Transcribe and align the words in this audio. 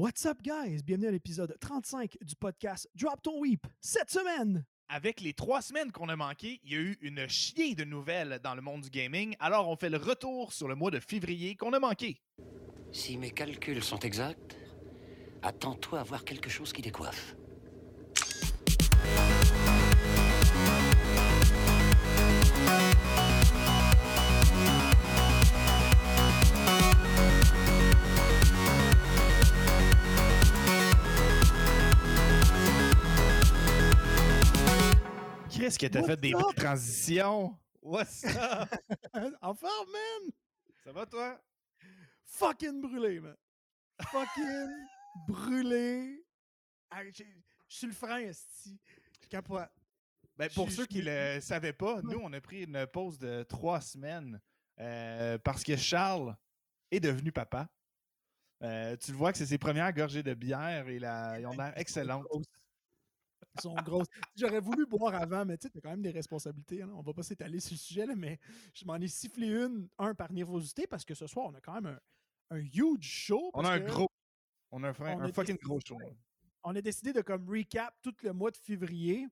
What's 0.00 0.24
up, 0.24 0.38
guys? 0.42 0.82
Bienvenue 0.82 1.08
à 1.08 1.10
l'épisode 1.10 1.54
35 1.60 2.16
du 2.22 2.34
podcast 2.34 2.88
Drop 2.94 3.20
Ton 3.20 3.38
Weep. 3.38 3.66
Cette 3.82 4.08
semaine, 4.08 4.64
Avec 4.88 5.20
les 5.20 5.34
trois 5.34 5.60
semaines 5.60 5.92
qu'on 5.92 6.08
a 6.08 6.16
manquées, 6.16 6.58
il 6.64 6.72
y 6.72 6.74
a 6.74 6.78
eu 6.78 6.96
une 7.02 7.28
chier 7.28 7.74
de 7.74 7.84
nouvelles 7.84 8.40
dans 8.42 8.54
le 8.54 8.62
monde 8.62 8.80
du 8.80 8.88
gaming. 8.88 9.36
Alors, 9.40 9.68
on 9.68 9.76
fait 9.76 9.90
le 9.90 9.98
retour 9.98 10.54
sur 10.54 10.68
le 10.68 10.74
mois 10.74 10.90
de 10.90 11.00
février 11.00 11.54
qu'on 11.54 11.74
a 11.74 11.78
manqué. 11.78 12.18
Si 12.90 13.18
mes 13.18 13.30
calculs 13.30 13.82
sont 13.84 13.98
exacts, 13.98 14.56
attends-toi 15.42 16.00
à 16.00 16.02
voir 16.02 16.24
quelque 16.24 16.48
chose 16.48 16.72
qui 16.72 16.80
décoiffe. 16.80 17.36
Qu'est-ce 35.60 35.78
que 35.78 35.86
t'as 35.88 36.00
What's 36.00 36.10
fait 36.10 36.20
des 36.20 36.32
belles 36.32 36.54
transitions? 36.56 37.58
What's 37.82 38.24
up? 38.24 38.68
en 39.42 39.52
forme, 39.52 39.90
man! 39.92 40.32
Ça 40.82 40.90
va, 40.90 41.04
toi? 41.04 41.38
Fucking 42.24 42.80
brûlé, 42.80 43.20
man! 43.20 43.36
Fucking 44.10 44.68
brûlé! 45.28 46.24
Je 47.04 47.76
suis 47.76 47.86
le 47.86 47.92
frein, 47.92 48.20
esti. 48.20 48.80
Je 49.22 49.28
capote. 49.28 49.68
Ben, 50.38 50.48
pour 50.54 50.70
ceux 50.70 50.86
qui 50.86 51.02
ne 51.02 51.34
le 51.34 51.40
savaient 51.42 51.74
pas, 51.74 52.00
nous, 52.02 52.18
on 52.22 52.32
a 52.32 52.40
pris 52.40 52.62
une 52.62 52.86
pause 52.86 53.18
de 53.18 53.42
trois 53.42 53.82
semaines 53.82 54.40
euh, 54.78 55.36
parce 55.38 55.62
que 55.62 55.76
Charles 55.76 56.34
est 56.90 57.00
devenu 57.00 57.32
papa. 57.32 57.68
Euh, 58.62 58.96
tu 58.96 59.12
le 59.12 59.18
vois 59.18 59.30
que 59.32 59.38
c'est 59.38 59.46
ses 59.46 59.58
premières 59.58 59.92
gorgées 59.92 60.22
de 60.22 60.32
bière 60.32 60.88
et 60.88 60.98
la, 60.98 61.38
ils 61.38 61.46
ont 61.46 61.52
l'air 61.52 61.72
excellentes. 61.76 62.26
Ils 63.56 63.60
sont 63.62 63.74
grosses. 63.74 64.06
J'aurais 64.36 64.60
voulu 64.60 64.86
boire 64.86 65.14
avant, 65.14 65.44
mais 65.44 65.58
tu 65.58 65.66
sais, 65.66 65.70
t'as 65.70 65.80
quand 65.80 65.90
même 65.90 66.02
des 66.02 66.10
responsabilités. 66.12 66.82
hein. 66.82 66.90
On 66.94 67.02
va 67.02 67.12
pas 67.12 67.22
s'étaler 67.22 67.58
sur 67.60 67.72
le 67.72 67.78
sujet, 67.78 68.06
là, 68.06 68.14
mais 68.14 68.38
je 68.74 68.84
m'en 68.84 68.96
ai 68.96 69.08
sifflé 69.08 69.48
une, 69.48 69.88
un 69.98 70.14
par 70.14 70.32
nervosité, 70.32 70.86
parce 70.86 71.04
que 71.04 71.14
ce 71.14 71.26
soir, 71.26 71.46
on 71.50 71.54
a 71.54 71.60
quand 71.60 71.74
même 71.80 71.86
un, 72.50 72.56
un 72.56 72.60
huge 72.60 73.02
show. 73.02 73.50
On 73.54 73.64
a 73.64 73.70
un 73.72 73.78
gros. 73.86 74.08
On 74.70 74.82
a 74.84 74.88
un, 74.88 74.94
on 75.16 75.20
un 75.20 75.32
fucking 75.32 75.56
décidé- 75.56 75.64
gros 75.64 75.80
show. 75.84 75.98
On 76.62 76.76
a 76.76 76.80
décidé 76.80 77.12
de 77.12 77.22
comme 77.22 77.48
recap 77.48 77.94
tout 78.02 78.14
le 78.22 78.32
mois 78.32 78.50
de 78.50 78.56
février. 78.56 79.26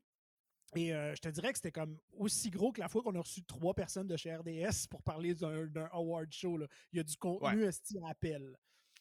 Et 0.75 0.93
euh, 0.93 1.15
je 1.15 1.21
te 1.21 1.29
dirais 1.29 1.51
que 1.53 1.59
c'était 1.59 1.73
comme 1.73 1.99
aussi 2.13 2.51
gros 2.51 2.73
que 2.73 2.81
la 2.81 2.89
fois 2.89 3.03
qu'on 3.03 3.15
a 3.15 3.21
reçu 3.21 3.43
trois 3.45 3.73
personnes 3.73 4.07
de 4.07 4.17
chez 4.17 4.35
RDS 4.35 4.87
pour 4.91 5.03
parler 5.03 5.35
d'un 5.35 5.69
award 5.93 6.31
show. 6.33 6.59
là. 6.59 6.67
Il 6.93 6.97
y 6.97 7.01
a 7.01 7.05
du 7.05 7.17
contenu 7.17 7.63
esti 7.69 7.99
à 8.05 8.11
appel. 8.11 8.55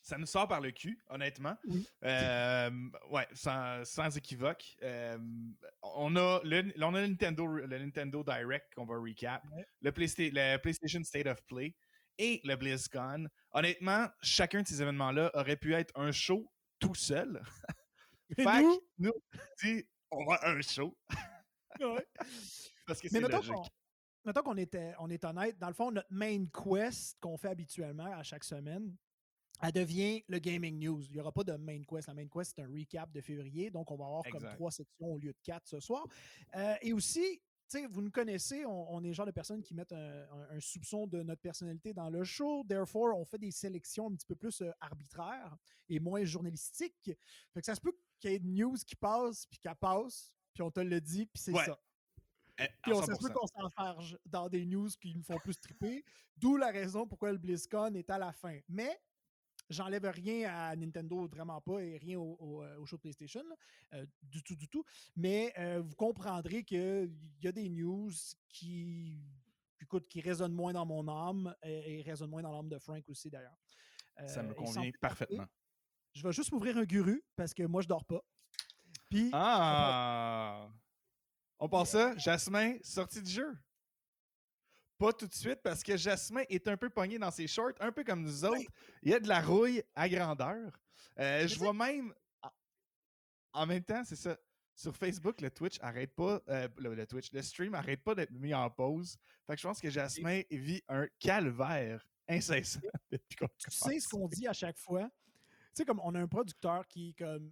Ça 0.07 0.17
nous 0.17 0.25
sort 0.25 0.47
par 0.47 0.61
le 0.61 0.71
cul, 0.71 0.97
honnêtement. 1.09 1.57
Oui. 1.67 1.85
Euh, 2.05 2.71
ouais, 3.09 3.27
sans, 3.33 3.83
sans 3.83 4.15
équivoque. 4.15 4.63
Euh, 4.81 5.17
on, 5.83 6.15
a 6.15 6.39
le, 6.45 6.71
on 6.81 6.95
a 6.95 7.01
le 7.01 7.07
Nintendo, 7.07 7.45
le 7.45 7.67
Nintendo 7.77 8.23
Direct 8.23 8.73
qu'on 8.73 8.85
va 8.85 8.95
recap, 8.97 9.43
le, 9.81 9.91
Playsta- 9.91 10.31
le 10.31 10.55
PlayStation 10.59 11.03
State 11.03 11.27
of 11.27 11.43
Play 11.47 11.75
et 12.17 12.39
le 12.45 12.55
BlizzCon. 12.55 13.27
Honnêtement, 13.51 14.07
chacun 14.21 14.61
de 14.61 14.67
ces 14.67 14.81
événements-là 14.81 15.29
aurait 15.33 15.57
pu 15.57 15.73
être 15.73 15.91
un 15.99 16.13
show 16.13 16.49
tout 16.79 16.95
seul. 16.95 17.41
Fait 18.33 18.45
que 18.45 18.61
nous, 18.61 18.79
nous, 18.99 19.13
on 19.33 19.39
dit, 19.61 19.83
on 20.09 20.25
va 20.25 20.39
un 20.47 20.61
show 20.61 20.97
ouais. 21.81 22.07
parce 22.87 23.01
que 23.01 23.09
c'est 23.09 23.19
logique. 23.19 23.53
mettons 24.23 24.41
qu'on 24.41 24.55
était, 24.55 24.93
on 24.99 25.09
est 25.09 25.25
honnête, 25.25 25.59
dans 25.59 25.67
le 25.67 25.73
fond, 25.73 25.91
notre 25.91 26.07
main 26.11 26.45
quest 26.45 27.17
qu'on 27.19 27.37
fait 27.37 27.49
habituellement 27.49 28.13
à 28.17 28.23
chaque 28.23 28.45
semaine, 28.45 28.95
elle 29.61 29.71
devient 29.71 30.23
le 30.27 30.39
Gaming 30.39 30.77
News. 30.79 31.03
Il 31.05 31.13
n'y 31.13 31.19
aura 31.19 31.31
pas 31.31 31.43
de 31.43 31.53
main 31.53 31.81
quest. 31.83 32.07
La 32.07 32.13
main 32.13 32.27
quest, 32.27 32.53
c'est 32.55 32.61
un 32.61 32.67
recap 32.67 33.11
de 33.11 33.21
février, 33.21 33.69
donc 33.71 33.89
on 33.91 33.95
va 33.95 34.05
avoir 34.05 34.23
comme 34.31 34.43
trois 34.55 34.71
sections 34.71 35.13
au 35.13 35.17
lieu 35.17 35.31
de 35.33 35.39
quatre 35.43 35.67
ce 35.67 35.79
soir. 35.79 36.05
Euh, 36.55 36.75
et 36.81 36.93
aussi, 36.93 37.41
vous 37.91 38.01
nous 38.01 38.11
connaissez, 38.11 38.65
on, 38.65 38.93
on 38.93 39.03
est 39.03 39.07
le 39.07 39.13
genre 39.13 39.25
de 39.25 39.31
personnes 39.31 39.61
qui 39.61 39.73
mettent 39.73 39.91
un, 39.91 40.23
un- 40.31 40.47
un 40.51 40.59
soupçon 40.61 41.05
de 41.05 41.21
notre 41.23 41.41
personnalité 41.41 41.93
dans 41.93 42.09
le 42.09 42.23
show. 42.23 42.63
Therefore, 42.67 43.17
on 43.17 43.25
fait 43.25 43.37
des 43.39 43.51
sélections 43.51 44.07
un 44.07 44.15
petit 44.15 44.25
peu 44.25 44.35
plus 44.35 44.61
euh, 44.61 44.71
arbitraires 44.79 45.57
et 45.89 45.99
moins 45.99 46.23
journalistiques. 46.23 47.11
Fait 47.53 47.59
que 47.59 47.65
ça 47.65 47.75
se 47.75 47.81
peut 47.81 47.91
qu'il 48.19 48.31
y 48.31 48.33
ait 48.35 48.37
une 48.37 48.55
news 48.55 48.75
qui 48.85 48.95
passe, 48.95 49.45
puis 49.47 49.59
qu'elle 49.59 49.75
passe, 49.75 50.31
puis 50.53 50.63
on 50.63 50.71
te 50.71 50.79
le 50.79 51.01
dit, 51.01 51.25
puis 51.25 51.41
c'est 51.43 51.51
Ouais. 51.53 51.65
ça. 51.65 51.77
Eh, 52.59 52.67
Puis 52.81 52.93
on 52.93 53.01
ça 53.01 53.07
se 53.07 53.11
100%. 53.11 53.27
peut 53.27 53.33
qu'on 53.33 53.47
s'enfarge 53.47 54.17
dans 54.25 54.49
des 54.49 54.65
news 54.65 54.87
qui 54.99 55.13
nous 55.13 55.21
font 55.21 55.37
plus 55.37 55.55
triper. 55.59 56.03
D'où 56.37 56.57
la 56.57 56.71
raison 56.71 57.05
pourquoi 57.05 57.31
le 57.31 57.37
BlizzCon 57.37 57.93
est 57.93 58.09
à 58.09 58.17
la 58.17 58.31
fin. 58.31 58.57
Mais 58.67 58.99
j'enlève 59.69 60.05
rien 60.05 60.49
à 60.49 60.75
Nintendo, 60.75 61.27
vraiment 61.27 61.61
pas, 61.61 61.79
et 61.83 61.97
rien 61.97 62.17
au, 62.19 62.37
au, 62.39 62.63
euh, 62.63 62.77
au 62.79 62.85
show 62.85 62.97
PlayStation, 62.97 63.43
là, 63.47 63.55
euh, 63.93 64.05
du 64.23 64.43
tout, 64.43 64.55
du 64.55 64.67
tout. 64.67 64.83
Mais 65.15 65.53
euh, 65.57 65.81
vous 65.81 65.95
comprendrez 65.95 66.63
qu'il 66.63 67.11
y 67.41 67.47
a 67.47 67.51
des 67.51 67.69
news 67.69 68.11
qui, 68.49 69.21
écoute, 69.79 70.07
qui 70.07 70.21
résonnent 70.21 70.53
moins 70.53 70.73
dans 70.73 70.85
mon 70.85 71.07
âme 71.07 71.55
et, 71.63 71.99
et 71.99 72.01
résonnent 72.01 72.29
moins 72.29 72.41
dans 72.41 72.51
l'âme 72.51 72.69
de 72.69 72.79
Frank 72.79 73.03
aussi, 73.09 73.29
d'ailleurs. 73.29 73.57
Ça 74.25 74.41
me 74.41 74.53
convient 74.53 74.91
parfaitement. 74.99 75.45
Je 76.13 76.23
vais 76.23 76.31
juste 76.33 76.51
m'ouvrir 76.51 76.77
un 76.77 76.85
guru 76.85 77.23
parce 77.35 77.53
que 77.53 77.63
moi, 77.63 77.81
je 77.83 77.87
dors 77.87 78.03
pas. 78.05 78.21
Puis, 79.09 79.29
Ah! 79.33 80.69
On 81.59 81.69
pense 81.69 81.89
ça, 81.89 82.15
Jasmin, 82.17 82.77
sortie 82.83 83.21
du 83.21 83.31
jeu. 83.31 83.57
Pas 84.97 85.13
tout 85.13 85.27
de 85.27 85.33
suite, 85.33 85.59
parce 85.63 85.83
que 85.83 85.95
Jasmin 85.95 86.41
est 86.49 86.67
un 86.67 86.75
peu 86.77 86.89
pogné 86.89 87.19
dans 87.19 87.29
ses 87.31 87.45
shorts, 87.47 87.73
un 87.79 87.91
peu 87.91 88.03
comme 88.03 88.21
nous 88.23 88.43
autres. 88.45 88.69
Il 89.03 89.11
y 89.11 89.13
a 89.13 89.19
de 89.19 89.27
la 89.27 89.41
rouille 89.41 89.83
à 89.95 90.09
grandeur. 90.09 90.71
Euh, 91.19 91.47
je 91.47 91.57
vois 91.57 91.73
même. 91.73 92.13
en- 92.41 92.49
En 93.53 93.65
même 93.67 93.83
temps, 93.83 94.03
c'est 94.03 94.15
ça. 94.15 94.37
Sur 94.75 94.95
Facebook, 94.95 95.41
le 95.41 95.49
Twitch 95.49 95.77
arrête 95.81 96.13
pas. 96.15 96.39
euh, 96.49 96.67
le, 96.77 96.93
le 96.95 97.07
Twitch, 97.07 97.31
le 97.31 97.41
stream 97.41 97.73
arrête 97.73 98.03
pas 98.03 98.13
d'être 98.15 98.31
mis 98.31 98.53
en 98.53 98.69
pause. 98.69 99.17
Fait 99.47 99.55
que 99.55 99.61
je 99.61 99.67
pense 99.67 99.79
que 99.81 99.89
Jasmin 99.89 100.41
vit 100.51 100.83
un 100.87 101.07
calvaire 101.19 102.05
incessant 102.27 102.79
depuis 103.11 103.35
qu'on 103.37 103.47
tu 103.57 103.71
sais 103.71 103.99
ce 103.99 104.07
qu'on 104.09 104.27
dit 104.27 104.47
à 104.47 104.53
chaque 104.53 104.77
fois? 104.77 105.09
Tu 105.09 105.49
sais, 105.73 105.85
comme 105.85 105.99
on 106.03 106.13
a 106.15 106.19
un 106.19 106.27
producteur 106.27 106.87
qui 106.87 107.15
comme, 107.15 107.51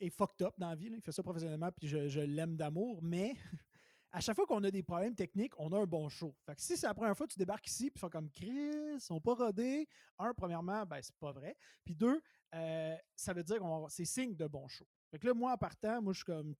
est 0.00 0.10
fucked 0.10 0.44
up 0.46 0.54
dans 0.58 0.70
la 0.70 0.74
vie, 0.76 0.88
là, 0.88 0.96
il 0.96 1.02
fait 1.02 1.12
ça 1.12 1.22
professionnellement, 1.22 1.70
puis 1.72 1.86
je, 1.88 2.08
je 2.08 2.20
l'aime 2.20 2.56
d'amour, 2.56 3.00
mais 3.02 3.34
à 4.16 4.20
chaque 4.20 4.34
fois 4.34 4.46
qu'on 4.46 4.64
a 4.64 4.70
des 4.70 4.82
problèmes 4.82 5.14
techniques, 5.14 5.52
on 5.58 5.70
a 5.72 5.78
un 5.78 5.84
bon 5.84 6.08
show. 6.08 6.34
Fait 6.46 6.54
que 6.54 6.62
si 6.62 6.74
c'est 6.78 6.86
la 6.86 6.94
première 6.94 7.14
fois 7.14 7.26
que 7.26 7.34
tu 7.34 7.38
débarques 7.38 7.66
ici, 7.66 7.90
puis 7.90 8.00
fais 8.00 8.08
comme 8.08 8.30
Chris, 8.30 8.72
ils 8.94 8.98
sont 8.98 9.20
pas 9.20 9.34
rodés, 9.34 9.86
un, 10.18 10.32
premièrement, 10.32 10.86
ben 10.86 11.00
c'est 11.02 11.14
pas 11.16 11.32
vrai. 11.32 11.54
Puis 11.84 11.94
deux, 11.94 12.22
euh, 12.54 12.96
ça 13.14 13.34
veut 13.34 13.44
dire 13.44 13.58
que 13.58 13.64
c'est 13.90 14.06
signe 14.06 14.34
de 14.34 14.46
bon 14.46 14.66
show. 14.68 14.86
Fait 15.10 15.18
que 15.18 15.26
là, 15.26 15.34
moi, 15.34 15.52
en 15.52 15.58
partant, 15.58 16.00
moi, 16.00 16.14
je 16.14 16.20
suis 16.20 16.24
comme 16.24 16.54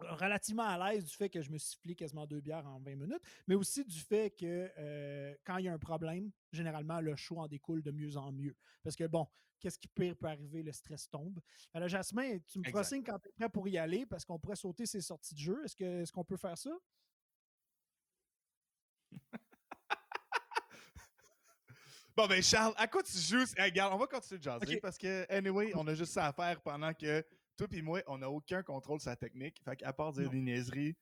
relativement 0.00 0.64
à 0.64 0.92
l'aise 0.92 1.04
du 1.04 1.14
fait 1.14 1.28
que 1.28 1.40
je 1.42 1.50
me 1.50 1.58
sifflais 1.58 1.94
quasiment 1.94 2.26
deux 2.26 2.40
bières 2.40 2.66
en 2.66 2.78
20 2.80 2.96
minutes, 2.96 3.22
mais 3.46 3.54
aussi 3.54 3.84
du 3.84 4.00
fait 4.00 4.30
que 4.30 4.70
euh, 4.78 5.34
quand 5.44 5.58
il 5.58 5.64
y 5.64 5.68
a 5.68 5.72
un 5.72 5.78
problème, 5.78 6.30
généralement, 6.52 7.00
le 7.00 7.16
show 7.16 7.38
en 7.38 7.46
découle 7.46 7.82
de 7.82 7.90
mieux 7.90 8.16
en 8.16 8.32
mieux. 8.32 8.54
Parce 8.82 8.96
que 8.96 9.04
bon, 9.04 9.26
qu'est-ce 9.60 9.78
qui 9.78 9.88
pire 9.88 10.16
peut 10.16 10.26
arriver? 10.26 10.62
Le 10.62 10.72
stress 10.72 11.08
tombe. 11.08 11.40
Alors, 11.72 11.88
Jasmin, 11.88 12.38
tu 12.46 12.58
me 12.58 12.64
feras 12.64 12.84
signe 12.84 13.02
quand 13.02 13.18
tu 13.18 13.28
es 13.28 13.32
prêt 13.32 13.48
pour 13.48 13.68
y 13.68 13.78
aller 13.78 14.06
parce 14.06 14.24
qu'on 14.24 14.38
pourrait 14.38 14.56
sauter 14.56 14.86
ces 14.86 15.00
sorties 15.00 15.34
de 15.34 15.40
jeu. 15.40 15.64
Est-ce 15.64 16.12
qu'on 16.12 16.24
peut 16.24 16.36
faire 16.36 16.58
ça? 16.58 16.70
Bon, 22.16 22.26
ben, 22.26 22.42
Charles, 22.42 22.72
à 22.78 22.86
quoi 22.86 23.02
tu 23.02 23.18
joues? 23.18 23.44
Regarde, 23.58 23.92
on 23.92 23.98
va 23.98 24.06
continuer 24.06 24.38
de 24.38 24.44
jaser 24.44 24.80
parce 24.80 24.96
que, 24.96 25.30
anyway, 25.30 25.72
on 25.74 25.86
a 25.86 25.92
juste 25.92 26.14
ça 26.14 26.28
à 26.28 26.32
faire 26.32 26.62
pendant 26.62 26.94
que 26.94 27.22
toi 27.56 27.66
et 27.72 27.82
moi, 27.82 28.02
on 28.06 28.18
n'a 28.18 28.30
aucun 28.30 28.62
contrôle 28.62 29.00
sur 29.00 29.10
la 29.10 29.16
technique. 29.16 29.60
Fait 29.64 29.76
qu'à 29.76 29.92
part 29.92 30.12
dire 30.12 30.30
des 30.30 30.40
niaiseries, 30.40 30.96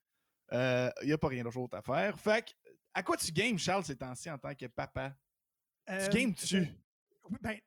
il 0.53 0.93
n'y 1.05 1.13
a 1.13 1.19
pas 1.19 1.29
rien 1.29 1.45
d'autre 1.45 1.77
à 1.77 1.83
faire. 1.83 2.19
Fait 2.19 2.45
que, 2.47 2.53
à 2.95 3.03
quoi 3.03 3.17
tu 3.17 3.33
games, 3.33 3.59
Charles, 3.59 3.85
ces 3.85 3.97
temps-ci 3.97 4.31
en 4.31 4.39
tant 4.39 4.55
que 4.55 4.67
papa? 4.67 5.17
Euh, 5.91 6.09
Tu 6.09 6.19
games-tu? 6.19 6.69
Oui, 7.29 7.37
Ben, 7.41 7.59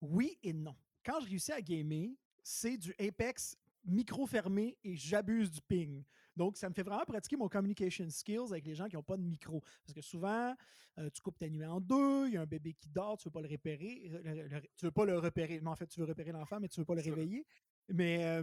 oui 0.00 0.38
et 0.42 0.52
non. 0.52 0.76
Quand 1.04 1.20
je 1.20 1.28
réussis 1.28 1.52
à 1.52 1.60
gamer, 1.60 2.10
c'est 2.42 2.76
du 2.76 2.94
Apex 2.98 3.56
micro 3.84 4.26
fermé 4.26 4.76
et 4.84 4.94
j'abuse 4.96 5.50
du 5.50 5.60
ping. 5.62 6.04
Donc, 6.36 6.56
ça 6.56 6.68
me 6.68 6.74
fait 6.74 6.82
vraiment 6.82 7.04
pratiquer 7.04 7.36
mon 7.36 7.48
communication 7.48 8.08
skills 8.10 8.50
avec 8.50 8.66
les 8.66 8.74
gens 8.74 8.86
qui 8.86 8.96
n'ont 8.96 9.02
pas 9.02 9.16
de 9.16 9.22
micro. 9.22 9.60
Parce 9.82 9.94
que 9.94 10.02
souvent, 10.02 10.54
euh, 10.98 11.08
tu 11.10 11.22
coupes 11.22 11.38
ta 11.38 11.48
nuit 11.48 11.64
en 11.64 11.80
deux, 11.80 12.26
il 12.28 12.34
y 12.34 12.36
a 12.36 12.42
un 12.42 12.46
bébé 12.46 12.74
qui 12.74 12.88
dort, 12.90 13.16
tu 13.16 13.26
ne 13.26 13.30
veux 13.30 13.32
pas 13.32 13.40
le 13.40 13.48
repérer. 13.48 14.08
le- 14.22 14.60
tu 14.76 14.84
veux 14.84 14.90
pas 14.90 15.04
le 15.06 15.18
repérer. 15.18 15.60
Non, 15.60 15.70
en 15.70 15.76
fait, 15.76 15.86
tu 15.86 16.00
veux 16.00 16.06
repérer 16.06 16.32
l'enfant, 16.32 16.60
mais 16.60 16.68
tu 16.68 16.78
ne 16.78 16.82
veux 16.82 16.86
pas 16.86 16.94
le 16.94 17.00
réveiller. 17.00 17.46
Mais 17.88 18.42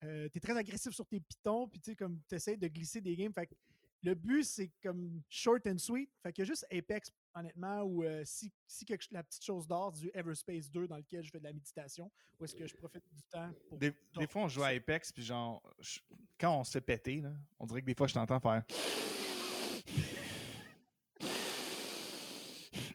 tu 0.00 0.06
es 0.08 0.40
très 0.40 0.56
agressif 0.56 0.92
sur 0.92 1.06
tes 1.06 1.20
pitons, 1.20 1.68
puis 1.68 1.80
tu 1.80 1.90
sais, 1.90 1.96
comme 1.96 2.20
tu 2.28 2.34
essaies 2.34 2.56
de 2.56 2.68
glisser 2.68 3.00
des 3.00 3.16
games. 3.16 3.32
Fait 3.32 3.46
que 3.46 3.54
le 4.02 4.14
but, 4.14 4.44
c'est 4.44 4.70
comme 4.82 5.20
short 5.28 5.66
and 5.66 5.76
sweet. 5.78 6.10
Fait 6.22 6.32
qu'il 6.32 6.42
y 6.42 6.46
a 6.46 6.50
juste 6.50 6.64
Apex, 6.72 7.12
honnêtement, 7.34 7.84
euh, 8.02 8.22
si, 8.24 8.50
si 8.66 8.86
quelque, 8.86 9.04
la 9.10 9.22
petite 9.22 9.44
chose 9.44 9.66
d'or 9.66 9.92
du 9.92 10.10
Everspace 10.14 10.70
2 10.70 10.88
dans 10.88 10.96
lequel 10.96 11.22
je 11.22 11.30
fais 11.30 11.38
de 11.38 11.44
la 11.44 11.52
méditation, 11.52 12.10
où 12.38 12.44
est-ce 12.44 12.54
que 12.54 12.66
je 12.66 12.74
profite 12.76 13.04
du 13.12 13.22
temps 13.24 13.50
pour. 13.68 13.76
Des, 13.78 13.92
des 14.18 14.26
fois, 14.26 14.42
on 14.44 14.48
joue 14.48 14.62
à 14.62 14.68
Apex, 14.68 15.12
puis 15.12 15.22
genre, 15.22 15.62
je- 15.80 16.00
quand 16.38 16.58
on 16.60 16.64
se 16.64 16.78
péter, 16.78 17.20
là, 17.20 17.34
on 17.58 17.66
dirait 17.66 17.82
que 17.82 17.86
des 17.86 17.94
fois, 17.94 18.06
je 18.06 18.14
t'entends 18.14 18.40
faire. 18.40 18.64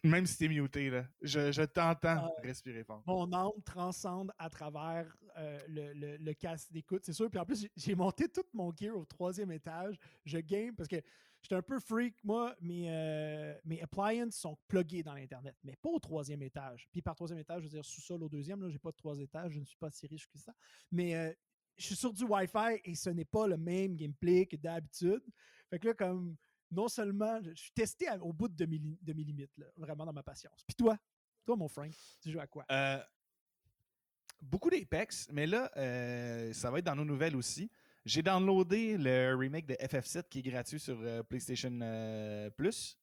Même 0.05 0.25
si 0.25 0.37
t'es 0.37 0.47
muté, 0.47 0.89
là. 0.89 1.07
Je, 1.21 1.51
je 1.51 1.63
t'entends 1.63 2.31
respirer 2.43 2.83
fort. 2.83 3.03
Mon 3.07 3.31
âme 3.33 3.61
transcende 3.65 4.31
à 4.37 4.49
travers 4.49 5.17
euh, 5.37 5.59
le, 5.67 5.93
le, 5.93 6.17
le 6.17 6.33
casque 6.33 6.71
d'écoute, 6.71 7.03
c'est 7.03 7.13
sûr. 7.13 7.29
Puis 7.29 7.39
en 7.39 7.45
plus, 7.45 7.67
j'ai- 7.75 7.95
monté 7.95 8.27
tout 8.29 8.45
mon 8.53 8.71
gear 8.75 8.95
au 8.95 9.05
troisième 9.05 9.51
étage. 9.51 9.97
Je 10.23 10.37
game 10.37 10.75
parce 10.75 10.87
que 10.87 10.97
j'étais 11.41 11.55
un 11.55 11.61
peu 11.61 11.79
freak. 11.79 12.15
Moi, 12.23 12.55
mes, 12.61 12.85
euh, 12.89 13.55
mes 13.65 13.81
appliances 13.81 14.35
sont 14.35 14.57
pluggés 14.67 15.01
dans 15.01 15.13
l'Internet, 15.15 15.55
mais 15.63 15.75
pas 15.75 15.89
au 15.89 15.99
troisième 15.99 16.43
étage. 16.43 16.87
Puis 16.91 17.01
par 17.01 17.15
troisième 17.15 17.39
étage, 17.39 17.61
je 17.61 17.67
veux 17.67 17.71
dire 17.73 17.85
sous-sol 17.85 18.21
au 18.23 18.29
deuxième. 18.29 18.61
Là, 18.61 18.69
j'ai 18.69 18.79
pas 18.79 18.91
de 18.91 18.97
trois 18.97 19.17
étages. 19.19 19.53
Je 19.53 19.59
ne 19.59 19.65
suis 19.65 19.77
pas 19.77 19.89
si 19.89 20.05
riche 20.07 20.27
que 20.27 20.37
ça. 20.37 20.53
Mais 20.91 21.15
euh, 21.15 21.33
je 21.77 21.85
suis 21.87 21.95
sur 21.95 22.13
du 22.13 22.23
Wi-Fi 22.25 22.79
et 22.83 22.95
ce 22.95 23.09
n'est 23.09 23.25
pas 23.25 23.47
le 23.47 23.57
même 23.57 23.95
gameplay 23.95 24.45
que 24.45 24.55
d'habitude. 24.55 25.23
Fait 25.69 25.79
que 25.79 25.87
là, 25.87 25.93
comme 25.95 26.35
non 26.71 26.87
seulement, 26.87 27.41
je 27.43 27.53
suis 27.53 27.71
testé 27.71 28.07
à- 28.07 28.21
au 28.23 28.33
bout 28.33 28.47
de 28.47 28.65
mes, 28.65 28.79
de 28.79 29.13
mes 29.13 29.23
limites, 29.23 29.57
là, 29.57 29.67
vraiment 29.77 30.05
dans 30.05 30.13
ma 30.13 30.23
patience. 30.23 30.63
Puis 30.67 30.75
toi, 30.75 30.97
toi, 31.45 31.55
mon 31.55 31.67
Frank, 31.67 31.91
tu 32.21 32.31
joues 32.31 32.39
à 32.39 32.47
quoi? 32.47 32.65
Euh, 32.71 33.01
beaucoup 34.41 34.69
d'Apex, 34.69 35.27
mais 35.31 35.45
là, 35.47 35.71
euh, 35.77 36.53
ça 36.53 36.71
va 36.71 36.79
être 36.79 36.85
dans 36.85 36.95
nos 36.95 37.05
nouvelles 37.05 37.35
aussi. 37.35 37.69
J'ai 38.03 38.21
downloadé 38.21 38.97
le 38.97 39.35
remake 39.35 39.65
de 39.65 39.75
FF7 39.75 40.27
qui 40.29 40.39
est 40.39 40.43
gratuit 40.43 40.79
sur 40.79 40.97
euh, 41.01 41.23
PlayStation 41.23 42.51
Plus. 42.55 42.97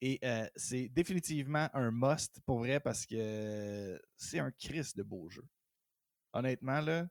Et 0.00 0.20
c'est 0.56 0.88
définitivement 0.88 1.70
un 1.72 1.90
must 1.90 2.38
pour 2.40 2.58
vrai 2.58 2.78
parce 2.78 3.06
que 3.06 3.98
c'est 4.16 4.38
un 4.38 4.50
Chris 4.50 4.92
de 4.94 5.02
beau 5.02 5.30
jeu. 5.30 5.44
Honnêtement, 6.34 6.80
là. 6.80 7.08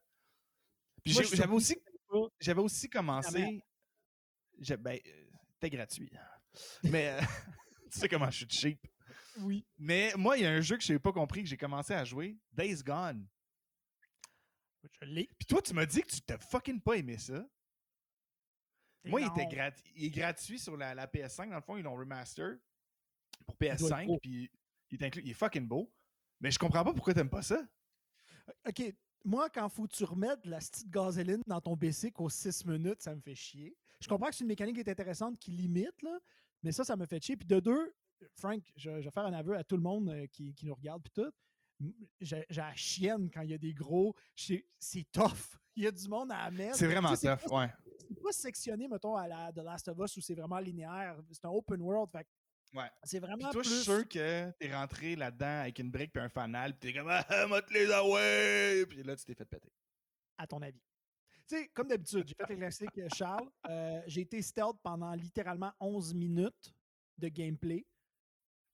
Puis 1.03 1.13
j'avais 1.13 2.61
aussi, 2.61 2.89
commencé. 2.89 3.61
Ben, 4.77 4.99
c'était 5.63 5.77
gratuit. 5.77 6.11
Mais 6.83 7.09
euh, 7.09 7.21
tu 7.91 7.99
sais 7.99 8.09
comment 8.09 8.29
je 8.29 8.37
suis 8.45 8.49
cheap. 8.49 8.87
Oui. 9.39 9.65
Mais 9.77 10.13
moi, 10.15 10.37
il 10.37 10.43
y 10.43 10.45
a 10.45 10.51
un 10.51 10.61
jeu 10.61 10.77
que 10.77 10.83
je 10.83 10.93
n'ai 10.93 10.99
pas 10.99 11.11
compris 11.11 11.43
que 11.43 11.49
j'ai 11.49 11.57
commencé 11.57 11.93
à 11.93 12.03
jouer, 12.03 12.37
Days 12.51 12.83
Gone. 12.83 13.27
Je 14.83 15.05
l'ai. 15.05 15.29
Puis 15.37 15.45
toi, 15.47 15.61
tu 15.61 15.73
m'as 15.73 15.85
dit 15.85 16.01
que 16.01 16.07
tu 16.11 16.21
t'as 16.21 16.37
fucking 16.37 16.81
pas 16.81 16.95
aimé 16.95 17.17
ça. 17.17 17.45
Moi, 19.05 19.21
il, 19.21 19.27
était 19.27 19.45
grat- 19.47 19.71
il 19.95 20.05
est 20.05 20.09
gratuit 20.09 20.59
sur 20.59 20.77
la, 20.77 20.93
la 20.95 21.07
PS5. 21.07 21.49
Dans 21.49 21.55
le 21.55 21.61
fond, 21.61 21.77
ils 21.77 21.83
l'ont 21.83 21.95
remaster 21.95 22.57
pour 23.45 23.55
doit 23.57 23.69
être 23.69 23.81
PS5. 23.81 24.05
beau. 24.05 24.19
Puis 24.21 24.49
il 24.91 25.01
est 25.01 25.05
inclus. 25.05 25.21
Il 25.25 25.31
est 25.31 25.35
fucking 25.35 25.67
beau. 25.67 25.93
Mais 26.39 26.51
je 26.51 26.59
comprends 26.59 26.83
pas 26.83 26.93
pourquoi 26.93 27.13
t'aimes 27.13 27.29
pas 27.29 27.41
ça. 27.41 27.65
OK. 28.67 28.81
Moi, 29.25 29.49
quand 29.49 29.69
faut 29.69 29.87
que 29.87 29.93
tu 29.93 30.03
remettes 30.03 30.43
de 30.43 30.49
la 30.49 30.59
petite 30.59 30.89
gasoline 30.89 31.41
dans 31.47 31.61
ton 31.61 31.75
basic 31.77 32.19
aux 32.19 32.29
6 32.29 32.65
minutes, 32.65 33.01
ça 33.01 33.15
me 33.15 33.21
fait 33.21 33.35
chier. 33.35 33.75
Je 34.03 34.07
comprends 34.09 34.29
que 34.29 34.35
c'est 34.35 34.43
une 34.43 34.49
mécanique 34.49 34.75
qui 34.75 34.81
est 34.81 34.89
intéressante 34.89 35.37
qui 35.39 35.51
limite, 35.51 36.01
là, 36.01 36.19
mais 36.61 36.71
ça, 36.71 36.83
ça 36.83 36.95
me 36.95 37.05
fait 37.05 37.23
chier. 37.23 37.37
Puis 37.37 37.47
de 37.47 37.59
deux, 37.59 37.93
Frank, 38.35 38.61
je, 38.75 38.89
je 38.99 39.05
vais 39.05 39.11
faire 39.11 39.25
un 39.25 39.33
aveu 39.33 39.55
à 39.55 39.63
tout 39.63 39.77
le 39.77 39.83
monde 39.83 40.09
euh, 40.09 40.27
qui, 40.27 40.53
qui 40.53 40.65
nous 40.65 40.75
regarde, 40.75 41.01
puis 41.01 41.11
tout. 41.11 41.31
J'ai 42.21 42.45
la 42.49 42.73
chienne 42.75 43.29
quand 43.31 43.41
il 43.41 43.49
y 43.51 43.53
a 43.53 43.57
des 43.57 43.73
gros. 43.73 44.15
C'est 44.35 44.65
tough. 45.11 45.31
Il 45.75 45.83
y 45.83 45.87
a 45.87 45.91
du 45.91 46.07
monde 46.07 46.31
à 46.31 46.51
mettre. 46.51 46.75
C'est 46.75 46.85
vraiment 46.85 47.09
Tu 47.09 47.15
sais, 47.15 47.35
tough, 47.35 47.49
pas- 47.49 47.61
ouais. 47.61 47.73
C'est 48.07 48.21
pas 48.21 48.31
sectionné, 48.31 48.87
mettons, 48.87 49.15
à 49.15 49.27
la 49.27 49.51
The 49.51 49.57
Last 49.57 49.87
of 49.87 49.97
Us 49.97 50.15
où 50.17 50.21
c'est 50.21 50.35
vraiment 50.35 50.59
linéaire. 50.59 51.17
C'est 51.31 51.45
un 51.45 51.49
open 51.49 51.81
world. 51.81 52.11
fait 52.11 52.27
Ouais. 52.73 52.89
C'est 53.03 53.19
vraiment 53.19 53.49
Puis 53.49 53.51
toi, 53.53 53.63
je 53.63 53.69
plus... 53.69 53.75
suis 53.77 53.83
sûr 53.83 54.07
que 54.07 54.51
t'es 54.51 54.73
rentré 54.73 55.15
là-dedans 55.15 55.61
avec 55.61 55.79
une 55.79 55.89
brique 55.89 56.11
puis 56.13 56.21
un 56.21 56.29
fanal. 56.29 56.77
Puis 56.77 56.91
t'es 56.93 56.99
comme, 56.99 57.09
ah, 57.11 57.61
les 57.71 57.91
away! 57.91 58.85
Puis 58.87 59.01
là, 59.03 59.15
tu 59.15 59.25
t'es 59.25 59.33
fait 59.33 59.45
péter. 59.45 59.71
à 60.37 60.45
ton 60.47 60.61
avis? 60.61 60.81
Tu 61.49 61.57
sais, 61.57 61.67
comme 61.73 61.87
d'habitude, 61.87 62.25
j'ai 62.27 62.35
fait 62.45 62.53
le 62.53 62.57
classique 62.59 62.97
euh, 62.97 63.07
Charles. 63.15 63.49
Euh, 63.69 64.01
j'ai 64.07 64.21
été 64.21 64.41
stealth 64.41 64.77
pendant 64.81 65.13
littéralement 65.13 65.73
11 65.79 66.13
minutes 66.13 66.73
de 67.17 67.27
gameplay. 67.27 67.85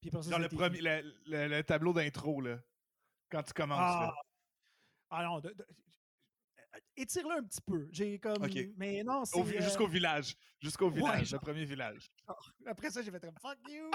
Puis 0.01 0.10
après 0.10 0.24
ça, 0.24 0.30
Dans 0.31 0.38
le, 0.38 0.48
premier, 0.50 0.80
le, 0.81 1.01
le- 1.25 1.48
le 1.48 1.63
tableau 1.63 1.94
d'intro, 1.94 2.42
là. 2.42 2.60
Quand 3.31 3.44
tu 3.44 3.54
commences, 3.54 3.80
Ah, 3.81 4.13
là. 4.16 4.21
ah 5.10 5.24
non, 5.24 5.39
de- 5.39 5.50
de- 5.54 5.66
étire-le 6.95 7.36
un 7.39 7.44
petit 7.44 7.62
peu. 7.62 7.88
J'ai 7.92 8.18
comme. 8.19 8.38
Mais 8.77 9.04
non, 9.04 9.25
c'est. 9.25 9.39
Euh, 9.39 9.62
Jusqu'au 9.62 9.88
village. 9.88 10.36
Jusqu'au 10.62 10.89
ouais, 10.89 10.95
village, 10.95 11.31
le 11.33 11.39
premier 11.39 11.65
village. 11.65 12.12
Après 12.65 12.89
ça, 12.92 13.01
j'ai 13.01 13.12
fait 13.12 13.19
comme 13.19 13.36
fuck 13.42 13.57
you. 13.69 13.89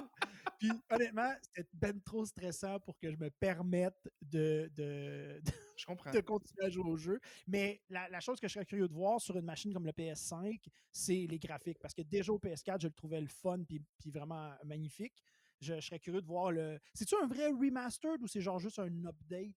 Puis 0.58 0.70
honnêtement, 0.90 1.32
c'était 1.42 1.68
ben 1.72 2.00
trop 2.02 2.24
stressant 2.24 2.78
pour 2.80 2.98
que 2.98 3.10
je 3.10 3.16
me 3.16 3.30
permette 3.30 4.08
de, 4.22 4.70
de, 4.74 5.42
Je 5.76 5.86
comprends. 5.86 6.10
de 6.10 6.20
continuer 6.20 6.64
à 6.66 6.70
jouer 6.70 6.84
au 6.88 6.96
jeu. 6.96 7.20
Mais 7.46 7.82
la, 7.88 8.08
la 8.08 8.20
chose 8.20 8.38
que 8.40 8.46
je 8.48 8.52
serais 8.54 8.64
curieux 8.66 8.88
de 8.88 8.92
voir 8.94 9.20
sur 9.20 9.36
une 9.36 9.44
machine 9.44 9.72
comme 9.72 9.86
le 9.86 9.92
PS5, 9.92 10.60
c'est 10.92 11.26
les 11.28 11.38
graphiques. 11.38 11.78
Parce 11.80 11.94
que 11.94 12.02
déjà 12.02 12.32
au 12.32 12.38
PS4, 12.38 12.80
je 12.80 12.86
le 12.88 12.92
trouvais 12.94 13.20
le 13.20 13.26
fun 13.28 13.62
puis, 13.64 13.82
vraiment 14.06 14.54
magnifique. 14.64 15.22
Je, 15.60 15.74
je 15.74 15.80
serais 15.86 15.98
curieux 15.98 16.20
de 16.22 16.26
voir 16.26 16.52
le. 16.52 16.78
C'est-tu 16.92 17.14
un 17.22 17.26
vrai 17.26 17.48
remastered 17.48 18.22
ou 18.22 18.26
c'est 18.26 18.40
genre 18.40 18.58
juste 18.58 18.78
un 18.78 19.04
update? 19.04 19.54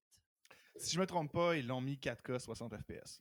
Si 0.76 0.94
je 0.94 1.00
me 1.00 1.06
trompe 1.06 1.32
pas, 1.32 1.56
ils 1.56 1.66
l'ont 1.66 1.80
mis 1.80 1.96
4K 1.96 2.38
60 2.38 2.74
FPS. 2.76 3.20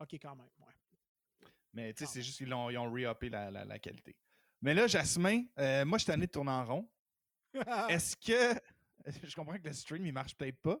Ok, 0.00 0.14
quand 0.14 0.36
même. 0.36 0.48
Ouais. 0.60 1.48
Mais 1.72 1.92
tu 1.92 2.04
sais, 2.06 2.12
c'est 2.12 2.22
juste 2.22 2.38
qu'ils 2.38 2.52
ont, 2.54 2.70
ils 2.70 2.78
ont 2.78 2.90
re-uppé 2.90 3.28
la, 3.28 3.50
la- 3.50 3.64
la 3.64 3.78
qualité. 3.78 4.16
Mais 4.62 4.74
là, 4.74 4.86
Jasmin, 4.86 5.44
euh, 5.58 5.84
moi, 5.84 5.98
je 5.98 6.04
suis 6.04 6.12
tanné 6.12 6.26
de 6.26 6.30
tourner 6.32 6.50
en 6.50 6.64
rond. 6.64 6.88
Est-ce 7.88 8.16
que. 8.16 8.58
Je 9.24 9.34
comprends 9.34 9.56
que 9.58 9.66
le 9.68 9.72
stream, 9.72 10.04
il 10.06 10.12
marche 10.12 10.34
peut-être 10.36 10.60
pas. 10.60 10.78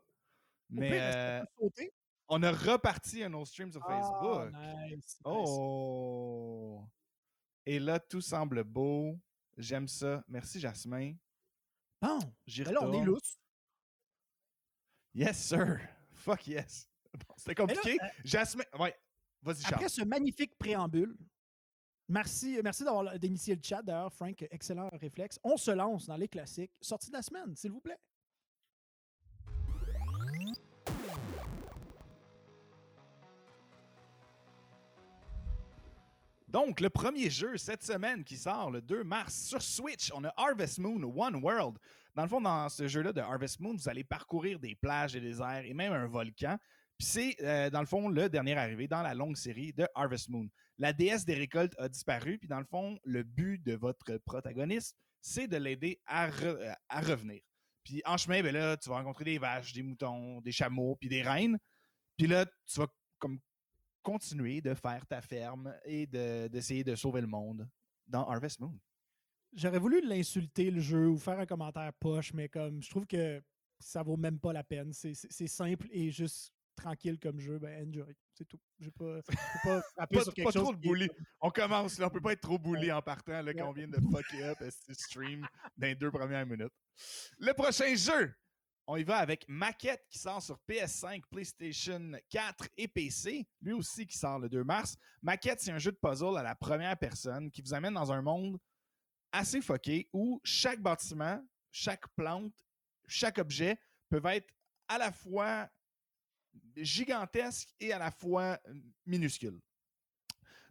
Mais 0.70 0.90
pire, 0.90 1.00
euh, 1.02 1.44
sauter? 1.58 1.92
on 2.28 2.42
a 2.42 2.52
reparti 2.52 3.22
un 3.22 3.32
autre 3.34 3.48
stream 3.50 3.70
sur 3.72 3.82
Ah, 3.86 3.88
Facebook. 3.88 4.52
nice, 4.52 4.96
nice. 4.96 5.18
Oh! 5.24 6.84
Et 7.66 7.78
là, 7.78 7.98
tout 8.00 8.20
semble 8.20 8.64
beau. 8.64 9.18
J'aime 9.56 9.88
ça. 9.88 10.22
Merci, 10.28 10.60
Jasmin. 10.60 11.14
Bon, 12.00 12.18
J'y 12.46 12.62
ben 12.62 12.72
là, 12.72 12.78
on 12.82 12.92
est 12.92 13.04
lousse. 13.04 13.38
Yes, 15.14 15.36
sir. 15.48 15.78
Fuck 16.12 16.46
yes. 16.46 16.88
Bon, 17.26 17.34
C'était 17.36 17.54
Mais 17.62 17.66
là, 17.74 17.74
compliqué. 17.80 17.98
euh, 18.02 18.06
Jasmin. 18.24 18.64
Ouais. 18.78 18.94
Vas-y, 19.42 19.62
Charles. 19.62 19.74
Après 19.76 19.88
ce 19.88 20.02
magnifique 20.02 20.56
préambule, 20.58 21.16
merci, 22.08 22.60
merci 22.62 22.84
d'avoir 22.84 23.18
d'initier 23.18 23.54
le 23.56 23.62
chat. 23.62 23.82
D'ailleurs, 23.82 24.12
Frank, 24.12 24.46
excellent 24.50 24.88
réflexe. 24.92 25.40
On 25.42 25.56
se 25.56 25.70
lance 25.70 26.06
dans 26.06 26.16
les 26.16 26.28
classiques. 26.28 26.72
Sortie 26.80 27.08
de 27.10 27.16
la 27.16 27.22
semaine, 27.22 27.56
s'il 27.56 27.72
vous 27.72 27.80
plaît. 27.80 27.98
Donc, 36.48 36.80
le 36.80 36.88
premier 36.88 37.28
jeu 37.28 37.58
cette 37.58 37.82
semaine 37.82 38.24
qui 38.24 38.38
sort 38.38 38.70
le 38.70 38.80
2 38.80 39.04
mars 39.04 39.34
sur 39.34 39.60
Switch, 39.60 40.10
on 40.14 40.24
a 40.24 40.32
Harvest 40.36 40.78
Moon 40.78 41.02
One 41.02 41.36
World. 41.36 41.76
Dans 42.14 42.22
le 42.22 42.28
fond, 42.28 42.40
dans 42.40 42.68
ce 42.70 42.88
jeu-là 42.88 43.12
de 43.12 43.20
Harvest 43.20 43.60
Moon, 43.60 43.76
vous 43.76 43.88
allez 43.88 44.02
parcourir 44.02 44.58
des 44.58 44.74
plages, 44.74 45.12
des 45.12 45.20
déserts 45.20 45.64
et 45.64 45.74
même 45.74 45.92
un 45.92 46.06
volcan. 46.06 46.56
Puis 46.96 47.06
c'est, 47.06 47.36
euh, 47.42 47.68
dans 47.68 47.80
le 47.80 47.86
fond, 47.86 48.08
le 48.08 48.30
dernier 48.30 48.56
arrivé 48.56 48.88
dans 48.88 49.02
la 49.02 49.14
longue 49.14 49.36
série 49.36 49.74
de 49.74 49.86
Harvest 49.94 50.30
Moon. 50.30 50.48
La 50.78 50.94
déesse 50.94 51.26
des 51.26 51.34
récoltes 51.34 51.74
a 51.78 51.88
disparu, 51.88 52.38
puis 52.38 52.48
dans 52.48 52.58
le 52.58 52.64
fond, 52.64 52.98
le 53.04 53.22
but 53.24 53.62
de 53.62 53.74
votre 53.74 54.16
protagoniste, 54.24 54.96
c'est 55.20 55.48
de 55.48 55.58
l'aider 55.58 56.00
à, 56.06 56.28
re- 56.28 56.74
à 56.88 57.00
revenir. 57.00 57.42
Puis 57.84 58.00
en 58.06 58.16
chemin, 58.16 58.42
ben 58.42 58.54
là, 58.54 58.76
tu 58.78 58.88
vas 58.88 58.96
rencontrer 58.96 59.24
des 59.24 59.38
vaches, 59.38 59.74
des 59.74 59.82
moutons, 59.82 60.40
des 60.40 60.52
chameaux, 60.52 60.96
puis 60.96 61.08
des 61.08 61.22
reines. 61.22 61.58
Puis 62.16 62.26
là, 62.26 62.46
tu 62.66 62.80
vas 62.80 62.86
comme 63.18 63.38
continuer 64.12 64.60
de 64.60 64.74
faire 64.74 65.06
ta 65.06 65.20
ferme 65.20 65.74
et 65.84 66.06
de- 66.06 66.48
d'essayer 66.48 66.84
de, 66.84 66.94
sauver 66.94 67.20
le 67.20 67.26
monde 67.26 67.68
dans 68.06 68.26
Harvest 68.28 68.60
Moon. 68.60 68.78
J'aurais 69.54 69.78
voulu 69.78 70.00
l'insulter, 70.06 70.70
le 70.70 70.80
jeu, 70.80 71.08
ou 71.08 71.16
faire 71.18 71.38
un 71.38 71.46
commentaire 71.46 71.92
poche, 71.94 72.32
mais 72.34 72.48
comme 72.48 72.82
je 72.82 72.90
trouve 72.90 73.06
que 73.06 73.42
ça 73.78 74.02
vaut 74.02 74.16
même 74.16 74.38
pas 74.38 74.52
la 74.52 74.64
peine. 74.64 74.92
C'est- 74.92 75.46
simple 75.46 75.88
et 75.90 76.10
juste 76.10 76.52
tranquille 76.74 77.18
comme 77.18 77.40
jeu. 77.40 77.58
Ben, 77.58 77.88
enjoy. 77.88 78.14
C'est 78.34 78.44
tout. 78.46 78.58
J'ai 78.78 78.90
pas, 78.92 79.20
pas 79.22 79.32
Pas, 79.64 79.82
sur 79.82 79.94
pas 79.96 80.06
quelque 80.06 80.52
chose 80.52 80.52
trop 80.62 80.72
est 80.74 80.76
bully. 80.76 81.08
On 81.40 81.50
commence, 81.50 81.98
là, 81.98 82.06
on 82.06 82.10
peut 82.10 82.20
pas 82.20 82.32
être 82.32 82.40
trop 82.40 82.58
bully 82.58 82.92
en 82.92 83.02
partant, 83.02 83.42
là, 83.42 83.52
quand 83.52 83.62
Ouais. 83.64 83.68
on 83.68 83.72
vient 83.72 83.88
de 83.88 83.96
fucker 83.96 84.44
up 84.44 84.58
ce 84.86 84.94
stream 84.94 85.46
dans 85.76 85.86
les 85.88 85.94
deux 85.96 86.10
premières 86.10 86.46
minutes. 86.46 86.72
Le 87.38 87.52
prochain 87.52 87.94
jeu, 87.96 88.32
on 88.88 88.96
y 88.96 89.04
va 89.04 89.18
avec 89.18 89.44
Maquette 89.48 90.06
qui 90.08 90.18
sort 90.18 90.42
sur 90.42 90.58
PS5, 90.66 91.22
PlayStation 91.30 92.12
4 92.30 92.68
et 92.78 92.88
PC. 92.88 93.46
Lui 93.60 93.74
aussi 93.74 94.06
qui 94.06 94.16
sort 94.16 94.38
le 94.38 94.48
2 94.48 94.64
mars. 94.64 94.96
Maquette, 95.20 95.60
c'est 95.60 95.70
un 95.70 95.78
jeu 95.78 95.92
de 95.92 95.98
puzzle 95.98 96.38
à 96.38 96.42
la 96.42 96.54
première 96.54 96.96
personne 96.96 97.50
qui 97.50 97.60
vous 97.60 97.74
amène 97.74 97.92
dans 97.92 98.10
un 98.10 98.22
monde 98.22 98.58
assez 99.30 99.60
fucké 99.60 100.08
où 100.14 100.40
chaque 100.42 100.80
bâtiment, 100.80 101.38
chaque 101.70 102.08
plante, 102.16 102.54
chaque 103.06 103.36
objet 103.36 103.78
peuvent 104.08 104.24
être 104.24 104.48
à 104.88 104.96
la 104.96 105.12
fois 105.12 105.68
gigantesque 106.74 107.68
et 107.78 107.92
à 107.92 107.98
la 107.98 108.10
fois 108.10 108.58
euh, 108.68 108.74
minuscule. 109.04 109.60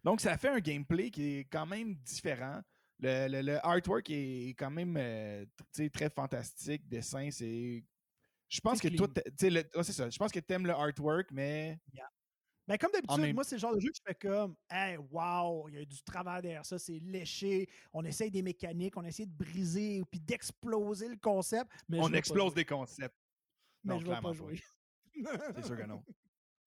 Donc, 0.03 0.21
ça 0.21 0.39
fait 0.39 0.50
un 0.50 0.59
gameplay 0.59 1.12
qui 1.12 1.38
est 1.38 1.45
quand 1.45 1.67
même 1.67 1.93
différent. 1.97 2.62
Le, 3.00 3.59
artwork 3.63 4.09
est 4.09 4.55
quand 4.57 4.71
même 4.71 4.97
euh, 4.97 5.45
très 5.93 6.09
fantastique. 6.09 6.88
Dessin, 6.88 7.29
c'est. 7.29 7.83
Je 8.50 8.60
pense 8.62 8.80
que 8.80 8.88
toi, 8.89 9.08
ouais, 9.08 9.84
c'est 9.84 9.94
ça. 9.94 10.10
Je 10.10 10.18
pense 10.18 10.32
que 10.32 10.39
tu 10.39 10.54
aimes 10.54 10.66
le 10.66 10.74
artwork, 10.74 11.32
mais 11.32 11.80
Yeah. 11.94 12.10
Ben, 12.68 12.77
comme 12.77 12.92
d'habitude, 12.92 13.22
même- 13.22 13.34
moi, 13.34 13.46
c'est 13.46 13.56
le 13.56 13.60
genre 13.62 13.74
de 13.75 13.80
jeu 13.80 13.88
que 13.89 13.96
je 13.96 14.01
fais 14.06 14.16
comme 14.16 14.54
Hey, 14.70 14.98
wow, 14.98 15.70
il 15.70 15.75
y 15.75 15.77
a 15.77 15.86
du 15.86 16.04
travail 16.04 16.42
derrière 16.42 16.66
ça, 16.66 16.77
c'est 16.77 17.00
léché. 17.00 17.70
On 17.94 18.04
essaye 18.04 18.30
des 18.30 18.42
mécaniques, 18.42 18.98
on 18.98 19.04
essaie 19.06 19.25
de 19.25 19.32
briser 19.32 20.04
puis 20.12 20.20
d'exploser 20.20 21.08
le 21.08 21.16
concept. 21.16 21.72
Mais 21.88 21.98
On 22.01 22.12
explose 22.12 22.54
des 22.54 22.66
concepts. 22.66 23.16
Mais 23.86 23.94
Non, 23.94 24.00
je 24.01 24.06
vais 24.08 24.20
pas 24.20 24.34
jouer. 24.34 24.62
C'est 25.56 25.66
sûr 25.66 25.77
que 25.77 25.84
non. 25.84 26.04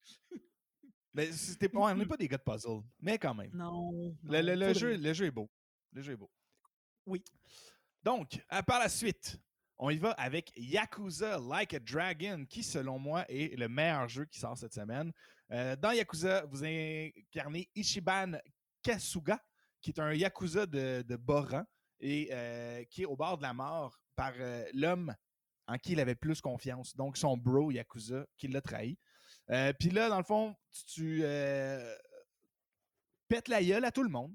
Mais 1.13 1.33
c'était 1.33 1.69
on 1.75 1.95
n'est 1.95 2.07
pas 2.07 2.17
des 2.17 2.29
gars 2.29 2.39
de 2.39 2.43
puzzle, 2.45 2.83
mais 3.01 3.19
quand 3.19 3.35
même. 3.35 3.51
Non. 3.53 4.17
Le, 4.23 4.41
le- 4.43 4.55
le 4.55 4.73
jeu, 4.75 4.97
le 4.97 5.13
jeu 5.13 5.27
est 5.27 5.31
beau. 5.31 5.51
Le 5.93 6.03
jeu 6.03 6.13
est 6.13 6.17
beau. 6.17 6.31
Oui. 7.05 7.23
Donc, 8.03 8.43
à 8.49 8.63
par 8.63 8.79
la 8.79 8.89
suite, 8.89 9.39
on 9.83 9.89
y 9.89 9.97
va 9.97 10.11
avec 10.13 10.53
Yakuza 10.57 11.39
Like 11.39 11.73
a 11.73 11.81
Dragon, 11.81 12.45
qui, 12.45 12.63
selon 12.63 12.99
moi, 12.99 13.25
est 13.31 13.59
le 13.59 13.67
meilleur 13.67 14.07
jeu 14.09 14.27
qui 14.27 14.39
sort 14.39 14.57
cette 14.57 14.75
semaine. 14.75 15.11
Euh, 15.53 15.75
dans 15.75 15.93
Yakuza, 15.93 16.45
vous 16.51 16.63
incarnez 16.63 17.71
Ichiban 17.75 18.33
Kasuga, 18.83 19.43
qui 19.81 19.91
est 19.91 19.99
un 19.99 20.13
Yakuza 20.13 20.67
de, 20.67 21.03
rang 21.27 21.65
et 21.99 22.29
euh, 22.31 22.85
qui 22.91 23.03
est 23.03 23.07
au 23.07 23.17
bord 23.17 23.39
de 23.39 23.43
la 23.43 23.55
mort 23.55 23.99
par 24.17 24.35
euh, 24.39 24.69
l'homme 24.75 25.15
en 25.67 25.79
qui 25.79 25.93
il 25.93 26.01
avait 26.01 26.15
plus 26.15 26.43
confiance, 26.43 26.95
donc 26.95 27.17
son 27.17 27.39
bro 27.39 27.71
Yakuza, 27.71 28.27
qui 28.37 28.49
l'a 28.49 28.61
trahi. 28.61 28.99
Euh, 29.51 29.73
Puis 29.79 29.89
là, 29.89 30.11
dans 30.11 30.19
le 30.19 30.25
fond, 30.25 30.55
tu, 30.71 30.85
tu, 30.85 31.25
pètes 33.29 33.49
la 33.49 33.65
gueule 33.65 33.85
à 33.87 33.93
tout 33.93 34.03
le 34.03 34.11
monde 34.11 34.35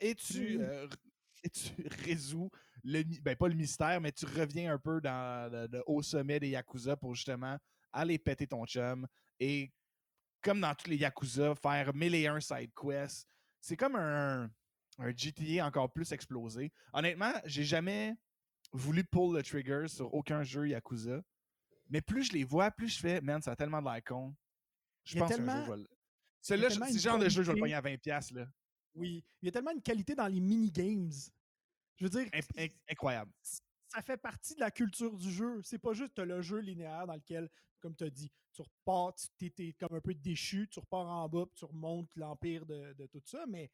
et, 0.00 0.14
tu, 0.14 0.58
r- 0.60 0.92
et 1.42 1.50
tu 1.50 1.72
résous, 2.04 2.50
le, 2.84 3.02
ben 3.22 3.36
pas 3.36 3.48
le 3.48 3.54
mystère, 3.54 4.00
mais 4.00 4.12
tu 4.12 4.26
reviens 4.26 4.72
un 4.74 4.78
peu 4.78 5.00
dans 5.00 5.50
le, 5.52 5.68
le 5.70 5.82
haut 5.86 6.02
sommet 6.02 6.40
des 6.40 6.50
Yakuza 6.50 6.96
pour 6.96 7.14
justement 7.14 7.56
aller 7.92 8.18
péter 8.18 8.46
ton 8.46 8.64
chum 8.66 9.06
et, 9.40 9.72
comme 10.42 10.60
dans 10.60 10.74
tous 10.74 10.90
les 10.90 10.96
Yakuza, 10.96 11.54
faire 11.54 11.94
mille 11.94 12.14
et 12.14 12.26
un 12.26 12.40
side 12.40 12.70
quests. 12.74 13.26
C'est 13.60 13.76
comme 13.76 13.96
un, 13.96 14.50
un 14.98 15.10
GTA 15.16 15.66
encore 15.66 15.92
plus 15.92 16.12
explosé. 16.12 16.72
Honnêtement, 16.92 17.32
j'ai 17.44 17.64
jamais 17.64 18.14
voulu 18.72 19.04
pull 19.04 19.36
le 19.36 19.42
trigger 19.42 19.86
sur 19.88 20.12
aucun 20.14 20.42
jeu 20.42 20.68
Yakuza. 20.68 21.22
Mais 21.88 22.00
plus 22.00 22.24
je 22.24 22.32
les 22.32 22.44
vois, 22.44 22.70
plus 22.70 22.88
je 22.88 22.98
fais, 22.98 23.20
man, 23.20 23.40
ça 23.40 23.52
a 23.52 23.56
tellement 23.56 23.80
de 23.80 23.86
l'air 23.88 24.02
con. 24.04 24.34
Je 25.04 25.18
pense 25.18 25.30
tellement- 25.30 25.64
tellement 25.64 25.86
c'est 26.40 26.56
le 26.56 26.68
genre 26.98 27.18
de 27.18 27.28
jeu, 27.28 27.42
je 27.42 27.50
vais 27.50 27.56
le 27.56 27.62
payer 27.62 27.74
à 27.74 27.80
20$. 27.80 28.34
Là. 28.34 28.46
Oui. 28.94 29.24
Il 29.42 29.46
y 29.46 29.48
a 29.48 29.52
tellement 29.52 29.72
une 29.72 29.82
qualité 29.82 30.14
dans 30.14 30.26
les 30.26 30.40
mini-games. 30.40 31.10
Je 31.98 32.04
veux 32.04 32.10
dire, 32.10 32.26
Inc- 32.32 32.54
inc- 32.56 32.76
incroyable. 32.90 33.30
ça 33.42 34.02
fait 34.02 34.16
partie 34.16 34.54
de 34.54 34.60
la 34.60 34.70
culture 34.70 35.16
du 35.16 35.30
jeu. 35.30 35.60
C'est 35.62 35.78
pas 35.78 35.92
juste 35.92 36.18
le 36.18 36.40
jeu 36.42 36.58
linéaire 36.58 37.06
dans 37.06 37.14
lequel, 37.14 37.50
comme 37.80 37.94
tu 37.94 38.04
as 38.04 38.10
dit, 38.10 38.30
tu 38.52 38.62
repars, 38.62 39.14
tu 39.14 39.50
t'es, 39.50 39.72
comme 39.74 39.94
un 39.96 40.00
peu 40.00 40.14
déchu, 40.14 40.68
tu 40.70 40.78
repars 40.80 41.06
en 41.06 41.28
bas, 41.28 41.46
puis 41.46 41.54
tu 41.56 41.64
remontes 41.64 42.14
l'empire 42.16 42.66
de, 42.66 42.92
de 42.94 43.06
tout 43.06 43.22
ça, 43.24 43.44
mais 43.46 43.70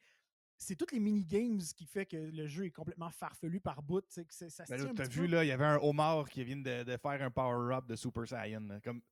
c'est 0.57 0.77
toutes 0.77 0.93
les 0.93 1.01
mini-games 1.01 1.59
qui 1.77 1.85
fait 1.87 2.07
que 2.07 2.17
le 2.17 2.47
jeu 2.47 2.67
est 2.67 2.71
complètement 2.71 3.11
farfelu 3.11 3.61
par 3.61 3.83
bout. 3.83 4.03
tu 4.03 4.25
que 4.25 4.33
ça 4.33 4.65
Ben 4.69 4.95
t'as 4.95 5.05
petit 5.05 5.11
vu, 5.19 5.27
peu. 5.27 5.33
là, 5.35 5.45
il 5.45 5.49
y 5.49 5.53
avait 5.53 5.65
un 5.65 5.79
homard 5.79 6.29
qui 6.29 6.45
vient 6.45 6.57
de, 6.57 6.83
de 6.85 6.97
faire 6.97 7.23
un 7.23 7.31
power-up 7.31 7.87
de 7.87 7.97
Super 7.97 8.27
Saiyan. 8.29 8.61
là. 8.61 8.81
Comme, 8.81 9.03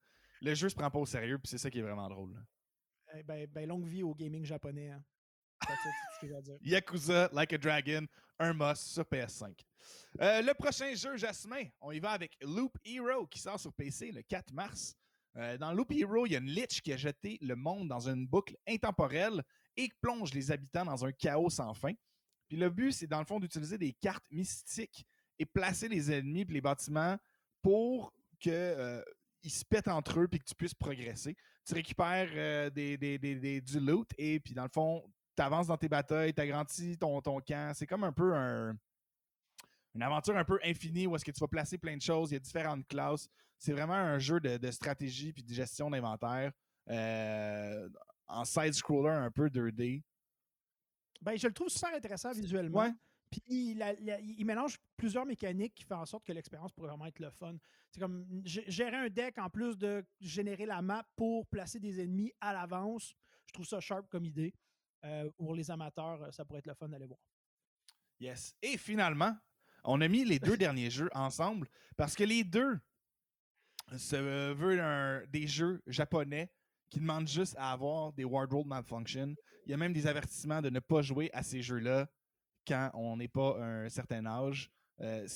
le 0.40 0.54
jeu 0.54 0.68
se 0.68 0.74
prend 0.74 0.90
pas 0.90 0.98
au 0.98 1.06
sérieux, 1.06 1.38
puis 1.38 1.48
c'est 1.48 1.58
ça 1.58 1.70
qui 1.70 1.78
est 1.78 1.82
vraiment 1.82 2.08
drôle. 2.08 2.34
Eh 3.14 3.22
ben, 3.24 3.46
ben, 3.48 3.68
longue 3.68 3.86
vie 3.86 4.02
au 4.02 4.14
gaming 4.14 4.44
japonais. 4.44 4.90
Hein. 4.90 5.04
Yakuza 6.62 7.28
Like 7.32 7.52
a 7.52 7.58
Dragon, 7.58 8.06
un 8.38 8.52
must 8.52 8.92
sur 8.92 9.04
PS5. 9.04 9.54
Euh, 10.20 10.42
le 10.42 10.54
prochain 10.54 10.94
jeu, 10.94 11.16
Jasmin, 11.16 11.64
on 11.80 11.92
y 11.92 12.00
va 12.00 12.10
avec 12.10 12.36
Loop 12.42 12.76
Hero 12.84 13.26
qui 13.26 13.38
sort 13.38 13.58
sur 13.58 13.72
PC 13.72 14.12
le 14.12 14.22
4 14.22 14.52
mars. 14.52 14.94
Euh, 15.36 15.56
dans 15.56 15.72
Loop 15.72 15.90
Hero, 15.92 16.26
il 16.26 16.32
y 16.32 16.36
a 16.36 16.38
une 16.38 16.50
lich 16.50 16.82
qui 16.82 16.92
a 16.92 16.96
jeté 16.96 17.38
le 17.40 17.56
monde 17.56 17.88
dans 17.88 18.08
une 18.08 18.26
boucle 18.26 18.56
intemporelle 18.68 19.42
et 19.76 19.88
qui 19.88 19.94
plonge 20.00 20.34
les 20.34 20.50
habitants 20.50 20.84
dans 20.84 21.04
un 21.04 21.12
chaos 21.12 21.50
sans 21.50 21.72
fin. 21.74 21.92
Puis 22.48 22.58
le 22.58 22.68
but, 22.68 22.92
c'est 22.92 23.06
dans 23.06 23.18
le 23.18 23.24
fond 23.24 23.40
d'utiliser 23.40 23.78
des 23.78 23.94
cartes 23.94 24.26
mystiques 24.30 25.06
et 25.38 25.46
placer 25.46 25.88
les 25.88 26.12
ennemis 26.12 26.42
et 26.42 26.52
les 26.52 26.60
bâtiments 26.60 27.16
pour 27.62 28.12
que 28.38 28.50
euh, 28.50 29.02
se 29.42 29.64
pètent 29.64 29.88
entre 29.88 30.20
eux 30.20 30.28
puis 30.28 30.38
que 30.38 30.44
tu 30.44 30.54
puisses 30.54 30.74
progresser. 30.74 31.34
Tu 31.64 31.74
récupères 31.74 32.70
du 32.70 33.80
loot 33.80 34.10
et 34.18 34.40
puis 34.40 34.52
dans 34.52 34.64
le 34.64 34.68
fond, 34.68 35.02
tu 35.36 35.42
avances 35.42 35.66
dans 35.66 35.76
tes 35.76 35.88
batailles, 35.88 36.34
tu 36.34 36.40
agrandis 36.40 36.98
ton, 36.98 37.20
ton 37.20 37.40
camp. 37.40 37.72
C'est 37.74 37.86
comme 37.86 38.04
un 38.04 38.12
peu 38.12 38.34
un- 38.34 38.76
une 39.94 40.02
aventure 40.02 40.36
un 40.36 40.44
peu 40.44 40.58
infinie 40.64 41.06
où 41.06 41.14
est-ce 41.16 41.24
que 41.24 41.30
tu 41.30 41.40
vas 41.40 41.48
placer 41.48 41.76
plein 41.78 41.96
de 41.96 42.02
choses. 42.02 42.30
Il 42.30 42.34
y 42.34 42.36
a 42.36 42.40
différentes 42.40 42.86
classes. 42.88 43.28
C'est 43.58 43.72
vraiment 43.72 43.94
un 43.94 44.18
jeu 44.18 44.40
de, 44.40 44.56
de 44.56 44.70
stratégie 44.70 45.32
puis 45.32 45.42
de 45.42 45.52
gestion 45.52 45.90
d'inventaire 45.90 46.52
euh, 46.88 47.88
en 48.26 48.44
side-scroller 48.44 49.10
un 49.10 49.30
peu 49.30 49.48
2D. 49.48 50.02
Ben, 51.20 51.36
je 51.38 51.46
le 51.46 51.52
trouve 51.52 51.68
super 51.68 51.94
intéressant 51.94 52.32
visuellement. 52.32 52.80
Ouais. 52.80 52.92
Puis 53.30 53.74
la- 53.74 53.94
il 54.20 54.44
mélange 54.44 54.76
plusieurs 54.96 55.24
mécaniques 55.24 55.74
qui 55.74 55.84
font 55.84 55.96
en 55.96 56.04
sorte 56.06 56.24
que 56.24 56.32
l'expérience 56.32 56.72
pourrait 56.72 56.88
vraiment 56.88 57.06
être 57.06 57.20
le 57.20 57.30
fun. 57.30 57.54
C'est 57.90 58.00
comme 58.00 58.26
gérer 58.44 58.96
un 58.96 59.08
deck 59.08 59.38
en 59.38 59.48
plus 59.48 59.76
de 59.78 60.04
générer 60.20 60.66
la 60.66 60.82
map 60.82 61.04
pour 61.16 61.46
placer 61.46 61.78
des 61.78 62.00
ennemis 62.02 62.32
à 62.40 62.52
l'avance. 62.52 63.14
Je 63.46 63.52
trouve 63.52 63.66
ça 63.66 63.80
sharp 63.80 64.08
comme 64.08 64.24
idée. 64.24 64.52
Euh, 65.04 65.30
pour 65.36 65.54
les 65.54 65.70
amateurs, 65.70 66.22
euh, 66.22 66.30
ça 66.30 66.44
pourrait 66.44 66.60
être 66.60 66.66
le 66.66 66.74
fun 66.74 66.88
d'aller 66.88 67.06
voir. 67.06 67.18
Yes. 68.20 68.54
Et 68.62 68.78
finalement, 68.78 69.36
on 69.84 70.00
a 70.00 70.08
mis 70.08 70.24
les 70.24 70.38
deux 70.38 70.56
derniers 70.56 70.90
jeux 70.90 71.10
ensemble 71.12 71.68
parce 71.96 72.14
que 72.14 72.24
les 72.24 72.44
deux 72.44 72.78
se 73.96 74.16
veulent 74.52 74.80
un- 74.80 75.22
des 75.28 75.46
jeux 75.46 75.82
japonais 75.86 76.50
qui 76.88 77.00
demandent 77.00 77.28
juste 77.28 77.54
à 77.58 77.72
avoir 77.72 78.12
des 78.12 78.24
wardrobe 78.24 78.66
malfunction. 78.66 79.34
Il 79.66 79.70
y 79.70 79.74
a 79.74 79.76
même 79.76 79.92
des 79.92 80.06
avertissements 80.06 80.60
de 80.62 80.70
ne 80.70 80.78
pas 80.80 81.02
jouer 81.02 81.30
à 81.32 81.42
ces 81.42 81.62
jeux-là 81.62 82.08
quand 82.66 82.90
on 82.94 83.16
n'est 83.16 83.28
pas 83.28 83.58
un 83.60 83.88
certain 83.88 84.24
âge. 84.26 84.70
Euh, 85.00 85.26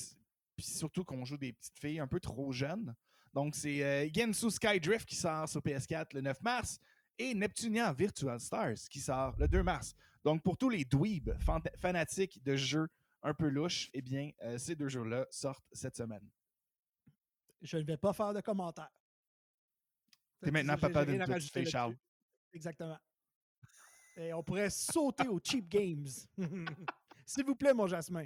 Puis 0.55 0.65
surtout 0.65 1.03
qu'on 1.03 1.25
joue 1.25 1.37
des 1.37 1.53
petites 1.53 1.77
filles 1.79 1.99
un 1.99 2.07
peu 2.07 2.19
trop 2.19 2.51
jeunes. 2.51 2.95
Donc 3.33 3.53
c'est 3.55 3.83
euh, 3.83 4.07
Gensu 4.13 4.49
Skydrift 4.49 5.07
qui 5.07 5.15
sort 5.15 5.47
sur 5.49 5.61
PS4 5.61 6.13
le 6.13 6.21
9 6.21 6.41
mars 6.41 6.79
et 7.17 7.33
Neptunia 7.33 7.93
Virtual 7.93 8.39
Stars 8.39 8.87
qui 8.89 8.99
sort 8.99 9.35
le 9.37 9.47
2 9.47 9.63
mars. 9.63 9.95
Donc, 10.23 10.43
pour 10.43 10.57
tous 10.57 10.69
les 10.69 10.85
dweebs 10.85 11.37
fanatiques 11.77 12.43
de 12.43 12.55
jeux 12.55 12.87
un 13.23 13.33
peu 13.33 13.47
louches, 13.47 13.89
eh 13.93 14.01
bien, 14.01 14.31
euh, 14.43 14.57
ces 14.57 14.75
deux 14.75 14.89
jeux-là 14.89 15.25
sortent 15.29 15.65
cette 15.71 15.95
semaine. 15.95 16.29
Je 17.61 17.77
ne 17.77 17.83
vais 17.83 17.97
pas 17.97 18.13
faire 18.13 18.33
de 18.33 18.41
commentaires. 18.41 18.91
T'es 20.41 20.51
maintenant 20.51 20.77
papa 20.77 21.03
rajouter 21.03 21.61
fille, 21.61 21.69
Charles. 21.69 21.95
Exactement. 22.53 22.99
Et 24.15 24.33
on 24.33 24.43
pourrait 24.43 24.69
sauter 24.69 25.27
aux 25.27 25.39
cheap 25.43 25.67
games. 25.67 26.07
S'il 27.25 27.45
vous 27.45 27.55
plaît, 27.55 27.73
mon 27.73 27.87
Jasmin. 27.87 28.25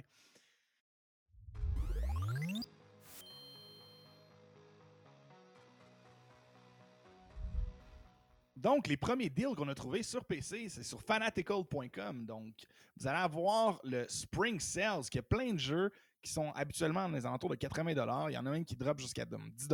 Donc, 8.62 8.86
les 8.86 8.96
premiers 8.96 9.28
deals 9.28 9.56
qu'on 9.56 9.66
a 9.66 9.74
trouvés 9.74 10.04
sur 10.04 10.24
PC, 10.24 10.68
c'est 10.68 10.84
sur 10.84 11.02
fanatical.com. 11.02 12.24
Donc, 12.24 12.54
vous 12.96 13.08
allez 13.08 13.18
avoir 13.18 13.80
le 13.82 14.06
Spring 14.08 14.60
Sales, 14.60 15.02
qui 15.10 15.18
a 15.18 15.22
plein 15.22 15.52
de 15.52 15.58
jeux 15.58 15.90
qui 16.22 16.30
sont 16.30 16.52
habituellement 16.52 17.08
dans 17.08 17.16
les 17.16 17.26
alentours 17.26 17.50
de 17.50 17.56
80 17.56 18.28
Il 18.28 18.34
y 18.34 18.38
en 18.38 18.46
a 18.46 18.50
même 18.50 18.64
qui 18.64 18.76
drop 18.76 19.00
jusqu'à 19.00 19.26
comme 19.26 19.50
10 19.50 19.66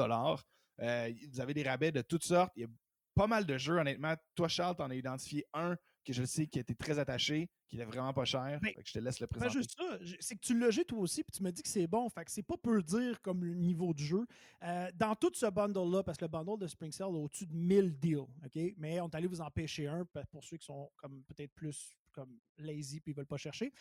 Euh, 0.80 1.12
Vous 1.30 1.40
avez 1.40 1.52
des 1.52 1.62
rabais 1.64 1.92
de 1.92 2.00
toutes 2.00 2.24
sortes. 2.24 2.50
Il 2.56 2.62
y 2.62 2.64
a 2.64 2.68
pas 3.14 3.26
mal 3.26 3.44
de 3.44 3.58
jeux, 3.58 3.76
honnêtement. 3.78 4.14
Toi, 4.34 4.48
Charles, 4.48 4.76
t'en 4.76 4.88
as 4.88 4.94
identifié 4.94 5.44
un 5.52 5.76
que 6.08 6.14
je 6.14 6.24
sais 6.24 6.46
qui 6.46 6.58
a 6.58 6.62
été 6.62 6.74
très 6.74 6.98
attaché, 6.98 7.48
qui 7.68 7.78
est 7.78 7.84
vraiment 7.84 8.12
pas 8.14 8.24
cher. 8.24 8.58
Fait 8.62 8.82
que 8.82 8.88
je 8.88 8.92
te 8.94 8.98
laisse 8.98 9.20
le 9.20 9.26
présenter. 9.26 9.52
juste 9.58 9.74
ça, 9.78 9.98
j- 10.00 10.16
c'est 10.20 10.34
que 10.36 10.40
tu 10.40 10.58
l'as 10.58 10.70
joué 10.70 10.84
toi 10.84 10.98
aussi, 10.98 11.22
puis 11.22 11.32
tu 11.36 11.42
me 11.42 11.50
dis 11.52 11.62
que 11.62 11.68
c'est 11.68 11.86
bon. 11.86 12.08
Fait 12.08 12.24
que 12.24 12.30
c'est 12.30 12.42
pas 12.42 12.56
peu 12.56 12.82
dire 12.82 13.20
comme 13.20 13.44
le 13.44 13.54
niveau 13.54 13.92
du 13.92 14.04
jeu. 14.04 14.26
Euh, 14.62 14.90
dans 14.94 15.14
tout 15.14 15.30
ce 15.34 15.46
bundle-là, 15.46 16.02
parce 16.02 16.16
que 16.18 16.24
le 16.24 16.28
bundle 16.30 16.58
de 16.58 16.66
Spring 16.66 16.90
Cell 16.92 17.06
a 17.06 17.10
au-dessus 17.10 17.46
de 17.46 17.54
1000 17.54 17.98
deals, 17.98 18.18
OK? 18.44 18.58
Mais 18.78 19.00
on 19.00 19.08
est 19.08 19.14
allé 19.14 19.26
vous 19.26 19.40
en 19.40 19.50
pêcher 19.50 19.86
un 19.86 20.04
pour 20.30 20.42
ceux 20.44 20.56
qui 20.56 20.64
sont 20.66 20.90
comme 20.96 21.22
peut-être 21.24 21.52
plus 21.52 21.94
comme 22.12 22.38
lazy 22.56 23.00
puis 23.00 23.12
ils 23.12 23.14
veulent 23.14 23.26
pas 23.26 23.36
chercher. 23.36 23.72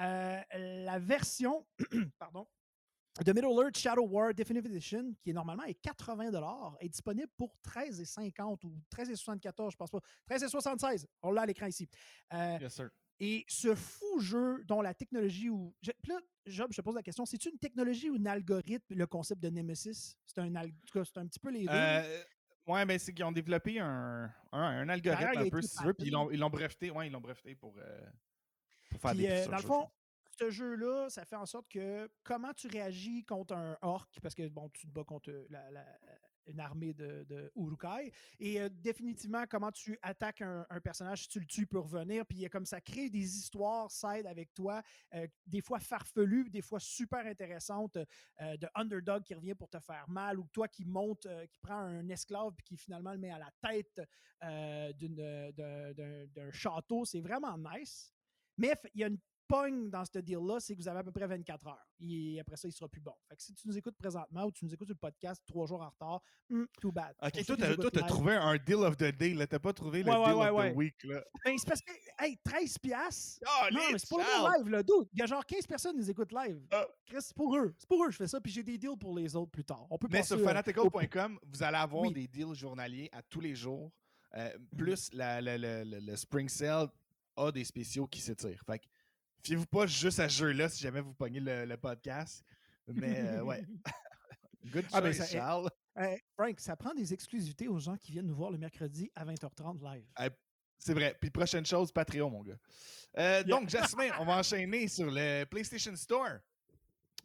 Euh, 0.00 0.40
la 0.52 0.98
version, 0.98 1.64
pardon, 2.18 2.46
de 3.22 3.32
Middle 3.32 3.62
Earth 3.62 3.76
Shadow 3.78 4.06
War 4.06 4.34
Definitive 4.34 4.70
Edition, 4.72 5.14
qui 5.22 5.30
est 5.30 5.32
normalement 5.32 5.62
est 5.64 5.74
80 5.74 6.32
est 6.80 6.88
disponible 6.88 7.28
pour 7.36 7.56
13,50 7.64 8.64
ou 8.66 8.74
13,74, 8.92 9.70
je 9.70 9.76
pense 9.76 9.90
pas. 9.90 10.00
13,76. 10.28 11.06
On 11.22 11.30
l'a 11.30 11.42
à 11.42 11.46
l'écran 11.46 11.66
ici. 11.66 11.88
Euh, 12.32 12.58
Yes, 12.60 12.74
sir. 12.74 12.90
et 13.20 13.44
ce 13.48 13.74
fou 13.76 14.18
jeu 14.18 14.64
dont 14.66 14.80
la 14.82 14.94
technologie 14.94 15.48
ou. 15.48 15.72
là, 16.08 16.18
Job, 16.46 16.68
je 16.72 16.76
te 16.78 16.82
pose 16.82 16.96
la 16.96 17.02
question 17.02 17.24
c'est-tu 17.24 17.50
une 17.50 17.58
technologie 17.58 18.10
ou 18.10 18.16
un 18.16 18.26
algorithme, 18.26 18.94
le 18.94 19.06
concept 19.06 19.40
de 19.40 19.48
Nemesis? 19.48 20.16
C'est 20.26 20.40
un, 20.40 20.54
al- 20.56 20.72
c'est 20.92 21.16
un 21.18 21.26
petit 21.26 21.38
peu 21.38 21.50
les 21.50 21.64
deux. 21.66 21.72
Euh, 21.72 22.22
ouais, 22.66 22.84
ben 22.84 22.98
c'est 22.98 23.14
qu'ils 23.14 23.24
ont 23.24 23.32
développé 23.32 23.78
un, 23.78 24.30
un, 24.52 24.60
un 24.60 24.88
algorithme 24.88 25.38
un 25.38 25.48
peu, 25.48 25.62
si 25.62 25.76
tu 25.76 25.84
veux, 25.84 25.94
puis 25.94 26.08
ils 26.08 26.10
l'ont, 26.10 26.50
breveté. 26.50 26.90
Ouais, 26.90 27.06
ils 27.06 27.12
l'ont 27.12 27.20
breveté 27.20 27.54
pour, 27.54 27.74
euh, 27.78 28.00
pour 28.90 29.00
faire 29.00 29.12
Puis, 29.12 29.20
des 29.20 29.28
euh, 29.30 29.46
dans 29.46 29.56
le 29.56 29.62
fond, 29.62 29.88
ce 30.38 30.50
jeu-là, 30.50 31.08
ça 31.10 31.24
fait 31.24 31.36
en 31.36 31.46
sorte 31.46 31.68
que 31.68 32.10
comment 32.22 32.52
tu 32.54 32.68
réagis 32.68 33.24
contre 33.24 33.54
un 33.54 33.76
orc, 33.82 34.08
parce 34.22 34.34
que 34.34 34.48
bon, 34.48 34.68
tu 34.70 34.86
te 34.86 34.92
bats 34.92 35.04
contre 35.04 35.30
une 36.46 36.60
armée 36.60 36.92
de, 36.94 37.50
Urukai. 37.56 38.12
Et 38.38 38.60
euh, 38.60 38.68
définitivement, 38.68 39.44
comment 39.48 39.72
tu 39.72 39.98
attaques 40.02 40.42
un, 40.42 40.66
personnage, 40.82 41.22
si 41.22 41.28
tu 41.28 41.40
le 41.40 41.46
tues, 41.46 41.66
peut 41.66 41.78
revenir. 41.78 42.26
Puis 42.26 42.48
comme 42.50 42.66
ça 42.66 42.80
crée 42.80 43.08
des 43.08 43.36
histoires 43.38 43.90
side 43.90 44.26
avec 44.26 44.52
toi, 44.54 44.82
euh, 45.14 45.26
des 45.46 45.60
fois 45.60 45.78
farfelues, 45.78 46.50
des 46.50 46.62
fois 46.62 46.80
super 46.80 47.26
intéressantes, 47.26 47.96
euh, 47.96 48.56
de 48.56 48.68
underdog 48.74 49.22
qui 49.22 49.34
revient 49.34 49.54
pour 49.54 49.70
te 49.70 49.78
faire 49.80 50.04
mal, 50.08 50.38
ou 50.38 50.46
toi 50.52 50.68
qui 50.68 50.84
monte, 50.84 51.26
qui 51.50 51.58
prend 51.60 51.78
un 51.78 52.08
esclave 52.08 52.52
puis 52.56 52.64
qui 52.64 52.76
finalement 52.76 53.12
le 53.12 53.18
met 53.18 53.30
à 53.30 53.38
la 53.38 53.50
tête 53.62 54.00
d'un 56.36 56.50
château. 56.52 57.04
C'est 57.04 57.20
vraiment 57.20 57.56
nice. 57.56 58.12
Mais 58.56 58.74
il 58.94 59.00
y 59.00 59.04
a 59.04 59.08
une 59.08 59.18
pogne 59.46 59.90
dans 59.90 60.04
ce 60.04 60.18
deal-là, 60.18 60.58
c'est 60.60 60.74
que 60.74 60.80
vous 60.80 60.88
avez 60.88 61.00
à 61.00 61.04
peu 61.04 61.12
près 61.12 61.26
24 61.26 61.66
heures. 61.66 61.86
Et 62.00 62.38
après 62.40 62.56
ça, 62.56 62.66
il 62.68 62.72
sera 62.72 62.88
plus 62.88 63.00
bon. 63.00 63.14
Fait 63.28 63.36
que 63.36 63.42
si 63.42 63.52
tu 63.54 63.68
nous 63.68 63.76
écoutes 63.76 63.96
présentement 63.96 64.44
ou 64.44 64.52
tu 64.52 64.64
nous 64.64 64.72
écoutes 64.74 64.88
sur 64.88 64.94
le 64.94 64.98
podcast 64.98 65.42
trois 65.46 65.66
jours 65.66 65.80
en 65.82 65.88
retard, 65.90 66.22
hmm, 66.50 66.64
too 66.80 66.90
bad. 66.92 67.14
Ok, 67.22 67.44
toi, 67.44 67.90
t'as 67.90 68.02
trouvé 68.02 68.34
un 68.34 68.56
deal 68.56 68.76
of 68.76 68.96
the 68.96 69.14
day, 69.16 69.34
là. 69.34 69.46
T'as 69.46 69.58
pas 69.58 69.72
trouvé 69.72 70.02
le 70.02 70.10
Ouais, 70.10 70.24
deal 70.26 70.34
ouais, 70.34 70.48
of 70.48 70.56
ouais. 70.56 70.72
the 70.72 70.76
week, 70.76 71.04
là. 71.04 71.22
Ben, 71.44 71.56
c'est 71.58 71.68
parce 71.68 71.80
que, 71.82 71.92
hey, 72.18 72.36
13 72.44 72.78
piastres. 72.78 73.40
Non, 73.72 73.80
mais 73.92 73.98
c'est 73.98 74.08
pour 74.08 74.18
le 74.18 74.58
live, 74.58 74.68
là, 74.70 74.82
dude. 74.82 75.08
Il 75.12 75.18
y 75.20 75.22
a 75.22 75.26
genre 75.26 75.44
15 75.44 75.66
personnes 75.66 75.92
qui 75.92 75.98
nous 75.98 76.10
écoutent 76.10 76.32
live. 76.32 76.60
Chris, 77.06 77.16
c'est 77.20 77.34
pour 77.36 77.56
eux. 77.56 77.74
C'est 77.78 77.88
pour 77.88 78.04
eux 78.04 78.10
je 78.10 78.16
fais 78.16 78.28
ça, 78.28 78.40
puis 78.40 78.52
j'ai 78.52 78.62
des 78.62 78.78
deals 78.78 78.96
pour 78.98 79.14
les 79.16 79.34
autres 79.36 79.50
plus 79.50 79.64
tard. 79.64 79.86
On 79.90 79.98
peut 79.98 80.08
Mais 80.10 80.22
sur 80.22 80.38
euh, 80.38 80.44
fanatical.com, 80.44 81.38
vous 81.46 81.62
allez 81.62 81.76
avoir 81.76 82.02
Oui. 82.02 82.12
des 82.12 82.26
deals 82.28 82.54
journaliers 82.54 83.08
à 83.12 83.22
tous 83.22 83.40
les 83.40 83.54
jours. 83.54 83.90
Euh, 84.36 84.48
Mm-hmm. 84.56 84.76
plus 84.76 85.12
la- 85.12 85.40
la- 85.40 85.56
la- 85.56 85.84
la- 85.84 86.00
le 86.00 86.16
Spring 86.16 86.48
Sale 86.48 86.88
a 87.36 87.52
des 87.52 87.62
spéciaux 87.64 88.06
qui 88.08 88.20
s'étirent. 88.20 88.60
Fait 88.66 88.80
que 88.80 88.84
fiez-vous 89.44 89.66
pas 89.66 89.86
juste 89.86 90.18
à 90.20 90.28
ce 90.28 90.38
jeu-là 90.38 90.68
si 90.68 90.82
jamais 90.82 91.00
vous 91.00 91.14
pognez 91.14 91.40
le, 91.40 91.64
le 91.64 91.76
podcast. 91.76 92.42
Mais 92.88 93.20
euh, 93.20 93.42
ouais. 93.42 93.64
Good 94.66 94.86
Ah, 94.92 95.00
ben, 95.00 95.12
ça- 95.12 95.26
Charles. 95.26 95.68
Hey, 95.96 96.20
Frank, 96.36 96.58
ça 96.58 96.74
prend 96.76 96.92
des 96.94 97.12
exclusivités 97.12 97.68
aux 97.68 97.78
gens 97.78 97.96
qui 97.96 98.10
viennent 98.12 98.26
nous 98.26 98.34
voir 98.34 98.50
le 98.50 98.58
mercredi 98.58 99.10
à 99.14 99.24
20h30 99.24 99.80
live. 99.82 100.04
C'est 100.78 100.92
vrai. 100.94 101.16
Puis 101.20 101.30
prochaine 101.30 101.64
chose, 101.64 101.92
Patreon, 101.92 102.30
mon 102.30 102.42
gars. 102.42 102.58
Euh, 103.16 103.42
Donc, 103.44 103.68
Jasmine, 103.68 104.10
on 104.18 104.24
va 104.24 104.38
enchaîner 104.38 104.88
sur 104.88 105.08
le 105.10 105.44
PlayStation 105.44 105.94
Store. 105.94 106.38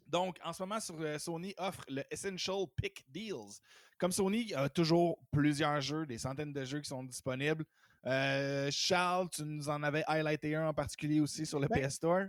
Donc, 0.06 0.38
en 0.44 0.52
ce 0.52 0.62
moment, 0.62 0.78
sur 0.80 1.00
euh, 1.00 1.18
Sony 1.18 1.52
offre 1.58 1.82
le 1.88 2.04
Essential 2.10 2.64
Pick 2.76 3.04
Deals. 3.10 3.58
Comme 3.98 4.12
Sony 4.12 4.54
a 4.54 4.68
toujours 4.68 5.18
plusieurs 5.30 5.80
jeux, 5.80 6.06
des 6.06 6.18
centaines 6.18 6.52
de 6.52 6.64
jeux 6.64 6.80
qui 6.80 6.88
sont 6.88 7.02
disponibles. 7.04 7.64
Euh, 8.06 8.68
Charles, 8.70 9.28
tu 9.30 9.42
nous 9.44 9.68
en 9.68 9.82
avais 9.82 10.04
highlighté 10.06 10.54
un 10.54 10.68
en 10.68 10.74
particulier 10.74 11.20
aussi 11.20 11.44
sur 11.44 11.60
le 11.60 11.68
Ben, 11.68 11.86
PS 11.86 11.94
Store. 11.94 12.24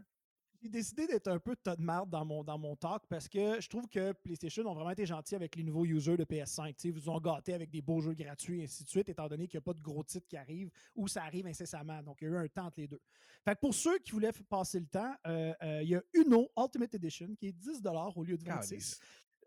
J'ai 0.62 0.70
décidé 0.70 1.08
d'être 1.08 1.28
un 1.28 1.40
peu 1.40 1.56
tas 1.56 1.76
de 1.76 1.82
marde 1.82 2.12
dans 2.12 2.24
mon, 2.24 2.44
dans 2.44 2.58
mon 2.60 2.76
talk 2.76 3.02
parce 3.10 3.28
que 3.28 3.60
je 3.60 3.68
trouve 3.68 3.88
que 3.88 4.12
PlayStation 4.12 4.64
ont 4.68 4.76
vraiment 4.76 4.92
été 4.92 5.08
gentils 5.08 5.34
avec 5.34 5.56
les 5.56 5.64
nouveaux 5.64 5.86
users 5.86 6.18
de 6.18 6.24
PS5. 6.24 6.68
Tu 6.68 6.74
sais, 6.78 6.88
Ils 6.90 6.94
vous 6.94 7.10
ont 7.10 7.20
gâté 7.20 7.56
avec 7.56 7.72
des 7.72 7.82
beaux 7.82 8.00
jeux 8.00 8.14
gratuits 8.14 8.60
et 8.60 8.64
ainsi 8.66 8.84
de 8.84 8.90
suite, 8.90 9.10
étant 9.10 9.28
donné 9.28 9.48
qu'il 9.48 9.58
n'y 9.58 9.64
a 9.64 9.66
pas 9.66 9.74
de 9.74 9.82
gros 9.82 10.04
titres 10.04 10.28
qui 10.28 10.38
arrivent 10.38 10.70
ou 10.96 11.08
ça 11.08 11.24
arrive 11.24 11.48
incessamment. 11.48 12.04
Donc, 12.04 12.22
il 12.22 12.26
y 12.26 12.28
a 12.28 12.32
eu 12.32 12.38
un 12.38 12.48
temps 12.48 12.66
entre 12.66 12.80
les 12.80 12.88
deux. 12.88 13.02
Fait 13.44 13.56
que 13.56 13.60
pour 13.60 13.74
ceux 13.74 13.98
qui 14.00 14.12
voulaient 14.12 14.34
passer 14.48 14.80
le 14.80 14.86
temps, 14.86 15.16
euh, 15.26 15.52
euh, 15.64 15.82
il 15.82 15.90
y 15.90 15.96
a 15.96 16.04
Uno 16.14 16.48
Ultimate 16.56 16.94
Edition 16.94 17.34
qui 17.40 17.48
est 17.48 17.54
10 17.54 17.82
au 18.16 18.24
lieu 18.24 18.38
de 18.38 18.44
26 18.44 18.70
Calice. 18.70 19.00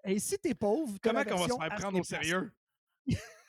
Et 0.02 0.18
si 0.18 0.36
t'es 0.38 0.54
pauvre, 0.54 0.98
Comment 1.00 1.22
qu'on 1.22 1.36
va 1.36 1.48
se 1.48 1.56
faire 1.56 1.74
prendre 1.76 2.00
au 2.00 2.02
5 2.02 2.18
piastres. 2.18 2.26
sérieux? 2.26 2.52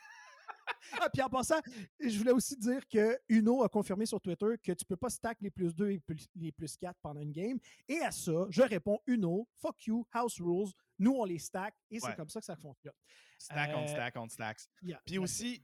Ah, 0.93 1.09
puis 1.09 1.21
en 1.21 1.29
passant, 1.29 1.59
je 1.99 2.17
voulais 2.17 2.31
aussi 2.31 2.55
dire 2.57 2.87
que 2.87 3.17
Uno 3.29 3.63
a 3.63 3.69
confirmé 3.69 4.05
sur 4.05 4.19
Twitter 4.21 4.55
que 4.63 4.71
tu 4.71 4.85
peux 4.85 4.95
pas 4.97 5.09
stack 5.09 5.37
les 5.41 5.49
plus 5.51 5.73
2 5.75 5.91
et 5.91 5.99
plus- 5.99 6.27
les 6.35 6.51
plus 6.51 6.75
4 6.77 6.97
pendant 7.01 7.21
une 7.21 7.31
game. 7.31 7.57
Et 7.87 7.99
à 7.99 8.11
ça, 8.11 8.45
je 8.49 8.61
réponds 8.61 8.99
Uno, 9.07 9.47
fuck 9.55 9.85
you, 9.87 10.05
house 10.13 10.39
rules, 10.39 10.71
nous 10.99 11.13
on 11.13 11.25
les 11.25 11.39
stack 11.39 11.73
et 11.91 11.99
c'est 11.99 12.07
Ouais. 12.07 12.15
comme 12.15 12.29
ça 12.29 12.39
que 12.39 12.45
ça 12.45 12.55
fonctionne. 12.55 12.93
Stack 13.37 13.71
on 13.75 13.83
Euh, 13.83 13.87
stack 13.87 14.15
on 14.17 14.29
stacks. 14.29 14.61
Yeah, 14.81 15.01
Puis 15.05 15.17
aussi, 15.17 15.61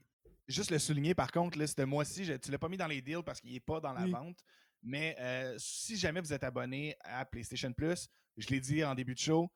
juste 0.48 0.70
le 0.70 0.78
souligner 0.78 1.14
par 1.14 1.30
contre, 1.32 1.58
là, 1.58 1.66
ce 1.66 1.82
mois-ci, 1.82 2.28
tu 2.40 2.50
l'as 2.50 2.58
pas 2.58 2.68
mis 2.68 2.76
dans 2.76 2.86
les 2.86 3.00
deals 3.02 3.22
parce 3.24 3.40
qu'il 3.40 3.52
n'est 3.52 3.60
pas 3.60 3.80
dans 3.80 3.92
la 3.92 4.04
Oui. 4.04 4.10
vente. 4.10 4.38
Mais 4.82 5.14
euh, 5.20 5.54
si 5.58 5.96
jamais 5.96 6.20
vous 6.20 6.32
êtes 6.32 6.42
abonné 6.44 6.96
à 7.04 7.24
PlayStation 7.24 7.72
Plus, 7.72 8.08
je 8.36 8.48
l'ai 8.48 8.60
dit 8.60 8.82
en 8.84 8.94
début 8.94 9.14
de 9.14 9.18
show, 9.20 9.48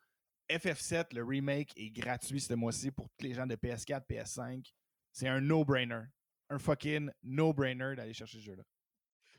FF7, 0.48 1.12
le 1.12 1.24
remake, 1.24 1.72
est 1.76 1.90
gratuit 1.90 2.40
ce 2.40 2.54
mois-ci 2.54 2.92
pour 2.92 3.08
tous 3.10 3.24
les 3.26 3.34
gens 3.34 3.46
de 3.46 3.56
PS4, 3.56 4.06
PS5. 4.06 4.72
C'est 5.16 5.28
un 5.28 5.40
no-brainer. 5.40 6.02
Un 6.50 6.58
fucking 6.58 7.10
no-brainer 7.22 7.96
d'aller 7.96 8.12
chercher 8.12 8.36
ce 8.38 8.42
jeu-là. 8.44 8.62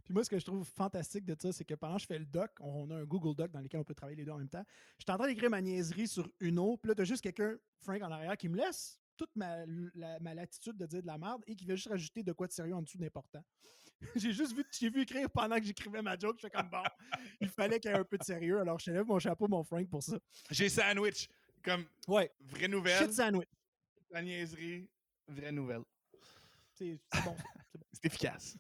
Puis 0.04 0.12
moi, 0.12 0.24
ce 0.24 0.30
que 0.32 0.40
je 0.40 0.46
trouve 0.46 0.66
fantastique 0.66 1.24
de 1.24 1.36
ça, 1.40 1.52
c'est 1.52 1.66
que 1.66 1.76
pendant 1.76 1.98
que 1.98 2.02
je 2.02 2.08
fais 2.08 2.18
le 2.18 2.26
doc, 2.26 2.50
on 2.62 2.90
a 2.90 2.96
un 2.96 3.04
Google 3.04 3.36
Doc 3.36 3.52
dans 3.52 3.60
lequel 3.60 3.80
on 3.82 3.84
peut 3.84 3.94
travailler 3.94 4.16
les 4.18 4.26
deux 4.26 4.32
en 4.32 4.40
même 4.40 4.50
temps. 4.50 4.64
Je 4.98 5.04
suis 5.04 5.12
en 5.12 5.18
train 5.20 5.28
d'écrire 5.28 5.52
ma 5.52 5.62
niaiserie 5.62 6.08
sur 6.08 6.28
Uno, 6.40 6.78
puis 6.78 6.90
là, 6.90 6.96
t'as 6.96 7.04
juste 7.04 7.22
quelqu'un, 7.22 7.56
Frank, 7.82 8.02
en 8.02 8.10
arrière, 8.12 8.36
qui 8.38 8.50
me 8.50 8.58
laisse 8.58 9.00
toute 9.18 9.30
ma, 9.36 9.66
la- 9.94 10.20
ma 10.20 10.34
latitude 10.34 10.78
de 10.78 10.86
dire 10.88 11.02
de 11.04 11.08
la 11.08 11.20
merde 11.20 11.44
et 11.46 11.56
qui 11.56 11.66
veut 11.66 11.76
juste 11.76 11.90
rajouter 11.90 12.24
de 12.24 12.32
quoi 12.34 12.48
de 12.48 12.54
sérieux 12.54 12.74
en 12.74 12.82
dessous 12.82 12.98
d'important. 12.98 13.44
j'ai 14.16 14.32
juste 14.34 14.56
vu, 14.56 14.64
j'ai 14.72 14.90
vu 14.90 15.02
écrire 15.02 15.30
pendant 15.30 15.58
que 15.58 15.64
j'écrivais 15.66 16.02
ma 16.02 16.18
joke, 16.18 16.38
je 16.38 16.48
fais 16.48 16.50
comme 16.52 16.70
bon, 16.70 16.84
il 17.42 17.50
fallait 17.50 17.80
qu'il 17.80 17.92
y 17.92 17.94
ait 17.94 17.98
un 17.98 18.04
peu 18.04 18.18
de 18.18 18.24
sérieux, 18.24 18.60
alors 18.60 18.80
je 18.80 18.86
te 18.86 18.92
lève 18.92 19.06
mon 19.06 19.20
chapeau, 19.20 19.48
mon 19.48 19.64
Frank, 19.64 19.88
pour 19.90 20.02
ça. 20.02 20.18
J'ai 20.50 20.70
sandwich 20.70 21.30
comme 21.64 21.86
Ouais, 22.08 22.32
vraie 22.40 22.68
nouvelle. 22.68 22.98
shit 23.04 23.12
sandwich. 23.14 23.50
La 24.10 24.22
niaiserie, 24.24 24.90
vraie 25.28 25.52
nouvelle. 25.52 25.84
C'est 26.74 27.00
c'est 27.14 27.24
bon. 27.24 27.36
C'est 27.94 28.06
efficace. 28.06 28.58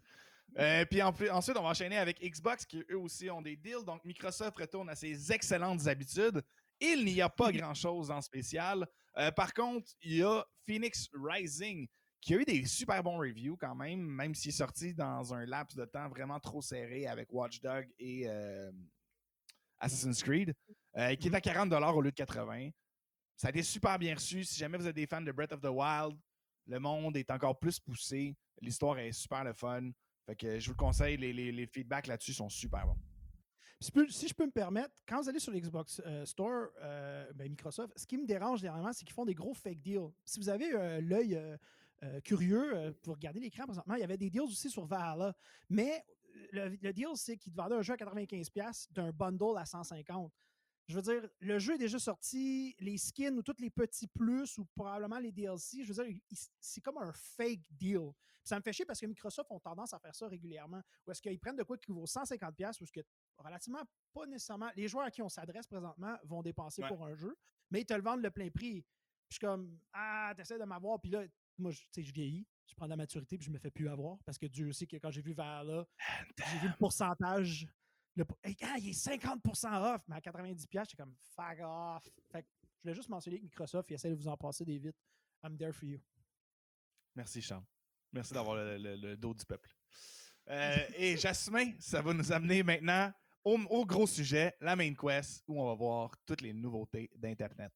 Euh, 0.58 0.84
puis 0.86 1.02
en 1.04 1.14
plus- 1.14 1.30
ensuite, 1.30 1.56
on 1.58 1.62
va 1.62 1.70
enchaîner 1.70 1.98
avec 1.98 2.20
Xbox 2.20 2.66
qui 2.66 2.84
eux 2.90 2.98
aussi 2.98 3.30
ont 3.30 3.42
des 3.42 3.56
deals. 3.56 3.86
Donc 3.86 4.04
Microsoft 4.04 4.58
retourne 4.58 4.90
à 4.90 4.96
ses 4.96 5.32
excellentes 5.32 5.86
habitudes. 5.88 6.42
Il 6.80 7.06
n'y 7.06 7.22
a 7.22 7.30
pas 7.30 7.52
grand-chose 7.52 8.10
en 8.10 8.22
spécial. 8.22 8.88
Euh, 9.18 9.32
par 9.32 9.54
contre, 9.54 9.92
il 10.02 10.16
y 10.18 10.24
a 10.24 10.44
Phoenix 10.66 11.08
Rising 11.14 11.88
qui 12.22 12.34
a 12.34 12.38
eu 12.38 12.46
des 12.46 12.66
super 12.66 13.04
bons 13.04 13.18
reviews 13.20 13.58
quand 13.58 13.76
même, 13.76 14.00
même 14.02 14.34
s'il 14.34 14.50
est 14.50 14.58
sorti 14.58 14.96
dans 14.96 15.34
un 15.34 15.46
laps 15.46 15.76
de 15.76 15.86
temps 15.86 16.10
vraiment 16.10 16.40
trop 16.40 16.62
serré 16.62 17.06
avec 17.06 17.32
Watch 17.32 17.62
Dogs 17.62 17.88
et 18.00 18.24
euh, 18.28 18.72
Assassin's 19.80 20.24
Creed, 20.24 20.54
qui 20.96 21.28
est 21.28 21.36
à 21.36 21.40
40$ 21.40 21.94
au 21.94 22.02
lieu 22.02 22.12
de 22.12 22.16
80$. 22.16 22.74
Ça 23.36 23.48
a 23.48 23.50
été 23.52 23.62
super 23.62 24.00
bien 24.00 24.16
reçu. 24.16 24.44
Si 24.44 24.58
jamais 24.58 24.80
vous 24.80 24.88
êtes 24.88 24.96
des 24.96 25.06
fans 25.06 25.22
de 25.22 25.32
Breath 25.32 25.52
of 25.54 25.62
the 25.62 25.70
Wild, 25.70 26.18
le 26.68 26.80
monde 26.80 27.16
est 27.18 27.32
encore 27.32 27.58
plus 27.58 27.80
poussé. 27.80 28.36
L'histoire 28.62 28.98
est 29.00 29.12
super 29.12 29.44
le 29.44 29.54
fun. 29.54 29.90
Fait 30.26 30.36
que 30.36 30.60
je 30.60 30.66
vous 30.68 30.74
le 30.74 30.78
conseille, 30.78 31.18
les, 31.18 31.32
les- 31.34 31.52
les 31.52 31.66
feedbacks 31.68 32.08
là-dessus 32.08 32.34
sont 32.34 32.50
super 32.50 32.86
bons. 32.86 32.98
Si, 33.80 34.28
je 34.28 34.34
peux- 34.34 34.46
me 34.48 34.52
permettre, 34.52 34.96
quand 35.08 35.22
vous 35.22 35.30
allez 35.30 35.40
sur 35.40 35.52
l'Xbox 35.54 36.02
euh, 36.06 36.26
Store, 36.26 36.70
euh, 36.82 37.32
ben, 37.34 37.48
Microsoft, 37.50 37.94
ce 37.96 38.08
qui 38.08 38.18
me 38.18 38.26
dérange 38.26 38.62
dernièrement, 38.62 38.92
c'est 38.92 39.06
qu'ils 39.06 39.14
font 39.14 39.24
des 39.26 39.36
gros 39.36 39.54
fake 39.54 39.82
deals. 39.82 40.10
Si 40.26 40.40
vous 40.40 40.50
avez 40.50 40.74
euh, 40.74 41.00
l'œil 41.02 41.40
curieux, 42.24 42.96
vous 43.04 43.14
regardez 43.14 43.40
l'écran 43.40 43.66
présentement, 43.66 43.96
il 43.96 44.02
y 44.02 44.04
avait 44.04 44.18
des 44.18 44.30
deals 44.30 44.42
aussi 44.44 44.70
sur 44.70 44.86
Valhalla. 44.86 45.36
Mais 45.70 46.04
le, 46.52 46.92
deal, 46.92 47.08
c'est 47.16 47.38
qu'ils 47.38 47.54
vendaient 47.54 47.76
un 47.76 47.82
jeu 47.82 47.94
à 47.94 47.98
95$ 47.98 48.88
d'un 48.92 49.12
bundle 49.12 49.58
à 49.58 49.64
150$. 49.64 50.30
Je 50.88 50.96
veux 50.96 51.02
dire, 51.02 51.30
le 51.40 51.60
jeu 51.60 51.74
est 51.76 51.78
déjà 51.78 52.00
sorti, 52.00 52.74
les 52.80 52.98
skins 52.98 53.38
ou 53.38 53.44
tous 53.44 53.60
les 53.60 53.70
petits 53.70 54.08
plus 54.08 54.58
ou 54.58 54.66
probablement 54.74 55.20
les 55.20 55.32
DLC, 55.34 55.84
je 55.84 55.92
veux 55.94 56.04
dire, 56.06 56.18
c'est 56.62 56.80
comme 56.82 56.98
un 56.98 57.12
fake 57.12 57.60
deal. 57.72 58.12
Puis 58.16 58.50
ça 58.50 58.56
me 58.58 58.62
fait 58.62 58.72
chier 58.72 58.86
parce 58.86 59.00
que 59.02 59.06
Microsoft 59.06 59.52
ont 59.52 59.60
tendance 59.60 59.94
à 59.94 60.00
faire 60.00 60.16
ça 60.16 60.28
régulièrement. 60.30 60.82
Ou 61.06 61.12
est-ce 61.12 61.22
qu'ils 61.22 61.40
prennent 61.40 61.58
de 61.58 61.64
quoi 61.64 61.78
qui 61.78 61.92
vaut 61.92 62.06
150$ 62.06 62.80
ou 62.80 62.84
est-ce 62.86 62.92
que 62.94 63.02
relativement 63.38 63.84
pas 64.14 64.26
nécessairement. 64.26 64.72
Les 64.78 64.88
joueurs 64.88 65.06
à 65.06 65.12
qui 65.12 65.22
on 65.22 65.28
s'adresse 65.30 65.68
présentement 65.68 66.18
vont 66.24 66.42
dépenser 66.42 66.82
Ouais. 66.82 66.88
pour 66.88 67.06
un 67.06 67.14
jeu, 67.16 67.36
mais 67.70 67.82
ils 67.82 67.86
te 67.86 67.94
le 67.94 68.02
vendent 68.02 68.22
le 68.24 68.32
plein 68.32 68.50
prix. 68.50 68.82
Puis 68.82 68.86
je 69.30 69.36
suis 69.36 69.40
comme 69.46 69.78
Ah, 69.92 70.34
t'essaies 70.38 70.58
de 70.58 70.64
m'avoir, 70.64 71.02
puis 71.02 71.12
là, 71.12 71.26
moi, 71.58 71.72
je- 71.72 71.82
tu 71.82 71.88
sais, 71.92 72.04
je 72.04 72.14
vieillis, 72.14 72.48
je 72.66 72.76
prends 72.76 72.86
de 72.86 72.92
la 72.92 72.96
maturité, 72.98 73.38
puis 73.38 73.46
je 73.46 73.52
me 73.52 73.60
fais 73.60 73.72
plus 73.72 73.90
avoir 73.90 74.18
parce 74.26 74.38
que 74.38 74.46
Dieu 74.46 74.72
sait 74.72 74.88
que 74.88 74.96
quand 74.96 75.12
j'ai 75.12 75.22
vu 75.22 75.34
vers 75.34 75.66
là, 75.66 75.86
j'ai 76.38 76.60
vu 76.60 76.68
le 76.70 76.78
pourcentage. 76.80 77.68
Le, 78.18 78.26
pour- 78.26 78.38
Hey, 78.44 78.56
ah, 78.64 78.76
il 78.80 78.90
est 78.90 78.94
50% 78.94 79.94
off, 79.96 80.02
mais 80.08 80.16
à 80.16 80.20
90$, 80.20 80.58
j'étais 80.90 80.98
comme 80.98 81.16
fuck 81.36 81.60
off. 81.62 82.04
Fait 82.32 82.42
que 82.42 82.48
je 82.64 82.82
voulais 82.82 82.96
juste 82.96 83.10
mentionner 83.10 83.38
que 83.40 83.44
Microsoft, 83.44 83.90
il 83.92 83.94
essaie 83.94 84.10
de 84.10 84.16
vous 84.16 84.28
en 84.28 84.36
passer 84.36 84.66
des 84.66 84.80
vite. 84.80 84.96
I'm 85.44 85.56
there 85.58 85.72
for 85.72 85.86
you. 85.88 86.00
Merci, 87.16 87.42
Charles. 87.42 87.64
Merci 88.12 88.34
d'avoir 88.34 88.56
le, 88.56 88.78
le- 88.78 88.96
le 88.96 89.16
dos 89.18 89.34
du 89.36 89.46
peuple. 89.46 89.70
Euh, 90.50 90.78
et 90.96 91.16
Jasmin, 91.18 91.74
ça 91.80 92.02
va 92.02 92.14
nous 92.14 92.32
amener 92.32 92.64
maintenant 92.64 93.12
au, 93.44 93.58
au 93.70 93.86
gros 93.86 94.08
sujet, 94.08 94.56
la 94.62 94.76
main 94.76 94.94
quest, 94.96 95.44
où 95.48 95.62
on 95.62 95.68
va 95.68 95.76
voir 95.76 96.12
toutes 96.26 96.42
les 96.42 96.54
nouveautés 96.54 97.10
d'Internet. 97.16 97.72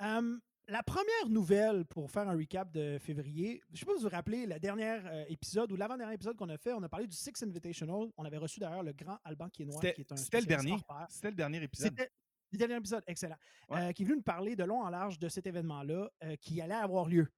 Hum, 0.00 0.40
la 0.70 0.82
première 0.84 1.28
nouvelle, 1.28 1.84
pour 1.84 2.10
faire 2.10 2.28
un 2.28 2.36
recap 2.36 2.70
de 2.70 2.96
février, 2.98 3.60
je 3.68 3.72
ne 3.72 3.78
sais 3.78 3.84
pas 3.84 3.92
si 3.92 3.98
vous 3.98 4.08
vous 4.08 4.14
rappelez, 4.14 4.46
le 4.46 4.58
dernier 4.60 5.00
euh, 5.04 5.24
épisode 5.28 5.72
ou 5.72 5.76
l'avant-dernier 5.76 6.14
épisode 6.14 6.36
qu'on 6.36 6.48
a 6.48 6.56
fait, 6.56 6.72
on 6.72 6.82
a 6.82 6.88
parlé 6.88 7.06
du 7.08 7.16
Six 7.16 7.42
Invitational. 7.42 8.08
On 8.16 8.24
avait 8.24 8.36
reçu 8.36 8.60
d'ailleurs 8.60 8.84
le 8.84 8.92
grand 8.92 9.18
Alban 9.24 9.48
Quénois, 9.48 9.80
qui 9.80 10.00
est 10.00 10.12
un 10.12 10.16
c'était 10.16 10.40
le 10.40 10.46
dernier. 10.46 10.76
C'était 11.08 11.30
le 11.30 11.36
dernier 11.36 11.62
épisode. 11.62 11.90
C'était 11.90 12.10
le 12.52 12.58
dernier 12.58 12.76
épisode, 12.76 13.02
excellent. 13.06 13.36
Ouais. 13.68 13.80
Euh, 13.80 13.92
qui 13.92 14.02
est 14.02 14.06
venu 14.06 14.18
nous 14.18 14.22
parler 14.22 14.54
de 14.54 14.62
long 14.62 14.80
en 14.80 14.90
large 14.90 15.18
de 15.18 15.28
cet 15.28 15.46
événement-là 15.46 16.08
euh, 16.22 16.36
qui 16.36 16.60
allait 16.60 16.74
avoir 16.74 17.08
lieu. 17.08 17.28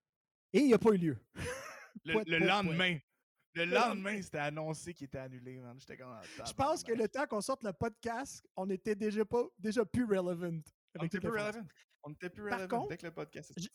Et 0.52 0.60
il 0.60 0.66
n'y 0.66 0.74
a 0.74 0.78
pas 0.78 0.90
eu 0.90 0.98
lieu. 0.98 1.18
Le, 2.04 2.38
lendemain. 2.38 2.98
Le 3.54 3.64
lendemain, 3.64 4.20
c'était 4.20 4.38
annoncé 4.38 4.92
qu'il 4.92 5.06
était 5.06 5.18
annulé, 5.18 5.60
man. 5.60 5.78
J'étais 5.78 5.96
comme. 5.96 6.10
ah, 6.10 6.44
Je 6.44 6.52
pense 6.52 6.82
que 6.82 6.92
le 6.92 7.08
temps 7.08 7.26
qu'on 7.26 7.40
sorte 7.40 7.62
le 7.64 7.72
podcast, 7.72 8.46
on 8.56 8.68
était 8.70 8.94
déjà, 8.94 9.24
pas, 9.24 9.44
déjà 9.58 9.84
plus 9.84 10.04
relevant. 10.04 10.60
On 10.98 11.04
était 11.04 11.20
plus 11.20 11.30
relevant. 11.30 11.66
On 12.04 12.12
était 12.12 12.30
plus 12.30 12.48
Par 12.48 12.58
relevant 12.58 12.78
contre, 12.78 12.88
dès 12.90 12.96
que 12.98 13.06
le 13.06 13.12
podcast 13.12 13.52
est. 13.56 13.70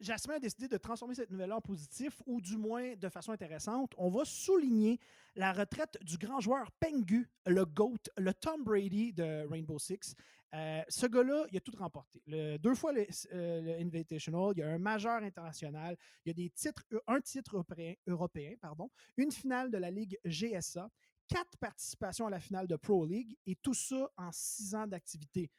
Jasmin 0.00 0.36
a 0.36 0.38
décidé 0.38 0.66
de 0.66 0.78
transformer 0.78 1.14
cette 1.14 1.30
nouvelle-là 1.30 1.56
en 1.56 1.60
positif, 1.60 2.22
ou 2.24 2.40
du 2.40 2.56
moins 2.56 2.96
de 2.96 3.08
façon 3.10 3.32
intéressante. 3.32 3.92
On 3.98 4.08
va 4.08 4.24
souligner 4.24 4.98
la 5.36 5.52
retraite 5.52 5.98
du 6.02 6.16
grand 6.16 6.40
joueur 6.40 6.70
Pengu, 6.72 7.28
le 7.44 7.66
GOAT, 7.66 7.98
le 8.16 8.32
Tom 8.32 8.64
Brady 8.64 9.12
de 9.12 9.46
Rainbow 9.46 9.78
Six. 9.78 10.14
Euh, 10.54 10.82
ce 10.88 11.06
gars-là, 11.06 11.44
il 11.52 11.56
a 11.58 11.60
tout 11.60 11.76
remporté. 11.76 12.22
Le- 12.26 12.56
deux 12.56 12.74
fois 12.74 12.92
le, 12.94 13.06
euh, 13.34 13.60
le 13.60 13.72
Invitational, 13.84 14.52
il 14.56 14.60
y 14.60 14.62
a 14.62 14.70
un 14.70 14.78
majeur 14.78 15.22
international, 15.22 15.96
il 16.24 16.28
y 16.28 16.30
a 16.30 16.34
des 16.34 16.48
titres, 16.50 16.82
euh, 16.94 17.00
un 17.06 17.20
titre 17.20 17.54
européen, 17.56 17.94
européen, 18.06 18.54
pardon, 18.60 18.90
une 19.18 19.30
finale 19.30 19.70
de 19.70 19.76
la 19.76 19.90
Ligue 19.90 20.18
GSA, 20.24 20.90
quatre 21.28 21.56
participations 21.58 22.26
à 22.26 22.30
la 22.30 22.40
finale 22.40 22.66
de 22.66 22.74
Pro 22.76 23.04
League, 23.04 23.36
et 23.46 23.54
tout 23.54 23.74
ça 23.74 24.10
en 24.16 24.32
six 24.32 24.74
ans 24.74 24.86
d'activité. 24.86 25.50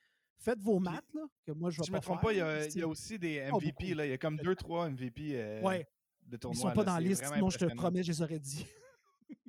Faites 0.43 0.60
vos 0.60 0.80
maths, 0.80 1.06
là, 1.13 1.21
que 1.45 1.51
moi 1.51 1.69
je 1.69 1.77
vais 1.77 1.84
Si 1.84 1.88
je 1.88 1.91
me 1.93 1.97
pas 1.97 2.01
trompe 2.01 2.21
pas, 2.21 2.34
il 2.34 2.38
y, 2.38 2.41
a, 2.41 2.45
là, 2.60 2.65
il 2.67 2.77
y 2.77 2.82
a 2.82 2.88
aussi 2.88 3.19
des 3.19 3.47
MVP. 3.51 3.93
là. 3.93 4.06
Il 4.08 4.10
y 4.10 4.13
a 4.13 4.17
comme 4.17 4.38
2-3 4.38 4.89
MVP 4.89 5.32
euh, 5.39 5.62
Ouais. 5.62 5.88
de 6.23 6.36
Ils 6.36 6.39
tournois. 6.39 6.60
sont 6.62 6.71
pas 6.71 6.82
là. 6.82 6.84
dans 6.86 6.93
la 6.95 6.99
liste, 7.01 7.25
sinon 7.32 7.49
je 7.51 7.58
te 7.60 7.65
promets, 7.75 8.01
je 8.04 8.12
les 8.12 8.21
aurais 8.23 8.39
dit. 8.39 8.65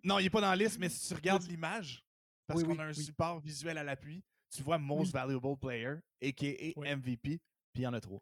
Non, 0.04 0.18
il 0.18 0.24
n'est 0.24 0.30
pas 0.30 0.40
dans 0.42 0.50
la 0.50 0.56
liste, 0.56 0.78
mais 0.78 0.88
si 0.90 1.08
tu 1.08 1.14
regardes 1.20 1.42
l'image, 1.48 2.04
parce 2.46 2.60
Oui, 2.60 2.66
qu'on 2.66 2.74
oui, 2.74 2.80
a 2.80 2.84
un 2.88 2.92
support 2.92 3.40
visuel 3.40 3.78
à 3.78 3.84
l'appui, 3.84 4.22
tu 4.50 4.62
vois 4.62 4.76
Most 4.78 5.12
Valuable 5.12 5.56
Player, 5.56 5.94
a.k.a. 6.22 6.96
MVP, 6.96 7.38
puis 7.38 7.40
il 7.76 7.82
y 7.82 7.86
en 7.86 7.94
a 7.94 8.00
trois. 8.00 8.20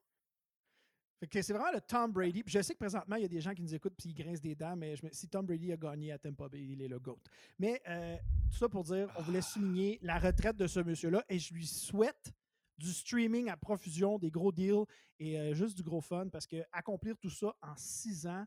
Fait 1.18 1.26
que 1.26 1.42
c'est 1.42 1.52
vraiment 1.52 1.72
le 1.72 1.80
Tom 1.82 2.12
Brady. 2.12 2.42
Puis 2.42 2.52
je 2.54 2.62
sais 2.62 2.72
que 2.72 2.78
présentement, 2.78 3.16
il 3.16 3.22
y 3.22 3.24
a 3.26 3.28
des 3.28 3.40
gens 3.42 3.52
qui 3.52 3.60
nous 3.62 3.74
écoutent 3.74 3.92
et 4.04 4.08
ils 4.08 4.14
grincent 4.14 4.40
des 4.40 4.54
dents, 4.54 4.74
mais 4.76 4.96
je 4.96 5.04
me- 5.04 5.12
si 5.12 5.28
Tom 5.28 5.44
Brady 5.44 5.70
a 5.72 5.76
gagné 5.76 6.12
à 6.12 6.18
Tampa 6.18 6.48
Bay, 6.48 6.62
il 6.64 6.80
est 6.80 6.88
le 6.88 6.98
GOAT. 6.98 7.18
Mais 7.58 7.82
euh, 7.88 8.16
tout 8.50 8.56
ça 8.56 8.68
pour 8.70 8.84
dire, 8.84 9.12
on 9.18 9.22
voulait 9.22 9.42
souligner 9.42 9.98
la 10.02 10.18
retraite 10.18 10.56
de 10.56 10.66
ce 10.66 10.80
monsieur-là 10.80 11.22
et 11.28 11.38
je 11.38 11.52
lui 11.52 11.66
souhaite 11.66 12.32
du 12.80 12.92
streaming 12.92 13.48
à 13.50 13.56
profusion, 13.56 14.18
des 14.18 14.30
gros 14.30 14.50
deals 14.52 14.84
et 15.18 15.38
euh, 15.38 15.54
juste 15.54 15.76
du 15.76 15.82
gros 15.82 16.00
fun 16.00 16.28
parce 16.28 16.46
que 16.46 16.56
accomplir 16.72 17.16
tout 17.18 17.28
ça 17.30 17.54
en 17.60 17.74
six 17.76 18.26
ans, 18.26 18.44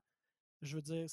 je 0.62 0.76
veux 0.78 0.82
dire, 0.82 1.06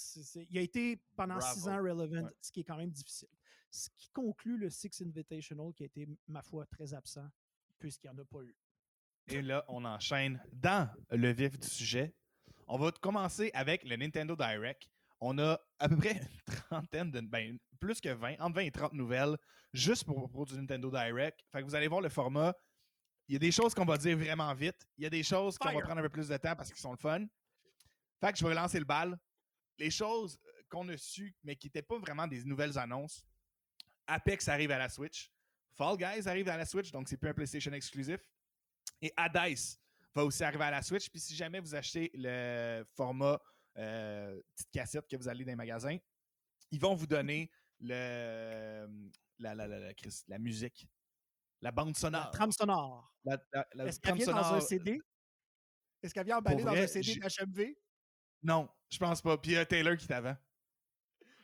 il 0.48 0.58
a 0.58 0.62
été 0.62 0.98
pendant 1.16 1.40
six 1.40 1.68
ans 1.68 1.76
relevant, 1.76 2.24
Ouais. 2.24 2.32
ce 2.40 2.50
qui 2.50 2.60
est 2.60 2.64
quand 2.64 2.76
même 2.76 2.90
difficile. 2.90 3.28
Ce 3.70 3.88
qui 3.96 4.08
conclut 4.10 4.56
le 4.58 4.68
Six 4.70 5.00
Invitational 5.02 5.72
qui 5.74 5.84
a 5.84 5.86
été, 5.86 6.08
ma 6.26 6.42
foi, 6.42 6.66
très 6.66 6.92
absent 6.94 7.28
puisqu'il 7.78 8.10
n'y 8.10 8.16
en 8.16 8.22
a 8.22 8.24
pas 8.24 8.42
eu. 8.42 8.56
Et 9.28 9.42
là, 9.42 9.64
on 9.68 9.84
enchaîne 9.84 10.42
dans 10.52 10.90
le 11.10 11.32
vif 11.32 11.58
du 11.58 11.66
sujet. 11.68 12.14
On 12.66 12.78
va 12.78 12.90
commencer 12.92 13.50
avec 13.54 13.84
le 13.84 13.96
Nintendo 13.96 14.34
Direct. 14.34 14.88
On 15.20 15.38
a 15.38 15.60
à 15.78 15.88
peu 15.88 15.96
près 15.96 16.12
une 16.16 16.54
trentaine, 16.68 17.10
de, 17.10 17.20
ben, 17.20 17.58
plus 17.78 18.00
que 18.00 18.08
20, 18.08 18.40
entre 18.40 18.56
20 18.56 18.60
et 18.62 18.70
30 18.70 18.92
nouvelles, 18.94 19.36
juste 19.72 20.04
pour, 20.04 20.28
pour 20.30 20.46
du 20.46 20.54
Nintendo 20.56 20.90
Direct. 20.90 21.40
Fait 21.52 21.60
que 21.60 21.64
vous 21.64 21.74
allez 21.74 21.88
voir 21.88 22.00
le 22.00 22.08
format. 22.08 22.54
Il 23.30 23.34
y 23.34 23.36
a 23.36 23.38
des 23.38 23.52
choses 23.52 23.74
qu'on 23.74 23.84
va 23.84 23.96
dire 23.96 24.18
vraiment 24.18 24.52
vite. 24.54 24.88
Il 24.98 25.04
y 25.04 25.06
a 25.06 25.10
des 25.10 25.22
choses 25.22 25.56
qu'on 25.56 25.72
va 25.72 25.80
prendre 25.82 26.00
un 26.00 26.02
peu 26.02 26.08
plus 26.08 26.26
de 26.26 26.36
temps 26.36 26.56
parce 26.56 26.68
qu'ils 26.68 26.80
sont 26.80 26.90
le 26.90 26.96
fun. 26.96 27.24
Fait 28.20 28.32
que 28.32 28.38
je 28.38 28.44
vais 28.44 28.54
lancer 28.54 28.80
le 28.80 28.84
bal. 28.84 29.16
Les 29.78 29.88
choses 29.88 30.36
euh, 30.44 30.62
qu'on 30.68 30.88
a 30.88 30.96
su, 30.96 31.32
mais 31.44 31.54
qui 31.54 31.68
n'étaient 31.68 31.80
pas 31.80 31.96
vraiment 31.96 32.26
des 32.26 32.42
nouvelles 32.42 32.76
annonces. 32.76 33.24
Apex 34.08 34.48
arrive 34.48 34.72
à 34.72 34.78
la 34.78 34.88
Switch. 34.88 35.30
Fall 35.76 35.96
Guys 35.96 36.26
arrive 36.28 36.48
à 36.48 36.56
la 36.56 36.66
Switch, 36.66 36.90
donc 36.90 37.08
c'est 37.08 37.16
plus 37.16 37.30
un 37.30 37.32
PlayStation 37.32 37.72
exclusif. 37.72 38.20
Et 39.00 39.12
Hades 39.16 39.56
va 40.12 40.24
aussi 40.24 40.42
arriver 40.42 40.64
à 40.64 40.72
la 40.72 40.82
Switch. 40.82 41.08
Puis 41.08 41.20
si 41.20 41.36
jamais 41.36 41.60
vous 41.60 41.76
achetez 41.76 42.10
le 42.14 42.82
format 42.96 43.40
euh, 43.78 44.42
petite 44.56 44.72
cassette 44.72 45.06
que 45.06 45.16
vous 45.16 45.28
allez 45.28 45.44
dans 45.44 45.52
les 45.52 45.56
magasins, 45.56 45.98
ils 46.72 46.80
vont 46.80 46.96
vous 46.96 47.06
donner 47.06 47.48
le, 47.78 48.88
la, 49.38 49.54
la, 49.54 49.68
la, 49.68 49.78
la, 49.78 49.94
Chris, 49.94 50.24
la 50.26 50.40
musique, 50.40 50.88
la 51.60 51.70
bande 51.70 51.88
La 51.94 51.94
sonore. 52.00 52.30
trame 52.30 52.52
sonore. 52.52 53.12
La- 53.24 53.38
la- 53.52 53.66
la 53.74 53.86
Est-ce 53.86 54.00
qu'elle 54.00 54.14
vient 54.14 54.26
dans 54.26 54.36
un 54.38 54.42
sonore- 54.44 54.62
CD? 54.62 55.00
Est-ce 56.02 56.14
qu'elle 56.14 56.26
vient 56.26 56.38
emballée 56.38 56.62
dans 56.64 56.72
un 56.72 56.86
CD 56.86 57.16
d'HMV? 57.16 57.76
Non, 58.42 58.68
je 58.90 58.98
pense 58.98 59.20
pas. 59.20 59.36
Puis 59.36 59.52
il 59.52 59.54
y 59.54 59.58
a 59.58 59.66
Taylor 59.66 59.96
qui 59.96 60.06
t'avant. 60.06 60.36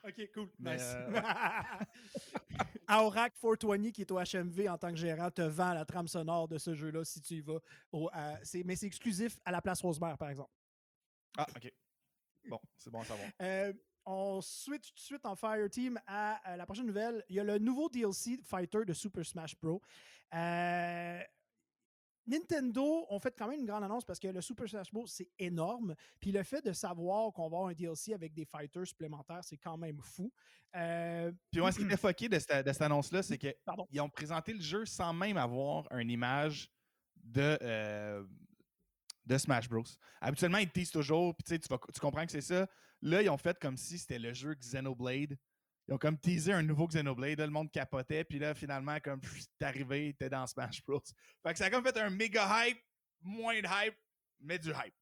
Ok, 0.05 0.31
cool. 0.33 0.49
Mais, 0.59 0.77
Nice. 0.77 0.83
euh, 0.95 1.11
Aurac 2.89 3.35
420, 3.41 3.91
qui 3.93 4.03
est 4.03 4.11
au 4.13 4.19
HMV 4.21 4.69
en 4.69 4.79
tant 4.79 4.91
que 4.91 4.97
gérant, 4.97 5.31
te 5.31 5.43
vend 5.43 5.75
la 5.75 5.85
trame 5.85 6.07
sonore 6.07 6.47
de 6.49 6.59
ce 6.59 6.75
jeu-là 6.75 7.05
si 7.05 7.21
tu 7.21 7.35
y 7.35 7.41
vas. 7.41 7.59
au- 7.93 8.09
mais 8.65 8.77
c'est 8.77 8.87
exclusif 8.87 9.37
à 9.45 9.51
la 9.51 9.61
place 9.61 9.81
Rosemère, 9.83 10.17
par 10.17 10.31
exemple. 10.31 10.51
Ah, 11.37 11.47
ok. 11.57 11.73
Bon, 12.49 12.61
c'est 12.79 12.91
bon 12.91 13.01
à 13.01 13.05
savoir. 13.05 13.29
Euh, 13.43 13.73
on 14.07 14.41
switch 14.41 14.89
tout 14.91 14.95
de 14.95 15.01
suite 15.01 15.27
en 15.27 15.35
Fire 15.35 15.69
Team 15.69 16.01
à, 16.07 16.37
à 16.49 16.57
la 16.57 16.65
prochaine 16.65 16.87
nouvelle. 16.87 17.25
Il 17.29 17.37
y 17.37 17.41
a 17.41 17.45
le 17.45 17.59
nouveau 17.59 17.89
DLC 17.89 18.39
Fighter 18.45 18.85
de 18.87 18.93
Super 18.93 19.27
Smash 19.27 19.57
Bros. 19.61 19.83
Euh, 20.33 21.21
Nintendo 22.29 23.07
ont 23.09 23.19
fait 23.21 23.35
quand 23.39 23.49
même 23.49 23.61
une 23.61 23.67
grande 23.67 23.85
annonce 23.85 24.05
parce 24.05 24.19
que 24.19 24.27
le 24.29 24.41
Super 24.41 24.69
Smash 24.69 24.93
Bros, 24.93 25.07
c'est 25.07 25.29
énorme. 25.39 25.95
Puis 26.21 26.33
le 26.33 26.43
fait 26.43 26.65
de 26.65 26.73
savoir 26.73 27.33
qu'on 27.33 27.49
va 27.49 27.59
avoir 27.59 27.69
un 27.71 27.73
DLC 27.73 28.15
avec 28.15 28.33
des 28.35 28.45
fighters 28.45 28.87
supplémentaires, 28.87 29.45
c'est 29.45 29.59
quand 29.59 29.77
même 29.77 30.01
fou. 30.01 30.33
Euh, 30.75 31.31
Puis 31.53 31.61
moi, 31.61 31.71
ce 31.71 31.79
qui 31.79 31.85
était 31.85 31.97
fucké 31.97 32.29
de 32.29 32.39
cette, 32.39 32.83
annonce-là, 32.83 33.23
c'est 33.23 33.39
qu'ils 33.39 34.01
ont 34.01 34.11
présenté 34.11 34.53
le 34.53 34.61
jeu 34.61 34.85
sans 34.87 35.13
même 35.13 35.37
avoir 35.37 35.87
une 35.93 36.11
image 36.11 36.69
de, 37.17 37.59
euh, 37.63 38.25
de 39.25 39.39
Smash 39.39 39.69
Bros. 39.69 39.85
Habituellement, 40.21 40.59
ils 40.59 40.69
te 40.69 40.75
teasent 40.75 40.91
toujours, 40.91 41.35
puis 41.35 41.45
tu 41.45 41.51
sais, 41.55 41.59
tu 41.61 41.69
vas- 41.69 41.79
tu 41.93 42.01
comprends 42.01 42.25
que 42.27 42.33
c'est 42.33 42.41
ça. 42.41 42.67
Là, 43.07 43.23
ils 43.23 43.31
ont 43.31 43.39
fait 43.39 43.57
comme 43.61 43.77
si 43.77 43.99
c'était 43.99 44.19
le 44.19 44.33
jeu 44.33 44.55
Xenoblade. 44.55 45.39
Ils 45.87 45.95
ont 45.95 45.99
comme 45.99 46.19
teasé 46.19 46.53
un 46.53 46.63
nouveau 46.65 46.89
Xenoblade, 46.89 47.39
là, 47.39 47.47
le 47.47 47.53
monde 47.53 47.71
capotait, 47.71 48.25
puis 48.25 48.41
là, 48.41 48.53
finalement, 48.53 48.99
comme 48.99 49.21
t'es 49.59 49.65
arrivé, 49.65 50.13
t'es 50.19 50.29
dans 50.29 50.45
Smash 50.49 50.85
Bros. 50.85 51.01
Fait 51.45 51.53
que 51.53 51.59
ça 51.59 51.67
a 51.67 51.71
comme 51.71 51.85
fait 51.85 51.97
un 51.99 52.11
méga 52.11 52.67
hype, 52.67 52.83
moins 53.21 53.61
de 53.61 53.69
hype, 53.69 53.95
mais 54.41 54.59
du 54.59 54.71
hype. 54.71 54.95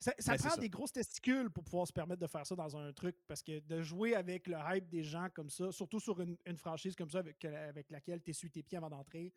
Ça, 0.00 0.12
ça 0.18 0.32
Ben, 0.32 0.38
prend 0.38 0.50
ça. 0.50 0.60
des 0.60 0.68
grosses 0.68 0.92
testicules 0.92 1.48
pour 1.48 1.62
pouvoir 1.62 1.86
se 1.86 1.92
permettre 1.92 2.20
de 2.20 2.26
faire 2.26 2.44
ça 2.44 2.56
dans 2.56 2.76
un 2.76 2.92
truc 2.92 3.16
parce 3.28 3.42
que 3.44 3.60
de 3.60 3.80
jouer 3.80 4.16
avec 4.16 4.48
le 4.48 4.56
hype 4.58 4.88
des 4.88 5.04
gens 5.04 5.28
comme 5.32 5.50
ça, 5.50 5.70
surtout 5.70 6.00
sur 6.00 6.20
une, 6.20 6.36
une 6.44 6.58
franchise 6.58 6.96
comme 6.96 7.08
ça 7.08 7.20
avec, 7.20 7.42
avec 7.44 7.88
laquelle 7.90 8.20
tu 8.20 8.30
essuies 8.32 8.50
tes 8.50 8.64
pieds 8.64 8.76
avant 8.78 8.90
d'entrer, 8.90 9.32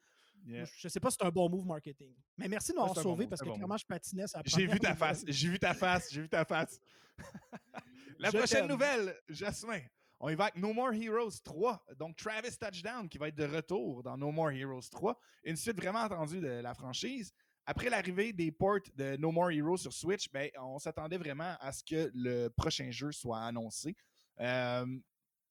Yeah. 0.45 0.65
je 0.77 0.87
sais 0.87 0.99
pas 0.99 1.09
si 1.09 1.17
c'est 1.19 1.25
un 1.25 1.31
bon 1.31 1.49
move 1.49 1.65
marketing. 1.65 2.13
Mais 2.37 2.47
merci 2.47 2.71
de 2.71 2.77
m'avoir 2.77 2.93
bon 2.93 3.01
sauvé 3.01 3.27
parce 3.27 3.41
que 3.41 3.47
bon 3.47 3.55
clairement, 3.55 3.77
je 3.77 3.85
patinais. 3.85 4.27
ça 4.27 4.41
J'ai 4.45 4.65
vu 4.67 4.79
ta 4.79 4.95
face, 4.95 5.23
j'ai 5.27 5.49
vu 5.49 5.59
ta 5.59 5.73
face, 5.73 6.11
j'ai 6.11 6.21
vu 6.21 6.29
ta 6.29 6.45
face. 6.45 6.79
La 8.19 8.29
Je 8.31 8.37
prochaine 8.37 8.67
nouvelle, 8.67 9.15
Jasmin. 9.29 9.81
On 10.19 10.29
y 10.29 10.35
va 10.35 10.45
avec 10.45 10.57
No 10.57 10.73
More 10.73 10.93
Heroes 10.93 11.39
3. 11.43 11.85
Donc, 11.99 12.15
Travis 12.15 12.57
Touchdown 12.57 13.07
qui 13.07 13.17
va 13.19 13.27
être 13.27 13.35
de 13.35 13.45
retour 13.45 14.01
dans 14.01 14.17
No 14.17 14.31
More 14.31 14.51
Heroes 14.51 14.89
3. 14.89 15.19
Une 15.43 15.55
suite 15.55 15.77
vraiment 15.77 15.99
attendue 15.99 16.39
de 16.39 16.47
la 16.47 16.73
franchise. 16.73 17.31
Après 17.67 17.89
l'arrivée 17.89 18.33
des 18.33 18.51
ports 18.51 18.79
de 18.95 19.17
No 19.17 19.31
More 19.31 19.51
Heroes 19.51 19.77
sur 19.77 19.93
Switch, 19.93 20.31
ben, 20.31 20.49
on 20.59 20.79
s'attendait 20.79 21.17
vraiment 21.17 21.55
à 21.59 21.71
ce 21.71 21.83
que 21.83 22.09
le 22.15 22.47
prochain 22.47 22.89
jeu 22.89 23.11
soit 23.11 23.41
annoncé. 23.41 23.95
Euh, 24.39 24.85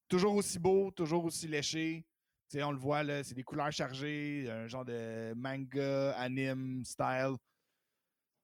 toujours 0.08 0.34
aussi 0.34 0.58
beau, 0.58 0.90
toujours 0.90 1.24
aussi 1.24 1.46
léché. 1.46 2.04
Sais, 2.48 2.62
on 2.62 2.70
le 2.70 2.78
voit, 2.78 3.02
là, 3.02 3.24
c'est 3.24 3.34
des 3.34 3.42
couleurs 3.42 3.72
chargées, 3.72 4.48
un 4.50 4.66
genre 4.68 4.84
de 4.84 5.32
manga, 5.34 6.12
anime, 6.12 6.84
style. 6.84 7.34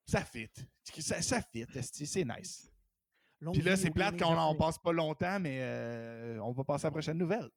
Ça 0.06 0.24
fit. 0.24 0.50
Ça, 0.98 1.22
ça 1.22 1.40
fit, 1.40 1.66
c'est 1.82 2.24
nice. 2.24 2.68
Longue 3.40 3.54
Puis 3.54 3.62
là, 3.62 3.76
c'est 3.76 3.90
plate 3.90 4.18
qu'on 4.18 4.34
n'en 4.34 4.52
japonais. 4.52 4.58
passe 4.58 4.78
pas 4.78 4.92
longtemps, 4.92 5.40
mais 5.40 5.58
euh, 5.62 6.38
on 6.42 6.52
va 6.52 6.64
passer 6.64 6.86
à 6.86 6.88
la 6.88 6.92
prochaine 6.92 7.18
nouvelle. 7.18 7.48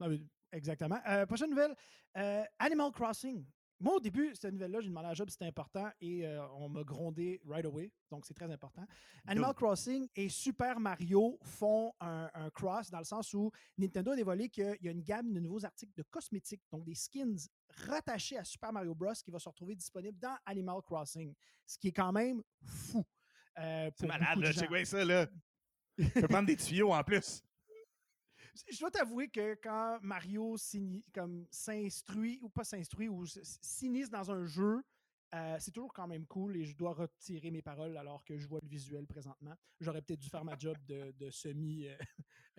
Non, 0.00 0.08
mais 0.08 0.20
exactement. 0.52 0.98
Euh, 1.08 1.26
prochaine 1.26 1.50
nouvelle, 1.50 1.74
euh, 2.16 2.42
Animal 2.58 2.90
Crossing. 2.92 3.44
Moi, 3.84 3.96
au 3.96 4.00
début, 4.00 4.34
cette 4.34 4.50
nouvelle-là, 4.54 4.80
j'ai 4.80 4.88
demandé 4.88 5.08
à 5.08 5.12
Job 5.12 5.28
si 5.28 5.34
c'était 5.34 5.44
important 5.44 5.90
et 6.00 6.26
euh, 6.26 6.42
on 6.54 6.70
m'a 6.70 6.82
grondé 6.84 7.38
right 7.46 7.66
away. 7.66 7.92
Donc, 8.10 8.24
c'est 8.24 8.32
très 8.32 8.50
important. 8.50 8.86
Animal 9.26 9.50
Dude. 9.50 9.56
Crossing 9.58 10.08
et 10.16 10.30
Super 10.30 10.80
Mario 10.80 11.38
font 11.42 11.92
un, 12.00 12.30
un 12.32 12.48
cross 12.48 12.90
dans 12.90 12.98
le 12.98 13.04
sens 13.04 13.34
où 13.34 13.50
Nintendo 13.76 14.12
a 14.12 14.16
dévoilé 14.16 14.48
qu'il 14.48 14.74
y 14.80 14.88
a 14.88 14.90
une 14.90 15.02
gamme 15.02 15.34
de 15.34 15.38
nouveaux 15.38 15.66
articles 15.66 15.92
de 15.98 16.02
cosmétiques, 16.04 16.62
donc 16.72 16.82
des 16.86 16.94
skins 16.94 17.36
rattachés 17.86 18.38
à 18.38 18.44
Super 18.44 18.72
Mario 18.72 18.94
Bros. 18.94 19.12
qui 19.22 19.30
va 19.30 19.38
se 19.38 19.50
retrouver 19.50 19.74
disponible 19.74 20.18
dans 20.18 20.34
Animal 20.46 20.80
Crossing, 20.80 21.34
ce 21.66 21.78
qui 21.78 21.88
est 21.88 21.92
quand 21.92 22.12
même 22.12 22.42
fou. 22.64 23.04
euh, 23.58 23.90
C'est 23.94 24.06
malade, 24.06 24.38
là. 24.38 24.50
Check 24.50 24.70
bien 24.70 24.84
ça, 24.86 25.04
là? 25.04 25.26
Je 25.98 26.08
peux 26.08 26.26
prendre 26.28 26.46
des 26.46 26.56
tuyaux 26.56 26.94
en 26.94 27.04
plus. 27.04 27.42
Je 28.70 28.78
dois 28.78 28.90
t'avouer 28.90 29.28
que 29.28 29.54
quand 29.62 29.98
Mario 30.02 30.56
s'instruit 31.50 32.38
ou 32.42 32.48
pas 32.48 32.64
s'instruit 32.64 33.08
ou 33.08 33.24
s'initie 33.26 34.10
dans 34.10 34.30
un 34.30 34.44
jeu, 34.44 34.82
euh, 35.34 35.56
c'est 35.58 35.72
toujours 35.72 35.92
quand 35.92 36.06
même 36.06 36.26
cool 36.26 36.56
et 36.56 36.64
je 36.64 36.76
dois 36.76 36.92
retirer 36.92 37.50
mes 37.50 37.62
paroles 37.62 37.96
alors 37.96 38.24
que 38.24 38.38
je 38.38 38.46
vois 38.46 38.60
le 38.62 38.68
visuel 38.68 39.06
présentement. 39.06 39.54
J'aurais 39.80 40.00
peut-être 40.00 40.20
dû 40.20 40.28
faire 40.28 40.44
ma 40.44 40.56
job 40.56 40.76
de, 40.86 41.12
de 41.18 41.30
semi 41.30 41.88
euh, 41.88 41.96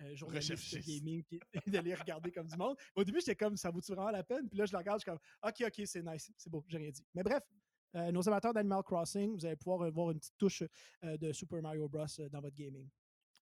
euh, 0.02 0.80
gaming 0.86 1.22
puis 1.24 1.40
d'aller 1.66 1.94
regarder 1.94 2.30
comme 2.30 2.46
du 2.46 2.56
monde. 2.56 2.76
Au 2.94 3.02
début, 3.02 3.20
j'étais 3.20 3.36
comme 3.36 3.56
ça 3.56 3.70
vaut-tu 3.70 3.92
vraiment 3.92 4.10
la 4.10 4.24
peine? 4.24 4.46
Puis 4.48 4.58
là, 4.58 4.66
je 4.66 4.72
le 4.72 4.78
regarde, 4.78 5.00
je 5.00 5.04
suis 5.04 5.10
comme 5.10 5.20
OK, 5.48 5.64
OK, 5.66 5.86
c'est 5.86 6.02
nice, 6.02 6.30
c'est 6.36 6.50
beau, 6.50 6.64
j'ai 6.68 6.78
rien 6.78 6.90
dit. 6.90 7.06
Mais 7.14 7.22
bref, 7.22 7.42
nos 8.12 8.28
amateurs 8.28 8.52
d'Animal 8.52 8.82
Crossing, 8.82 9.34
vous 9.34 9.46
allez 9.46 9.56
pouvoir 9.56 9.90
voir 9.90 10.10
une 10.10 10.18
petite 10.18 10.36
touche 10.36 10.62
de 11.02 11.32
Super 11.32 11.62
Mario 11.62 11.88
Bros. 11.88 12.04
dans 12.30 12.40
votre 12.42 12.54
gaming. 12.54 12.90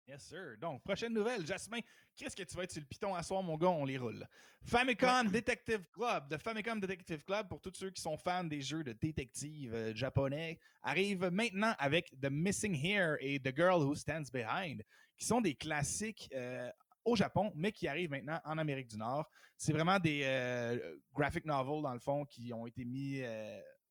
Yes, 0.05 0.23
sir. 0.23 0.57
Donc, 0.59 0.83
prochaine 0.83 1.13
nouvelle, 1.13 1.45
Jasmin. 1.45 1.79
Qu'est-ce 2.17 2.35
que 2.35 2.43
tu 2.43 2.57
vas 2.57 2.63
être 2.63 2.71
sur 2.71 2.81
le 2.81 2.85
piton 2.85 3.15
à 3.15 3.23
soir, 3.23 3.41
mon 3.41 3.55
gars? 3.55 3.69
On 3.69 3.85
les 3.85 3.97
roule. 3.97 4.27
Famicom 4.65 5.29
Detective 5.29 5.85
Club. 5.93 6.29
The 6.29 6.37
Famicom 6.41 6.79
Detective 6.81 7.23
Club, 7.23 7.47
pour 7.47 7.61
tous 7.61 7.71
ceux 7.73 7.89
qui 7.89 8.01
sont 8.01 8.17
fans 8.17 8.43
des 8.43 8.61
jeux 8.61 8.83
de 8.83 8.91
détective 8.91 9.73
euh, 9.73 9.95
japonais, 9.95 10.59
arrive 10.81 11.29
maintenant 11.31 11.73
avec 11.79 12.11
The 12.19 12.29
Missing 12.29 12.75
Here 12.75 13.15
et 13.21 13.39
The 13.39 13.55
Girl 13.55 13.81
Who 13.81 13.95
Stands 13.95 14.29
Behind, 14.33 14.83
qui 15.17 15.25
sont 15.25 15.39
des 15.39 15.55
classiques 15.55 16.29
euh, 16.35 16.69
au 17.05 17.15
Japon, 17.15 17.53
mais 17.55 17.71
qui 17.71 17.87
arrivent 17.87 18.11
maintenant 18.11 18.41
en 18.43 18.57
Amérique 18.57 18.89
du 18.89 18.97
Nord. 18.97 19.29
C'est 19.55 19.71
vraiment 19.71 19.99
des 19.99 20.21
euh, 20.25 20.97
graphic 21.13 21.45
novels, 21.45 21.81
dans 21.81 21.93
le 21.93 21.99
fond, 21.99 22.25
qui 22.25 22.51
ont 22.51 22.67
été 22.67 22.83
mis 22.83 23.21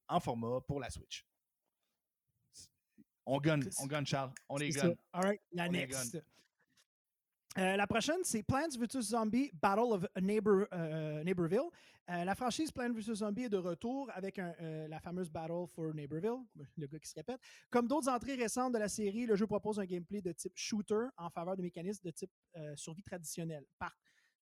en 0.08 0.20
format 0.20 0.60
pour 0.60 0.78
la 0.78 0.90
Switch. 0.90 1.24
On 3.26 3.38
gun, 3.38 3.60
on 3.80 3.86
gun, 3.86 4.04
Charles. 4.04 4.32
On 4.48 4.56
les 4.56 4.72
C'est 4.72 4.80
ça. 4.80 4.88
gun. 4.88 4.94
All 5.12 5.22
right, 5.24 5.40
la 5.52 5.66
On 5.68 5.72
next. 5.72 6.18
Euh, 7.58 7.76
la 7.76 7.86
prochaine, 7.86 8.20
c'est 8.24 8.42
Plants 8.42 8.66
vs. 8.78 9.00
Zombie 9.02 9.50
Battle 9.52 9.92
of 9.92 10.06
Neighbor, 10.22 10.66
euh, 10.72 11.22
Neighborville. 11.22 11.68
Euh, 12.10 12.24
la 12.24 12.34
franchise 12.34 12.72
Plants 12.72 12.92
vs. 12.94 13.16
Zombie 13.16 13.44
est 13.44 13.48
de 13.50 13.58
retour 13.58 14.10
avec 14.14 14.38
un, 14.38 14.54
euh, 14.60 14.88
la 14.88 14.98
fameuse 15.00 15.28
Battle 15.30 15.66
for 15.68 15.92
Neighborville, 15.94 16.42
le 16.78 16.86
gars 16.86 16.98
qui 16.98 17.08
se 17.10 17.14
répète. 17.14 17.38
Comme 17.70 17.86
d'autres 17.86 18.08
entrées 18.08 18.36
récentes 18.36 18.72
de 18.72 18.78
la 18.78 18.88
série, 18.88 19.26
le 19.26 19.36
jeu 19.36 19.46
propose 19.46 19.78
un 19.78 19.84
gameplay 19.84 20.22
de 20.22 20.32
type 20.32 20.54
shooter 20.56 21.08
en 21.18 21.28
faveur 21.28 21.54
de 21.56 21.62
mécanismes 21.62 22.06
de 22.06 22.10
type 22.10 22.30
euh, 22.56 22.74
survie 22.74 23.02
traditionnelle. 23.02 23.66
Par- 23.78 23.94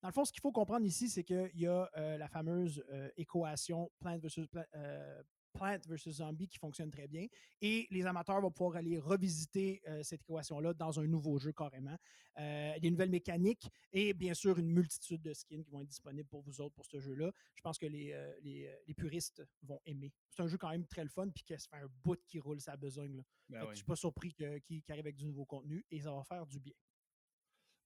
dans 0.02 0.08
le 0.08 0.14
fond, 0.14 0.24
ce 0.24 0.32
qu'il 0.32 0.40
faut 0.40 0.52
comprendre 0.52 0.86
ici, 0.86 1.10
c'est 1.10 1.24
qu'il 1.24 1.50
y 1.54 1.66
a 1.66 1.90
euh, 1.96 2.16
la 2.16 2.28
fameuse 2.28 2.82
euh, 2.90 3.10
équation 3.16 3.90
Plant 3.98 4.18
vs. 4.18 4.46
Pla- 4.50 4.66
euh, 4.76 5.20
Plant 5.52 5.78
versus 5.86 6.16
Zombie 6.16 6.48
qui 6.48 6.58
fonctionne 6.58 6.90
très 6.90 7.08
bien. 7.08 7.26
Et 7.60 7.86
les 7.90 8.06
amateurs 8.06 8.40
vont 8.40 8.50
pouvoir 8.50 8.76
aller 8.76 8.98
revisiter 8.98 9.82
euh, 9.88 10.02
cette 10.02 10.22
équation-là 10.22 10.74
dans 10.74 10.98
un 11.00 11.06
nouveau 11.06 11.38
jeu 11.38 11.52
carrément. 11.52 11.96
Euh, 12.38 12.78
des 12.78 12.90
nouvelles 12.90 13.10
mécaniques 13.10 13.68
et 13.92 14.14
bien 14.14 14.34
sûr 14.34 14.58
une 14.58 14.70
multitude 14.70 15.20
de 15.20 15.34
skins 15.34 15.62
qui 15.62 15.70
vont 15.70 15.82
être 15.82 15.88
disponibles 15.88 16.28
pour 16.28 16.42
vous 16.42 16.60
autres 16.60 16.74
pour 16.74 16.86
ce 16.86 17.00
jeu-là. 17.00 17.32
Je 17.56 17.62
pense 17.62 17.76
que 17.78 17.86
les, 17.86 18.12
euh, 18.12 18.32
les, 18.42 18.66
euh, 18.66 18.74
les 18.86 18.94
puristes 18.94 19.42
vont 19.62 19.80
aimer. 19.84 20.12
C'est 20.30 20.42
un 20.42 20.46
jeu 20.46 20.56
quand 20.56 20.70
même 20.70 20.86
très 20.86 21.02
le 21.02 21.10
fun 21.10 21.28
puis 21.28 21.44
que 21.44 21.56
ça 21.58 21.68
fait 21.68 21.84
un 21.84 21.88
bout 22.04 22.20
qui 22.26 22.38
roule 22.38 22.60
sa 22.60 22.76
besogne. 22.76 23.16
là. 23.16 23.22
Ben 23.48 23.62
oui. 23.62 23.68
Je 23.70 23.76
suis 23.76 23.84
pas 23.84 23.96
surpris 23.96 24.32
qu'il 24.32 24.82
arrive 24.88 25.06
avec 25.06 25.16
du 25.16 25.26
nouveau 25.26 25.44
contenu 25.44 25.84
et 25.90 26.00
ça 26.00 26.12
va 26.12 26.22
faire 26.24 26.46
du 26.46 26.60
bien. 26.60 26.74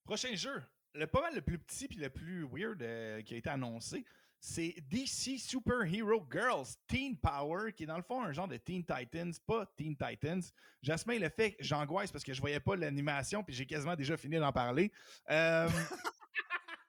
Prochain 0.04 0.34
jeu, 0.34 0.62
le 0.94 1.06
pas 1.06 1.22
mal 1.22 1.34
le 1.34 1.42
plus 1.42 1.58
petit 1.58 1.88
puis 1.88 1.98
le 1.98 2.10
plus 2.10 2.44
weird 2.44 2.82
euh, 2.82 3.22
qui 3.22 3.34
a 3.34 3.36
été 3.38 3.48
annoncé, 3.48 4.04
c'est 4.46 4.74
DC 4.90 5.38
Super 5.38 5.84
Hero 5.84 6.22
Girls 6.30 6.66
Teen 6.86 7.16
Power, 7.16 7.72
qui 7.72 7.84
est 7.84 7.86
dans 7.86 7.96
le 7.96 8.02
fond 8.02 8.22
un 8.22 8.30
genre 8.30 8.46
de 8.46 8.58
Teen 8.58 8.84
Titans, 8.84 9.32
pas 9.46 9.64
Teen 9.74 9.96
Titans. 9.96 10.42
Jasmin 10.82 11.18
le 11.18 11.30
fait, 11.30 11.56
j'angoisse 11.60 12.12
parce 12.12 12.22
que 12.22 12.34
je 12.34 12.42
voyais 12.42 12.60
pas 12.60 12.76
l'animation 12.76 13.42
puis 13.42 13.54
j'ai 13.54 13.64
quasiment 13.64 13.96
déjà 13.96 14.18
fini 14.18 14.36
d'en 14.36 14.52
parler. 14.52 14.92
Euh, 15.30 15.66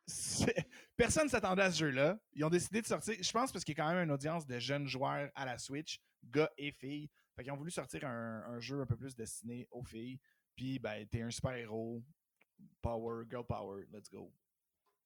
Personne 0.98 1.30
s'attendait 1.30 1.62
à 1.62 1.72
ce 1.72 1.80
jeu-là. 1.80 2.20
Ils 2.34 2.44
ont 2.44 2.50
décidé 2.50 2.82
de 2.82 2.88
sortir, 2.88 3.16
je 3.22 3.32
pense 3.32 3.54
parce 3.54 3.64
qu'il 3.64 3.78
y 3.78 3.80
a 3.80 3.84
quand 3.86 3.94
même 3.94 4.04
une 4.04 4.12
audience 4.12 4.46
de 4.46 4.60
jeunes 4.60 4.86
joueurs 4.86 5.32
à 5.34 5.46
la 5.46 5.58
Switch, 5.58 6.02
gars 6.26 6.52
et 6.58 6.74
filles. 6.74 7.10
Fait 7.38 7.44
qu'ils 7.44 7.54
ont 7.54 7.58
voulu 7.58 7.72
sortir 7.72 8.04
un, 8.04 8.44
un 8.50 8.60
jeu 8.60 8.82
un 8.82 8.86
peu 8.86 8.98
plus 8.98 9.16
destiné 9.16 9.66
aux 9.72 9.84
filles. 9.84 10.20
Puis, 10.58 10.78
ben, 10.78 11.08
t'es 11.08 11.22
un 11.22 11.30
super-héros, 11.30 12.04
Power, 12.82 13.26
girl 13.30 13.46
power, 13.46 13.86
let's 13.94 14.10
go. 14.10 14.32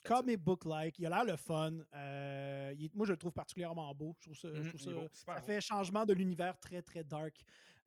Comic 0.04 0.40
book-like, 0.40 0.98
il 1.00 1.06
a 1.06 1.10
l'air 1.10 1.26
le 1.26 1.36
fun. 1.36 1.74
Euh, 1.94 2.74
il 2.78 2.90
moi, 2.94 3.06
je 3.06 3.12
le 3.12 3.18
trouve 3.18 3.34
particulièrement 3.34 3.94
beau. 3.94 4.16
Je 4.20 4.26
trouve 4.26 4.38
ça, 4.38 4.50
je 4.54 4.62
Mhm, 4.62 4.70
trouve 4.70 4.82
ça- 4.82 4.92
beau, 4.92 5.08
ça 5.12 5.42
fait 5.42 5.62
changement 5.62 6.06
de 6.06 6.14
l'univers 6.14 6.58
très, 6.60 6.82
très 6.82 7.04
dark 7.04 7.36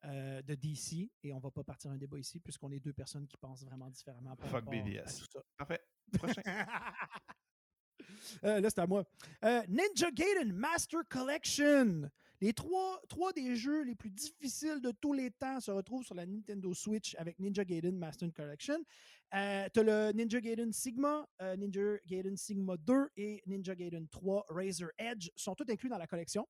euh, 0.05 0.43
de 0.43 0.55
DC. 0.55 1.11
Et 1.23 1.33
on 1.33 1.39
va 1.39 1.51
pas 1.51 1.63
partir 1.63 1.91
un 1.91 1.97
débat 1.97 2.19
ici, 2.19 2.41
puisqu'on 2.41 2.71
est 2.73 2.81
deux 2.81 2.93
personnes 2.93 3.27
qui 3.27 3.37
pensent 3.37 3.65
vraiment 3.65 3.89
différemment 3.89 4.35
par 4.37 4.49
Fuck 4.49 4.65
ça. 5.33 5.41
Parfait. 5.57 5.81
Prochain. 6.19 6.43
Euh, 8.45 8.61
là, 8.61 8.69
c'est 8.71 8.81
à 8.81 8.87
moi. 8.87 9.05
Ninja 9.69 10.11
Gaiden 10.11 10.53
Master 10.53 11.01
Collection. 11.09 12.11
Les 12.43 12.53
trois, 12.53 13.01
des 13.37 13.55
jeux 13.55 13.85
les 13.85 13.95
plus 13.95 14.11
difficiles 14.11 14.81
de 14.81 14.91
tous 14.91 15.13
les 15.13 15.31
temps 15.31 15.61
se 15.61 15.71
retrouvent 15.71 16.03
sur 16.03 16.17
la 16.17 16.27
Nintendo 16.27 16.75
Switch 16.75 17.15
avec 17.15 17.39
Ninja 17.39 17.65
Gaiden 17.65 17.97
Master 17.97 18.33
Collection. 18.35 18.83
Euh, 19.33 19.69
tu 19.73 19.79
as 19.79 19.83
le 19.85 20.11
Ninja 20.11 20.41
Gaiden 20.41 20.73
Sigma, 20.73 21.25
euh, 21.41 21.55
Ninja 21.55 21.99
Gaiden 22.05 22.37
Sigma 22.37 22.77
2 22.79 23.11
et 23.17 23.45
Ninja 23.47 23.77
Gaiden 23.77 24.09
3 24.09 24.47
Razor 24.49 24.89
Edge 24.99 25.31
sont 25.37 25.55
tous 25.55 25.71
inclus 25.71 25.89
dans 25.89 25.99
la 25.99 26.09
collection. 26.09 26.45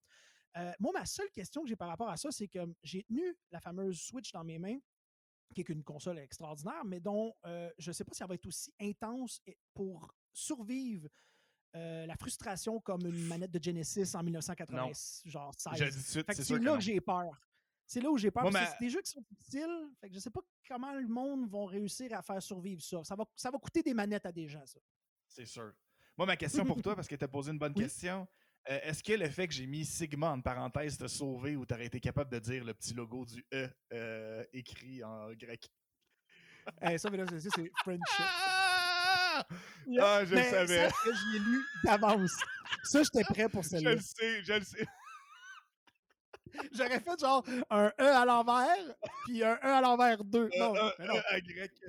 Euh, 0.57 0.71
moi, 0.79 0.91
ma 0.95 1.05
seule 1.05 1.29
question 1.29 1.61
que 1.61 1.69
j'ai 1.69 1.75
par 1.75 1.89
rapport 1.89 2.09
à 2.09 2.17
ça, 2.17 2.31
c'est 2.31 2.47
que 2.47 2.65
j'ai 2.81 3.03
tenu 3.03 3.37
la 3.51 3.61
fameuse 3.61 4.01
Switch 4.01 4.31
dans 4.31 4.43
mes 4.43 4.57
mains, 4.57 4.79
qui 5.53 5.61
est 5.61 5.69
une 5.69 5.83
console 5.83 6.17
extraordinaire, 6.17 6.83
mais 6.85 7.01
dont 7.01 7.35
je 7.77 7.89
ne 7.89 7.93
sais 7.93 8.03
pas 8.03 8.13
si 8.15 8.23
elle 8.23 8.29
va 8.29 8.33
être 8.33 8.47
aussi 8.47 8.73
intense 8.79 9.43
pour 9.75 10.11
survivre 10.33 11.07
euh, 11.75 12.05
la 12.05 12.15
frustration 12.15 12.79
comme 12.79 13.05
une 13.05 13.25
manette 13.27 13.51
de 13.51 13.63
Genesis 13.63 14.15
en 14.15 14.23
1980, 14.23 14.91
genre 15.25 15.51
16. 15.57 15.73
Je 15.75 15.83
le 15.83 15.89
dis 15.89 15.95
tout 15.97 16.01
de 16.03 16.07
suite, 16.07 16.25
Fait 16.27 16.35
que 16.35 16.43
c'est 16.43 16.59
là 16.59 16.75
que 16.75 16.81
j'ai 16.81 17.01
peur. 17.01 17.31
C'est 17.85 17.99
là 18.01 18.09
où 18.09 18.17
j'ai 18.17 18.31
peur. 18.31 18.43
Moi, 18.43 18.51
parce 18.51 18.65
que 18.65 18.71
C'est 18.79 18.85
des 18.85 18.89
jeux 18.89 19.01
qui 19.01 19.11
sont 19.11 19.23
difficiles. 19.29 19.89
Fait 19.99 20.09
que 20.09 20.15
je 20.15 20.19
sais 20.19 20.29
pas 20.29 20.41
comment 20.67 20.93
le 20.93 21.07
monde 21.07 21.49
va 21.49 21.65
réussir 21.67 22.13
à 22.17 22.21
faire 22.21 22.41
survivre 22.41 22.81
ça. 22.81 23.03
Ça 23.03 23.15
va, 23.15 23.25
ça 23.35 23.51
va 23.51 23.57
coûter 23.57 23.81
des 23.83 23.93
manettes 23.93 24.25
à 24.25 24.31
des 24.31 24.47
gens, 24.47 24.65
ça. 24.65 24.79
C'est 25.27 25.45
sûr. 25.45 25.73
Moi, 26.17 26.27
ma 26.27 26.37
question 26.37 26.63
pour 26.63 26.81
toi, 26.81 26.95
parce 26.95 27.07
que 27.07 27.15
tu 27.15 27.25
as 27.25 27.27
posé 27.27 27.51
une 27.51 27.57
bonne 27.59 27.73
Oui. 27.75 27.83
question, 27.83 28.27
euh, 28.69 28.79
est-ce 28.83 29.03
que 29.03 29.13
le 29.13 29.27
fait 29.29 29.47
que 29.47 29.53
j'ai 29.53 29.65
mis 29.65 29.83
Sigma 29.83 30.31
en 30.31 30.41
parenthèse 30.41 30.97
t'a 30.97 31.07
sauvé 31.07 31.55
ou 31.55 31.65
t'aurais 31.65 31.87
été 31.87 31.99
capable 31.99 32.31
de 32.31 32.39
dire 32.39 32.63
le 32.63 32.73
petit 32.73 32.93
logo 32.93 33.25
du 33.25 33.45
E 33.53 33.67
euh, 33.91 34.43
écrit 34.53 35.03
en 35.03 35.33
grec? 35.33 35.69
Eh, 36.81 36.97
ça, 36.97 37.09
mais 37.09 37.17
là, 37.17 37.25
c'est 37.27 37.49
friendship. 37.83 38.25
Ah! 39.35 39.47
Yeah. 39.85 40.05
Ah, 40.05 40.23
je 40.23 40.29
le 40.29 40.35
Mais 40.37 40.49
savais. 40.49 40.89
ça, 40.89 40.95
je 41.03 41.33
l'ai 41.33 41.39
lu 41.39 41.61
d'avance. 41.83 42.31
Ça, 42.85 43.03
j'étais 43.03 43.23
prêt 43.25 43.49
pour 43.49 43.63
Je 43.63 43.67
celle-là. 43.69 43.95
le 43.95 43.99
sais, 44.01 44.41
je 44.43 44.53
le 44.53 44.63
sais. 44.63 44.87
J'aurais 46.71 46.99
fait 47.01 47.19
genre 47.19 47.43
un 47.69 47.91
E 47.99 48.03
à 48.05 48.23
l'envers, 48.25 48.95
puis 49.25 49.43
un 49.43 49.55
E 49.55 49.65
à 49.65 49.81
l'envers 49.81 50.23
2. 50.23 50.49
Non, 50.57 50.75
Euh, 50.75 50.89
mais 50.99 51.07
non. 51.07 51.15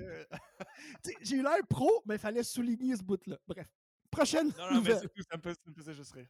euh, 0.01 0.23
sais, 1.03 1.15
J'ai 1.21 1.35
eu 1.37 1.41
l'air 1.43 1.59
pro, 1.69 2.03
mais 2.05 2.15
il 2.15 2.19
fallait 2.19 2.43
souligner 2.43 2.95
ce 2.97 3.03
bout-là. 3.03 3.37
Bref. 3.47 3.67
Prochaine 4.11 4.51
Non, 4.57 4.73
non, 4.73 4.81
mais 4.81 4.95
c'est 4.99 5.07
tout, 5.13 5.21
ça 5.29 5.37
me, 5.37 5.41
fait, 5.41 5.53
ça 5.53 5.69
me 5.69 5.73
faisait 5.75 5.93
juste 5.93 6.11
rire. 6.13 6.27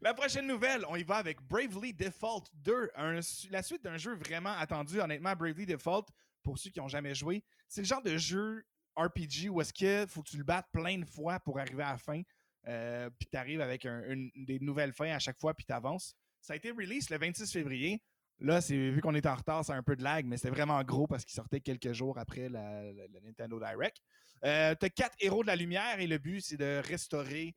la 0.00 0.14
prochaine 0.14 0.46
nouvelle, 0.46 0.84
on 0.88 0.96
y 0.96 1.02
va 1.04 1.16
avec 1.16 1.40
Bravely 1.42 1.92
Default 1.94 2.44
2, 2.54 2.90
un 2.96 3.20
la 3.50 3.62
suite 3.62 3.82
d'un 3.82 3.96
jeu 3.96 4.14
vraiment 4.14 4.52
attendu. 4.52 5.00
Honnêtement, 5.00 5.34
Bravely 5.34 5.66
Default, 5.66 6.06
pour 6.42 6.58
ceux 6.58 6.70
qui 6.70 6.80
n'ont 6.80 6.88
jamais 6.88 7.14
joué, 7.14 7.42
c'est 7.66 7.80
le 7.80 7.86
genre 7.86 8.02
de 8.02 8.16
jeu 8.16 8.64
RPG 9.02 9.48
où 9.50 9.60
est-ce 9.60 9.72
que 9.72 10.06
faut 10.06 10.22
que 10.22 10.28
tu 10.30 10.38
le 10.38 10.44
battes 10.44 10.68
plein 10.72 10.98
de 10.98 11.04
fois 11.04 11.40
pour 11.40 11.58
arriver 11.58 11.82
à 11.82 11.92
la 11.92 11.98
fin, 11.98 12.22
euh, 12.68 13.10
puis 13.18 13.28
tu 13.30 13.36
arrives 13.36 13.60
avec 13.60 13.86
un- 13.86 14.04
une, 14.10 14.30
des 14.34 14.58
nouvelles 14.60 14.92
fins 14.92 15.14
à 15.14 15.18
chaque 15.18 15.38
fois, 15.38 15.54
puis 15.54 15.64
tu 15.64 15.72
avances. 15.72 16.14
Ça 16.40 16.54
a 16.54 16.56
été 16.56 16.70
release 16.70 17.10
le 17.10 17.18
26 17.18 17.52
février. 17.52 18.02
Là, 18.40 18.60
vu 18.60 19.00
qu'on 19.02 19.14
est 19.14 19.26
en 19.26 19.34
retard, 19.34 19.64
c'est 19.64 19.72
un 19.72 19.82
peu 19.82 19.96
de 19.96 20.02
lag, 20.02 20.24
mais 20.24 20.38
c'était 20.38 20.50
vraiment 20.50 20.82
gros 20.82 21.06
parce 21.06 21.26
qu'il 21.26 21.34
sortait 21.34 21.60
quelques 21.60 21.92
jours 21.92 22.18
après 22.18 22.48
la, 22.48 22.90
Nintendo 23.22 23.58
Direct. 23.58 23.98
Euh, 24.44 24.74
tu 24.80 24.86
as 24.86 24.90
quatre 24.90 25.16
héros 25.20 25.42
de 25.42 25.46
la 25.46 25.56
lumière 25.56 26.00
et 26.00 26.06
le 26.06 26.16
but, 26.16 26.40
c'est 26.40 26.56
de 26.56 26.80
restaurer 26.86 27.54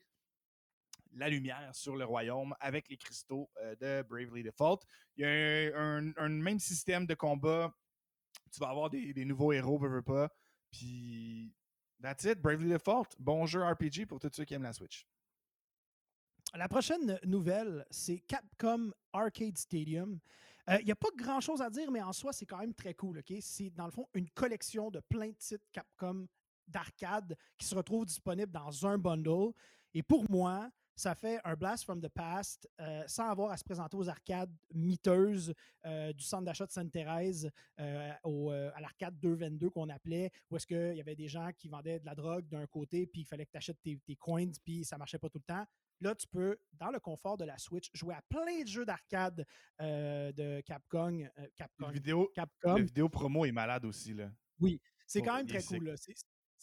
la 1.15 1.29
lumière 1.29 1.73
sur 1.73 1.95
le 1.95 2.03
royaume 2.03 2.53
avec 2.60 2.89
les 2.89 2.97
cristaux 2.97 3.49
euh, 3.62 3.75
de 3.75 4.08
Bravely 4.08 4.43
Default. 4.43 4.79
Il 5.15 5.21
y 5.21 5.25
a 5.25 5.77
un, 5.77 6.29
même 6.29 6.60
système 6.60 7.06
de 7.06 7.13
combat. 7.13 7.73
Tu 8.51 8.60
vas 8.60 8.69
avoir 8.69 8.89
des, 8.89 9.25
nouveaux 9.25 9.53
héros, 9.53 9.77
veux 9.77 10.01
pas. 10.01 10.29
Puis, 10.73 11.53
that's 12.01 12.25
it. 12.25 12.41
Bravely 12.41 12.69
Default. 12.69 13.15
Bon 13.19 13.45
jeu 13.45 13.63
RPG 13.63 14.07
pour 14.07 14.19
tous 14.19 14.31
ceux 14.33 14.43
qui 14.43 14.55
aiment 14.55 14.63
la 14.63 14.73
Switch. 14.73 15.07
La 16.55 16.67
prochaine 16.67 17.19
nouvelle, 17.23 17.86
c'est 17.89 18.19
Capcom 18.19 18.91
Arcade 19.13 19.57
Stadium. 19.57 20.19
Euh, 20.69 20.77
Il 20.79 20.86
n'y 20.86 20.91
a 20.91 20.95
pas 20.95 21.09
grand-chose 21.15 21.62
à 21.62 21.69
dire, 21.69 21.91
mais 21.91 22.01
en 22.01 22.13
soi, 22.13 22.33
c'est 22.33 22.45
quand 22.45 22.57
même 22.57 22.73
très 22.73 22.93
cool. 22.93 23.21
C'est 23.41 23.69
dans 23.69 23.86
le 23.86 23.91
fond 23.91 24.07
une 24.13 24.29
collection 24.31 24.89
de 24.91 24.99
plein 24.99 25.29
de 25.29 25.36
titres 25.36 25.65
Capcom 25.71 26.27
d'arcade 26.67 27.36
qui 27.57 27.65
se 27.65 27.75
retrouvent 27.75 28.05
disponibles 28.05 28.51
dans 28.51 28.86
un 28.86 28.97
bundle. 28.97 29.51
Et 29.93 30.01
pour 30.01 30.29
moi, 30.29 30.71
ça 30.95 31.15
fait 31.15 31.39
un 31.43 31.56
blast 31.56 31.84
from 31.84 32.01
the 32.01 32.10
past 32.10 32.69
euh, 32.79 33.03
sans 33.08 33.29
avoir 33.29 33.51
à 33.51 33.58
se 33.58 33.63
présenter 33.63 33.97
aux 33.97 34.10
arcades 34.10 34.53
miteuses 34.73 35.53
euh, 35.86 36.13
du 36.13 36.23
centre 36.23 36.43
d'achat 36.45 36.65
de 36.65 36.71
Sainte-Thérèse 36.71 37.49
euh, 37.79 38.12
au, 38.23 38.51
à 38.51 38.79
l'arcade 38.79 39.19
222 39.19 39.69
qu'on 39.69 39.89
appelait, 39.89 40.32
où 40.49 40.58
est-ce 40.58 40.67
qu'il 40.67 40.95
y 40.95 41.01
avait 41.01 41.15
des 41.15 41.27
gens 41.27 41.49
qui 41.58 41.67
vendaient 41.67 41.99
de 41.99 42.06
la 42.06 42.15
drogue 42.15 42.47
d'un 42.47 42.67
côté, 42.67 43.08
puis 43.08 43.21
il 43.21 43.25
fallait 43.25 43.45
que 43.45 43.51
tu 43.51 43.58
achètes 43.58 43.82
tes, 43.82 43.97
tes 44.06 44.15
coins, 44.15 44.51
puis 44.63 44.84
ça 44.84 44.97
marchait 44.97 45.19
pas 45.19 45.29
tout 45.29 45.39
le 45.39 45.53
temps. 45.53 45.65
Là, 46.01 46.15
tu 46.15 46.27
peux, 46.27 46.58
dans 46.73 46.91
le 46.91 46.99
confort 46.99 47.38
de 47.38 47.45
la 47.45 47.58
Switch, 47.58 47.89
jouer 47.93 48.15
à 48.15 48.21
plein 48.29 48.62
de 48.62 48.67
jeux 48.67 48.86
d'arcade 48.86 49.45
de 49.79 50.62
Capcom. 50.62 51.27
Capcom. 51.56 51.89
vidéo, 51.89 52.29
Capcom. 52.34 52.75
vidéo 52.75 53.10
promo 53.10 53.45
est 53.45 53.51
malade 53.51 53.86
aussi. 53.86 54.13
Là. 54.13 54.29
C'est 55.06 55.21
Oh, 55.21 55.25
quand 55.25 55.38
même 55.38 55.47
très 55.47 55.63
cool. 55.63 55.95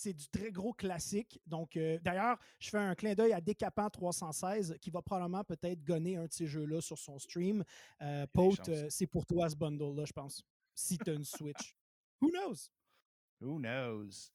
C'est- 0.01 0.15
du 0.15 0.29
très 0.29 0.51
gros 0.51 0.73
classique. 0.73 1.41
Donc, 1.47 1.77
euh, 1.77 1.99
d'ailleurs, 2.03 2.39
je 2.59 2.71
fais 2.71 2.79
un 2.79 2.95
clin 2.95 3.15
d'œil 3.15 3.33
à 3.35 3.41
Décapant 3.41 3.91
316 3.91 4.77
qui 4.81 4.91
va 4.91 5.03
probablement 5.03 5.45
peut-être 5.45 5.85
gonner 5.85 6.17
un 6.17 6.25
de 6.25 6.33
ces 6.33 6.47
jeux-là 6.47 6.81
sur 6.81 6.97
son 6.99 7.19
stream. 7.19 7.63
Euh, 8.01 8.27
euh, 8.69 8.87
c'est 8.89 9.07
pour 9.07 9.27
toi 9.27 9.49
ce 9.51 9.57
bundle-là, 9.57 10.05
je 10.07 10.13
pense. 10.13 10.43
Si 10.75 10.97
tu 10.97 11.11
as 11.11 11.15
une 11.15 11.25
Switch. 11.25 11.77
Who 12.23 12.31
knows? 12.31 12.71
Who 13.43 13.59
knows? 13.59 14.31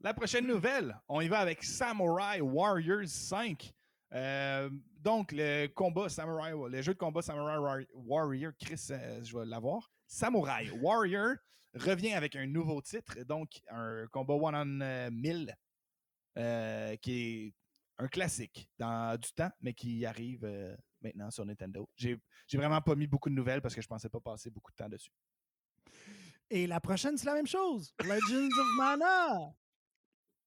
La 0.00 0.12
prochaine 0.14 0.46
nouvelle, 0.48 1.00
on 1.08 1.20
y 1.20 1.28
va 1.28 1.38
avec 1.38 1.62
Samurai 1.62 2.40
Warriors 2.40 3.06
5. 3.08 3.72
Euh, 4.12 4.68
donc, 5.00 5.30
le 5.32 5.68
combat 5.68 6.08
Samurai, 6.08 6.52
le 6.70 6.82
jeu 6.82 6.92
de 6.94 6.98
combat 6.98 7.22
Samurai 7.22 7.58
War- 7.58 7.86
Warrior, 7.94 8.52
Chris, 8.58 8.88
euh, 8.90 9.22
je 9.22 9.36
vais 9.38 9.46
l'avoir. 9.46 9.90
Samurai 10.06 10.70
Warrior 10.70 11.36
revient 11.74 12.12
avec 12.12 12.36
un 12.36 12.46
nouveau 12.46 12.80
titre, 12.80 13.22
donc 13.24 13.60
un 13.68 14.06
combat 14.12 14.34
one 14.34 14.54
on 14.54 14.80
euh, 14.80 15.10
1000, 15.10 15.56
euh, 16.38 16.96
qui 16.96 17.12
est 17.12 17.54
un 17.98 18.08
classique 18.08 18.68
dans 18.78 19.18
du 19.18 19.32
temps, 19.32 19.50
mais 19.60 19.74
qui 19.74 20.04
arrive 20.04 20.44
euh, 20.44 20.76
maintenant 21.00 21.30
sur 21.30 21.44
Nintendo. 21.44 21.88
J'ai 21.96 22.20
j'ai 22.46 22.58
vraiment 22.58 22.80
pas 22.80 22.94
mis 22.94 23.06
beaucoup 23.06 23.30
de 23.30 23.34
nouvelles 23.34 23.62
parce 23.62 23.74
que 23.74 23.82
je 23.82 23.88
pensais 23.88 24.08
pas 24.08 24.20
passer 24.20 24.50
beaucoup 24.50 24.70
de 24.72 24.76
temps 24.76 24.88
dessus. 24.88 25.12
Et 26.50 26.66
la 26.66 26.80
prochaine, 26.80 27.16
c'est 27.16 27.26
la 27.26 27.34
même 27.34 27.46
chose. 27.46 27.92
Legends 28.02 28.60
of 28.60 28.76
Mana. 28.76 29.54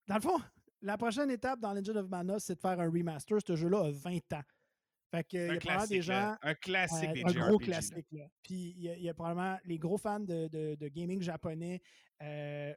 Dans 0.08 0.16
le 0.16 0.22
fond, 0.22 0.40
la 0.82 0.98
prochaine 0.98 1.32
étape 1.32 1.60
dans 1.60 1.74
Legends 1.74 1.96
of 1.96 2.08
Mana, 2.08 2.40
c'est 2.40 2.56
de 2.56 2.60
faire 2.60 2.80
un 2.80 2.90
remaster. 2.90 3.40
Ce 3.46 3.56
jeu-là 3.56 3.86
a 3.86 3.92
20 3.92 4.34
ans. 4.34 4.44
Fait 5.18 5.24
que, 5.24 5.38
il 5.38 5.48
y 5.48 5.50
a 5.56 5.60
probablement 5.60 5.88
des 5.88 6.02
gens. 6.02 6.14
là. 6.14 6.40
un 6.42 6.54
classique 6.56 7.10
Euh, 7.10 7.14
des 7.14 7.24
un 7.24 7.28
JRPG, 7.30 7.48
gros 7.50 7.58
classique. 7.60 8.12
là. 8.12 8.28
Puis 8.44 8.74
il 8.78 8.82
y, 8.84 8.90
a- 8.90 8.96
il 8.98 9.04
y 9.04 9.10
a 9.10 9.14
probablement 9.14 9.58
les 9.66 9.78
gros 9.78 9.98
fans 9.98 10.20
de, 10.20 10.48
de- 10.48 10.76
de 10.76 10.88
gaming 10.88 11.22
japonais, 11.22 11.82
euh, 12.22 12.74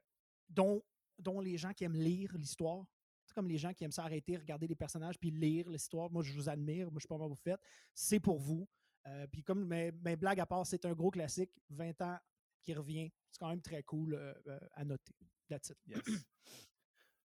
dont, 0.48 0.82
dont 1.18 1.40
les 1.40 1.56
gens 1.56 1.72
qui 1.72 1.84
aiment 1.84 1.94
lire 2.00 2.36
l'histoire. 2.36 2.84
C'est 3.26 3.34
comme 3.34 3.48
les 3.48 3.58
gens 3.58 3.72
qui 3.72 3.84
aiment 3.84 3.92
s'arrêter, 3.92 4.36
regarder 4.36 4.66
les 4.66 4.74
personnages, 4.74 5.16
puis 5.18 5.30
lire 5.30 5.68
l'histoire. 5.70 6.10
Moi, 6.10 6.22
je 6.24 6.32
vous 6.32 6.48
admire. 6.48 6.90
Moi, 6.90 6.98
je 6.98 7.02
sais 7.02 7.08
pas 7.08 7.14
comment 7.14 7.28
vous 7.28 7.36
faites. 7.36 7.60
C'est 7.94 8.18
pour 8.18 8.38
vous. 8.40 8.66
Euh, 9.06 9.26
puis 9.28 9.42
comme 9.42 9.64
mes, 9.66 9.92
mes 9.92 10.16
blagues 10.16 10.40
à 10.40 10.46
part, 10.46 10.66
c'est 10.66 10.84
un 10.84 10.92
gros 10.94 11.10
classique. 11.10 11.50
20 11.70 12.00
ans 12.02 12.18
qui 12.62 12.74
revient. 12.74 13.10
C'est 13.30 13.38
quand 13.38 13.48
même 13.48 13.62
très 13.62 13.82
cool 13.84 14.14
euh, 14.14 14.58
à 14.72 14.84
noter. 14.84 15.14
That's 15.48 15.70
it. 15.70 15.78
Yes. 15.86 16.02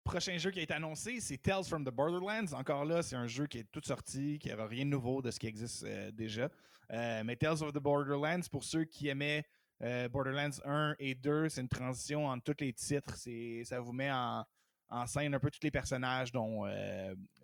Prochain 0.06 0.38
jeu 0.38 0.52
qui 0.52 0.60
a 0.60 0.62
été 0.62 0.74
annoncé, 0.76 1.20
c'est 1.20 1.38
Tales 1.40 1.64
from 1.64 1.84
the 1.84 1.90
Borderlands. 1.90 2.54
Encore 2.54 2.86
là, 2.86 3.02
c'est 3.02 3.16
un 3.16 3.26
jeu 3.26 3.48
qui 3.48 3.58
est 3.58 3.72
tout 3.72 3.82
sorti, 3.84 4.38
qui 4.38 4.50
n'aura 4.50 4.68
rien 4.68 4.86
de 4.86 4.92
nouveau 4.92 5.20
de 5.24 5.32
ce 5.32 5.40
qui 5.40 5.48
existe 5.48 5.84
euh, 5.84 6.12
déjà. 6.12 6.48
Euh, 6.92 7.24
mais 7.26 7.36
Tales 7.36 7.64
of 7.64 7.74
the 7.74 7.80
Borderlands, 7.80 8.48
pour 8.52 8.64
ceux 8.64 8.84
qui 8.84 9.08
aimaient 9.08 9.44
euh, 9.82 10.08
Borderlands 10.08 10.62
1 10.64 10.96
et 11.00 11.16
2, 11.16 11.50
c'est 11.50 11.62
une 11.62 11.68
transition 11.68 12.28
entre 12.28 12.54
tous 12.54 12.64
les 12.64 12.72
titres. 12.72 13.16
Ça 13.64 13.80
vous 13.80 13.94
met 13.94 14.12
en, 14.12 14.46
en 14.90 15.08
scène 15.08 15.34
un 15.34 15.40
peu 15.40 15.50
tous 15.50 15.64
les 15.64 15.72
personnages, 15.72 16.32
dont 16.32 16.68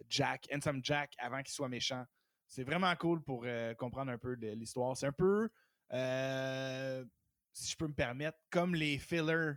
Jack, 0.07 0.47
Handsome 0.53 0.81
Jack, 0.83 1.15
avant 1.17 1.41
qu'il 1.41 1.53
soit 1.53 1.67
méchant. 1.67 2.05
C'est 2.47 2.63
vraiment 2.63 2.95
cool 2.95 3.23
pour 3.23 3.43
comprendre 3.79 4.11
un 4.11 4.19
peu 4.19 4.33
l'histoire. 4.33 4.95
C'est 4.95 5.07
un 5.07 5.11
peu, 5.11 5.49
si 7.53 7.71
je 7.71 7.75
peux 7.75 7.87
me 7.87 7.95
permettre, 7.95 8.37
comme 8.51 8.75
les 8.75 8.99
fillers 8.99 9.53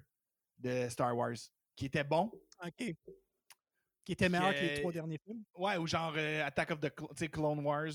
de 0.59 0.89
Star 0.89 1.15
Wars, 1.15 1.37
qui 1.77 1.87
étaient 1.87 2.05
bons, 2.05 2.31
OK. 2.65 2.95
Qui 4.05 4.13
était 4.13 4.29
meilleur 4.29 4.53
que 4.53 4.61
les 4.61 4.81
trois 4.81 4.93
derniers 4.93 5.19
films? 5.19 5.43
Ouais, 5.57 5.77
ou 5.79 5.87
genre 5.87 6.13
euh, 6.17 6.45
Attack 6.45 6.73
of 6.73 6.81
the 6.81 6.91
Cl- 6.91 7.31
Clone 7.31 7.65
Wars 7.65 7.93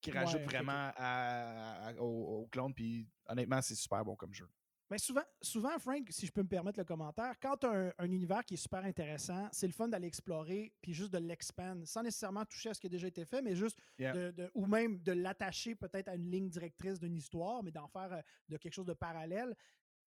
qui 0.00 0.10
rajoute 0.10 0.40
vraiment 0.42 0.90
à- 0.96 1.88
à- 1.88 1.94
au, 2.00 2.42
au 2.42 2.46
clone. 2.46 2.72
Puis 2.72 3.06
honnêtement, 3.26 3.60
c'est 3.60 3.74
super 3.74 4.02
bon 4.04 4.16
comme 4.16 4.32
jeu. 4.32 4.48
Mais 4.90 4.98
souvent, 4.98 5.22
souvent, 5.40 5.78
Frank, 5.78 6.04
si 6.10 6.26
je 6.26 6.32
peux 6.32 6.42
me 6.42 6.48
permettre 6.48 6.78
le 6.78 6.84
commentaire, 6.84 7.34
quand 7.40 7.58
tu 7.58 7.66
as 7.66 7.70
un, 7.70 7.92
un 7.98 8.10
univers 8.10 8.42
qui 8.44 8.54
est 8.54 8.56
super 8.56 8.82
intéressant, 8.84 9.48
c'est 9.52 9.66
le 9.68 9.72
fun 9.72 9.86
d'aller 9.86 10.08
explorer 10.08 10.72
puis 10.80 10.92
juste 10.94 11.12
de 11.12 11.18
l'expand 11.18 11.84
sans 11.86 12.02
nécessairement 12.02 12.44
toucher 12.46 12.70
à 12.70 12.74
ce 12.74 12.80
qui 12.80 12.86
a 12.88 12.90
déjà 12.90 13.06
été 13.06 13.24
fait, 13.24 13.40
mais 13.42 13.54
juste 13.54 13.78
Yeah. 13.98 14.12
de, 14.14 14.30
de- 14.32 14.50
ou 14.54 14.66
même 14.66 14.98
de 15.02 15.12
l'attacher 15.12 15.74
peut-être 15.76 16.08
à 16.08 16.14
une 16.16 16.28
ligne 16.30 16.48
directrice 16.48 16.98
d'une 16.98 17.14
histoire, 17.14 17.62
mais 17.62 17.70
d'en 17.70 17.86
faire 17.86 18.12
euh, 18.14 18.20
de 18.48 18.56
quelque 18.56 18.72
chose 18.72 18.86
de 18.86 18.94
parallèle. 18.94 19.54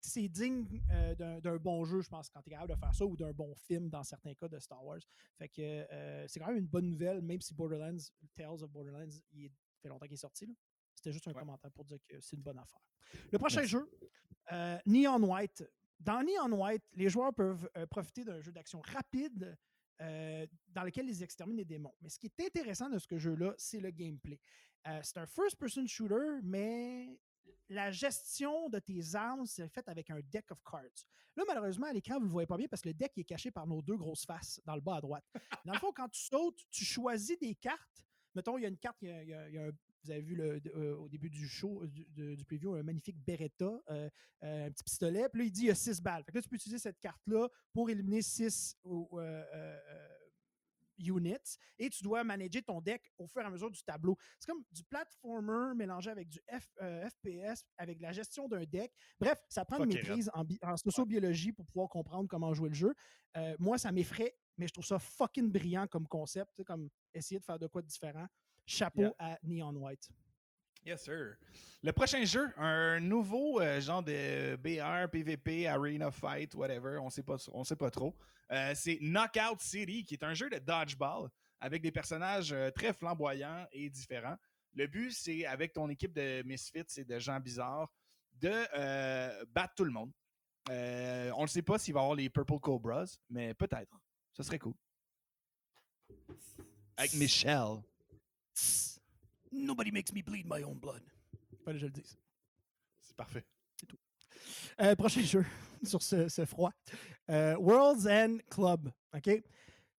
C'est 0.07 0.29
digne 0.29 0.65
euh, 0.91 1.39
d'un 1.41 1.57
bon 1.57 1.83
jeu, 1.83 1.99
je 1.99 2.07
pense, 2.07 2.29
quand 2.29 2.41
tu 2.41 2.49
es 2.49 2.53
capable 2.53 2.73
de 2.73 2.79
faire 2.79 2.95
ça, 2.95 3.05
ou 3.05 3.17
d'un 3.17 3.33
bon 3.33 3.53
film 3.55 3.89
dans 3.89 4.03
certains 4.03 4.33
cas 4.35 4.47
de 4.47 4.57
Star 4.57 4.81
Wars. 4.83 5.01
Fait 5.37 5.49
que 5.49 5.61
euh, 5.61 6.25
c'est 6.29 6.39
quand 6.39 6.47
même 6.47 6.57
une 6.59 6.67
bonne 6.67 6.89
nouvelle, 6.89 7.21
même 7.21 7.41
si 7.41 7.53
Borderlands, 7.53 7.97
Tales 8.33 8.63
of 8.63 8.71
Borderlands, 8.71 9.09
il 9.33 9.51
fait 9.81 9.89
longtemps 9.89 10.05
qu'il 10.05 10.13
est 10.13 10.17
sorti. 10.17 10.47
C'était 10.95 11.11
juste 11.11 11.27
un 11.27 11.33
Ouais. 11.33 11.39
commentaire 11.41 11.71
pour 11.71 11.83
dire 11.83 11.99
que 12.07 12.21
c'est 12.21 12.37
une 12.37 12.41
bonne 12.41 12.57
affaire. 12.57 12.79
Le 13.31 13.37
prochain 13.37 13.57
Merci. 13.61 13.71
jeu, 13.71 13.91
euh, 14.53 14.77
Neon 14.85 15.21
White. 15.23 15.63
Dans 15.99 16.23
Neon 16.23 16.53
White, 16.57 16.83
les 16.93 17.09
joueurs 17.09 17.33
peuvent 17.33 17.69
profiter 17.89 18.23
d'un 18.23 18.39
jeu 18.39 18.53
d'action 18.53 18.79
rapide 18.81 19.57
dans 19.99 20.83
lequel 20.83 21.09
ils 21.09 21.21
exterminent 21.21 21.57
les 21.57 21.65
démons. 21.65 21.93
Mais 22.01 22.07
ce 22.09 22.17
qui 22.17 22.27
est 22.27 22.45
intéressant 22.45 22.89
de 22.89 22.97
ce 22.97 23.17
jeu-là, 23.17 23.53
c'est 23.57 23.79
le 23.81 23.89
gameplay. 23.91 24.39
C'est 25.01 25.17
un 25.17 25.25
first-person 25.25 25.85
shooter, 25.87 26.39
mais 26.43 27.19
la 27.69 27.91
gestion 27.91 28.69
de 28.69 28.79
tes 28.79 29.15
armes, 29.15 29.45
c'est 29.45 29.67
fait 29.67 29.87
avec 29.87 30.09
un 30.09 30.19
deck 30.21 30.51
of 30.51 30.61
cards. 30.63 31.05
Là, 31.35 31.43
malheureusement, 31.47 31.87
à 31.87 31.93
l'écran, 31.93 32.15
vous 32.15 32.21
ne 32.21 32.25
le 32.25 32.31
voyez 32.31 32.47
pas 32.47 32.57
bien 32.57 32.67
parce 32.67 32.81
que 32.81 32.89
le 32.89 32.93
deck 32.93 33.17
est 33.17 33.23
caché 33.23 33.51
par 33.51 33.67
nos 33.67 33.81
deux 33.81 33.95
grosses 33.95 34.25
faces 34.25 34.59
dans 34.65 34.75
le 34.75 34.81
bas 34.81 34.95
à 34.95 35.01
droite. 35.01 35.25
Dans 35.65 35.73
le 35.73 35.79
fond, 35.79 35.91
quand 35.95 36.09
tu 36.09 36.21
sautes, 36.21 36.65
tu 36.71 36.83
choisis 36.83 37.37
des 37.37 37.53
cartes. 37.55 38.05
Mettons, 38.33 38.57
il 38.57 38.63
y 38.63 38.65
a 38.65 38.69
une 38.69 38.77
carte, 38.77 38.97
vous 39.01 40.11
avez 40.11 40.21
vu 40.21 40.39
euh, 40.39 40.95
au 40.97 41.09
début 41.09 41.29
du 41.29 41.47
show, 41.47 41.83
euh, 41.83 42.35
du, 42.35 42.45
preview, 42.45 42.73
un 42.73 42.83
magnifique 42.83 43.17
Beretta, 43.23 43.81
euh, 43.89 44.09
un 44.41 44.71
petit 44.71 44.83
pistolet. 44.83 45.27
Puis 45.29 45.41
là, 45.41 45.45
il 45.45 45.51
dit 45.51 45.61
il 45.61 45.67
y 45.67 45.71
a 45.71 45.75
6 45.75 46.01
balles. 46.01 46.23
Fait 46.23 46.31
que 46.31 46.37
là, 46.37 46.41
tu 46.41 46.49
peux 46.49 46.55
utiliser 46.55 46.79
cette 46.79 46.99
carte-là 46.99 47.47
pour 47.73 47.89
éliminer 47.89 48.21
6 48.21 48.77
units 50.99 51.57
et 51.79 51.89
tu 51.89 52.03
dois 52.03 52.23
manager 52.23 52.63
ton 52.63 52.81
deck 52.81 53.11
au 53.17 53.27
fur 53.27 53.41
et 53.41 53.45
à 53.45 53.49
mesure 53.49 53.69
du 53.71 53.81
tableau. 53.83 54.17
C'est 54.39 54.51
comme 54.51 54.63
du 54.71 54.83
platformer 54.83 55.73
mélangé 55.75 56.09
avec 56.09 56.27
du 56.29 56.39
F- 56.51 56.67
euh, 56.81 57.09
FPS, 57.09 57.63
avec 57.77 57.99
la 58.01 58.11
gestion 58.11 58.47
d'un 58.47 58.63
deck. 58.63 58.91
Bref, 59.19 59.37
ça 59.49 59.65
prend 59.65 59.83
une 59.83 59.91
it, 59.91 59.97
maîtrise 59.97 60.31
en, 60.33 60.43
bi- 60.43 60.59
en 60.61 60.75
sociobiologie 60.77 61.51
pour 61.53 61.65
pouvoir 61.67 61.89
comprendre 61.89 62.27
comment 62.27 62.53
jouer 62.53 62.69
le 62.69 62.75
jeu. 62.75 62.93
Euh, 63.35 63.55
moi, 63.59 63.77
ça 63.77 63.91
m'effraie, 63.91 64.35
mais 64.57 64.67
je 64.67 64.73
trouve 64.73 64.85
ça 64.85 64.97
fucking 64.99 65.51
brillant 65.51 65.87
comme 65.87 66.07
concept, 66.07 66.63
comme 66.63 66.89
essayer 67.13 67.39
de 67.39 67.45
faire 67.45 67.59
de 67.59 67.67
quoi 67.67 67.81
de 67.81 67.87
différent. 67.87 68.25
Chapeau 68.65 69.01
Yeah. 69.01 69.15
à 69.19 69.37
Neon 69.43 69.75
White. 69.75 70.09
Yes, 70.87 71.03
sir. 71.03 71.35
Le 71.83 71.91
prochain 71.91 72.23
jeu, 72.23 72.49
un 72.55 73.01
nouveau 73.01 73.59
euh, 73.59 73.81
genre 73.81 74.01
de 74.01 74.55
BR, 74.55 75.11
PVP, 75.11 75.67
Arena 75.67 76.09
Fight, 76.11 76.55
whatever, 76.55 76.97
on 77.01 77.09
sait 77.09 77.23
pas, 77.23 77.35
on 77.51 77.65
sait 77.65 77.75
pas 77.75 77.91
trop. 77.91 78.15
Euh, 78.53 78.71
c'est 78.73 78.97
Knockout 79.01 79.59
City, 79.59 80.05
qui 80.05 80.13
est 80.13 80.23
un 80.23 80.33
jeu 80.33 80.49
de 80.49 80.59
dodgeball 80.59 81.27
avec 81.59 81.81
des 81.81 81.91
personnages 81.91 82.53
euh, 82.53 82.71
très 82.71 82.93
flamboyants 82.93 83.67
et 83.73 83.89
différents. 83.89 84.37
Le 84.75 84.87
but, 84.87 85.11
c'est 85.11 85.45
avec 85.45 85.73
ton 85.73 85.89
équipe 85.89 86.13
de 86.13 86.41
misfits 86.43 86.85
et 86.95 87.03
de 87.03 87.19
gens 87.19 87.41
bizarres 87.41 87.91
de 88.39 89.43
battre 89.47 89.73
tout 89.75 89.83
le 89.83 89.91
monde. 89.91 90.13
On 90.69 91.41
ne 91.41 91.47
sait 91.47 91.63
pas 91.63 91.77
s'il 91.77 91.95
va 91.95 91.99
y 91.99 92.03
avoir 92.03 92.15
les 92.15 92.29
Purple 92.29 92.59
Cobras, 92.59 93.17
mais 93.29 93.53
peut-être. 93.53 93.99
Ça 94.31 94.43
serait 94.43 94.59
cool. 94.59 94.75
Avec 96.95 97.13
Michelle. 97.15 97.81
Nobody 99.51 99.91
makes 99.91 100.11
me 100.13 100.21
bleed 100.21 100.45
my 100.47 100.63
own 100.63 100.77
blood. 100.79 101.01
Fallait 101.63 101.77
que 101.77 101.81
je 101.81 101.85
le 101.87 101.91
dise. 101.91 102.17
C'est 103.01 103.15
parfait. 103.15 103.45
Euh, 104.81 104.95
prochain 104.95 105.21
jeu 105.21 105.45
sur 105.83 106.01
ce, 106.01 106.27
ce 106.27 106.45
froid. 106.45 106.71
Euh, 107.29 107.55
World's 107.57 108.05
End 108.05 108.37
Club. 108.49 108.91
OK? 109.15 109.29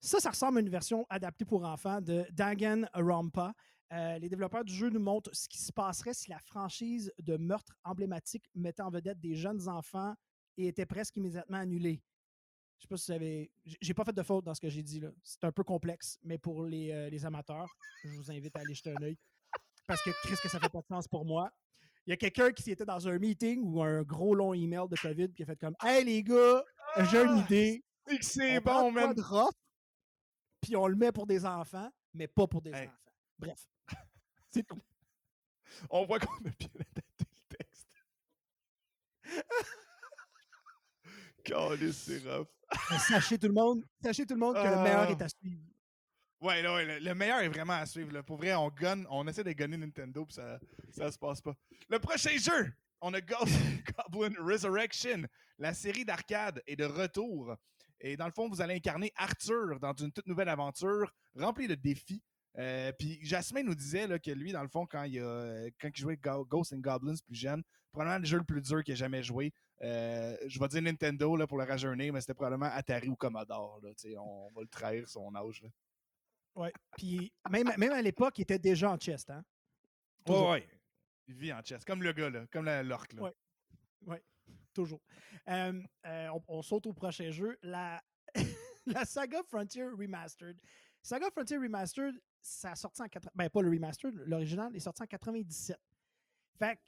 Ça, 0.01 0.21
ça 0.21 0.31
ressemble 0.31 0.59
à 0.59 0.61
une 0.61 0.69
version 0.69 1.07
adaptée 1.11 1.45
pour 1.45 1.65
enfants 1.65 2.01
de 2.01 2.25
Danganronpa. 2.33 3.53
Euh, 3.93 4.19
les 4.19 4.29
développeurs 4.29 4.65
du 4.65 4.73
jeu 4.73 4.91
nous 4.91 5.01
montrent 5.01 5.35
ce 5.35 5.49
qui 5.49 5.59
se 5.59 5.73
passerait 5.73 6.15
si 6.15 6.31
la 6.31 6.39
franchise 6.39 7.11
de 7.19 7.37
meurtre 7.37 7.75
emblématique 7.85 8.45
mettait 8.55 8.83
en 8.83 8.91
vedette 8.91 9.19
des 9.19 9.35
jeunes 9.35 9.67
enfants 9.69 10.15
et 10.57 10.69
était 10.69 10.87
presque 10.87 11.17
immédiatement 11.17 11.57
annulée. 11.59 12.03
Je 12.77 12.83
sais 12.83 12.89
pas 12.89 12.97
si 12.97 13.07
vous 13.11 13.13
avez. 13.17 13.51
j'ai- 13.65 13.79
J'ai 13.81 13.95
pas 13.95 14.05
fait 14.05 14.13
de 14.13 14.23
faute 14.23 14.45
dans 14.45 14.55
ce 14.55 14.61
que 14.61 14.69
j'ai 14.69 14.83
dit 14.85 15.01
là. 15.01 15.09
C'est 15.25 15.43
un 15.43 15.51
peu 15.53 15.65
complexe, 15.65 16.19
mais 16.23 16.39
pour 16.39 16.63
les, 16.65 16.93
euh, 16.93 17.11
les 17.11 17.25
amateurs, 17.25 17.67
je 18.05 18.11
vous 18.11 18.31
invite 18.31 18.55
à 18.57 18.61
aller 18.61 18.75
jeter 18.75 18.93
un 18.97 19.03
œil. 19.03 19.17
Parce 19.89 20.03
que 20.03 20.11
Chris, 20.23 20.37
que 20.43 20.49
ça 20.51 20.61
fait 20.61 20.69
pas 20.69 20.81
de 20.83 20.87
sens 20.87 21.09
pour 21.09 21.25
moi. 21.25 21.51
Il 22.07 22.11
y 22.11 22.13
a 22.13 22.17
quelqu'un 22.17 22.53
qui 22.53 22.71
était 22.71 22.85
dans 22.85 23.09
un 23.09 23.19
meeting 23.19 23.63
ou 23.65 23.83
un 23.83 24.03
gros 24.03 24.35
long 24.35 24.53
email 24.55 24.87
de 24.89 24.97
COVID 24.97 25.33
qui 25.33 25.43
a 25.43 25.47
fait 25.47 25.57
comme 25.57 25.75
Hey 25.83 26.05
les 26.05 26.23
gars, 26.23 26.63
j'ai 27.11 27.23
une 27.25 27.39
Ah! 27.39 27.45
idée. 27.45 27.83
Que 28.07 28.23
C'est 28.25 28.61
bon, 28.61 28.93
man. 28.93 29.13
de 29.15 29.23
rough, 29.23 29.51
Puis 30.61 30.77
on 30.77 30.87
le 30.87 30.97
met 30.97 31.11
pour 31.13 31.27
des 31.27 31.45
enfants, 31.47 31.91
mais 32.15 32.27
pas 32.29 32.47
pour 32.47 32.61
des 32.63 32.71
Hey. 32.71 32.87
enfants. 32.87 32.97
Bref. 33.39 33.67
C'est 34.51 34.67
tout. 34.67 34.81
On 35.91 36.05
voit 36.07 36.19
qu'on 36.19 36.35
a 36.35 36.51
bien 36.59 36.69
adapté 36.75 37.25
le 37.51 37.57
texte. 37.57 37.89
Calisse, 41.45 41.97
c'est 41.97 42.19
rough. 42.29 42.49
Sachez 43.09 43.39
tout 43.39 43.47
le 43.49 43.55
monde, 43.55 43.83
sachez 44.03 44.27
tout 44.27 44.35
le 44.35 44.41
monde 44.41 44.55
que 44.55 44.61
le 44.63 44.83
meilleur 44.83 45.07
Ah. 45.09 45.11
est 45.11 45.23
à 45.23 45.29
suivre. 45.29 45.63
Ouais, 46.41 46.63
là, 46.63 46.83
le, 46.85 46.99
le 47.01 47.15
meilleur 47.15 47.41
est 47.41 47.49
vraiment 47.49 47.73
à 47.75 47.87
suivre. 47.87 48.21
Pour 48.23 48.37
vrai, 48.37 48.55
on 48.55 48.71
on 49.11 49.27
essaie 49.27 49.43
de 49.45 49.53
gunner 49.53 49.77
Nintendo, 49.77 50.25
puis 50.25 50.35
ça, 50.35 50.59
ça 50.91 51.11
se 51.11 51.19
passe 51.19 51.41
pas. 51.41 51.55
Le 51.89 51.99
prochain 51.99 52.37
jeu, 52.37 52.73
on 53.01 53.13
a 53.15 53.21
Goblin 54.13 54.35
Resurrection. 54.39 55.23
La 55.59 55.75
série 55.75 56.05
d'arcade 56.05 56.63
est 56.67 56.77
de 56.77 56.85
retour. 56.85 57.57
Et 58.01 58.17
dans 58.17 58.27
le 58.27 58.33
fond, 58.33 58.49
vous 58.49 58.61
allez 58.61 58.75
incarner 58.75 59.13
Arthur 59.17 59.81
dans 59.81 59.93
une 59.95 60.13
toute 60.13 60.29
nouvelle 60.29 60.49
aventure 60.49 61.13
remplie 61.35 61.67
de 61.67 61.75
défis. 61.75 62.23
Euh, 62.57 62.93
puis 62.97 63.19
Jasmine 63.23 63.67
nous 63.67 63.75
disait 63.75 64.07
là, 64.07 64.19
que 64.21 64.31
lui, 64.31 64.53
dans 64.53 64.63
le 64.63 64.69
fond, 64.69 64.87
quand 64.87 65.03
il, 65.05 65.15
il 65.15 65.91
jouait 65.97 66.17
Go- 66.17 66.45
Ghost 66.45 66.75
Goblins 66.77 67.15
plus 67.27 67.35
jeune, 67.35 67.63
probablement 67.93 68.19
le 68.21 68.25
jeu 68.25 68.39
le 68.39 68.45
plus 68.45 68.63
dur 68.63 68.85
qu'il 68.85 68.93
a 68.93 68.97
jamais 68.97 69.23
joué. 69.25 69.53
Euh, 69.83 70.37
je 70.47 70.59
vais 70.61 70.69
dire 70.69 70.83
Nintendo 70.83 71.37
là, 71.37 71.47
pour 71.49 71.59
le 71.59 71.65
rajeunir, 71.65 72.13
mais 72.13 72.21
c'était 72.21 72.35
probablement 72.35 72.67
Atari 72.73 73.09
ou 73.09 73.17
Commodore. 73.17 73.81
Sais, 73.97 74.17
on 74.17 74.51
va 74.55 74.63
le 74.63 74.69
trahir 74.69 75.09
son 75.09 75.35
âge. 75.35 75.63
là. 75.63 75.69
Ouais. 76.59 76.73
Puis 76.97 77.33
même, 77.51 77.71
même 77.77 77.93
à 77.93 78.03
l'époque, 78.03 78.39
il 78.39 78.43
était 78.43 78.59
déjà 78.59 78.91
en 78.91 78.97
chest. 78.97 79.31
Hein? 79.31 79.45
Toujours. 80.25 80.51
ouais. 80.51 80.69
Il 81.27 81.35
vit 81.35 81.53
en 81.53 81.63
chess. 81.63 81.85
Comme 81.85 82.03
le 82.03 82.13
gars, 82.13 82.31
là. 82.31 82.47
Comme 82.51 82.65
la- 82.65 82.83
l'orque. 82.83 83.13
là. 83.13 83.23
Ouais. 83.23 83.35
Ouais, 84.07 84.23
toujours. 84.73 85.01
Euh, 85.49 85.83
euh, 86.07 86.29
on, 86.29 86.43
on 86.49 86.63
saute 86.63 86.87
au 86.87 86.93
prochain 86.93 87.31
jeu. 87.31 87.59
La, 87.63 88.03
la 88.87 89.05
saga 89.05 89.43
Frontier 89.49 89.85
Remastered. 89.85 90.59
Saga 91.03 91.31
Frontier 91.31 91.59
Remastered, 91.59 92.15
ça 92.41 92.73
a 92.73 92.77
sorti 92.77 93.03
en 93.03 93.09
80... 93.09 93.31
Ben, 93.35 93.49
pas 93.51 93.63
le 93.63 93.71
remastered, 93.71 94.15
l'original 94.27 94.75
est 94.75 94.81
sorti 94.81 95.03
en 95.03 95.07
97. 95.07 95.77
Fait 96.59 96.77
que 96.77 96.81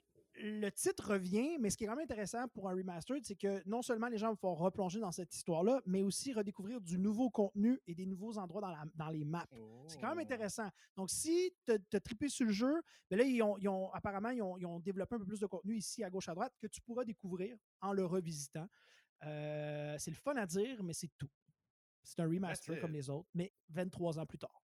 le 0.43 0.71
titre 0.71 1.11
revient, 1.13 1.59
mais 1.59 1.71
ce 1.71 1.77
qui 1.77 1.85
est 1.85 1.87
vraiment 1.87 2.03
intéressant 2.03 2.49
pour 2.49 2.69
un 2.69 2.75
remastered, 2.75 3.25
c'est 3.25 3.37
que 3.37 3.63
non 3.69 3.83
seulement 3.83 4.09
les 4.09 4.19
gens 4.19 4.35
vont 4.43 4.55
replonger 4.55 4.99
dans 5.01 5.13
cette 5.13 5.35
histoire-là, 5.35 5.81
mais 5.87 6.03
aussi 6.03 6.33
redécouvrir 6.33 6.81
du 6.81 6.99
nouveau 6.99 7.31
contenu 7.31 7.81
et 7.87 7.95
des 7.95 8.07
nouveaux 8.07 8.39
endroits 8.39 8.61
dans, 8.61 8.71
la- 8.71 8.85
dans 8.95 9.09
les 9.11 9.25
maps. 9.25 9.47
C'est 9.89 10.01
quand 10.01 10.09
même 10.09 10.19
Oh. 10.19 10.23
intéressant. 10.23 10.69
Donc, 10.97 11.11
si 11.11 11.55
tu 11.67 11.73
as 11.97 12.01
trippé 12.01 12.29
sur 12.29 12.47
le 12.47 12.53
jeu, 12.53 12.83
ben 13.11 13.19
là, 13.19 13.25
ils 13.25 13.43
ont, 13.43 13.57
ils 13.59 13.69
ont- 13.69 13.91
apparemment, 13.93 14.31
ils 14.31 14.43
ont, 14.43 14.57
ils 14.59 14.67
ont 14.67 14.81
développé 14.81 15.15
un 15.17 15.19
peu 15.19 15.27
plus 15.27 15.41
de 15.41 15.47
contenu 15.47 15.77
ici 15.77 16.03
à 16.05 16.11
gauche, 16.11 16.29
à 16.29 16.35
droite, 16.35 16.53
que 16.61 16.67
tu 16.67 16.81
pourras 16.81 17.05
découvrir 17.05 17.57
en 17.81 17.93
le 17.93 18.05
revisitant. 18.07 18.67
Euh, 19.25 19.97
c'est 19.99 20.11
le 20.11 20.17
fun 20.17 20.35
à 20.37 20.47
dire, 20.47 20.83
mais 20.83 20.93
c'est 20.95 21.11
tout. 21.19 21.31
C'est 22.03 22.19
un 22.21 22.25
remaster 22.29 22.81
comme 22.81 22.93
les 22.93 23.11
autres, 23.11 23.29
mais 23.35 23.53
23 23.69 24.19
ans 24.19 24.27
plus 24.27 24.39
tard. 24.39 24.63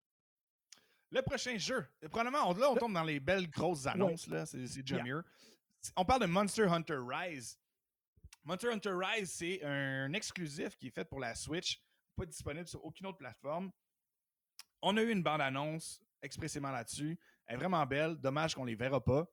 Le 1.12 1.22
prochain 1.22 1.58
jeu. 1.58 1.86
Probablement, 2.10 2.50
on- 2.50 2.54
là, 2.54 2.72
on 2.72 2.76
tombe 2.76 2.94
dans 2.94 3.04
les 3.04 3.20
belles 3.20 3.50
grosses 3.50 3.86
annonces. 3.86 4.28
là. 4.28 4.46
C'est 4.46 4.66
c'est 4.68 4.82
déjà 4.82 4.96
Yeah. 4.98 5.04
mieux. 5.06 5.24
On 5.96 6.06
parle 6.06 6.22
de 6.22 6.28
Monster 6.28 6.64
Hunter 6.64 7.00
Rise. 7.06 7.60
Monster 8.44 8.72
Hunter 8.72 8.94
Rise, 8.94 9.32
c'est 9.32 9.64
un 9.64 10.14
exclusif 10.14 10.78
qui 10.78 10.88
est 10.88 10.92
fait 10.92 11.06
pour 11.06 11.20
la 11.20 11.36
Switch, 11.36 11.82
pas 12.16 12.26
disponible 12.26 12.68
sur 12.68 12.84
aucune 12.86 13.08
autre 13.08 13.18
plateforme. 13.18 13.72
On 14.82 14.96
a 14.98 15.02
eu 15.02 15.12
une 15.12 15.24
bande-annonce 15.24 16.02
expressément 16.22 16.72
là-dessus. 16.72 17.18
Elle 17.48 17.56
est 17.56 17.58
vraiment 17.58 17.86
belle. 17.86 18.16
Dommage 18.18 18.56
qu'on 18.56 18.66
les 18.66 18.76
verra 18.76 19.04
pas. 19.04 19.28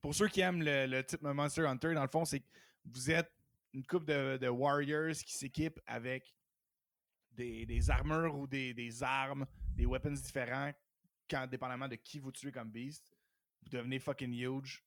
Pour 0.00 0.14
ceux 0.14 0.28
qui 0.28 0.40
aiment 0.40 0.62
le, 0.62 1.02
type 1.02 1.22
Monster 1.22 1.66
Hunter, 1.66 1.94
dans 1.94 2.02
le 2.02 2.08
fond, 2.08 2.24
c'est 2.24 2.40
que 2.40 2.48
vous 2.84 3.10
êtes 3.10 3.30
une 3.72 3.84
couple 3.84 4.06
de, 4.38 4.48
warriors 4.48 5.14
qui 5.14 5.34
s'équipent 5.34 5.80
avec 5.86 6.34
des, 7.32 7.90
armures 7.90 8.36
ou 8.36 8.46
des, 8.46 9.02
armes, 9.02 9.46
des 9.74 9.86
weapons 9.86 10.10
différents, 10.10 10.72
dépendamment 11.50 11.88
de 11.88 11.96
qui 11.96 12.18
vous 12.18 12.32
tuez 12.32 12.52
comme 12.52 12.70
beast. 12.70 13.12
Vous 13.62 13.70
devenez 13.70 13.98
fucking 13.98 14.32
huge. 14.32 14.82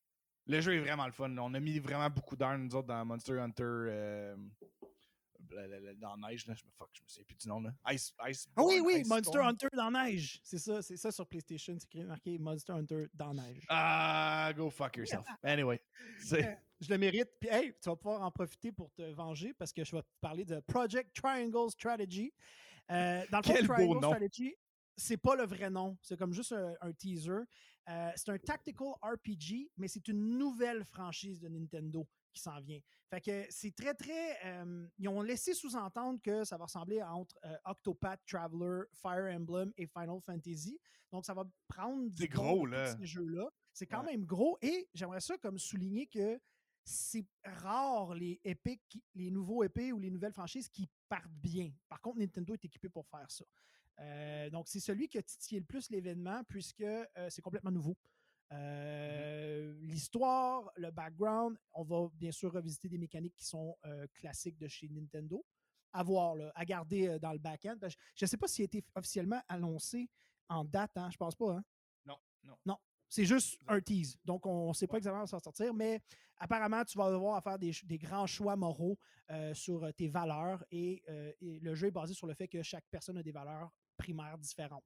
Le 0.47 0.61
jeu 0.61 0.75
est 0.75 0.79
vraiment 0.79 1.05
le 1.05 1.11
fun. 1.11 1.35
On 1.37 1.53
a 1.53 1.59
mis 1.59 1.79
vraiment 1.79 2.09
beaucoup 2.09 2.35
d'heures, 2.35 2.57
nous 2.57 2.75
autres, 2.75 2.87
dans 2.87 3.03
Monster 3.05 3.39
Hunter. 3.39 3.63
euh, 3.63 4.35
dans 5.97 6.17
neige, 6.17 6.45
là. 6.47 6.53
Je 6.55 6.65
me, 6.65 6.71
fuck, 6.71 6.89
je 6.93 7.01
me 7.01 7.07
souviens 7.07 7.23
plus 7.25 7.35
du 7.37 7.47
nom. 7.47 7.61
Là. 7.61 7.71
Ice, 7.91 8.13
Ice 8.27 8.47
Ah 8.55 8.63
oui, 8.63 8.79
oui, 8.83 9.01
Ice 9.01 9.07
Monster 9.07 9.29
Storm. 9.31 9.47
Hunter 9.47 9.67
dans 9.73 9.91
neige. 9.91 10.39
C'est 10.43 10.57
ça, 10.57 10.81
c'est 10.81 10.97
ça 10.97 11.11
sur 11.11 11.25
PlayStation. 11.27 11.77
C'est 11.79 12.03
marqué 12.03 12.37
Monster 12.39 12.73
Hunter 12.73 13.07
dans 13.13 13.33
neige. 13.33 13.63
Ah, 13.69 14.51
go 14.55 14.69
fuck 14.69 14.97
yourself. 14.97 15.25
Anyway. 15.43 15.79
c'est- 16.19 16.57
Je 16.81 16.89
le 16.89 16.97
mérite. 16.97 17.29
Puis, 17.39 17.49
hey, 17.49 17.73
tu 17.81 17.89
vas 17.89 17.95
pouvoir 17.95 18.21
en 18.21 18.31
profiter 18.31 18.71
pour 18.71 18.91
te 18.91 19.01
venger 19.13 19.53
parce 19.53 19.71
que 19.71 19.83
je 19.85 19.95
vais 19.95 20.01
te 20.01 20.07
parler 20.19 20.43
de 20.45 20.59
Project 20.59 21.15
Triangle 21.15 21.69
Strategy. 21.71 22.33
Euh, 22.91 23.23
dans 23.31 23.37
le 23.39 23.43
fond, 23.43 23.53
Quel 23.53 23.67
beau 23.67 23.73
Triangle 23.75 23.99
nom. 24.01 24.09
Strategy, 24.09 24.55
c'est 24.97 25.17
pas 25.17 25.35
le 25.35 25.45
vrai 25.45 25.69
nom. 25.69 25.97
C'est 26.01 26.17
comme 26.17 26.33
juste 26.33 26.51
un, 26.51 26.73
un 26.81 26.91
teaser. 26.91 27.39
Euh, 27.89 28.11
c'est 28.15 28.29
un 28.31 28.37
tactical 28.39 28.87
RPG, 29.01 29.69
mais 29.77 29.87
c'est 29.87 30.07
une 30.07 30.37
nouvelle 30.37 30.83
franchise 30.85 31.39
de 31.39 31.47
Nintendo 31.47 32.07
qui 32.33 32.41
s'en 32.41 32.59
vient. 32.59 32.79
Fait 33.09 33.21
que 33.21 33.45
c'est 33.49 33.75
très, 33.75 33.93
très. 33.93 34.37
euh, 34.45 34.87
ils 34.97 35.07
ont 35.07 35.21
laissé 35.21 35.53
sous-entendre 35.53 36.19
que 36.21 36.43
ça 36.43 36.57
va 36.57 36.65
ressembler 36.65 36.99
à 36.99 37.13
entre 37.13 37.35
euh, 37.45 37.55
Octopath 37.65 38.19
Traveler, 38.25 38.83
Fire 38.93 39.33
Emblem 39.35 39.71
et 39.77 39.85
Final 39.87 40.19
Fantasy. 40.25 40.79
Donc, 41.11 41.25
ça 41.25 41.33
va 41.33 41.45
prendre 41.67 42.09
du 42.09 42.27
gros, 42.27 42.65
là. 42.65 42.95
ces 42.97 43.05
jeux-là. 43.05 43.47
C'est 43.71 43.85
quand 43.85 44.03
Ouais. 44.03 44.11
même 44.13 44.25
gros. 44.25 44.57
Et 44.61 44.89
j'aimerais 44.93 45.21
ça 45.21 45.37
comme 45.37 45.57
souligner 45.59 46.07
que 46.07 46.41
c'est 46.83 47.25
rare 47.43 48.13
les 48.15 48.39
épiques, 48.43 49.01
les 49.13 49.29
nouveaux 49.31 49.63
épées 49.63 49.91
ou 49.93 49.99
les 49.99 50.09
nouvelles 50.09 50.33
franchises 50.33 50.67
qui 50.69 50.89
partent 51.07 51.31
bien. 51.31 51.71
Par 51.87 52.01
contre, 52.01 52.19
Nintendo 52.19 52.53
est 52.53 52.65
équipé 52.65 52.89
pour 52.89 53.07
faire 53.07 53.29
ça. 53.29 53.45
Euh, 53.99 54.49
donc, 54.49 54.67
c'est 54.67 54.79
celui 54.79 55.07
qui 55.07 55.17
a 55.17 55.23
titillé 55.23 55.59
le 55.59 55.65
plus 55.65 55.89
l'événement 55.89 56.43
puisque 56.47 56.81
euh, 56.81 57.05
c'est 57.29 57.41
complètement 57.41 57.71
nouveau. 57.71 57.97
Euh, 58.51 59.73
L'histoire, 59.81 60.71
le 60.75 60.91
background, 60.91 61.57
on 61.73 61.83
va 61.83 62.09
bien 62.13 62.31
sûr 62.31 62.53
revisiter 62.53 62.89
des 62.89 62.97
mécaniques 62.97 63.35
qui 63.35 63.45
sont 63.45 63.75
classiques 64.13 64.57
de 64.57 64.67
chez 64.67 64.87
Nintendo. 64.89 65.45
À 65.93 66.03
voir, 66.03 66.35
là, 66.35 66.51
à 66.55 66.65
garder 66.65 67.17
dans 67.19 67.31
le 67.31 67.39
back-end. 67.39 67.77
Que 67.79 67.87
Je 67.89 68.25
ne 68.25 68.27
sais 68.27 68.37
pas 68.37 68.47
s'il 68.47 68.63
a 68.63 68.65
été 68.65 68.83
officiellement 68.95 69.41
annoncé 69.47 70.09
en 70.49 70.65
date, 70.65 70.91
hein, 70.97 71.09
je 71.09 71.17
pense 71.17 71.35
pas. 71.35 71.53
Hein? 71.53 71.63
Non, 72.05 72.17
non. 72.43 72.57
Non, 72.65 72.77
c'est 73.07 73.25
juste 73.25 73.57
un 73.67 73.79
tease. 73.79 74.17
Donc, 74.25 74.45
on 74.45 74.69
ne 74.69 74.73
sait 74.73 74.87
pas 74.87 74.97
exactement 74.97 75.23
où 75.23 75.27
ça 75.27 75.37
va 75.37 75.41
sortir, 75.41 75.73
mais 75.73 76.01
apparemment, 76.37 76.83
tu 76.83 76.97
vas 76.97 77.11
devoir 77.11 77.41
faire 77.41 77.57
des, 77.57 77.71
des 77.85 77.97
grands 77.97 78.27
choix 78.27 78.55
moraux 78.55 78.97
euh, 79.31 79.53
sur 79.53 79.91
tes 79.95 80.07
valeurs 80.07 80.63
et, 80.69 81.01
euh, 81.09 81.31
et 81.39 81.59
le 81.59 81.73
jeu 81.75 81.87
est 81.87 81.91
basé 81.91 82.13
sur 82.13 82.27
le 82.27 82.33
fait 82.33 82.47
que 82.47 82.61
chaque 82.61 82.85
personne 82.91 83.17
a 83.17 83.23
des 83.23 83.31
valeurs 83.31 83.71
primaires 83.97 84.37
différentes. 84.37 84.85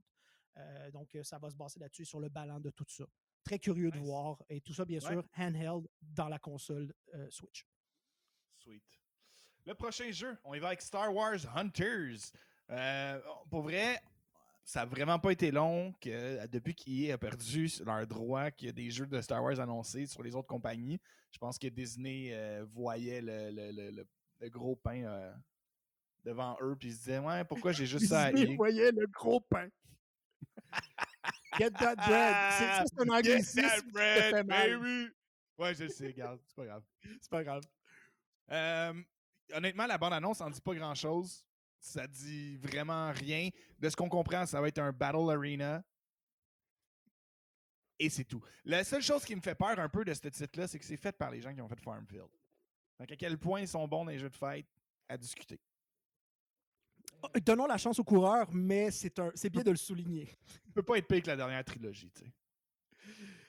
Euh, 0.57 0.91
donc, 0.91 1.15
euh, 1.15 1.23
ça 1.23 1.37
va 1.37 1.49
se 1.49 1.55
baser 1.55 1.79
là-dessus, 1.79 2.05
sur 2.05 2.19
le 2.19 2.29
ballon 2.29 2.59
de 2.59 2.69
tout 2.69 2.85
ça. 2.87 3.05
Très 3.43 3.59
curieux 3.59 3.91
de 3.91 3.99
voir. 3.99 4.41
Et 4.49 4.59
tout 4.61 4.73
ça, 4.73 4.83
bien 4.85 4.99
Ouais. 4.99 5.11
sûr, 5.11 5.23
handheld 5.37 5.87
dans 6.01 6.27
la 6.27 6.39
console 6.39 6.93
euh, 7.13 7.27
Switch. 7.29 7.65
Sweet. 8.57 8.83
Le 9.65 9.73
prochain 9.75 10.11
jeu, 10.11 10.37
on 10.43 10.53
y 10.53 10.59
va 10.59 10.67
avec 10.67 10.81
Star 10.81 11.13
Wars 11.13 11.39
Hunters. 11.55 12.31
Euh, 12.69 13.21
pour 13.49 13.61
vrai, 13.61 13.97
ça 14.65 14.81
n'a 14.81 14.85
vraiment 14.85 15.19
pas 15.19 15.31
été 15.31 15.51
long 15.51 15.93
que 16.01 16.45
depuis 16.47 16.75
qu'EA 16.75 17.13
a 17.13 17.17
perdu 17.17 17.69
leur 17.85 18.05
droit 18.05 18.51
qu'il 18.51 18.67
y 18.67 18.69
a 18.69 18.73
des 18.73 18.91
jeux 18.91 19.07
de 19.07 19.21
Star 19.21 19.43
Wars 19.43 19.59
annoncés 19.59 20.05
sur 20.07 20.21
les 20.23 20.35
autres 20.35 20.47
compagnies. 20.47 20.99
Je 21.31 21.37
pense 21.37 21.57
que 21.57 21.67
Disney 21.67 22.33
voyait 22.65 23.21
le, 23.21 23.49
le- 23.51 23.71
le- 23.71 23.91
le- 23.91 24.07
le 24.39 24.49
gros 24.49 24.75
pain 24.75 25.33
devant 26.23 26.57
eux 26.61 26.75
puis 26.75 26.89
ils 26.89 26.93
se 26.93 26.99
disaient 26.99 27.19
Ouais, 27.19 27.43
pourquoi 27.45 27.71
j'ai 27.71 27.85
juste 27.85 28.07
ça 28.07 28.23
à 28.23 28.31
EA? 28.31 28.55
voyait 28.55 28.91
le 28.91 29.07
gros 29.07 29.39
pain. 29.39 29.69
Get 31.57 31.71
that 31.71 31.95
bread. 31.95 32.35
C'est 32.57 32.65
ça, 32.65 32.83
c'est 32.85 33.01
un 33.01 33.05
Get 33.23 33.33
anglicisme 33.33 33.61
that 33.61 33.75
qui 33.75 33.85
te 33.85 33.91
bread, 33.91 34.47
baby! 34.47 35.09
Ouais, 35.57 35.73
je 35.75 35.83
le 35.83 35.89
sais, 35.89 36.07
regarde, 36.07 36.39
c'est 36.45 36.55
pas 36.55 36.65
grave. 36.65 36.83
C'est 37.03 37.29
pas 37.29 37.43
grave. 37.43 37.63
Euh, 38.51 38.93
honnêtement, 39.53 39.85
la 39.87 39.97
bande-annonce 39.97 40.41
en 40.41 40.49
dit 40.49 40.61
pas 40.61 40.73
grand-chose. 40.73 41.45
Ça 41.79 42.07
dit 42.07 42.57
vraiment 42.57 43.11
rien. 43.11 43.49
De 43.77 43.89
ce 43.89 43.95
qu'on 43.95 44.09
comprend, 44.09 44.45
ça 44.45 44.61
va 44.61 44.67
être 44.67 44.79
un 44.79 44.91
Battle 44.91 45.29
Arena. 45.29 45.83
Et 47.99 48.09
c'est 48.09 48.23
tout. 48.23 48.41
La 48.63 48.83
seule 48.83 49.01
chose 49.01 49.25
qui 49.25 49.35
me 49.35 49.41
fait 49.41 49.55
peur 49.55 49.77
un 49.77 49.89
peu 49.89 50.05
de 50.05 50.13
ce 50.13 50.27
titre-là, 50.29 50.67
c'est 50.67 50.79
que 50.79 50.85
c'est 50.85 50.97
fait 50.97 51.11
par 51.17 51.31
les 51.31 51.41
gens 51.41 51.53
qui 51.53 51.61
ont 51.61 51.67
fait 51.67 51.79
Farmfield. 51.79 52.29
Donc, 52.97 53.11
à 53.11 53.15
quel 53.15 53.37
point 53.37 53.61
ils 53.61 53.67
sont 53.67 53.85
bons 53.87 54.05
dans 54.05 54.11
les 54.11 54.19
jeux 54.19 54.29
de 54.29 54.35
fête, 54.35 54.65
à 55.09 55.17
discuter. 55.17 55.59
Euh, 57.35 57.39
Donnons 57.45 57.65
la 57.67 57.77
chance 57.77 57.99
aux 57.99 58.03
coureurs, 58.03 58.47
mais 58.53 58.91
c'est 58.91 59.17
un- 59.19 59.31
c'est 59.35 59.49
bien 59.49 59.63
de 59.63 59.71
le 59.71 59.77
souligner. 59.77 60.25
Ça 60.47 60.71
peut 60.73 60.83
pas 60.83 60.97
être 60.97 61.07
pire 61.07 61.21
que 61.21 61.27
la 61.27 61.35
dernière 61.35 61.63
trilogie, 61.63 62.11
tu 62.11 62.23
sais. 62.25 62.31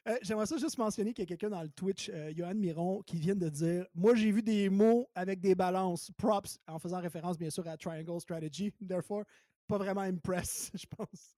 Euh, 0.08 0.16
J'aimerais 0.22 0.46
ça 0.46 0.56
juste 0.56 0.78
mentionner 0.78 1.12
qu'il 1.12 1.22
y 1.22 1.26
a 1.26 1.28
quelqu'un 1.28 1.50
dans 1.50 1.62
le 1.62 1.68
Twitch, 1.68 2.08
euh, 2.08 2.32
Johan 2.34 2.54
Miron, 2.54 3.02
qui 3.02 3.18
vient 3.18 3.36
de 3.36 3.48
dire 3.48 3.86
Moi, 3.94 4.14
j'ai 4.14 4.32
vu 4.32 4.42
des 4.42 4.68
mots 4.70 5.08
avec 5.14 5.40
des 5.40 5.54
balances, 5.54 6.10
props, 6.16 6.58
en 6.66 6.78
faisant 6.78 7.00
référence 7.00 7.36
bien 7.36 7.50
sûr 7.50 7.66
à 7.68 7.76
Triangle 7.76 8.20
Strategy. 8.20 8.72
Therefore, 8.86 9.24
pas 9.66 9.76
vraiment 9.78 10.00
impress, 10.00 10.70
je 10.74 10.86
pense. 10.86 11.34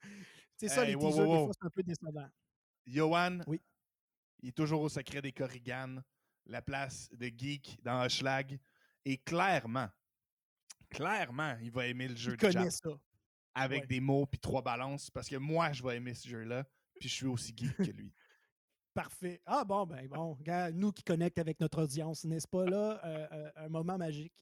C'est 0.56 0.68
ça, 0.68 0.82
Hey, 0.84 0.90
les 0.90 0.94
wow, 0.94 1.08
teasers, 1.10 1.26
wow, 1.28 1.36
des 1.38 1.44
fois, 1.44 1.52
c'est 1.60 1.66
un 1.66 1.70
peu 1.70 1.82
décevant. 1.82 2.28
Johan, 2.86 3.38
Oui. 3.48 3.60
il 4.40 4.50
est 4.50 4.52
toujours 4.56 4.82
au 4.82 4.88
secret 4.88 5.20
des 5.20 5.32
Corrigan, 5.32 5.96
la 6.46 6.62
place 6.62 7.08
de 7.12 7.26
geek 7.36 7.78
dans 7.82 8.04
Hochelag. 8.04 8.58
Et 9.04 9.16
clairement, 9.18 9.88
clairement, 10.92 11.56
il 11.62 11.70
va 11.70 11.86
aimer 11.86 12.08
le 12.08 12.16
jeu 12.16 12.32
Il 12.32 12.36
de 12.36 12.40
connaît 12.40 12.70
Jap 12.70 12.72
ça. 12.72 12.90
avec 13.54 13.82
ouais. 13.82 13.86
des 13.86 14.00
mots 14.00 14.26
puis 14.26 14.38
trois 14.40 14.62
balances 14.62 15.10
parce 15.10 15.28
que 15.28 15.36
moi, 15.36 15.72
je 15.72 15.82
vais 15.82 15.96
aimer 15.96 16.14
ce 16.14 16.28
jeu-là 16.28 16.64
puis 17.00 17.08
je 17.08 17.14
suis 17.14 17.26
aussi 17.26 17.52
geek 17.56 17.76
que 17.76 17.90
lui. 17.90 18.12
Parfait. 18.94 19.40
Ah 19.46 19.64
bon, 19.64 19.86
ben 19.86 20.06
bon, 20.06 20.34
regarde, 20.34 20.74
nous 20.74 20.92
qui 20.92 21.02
connectent 21.02 21.38
avec 21.38 21.58
notre 21.60 21.82
audience, 21.82 22.24
n'est-ce 22.24 22.46
pas 22.46 22.66
là? 22.66 23.00
Euh, 23.04 23.26
euh, 23.32 23.50
un 23.56 23.68
moment 23.70 23.96
magique. 23.96 24.34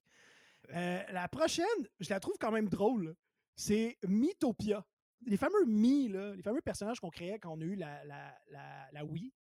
Euh, 0.74 1.02
la 1.12 1.28
prochaine, 1.28 1.64
je 2.00 2.10
la 2.10 2.18
trouve 2.18 2.36
quand 2.38 2.50
même 2.50 2.68
drôle. 2.68 3.14
C'est 3.54 3.96
Mythopia. 4.06 4.84
Les 5.26 5.36
fameux 5.36 5.66
Mi, 5.66 6.08
là, 6.08 6.34
les 6.34 6.42
fameux 6.42 6.62
personnages 6.62 6.98
qu'on 6.98 7.10
créait 7.10 7.38
quand 7.38 7.50
on 7.52 7.60
a 7.60 7.64
eu 7.64 7.74
la, 7.74 8.02
la, 8.04 8.34
la, 8.48 8.88
la 8.90 9.04
Wii, 9.04 9.32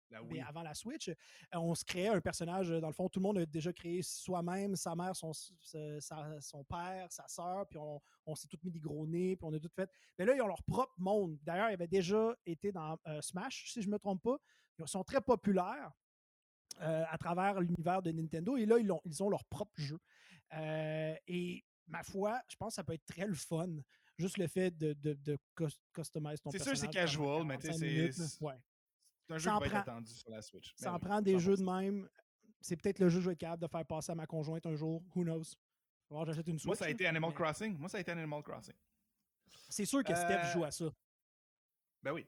avant 0.46 0.62
la 0.62 0.74
Switch, 0.74 1.08
euh, 1.08 1.14
on 1.54 1.74
se 1.74 1.84
créait 1.84 2.08
un 2.08 2.20
personnage, 2.20 2.70
euh, 2.70 2.80
dans 2.80 2.88
le 2.88 2.92
fond, 2.92 3.08
tout 3.08 3.18
le 3.18 3.22
monde 3.24 3.38
a 3.38 3.46
déjà 3.46 3.72
créé 3.72 4.02
soi-même, 4.02 4.76
sa 4.76 4.94
mère, 4.94 5.16
son, 5.16 5.32
sa- 5.32 6.00
sa- 6.00 6.40
son 6.40 6.64
père, 6.64 7.10
sa 7.10 7.26
sœur, 7.28 7.66
puis 7.66 7.78
on, 7.78 7.98
on 8.26 8.34
s'est 8.34 8.46
tous 8.46 8.58
mis 8.62 8.70
des 8.70 8.80
gros 8.80 9.06
nez, 9.06 9.36
puis 9.36 9.46
on 9.48 9.54
a 9.54 9.58
tout 9.58 9.70
fait. 9.74 9.90
Mais 10.18 10.26
là, 10.26 10.34
ils 10.34 10.42
ont 10.42 10.48
leur 10.48 10.62
propre 10.64 10.92
monde. 10.98 11.38
D'ailleurs, 11.42 11.70
ils 11.70 11.74
avaient 11.74 11.88
déjà 11.88 12.36
été 12.44 12.72
dans 12.72 12.98
euh, 13.06 13.20
Smash, 13.22 13.72
si 13.72 13.80
je 13.80 13.86
ne 13.88 13.92
me 13.92 13.98
trompe 13.98 14.22
pas. 14.22 14.36
Ils 14.78 14.86
sont 14.86 15.02
très 15.04 15.20
populaires. 15.22 15.92
euh, 16.82 17.04
à 17.08 17.18
travers 17.18 17.60
l'univers 17.60 18.00
de 18.02 18.10
Nintendo. 18.10 18.56
Et 18.56 18.64
là, 18.66 18.78
ils 18.78 18.90
ont, 18.92 19.00
ils 19.04 19.22
ont 19.22 19.28
leur 19.28 19.44
propre 19.46 19.72
jeu. 19.80 19.98
Euh, 20.54 21.14
et 21.26 21.64
ma 21.88 22.02
foi, 22.02 22.40
je 22.48 22.56
pense 22.56 22.68
que 22.72 22.74
ça 22.76 22.84
peut 22.84 22.94
être 22.94 23.04
très 23.04 23.26
le 23.26 23.34
fun. 23.34 23.68
Juste 24.20 24.36
le 24.38 24.46
fait 24.48 24.70
de, 24.70 24.92
de, 24.92 25.14
de 25.14 25.38
cus- 25.56 25.78
customize 25.94 26.40
ton 26.40 26.50
C'est 26.50 26.58
personnage. 26.58 26.78
sûr, 26.78 26.86
c'est 26.88 26.92
casual, 26.92 27.44
mais 27.44 27.56
tu 27.56 27.62
sais, 27.62 27.68
45 27.72 28.12
c'est- 28.12 28.28
c'est- 28.28 28.44
Ouais. 28.44 28.54
C'est 29.26 29.34
un 29.34 29.38
jeu 29.38 29.44
Ça 29.44 29.50
qui 29.50 29.56
en 29.56 29.62
être 29.66 29.74
attendu 29.76 30.12
sur 30.12 30.30
la 30.30 30.42
Switch. 30.42 30.72
Ça 30.76 30.84
Ben 30.86 30.90
en 30.90 30.94
oui, 30.96 31.00
prend 31.00 31.22
des 31.22 31.38
jeux 31.38 31.52
de 31.56 31.62
100%. 31.62 31.80
même. 31.80 32.08
C'est 32.60 32.76
peut-être 32.76 32.98
le 32.98 33.08
jeu 33.08 33.18
que 33.18 33.22
je 33.22 33.28
vais 33.28 33.32
être 33.32 33.38
capable 33.40 33.62
de 33.62 33.68
faire 33.68 33.86
passer 33.86 34.12
à 34.12 34.14
ma 34.14 34.26
conjointe 34.26 34.66
un 34.66 34.74
jour. 34.74 35.02
Who 35.14 35.22
knows? 35.24 35.44
Voir, 36.10 36.26
j'achète 36.26 36.46
une 36.48 36.58
Switch. 36.58 36.66
Moi, 36.66 36.76
ça 36.76 36.84
a 36.86 36.90
été 36.90 37.06
Animal 37.06 37.30
mais 37.30 37.36
Crossing. 37.36 37.78
Moi, 37.78 37.88
ça 37.88 37.98
a 37.98 38.00
été 38.00 38.10
Animal 38.10 38.42
Crossing. 38.42 38.74
C'est 39.68 39.86
sûr 39.86 40.04
que 40.04 40.14
Steph 40.14 40.30
Euh, 40.44 40.52
joue 40.52 40.64
à 40.64 40.70
ça. 40.70 40.92
Ben 42.02 42.12
oui. 42.12 42.26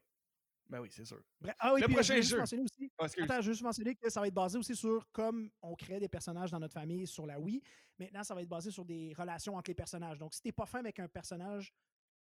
Ben 0.72 0.80
oui, 0.80 0.88
c'est 0.90 1.04
sûr. 1.04 1.22
Bref, 1.38 1.54
ah 1.58 1.74
oui, 1.74 1.80
le 1.82 1.86
puis, 1.86 1.92
euh, 1.94 1.96
prochain 1.96 2.14
je 2.14 2.14
voulais 2.14 2.22
juste 2.22 2.30
jeu. 2.32 2.38
mentionner 2.38 2.62
aussi. 2.62 2.92
Attends, 3.22 3.40
je 3.42 3.46
veux 3.48 3.52
juste 3.52 3.62
mentionner 3.62 3.94
que 3.94 4.08
ça 4.08 4.20
va 4.20 4.26
être 4.28 4.32
basé 4.34 4.56
aussi 4.58 4.74
sur 4.74 5.06
comme 5.12 5.50
on 5.60 5.74
crée 5.76 6.00
des 6.00 6.08
personnages 6.08 6.50
dans 6.50 6.58
notre 6.58 6.72
famille 6.72 7.06
sur 7.06 7.26
la 7.26 7.38
Wii. 7.38 7.60
Maintenant, 7.98 8.22
ça 8.24 8.34
va 8.34 8.40
être 8.42 8.48
basé 8.48 8.70
sur 8.70 8.84
des 8.86 9.12
relations 9.12 9.54
entre 9.54 9.68
les 9.70 9.74
personnages. 9.74 10.18
Donc, 10.18 10.32
si 10.32 10.40
t'es 10.40 10.50
pas 10.52 10.64
fin 10.64 10.78
avec 10.78 10.98
un 10.98 11.08
personnage 11.08 11.74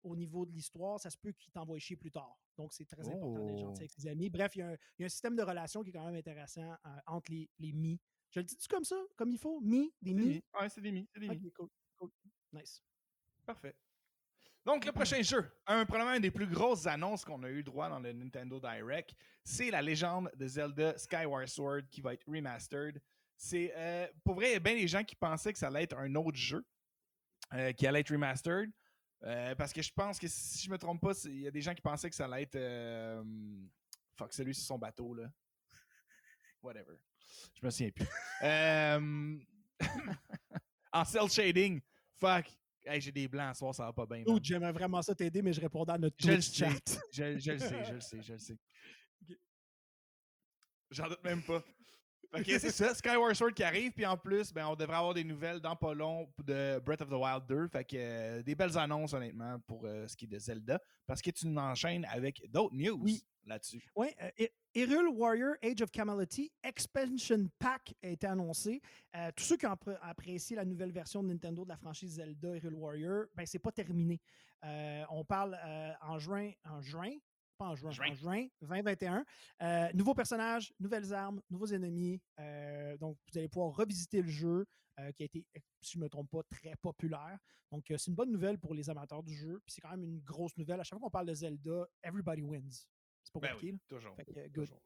au 0.01 0.15
niveau 0.15 0.45
de 0.47 0.51
l'histoire, 0.51 0.99
ça 0.99 1.11
se 1.11 1.17
peut 1.17 1.31
qu'il 1.31 1.51
t'envoie 1.51 1.77
chier 1.77 1.95
plus 1.95 2.09
tard. 2.09 2.39
Donc, 2.57 2.73
c'est 2.73 2.85
très 2.85 3.07
important 3.07 3.45
d'être 3.45 3.55
Oh. 3.57 3.61
gentil 3.67 3.81
avec 3.81 3.91
ses 3.91 4.07
amis. 4.07 4.29
Bref, 4.31 4.55
il 4.55 4.59
y, 4.59 4.61
a 4.63 4.69
un- 4.69 4.77
il 4.97 5.01
y 5.01 5.03
a 5.03 5.05
un 5.05 5.09
système 5.09 5.35
de 5.35 5.43
relations 5.43 5.83
qui 5.83 5.89
est 5.91 5.93
quand 5.93 6.05
même 6.05 6.15
intéressant 6.15 6.71
euh, 6.71 6.89
entre 7.05 7.31
les, 7.31 7.47
les 7.59 7.71
mi. 7.71 7.99
Je 8.31 8.39
le 8.39 8.45
dis-tu 8.45 8.67
comme 8.67 8.83
ça, 8.83 8.95
comme 9.15 9.29
il 9.29 9.37
faut? 9.37 9.59
Mi, 9.61 9.93
des 10.01 10.13
mi? 10.15 10.41
Ouais, 10.59 10.69
c'est 10.69 10.81
des 10.81 10.91
mi. 10.91 11.07
C'est 11.13 11.19
des 11.19 11.29
mi. 11.29 11.51
Cool. 11.51 11.69
Nice. 12.53 12.81
Parfait. 13.45 13.75
Donc, 14.65 14.85
le 14.85 14.91
prochain 14.91 15.21
jeu, 15.21 15.49
un, 15.67 15.85
probablement 15.85 16.15
une 16.15 16.21
des 16.21 16.31
plus 16.31 16.47
grosses 16.47 16.85
annonces 16.85 17.23
qu'on 17.25 17.41
a 17.43 17.49
eu 17.49 17.63
droit 17.63 17.89
dans 17.89 17.99
le 17.99 18.11
Nintendo 18.13 18.59
Direct, 18.59 19.15
c'est 19.43 19.71
la 19.71 19.81
légende 19.81 20.29
de 20.35 20.47
Zelda 20.47 20.97
Skyward 20.97 21.47
Sword 21.47 21.83
qui 21.89 22.01
va 22.01 22.13
être 22.13 22.25
remastered. 22.27 23.01
C'est, 23.35 23.71
euh, 23.75 24.07
pour 24.23 24.35
vrai, 24.35 24.49
il 24.49 24.53
y 24.53 24.55
a 24.55 24.59
bien 24.59 24.75
des 24.75 24.87
gens 24.87 25.03
qui 25.03 25.15
pensaient 25.15 25.53
que 25.53 25.59
ça 25.59 25.67
allait 25.67 25.83
être 25.83 25.97
un 25.97 26.13
autre 26.15 26.37
jeu 26.37 26.63
euh, 27.53 27.71
qui 27.73 27.87
allait 27.87 28.01
être 28.01 28.11
remastered. 28.11 28.69
euh, 29.23 29.55
parce 29.55 29.73
que 29.73 29.81
je 29.81 29.91
pense 29.93 30.19
que 30.19 30.27
si 30.27 30.59
je 30.65 30.69
me 30.69 30.77
trompe 30.77 31.01
pas, 31.01 31.13
il 31.25 31.41
y 31.41 31.47
a 31.47 31.51
des 31.51 31.61
gens 31.61 31.73
qui 31.73 31.81
pensaient 31.81 32.09
que 32.09 32.15
ça 32.15 32.25
allait 32.25 32.43
être. 32.43 32.55
euh, 32.55 33.23
fuck, 34.15 34.33
celui 34.33 34.53
sur 34.53 34.65
son 34.65 34.77
bateau, 34.77 35.13
là. 35.13 35.31
Whatever. 36.61 36.97
Je 37.59 37.65
me 37.65 37.69
souviens 37.71 37.91
plus. 37.91 38.07
En 40.91 41.05
cell 41.05 41.29
shading. 41.29 41.81
Fuck. 42.19 42.47
Hey, 42.89 42.99
j'ai 42.99 43.11
des 43.11 43.27
blancs 43.27 43.53
ce 43.53 43.59
soir, 43.59 43.75
ça 43.75 43.85
va 43.85 43.93
pas 43.93 44.07
bien. 44.07 44.23
J'aimerais 44.41 44.71
vraiment 44.71 44.99
ça 45.03 45.13
t'aider, 45.13 45.43
mais 45.43 45.53
je 45.53 45.61
répondais 45.61 45.91
à 45.91 45.97
notre 45.99 46.15
Je 46.17 46.31
le 46.31 46.41
chat. 46.41 46.69
Je, 47.11 47.37
je 47.37 47.51
le 47.51 47.59
sais, 47.59 47.85
je 47.85 47.93
le 47.93 48.01
sais, 48.01 48.21
je 48.23 48.33
le 48.33 48.39
sais. 48.39 48.57
J'en 50.91 51.07
doute 51.07 51.23
même 51.23 51.43
pas. 51.43 51.63
Que 52.31 52.59
c'est 52.59 52.69
ça, 52.71 52.93
Skyward 52.93 53.33
Sword 53.33 53.53
qui 53.53 53.63
arrive, 53.63 53.91
puis 53.91 54.05
en 54.05 54.15
plus, 54.15 54.53
ben, 54.53 54.67
on 54.67 54.75
devrait 54.75 54.97
avoir 54.97 55.13
des 55.15 55.23
nouvelles 55.23 55.59
dans 55.59 55.75
pas 55.75 55.93
long 55.95 56.31
de 56.45 56.79
Breath 56.79 57.01
of 57.01 57.09
the 57.09 57.13
Wild 57.13 57.43
2. 57.47 57.67
Fait 57.69 57.83
que 57.83 57.95
euh, 57.97 58.43
des 58.43 58.53
belles 58.55 58.77
annonces, 58.77 59.13
honnêtement, 59.13 59.59
pour 59.65 59.85
euh, 59.85 60.07
ce 60.07 60.15
qui 60.15 60.25
est 60.25 60.27
de 60.27 60.37
Zelda. 60.37 60.79
Parce 61.07 61.21
que 61.23 61.31
tu 61.31 61.47
nous 61.47 61.59
enchaînes 61.59 62.05
avec 62.05 62.43
d'autres 62.51 62.75
news 62.75 62.99
Oui. 63.01 63.23
là-dessus. 63.45 63.83
Oui, 63.95 64.09
euh, 64.21 64.29
Hy- 64.37 64.49
Hyrule 64.75 65.07
Warrior 65.09 65.55
Age 65.63 65.81
of 65.81 65.89
Calamity 65.89 66.51
Expansion 66.63 67.49
Pack 67.57 67.95
a 68.03 68.09
été 68.09 68.27
annoncé. 68.27 68.79
Euh, 69.15 69.31
tous 69.35 69.43
ceux 69.45 69.57
qui 69.57 69.65
ont 69.65 69.71
appré- 69.71 69.97
apprécié 70.01 70.55
la 70.55 70.65
nouvelle 70.65 70.91
version 70.91 71.23
de 71.23 71.29
Nintendo 71.29 71.63
de 71.63 71.69
la 71.69 71.77
franchise 71.77 72.13
Zelda 72.17 72.55
Hyrule 72.57 72.75
Warrior, 72.75 73.25
ben 73.35 73.45
c'est 73.47 73.57
pas 73.59 73.71
terminé. 73.71 74.19
Euh, 74.63 75.03
on 75.09 75.23
parle 75.25 75.57
euh, 75.65 75.91
en 76.01 76.19
juin, 76.19 76.51
en 76.69 76.79
juin, 76.81 77.11
pas 77.59 77.65
en 77.67 77.75
juin, 77.75 77.91
Juin. 77.91 78.09
en 78.09 78.13
juin 78.15 78.47
2021. 78.61 79.25
Euh, 79.61 79.89
nouveaux 79.93 80.13
personnages, 80.15 80.73
nouvelles 80.79 81.13
armes, 81.13 81.41
nouveaux 81.49 81.67
ennemis. 81.67 82.19
Euh, 82.39 82.97
donc, 82.97 83.17
vous 83.31 83.37
allez 83.37 83.49
pouvoir 83.49 83.75
revisiter 83.75 84.21
le 84.21 84.29
jeu 84.29 84.65
euh, 84.99 85.11
qui 85.11 85.23
a 85.23 85.25
été, 85.25 85.45
si 85.81 85.93
je 85.93 85.97
ne 85.99 86.05
me 86.05 86.09
trompe 86.09 86.29
pas, 86.31 86.41
très 86.49 86.73
populaire. 86.81 87.37
Donc, 87.71 87.91
euh, 87.91 87.97
c'est 87.97 88.09
une 88.09 88.15
bonne 88.15 88.31
nouvelle 88.31 88.57
pour 88.57 88.73
les 88.73 88.89
amateurs 88.89 89.21
du 89.21 89.35
jeu. 89.35 89.59
Puis 89.65 89.73
c'est 89.75 89.81
quand 89.81 89.91
même 89.91 90.03
une 90.03 90.19
grosse 90.21 90.55
nouvelle. 90.57 90.79
À 90.79 90.83
chaque 90.83 90.97
fois 90.97 91.07
qu'on 91.07 91.11
parle 91.11 91.27
de 91.27 91.33
Zelda, 91.33 91.85
everybody 92.01 92.41
wins. 92.41 92.87
C'est 93.23 93.33
pas 93.33 93.41
Ben 93.41 93.51
compliqué. 93.51 93.73
oui, 93.73 93.79
toujours. 93.87 94.15
Fait 94.15 94.25
que, 94.25 94.31
good. 94.47 94.53
toujours. 94.53 94.81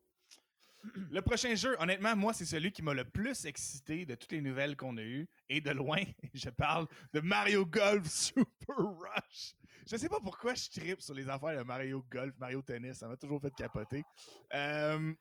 Le 1.12 1.22
prochain 1.22 1.56
jeu, 1.56 1.78
honnêtement, 1.80 2.14
moi, 2.16 2.34
c'est 2.34 2.44
celui 2.44 2.72
qui 2.74 2.82
m'a 2.82 2.94
le 2.94 3.06
plus 3.06 3.46
excité 3.46 4.06
de 4.06 4.16
toutes 4.16 4.34
les 4.34 4.42
nouvelles 4.42 4.76
qu'on 4.76 4.98
a 4.98 5.02
eues. 5.04 5.30
Et 5.48 5.62
de 5.62 5.70
loin, 5.72 6.04
je 6.34 6.50
parle 6.50 6.88
de 7.14 7.22
Mario 7.22 7.66
Golf 7.66 8.06
Super 8.10 8.76
Rush. 8.78 9.54
Je 9.86 9.98
sais 9.98 10.10
pas 10.10 10.20
pourquoi 10.22 10.54
je 10.54 10.70
tripe 10.70 11.02
sur 11.02 11.14
les 11.14 11.28
affaires 11.28 11.58
de 11.58 11.64
Mario 11.64 12.04
Golf, 12.10 12.34
Mario 12.38 12.62
Tennis. 12.62 12.98
Ça 12.98 13.08
m'a 13.08 13.18
toujours 13.18 13.42
fait 13.42 13.54
capoter. 13.54 14.04
Euh, 14.54 15.14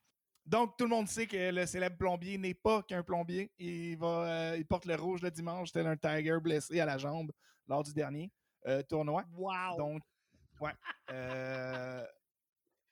donc, 0.46 0.76
tout 0.76 0.84
le 0.84 0.90
monde 0.90 1.08
sait 1.08 1.26
que 1.26 1.50
le 1.52 1.66
célèbre 1.66 1.96
plombier 1.96 2.38
n'est 2.38 2.54
pas 2.54 2.82
qu'un 2.82 3.02
plombier. 3.02 3.50
Il, 3.58 3.96
va, 3.96 4.06
euh, 4.52 4.56
il 4.56 4.66
porte 4.66 4.86
le 4.86 4.94
rouge 4.94 5.22
le 5.22 5.30
dimanche, 5.30 5.72
tel 5.72 5.86
un 5.86 5.96
Tiger 5.96 6.38
blessé 6.40 6.80
à 6.80 6.86
la 6.86 6.98
jambe 6.98 7.32
lors 7.66 7.82
du 7.82 7.92
dernier 7.92 8.30
euh, 8.66 8.82
tournoi. 8.82 9.24
Wow! 9.36 9.76
Donc, 9.78 10.02
ouais. 10.60 10.72
Euh, 11.10 12.04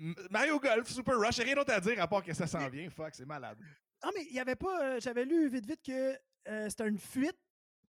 M- 0.00 0.14
Mario 0.30 0.60
Golf, 0.60 0.88
Super 0.88 1.18
Rush, 1.18 1.38
rien 1.38 1.54
d'autre 1.56 1.72
à 1.72 1.80
dire 1.80 2.00
à 2.00 2.06
part 2.06 2.22
que 2.22 2.32
ça 2.32 2.46
s'en 2.46 2.68
vient. 2.68 2.88
Fuck, 2.90 3.14
c'est 3.14 3.26
malade. 3.26 3.58
Ah, 4.02 4.10
mais 4.14 4.24
il 4.26 4.32
n'y 4.32 4.40
avait 4.40 4.54
pas. 4.56 5.00
J'avais 5.00 5.24
lu 5.24 5.48
vite, 5.48 5.66
vite 5.66 5.82
que 5.84 6.16
c'était 6.68 6.88
une 6.88 6.98
fuite 6.98 7.36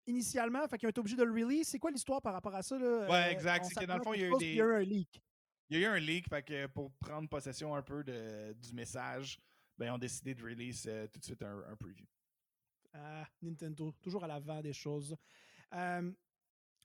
initialement, 0.06 0.66
fait 0.68 0.78
qu'ils 0.78 0.86
ont 0.86 0.90
été 0.90 1.00
obligés 1.00 1.16
de 1.16 1.24
le 1.24 1.32
release. 1.32 1.68
C'est 1.68 1.78
quoi 1.78 1.90
l'histoire 1.90 2.20
par 2.22 2.32
rapport 2.32 2.54
à 2.54 2.62
ça? 2.62 2.78
Là? 2.78 3.06
Ouais, 3.08 3.28
Euh, 3.28 3.30
exact. 3.30 3.64
C'est 3.66 3.74
que 3.80 3.84
dans 3.86 3.96
le 3.98 4.02
fond, 4.02 4.12
il 4.14 4.20
y 4.20 4.24
a 4.24 4.26
eu 4.26 4.30
chose, 4.30 4.38
des- 4.40 4.46
puis 4.46 4.54
Il 4.54 4.58
y 4.58 4.62
a 4.62 4.64
eu 4.66 4.74
un 4.74 4.80
leak. 4.80 5.22
Il 5.68 5.78
y 5.78 5.84
a 5.84 5.88
eu 5.88 5.90
un 5.92 5.98
leak, 5.98 6.28
fait 6.28 6.42
que 6.42 6.66
pour 6.66 6.92
prendre 6.92 7.28
possession 7.28 7.74
un 7.74 7.82
peu 7.82 8.04
de, 8.04 8.52
du 8.54 8.72
message, 8.72 9.38
ben, 9.76 9.86
ils 9.86 9.90
ont 9.90 9.98
décidé 9.98 10.34
de 10.34 10.42
release 10.42 10.86
euh, 10.88 11.06
tout 11.08 11.18
de 11.18 11.24
suite 11.24 11.42
un, 11.42 11.58
un 11.70 11.76
preview. 11.76 12.06
Ah, 12.94 13.26
Nintendo, 13.42 13.92
toujours 14.00 14.24
à 14.24 14.26
l'avant 14.26 14.60
des 14.62 14.72
choses. 14.72 15.14
Euh, 15.74 16.10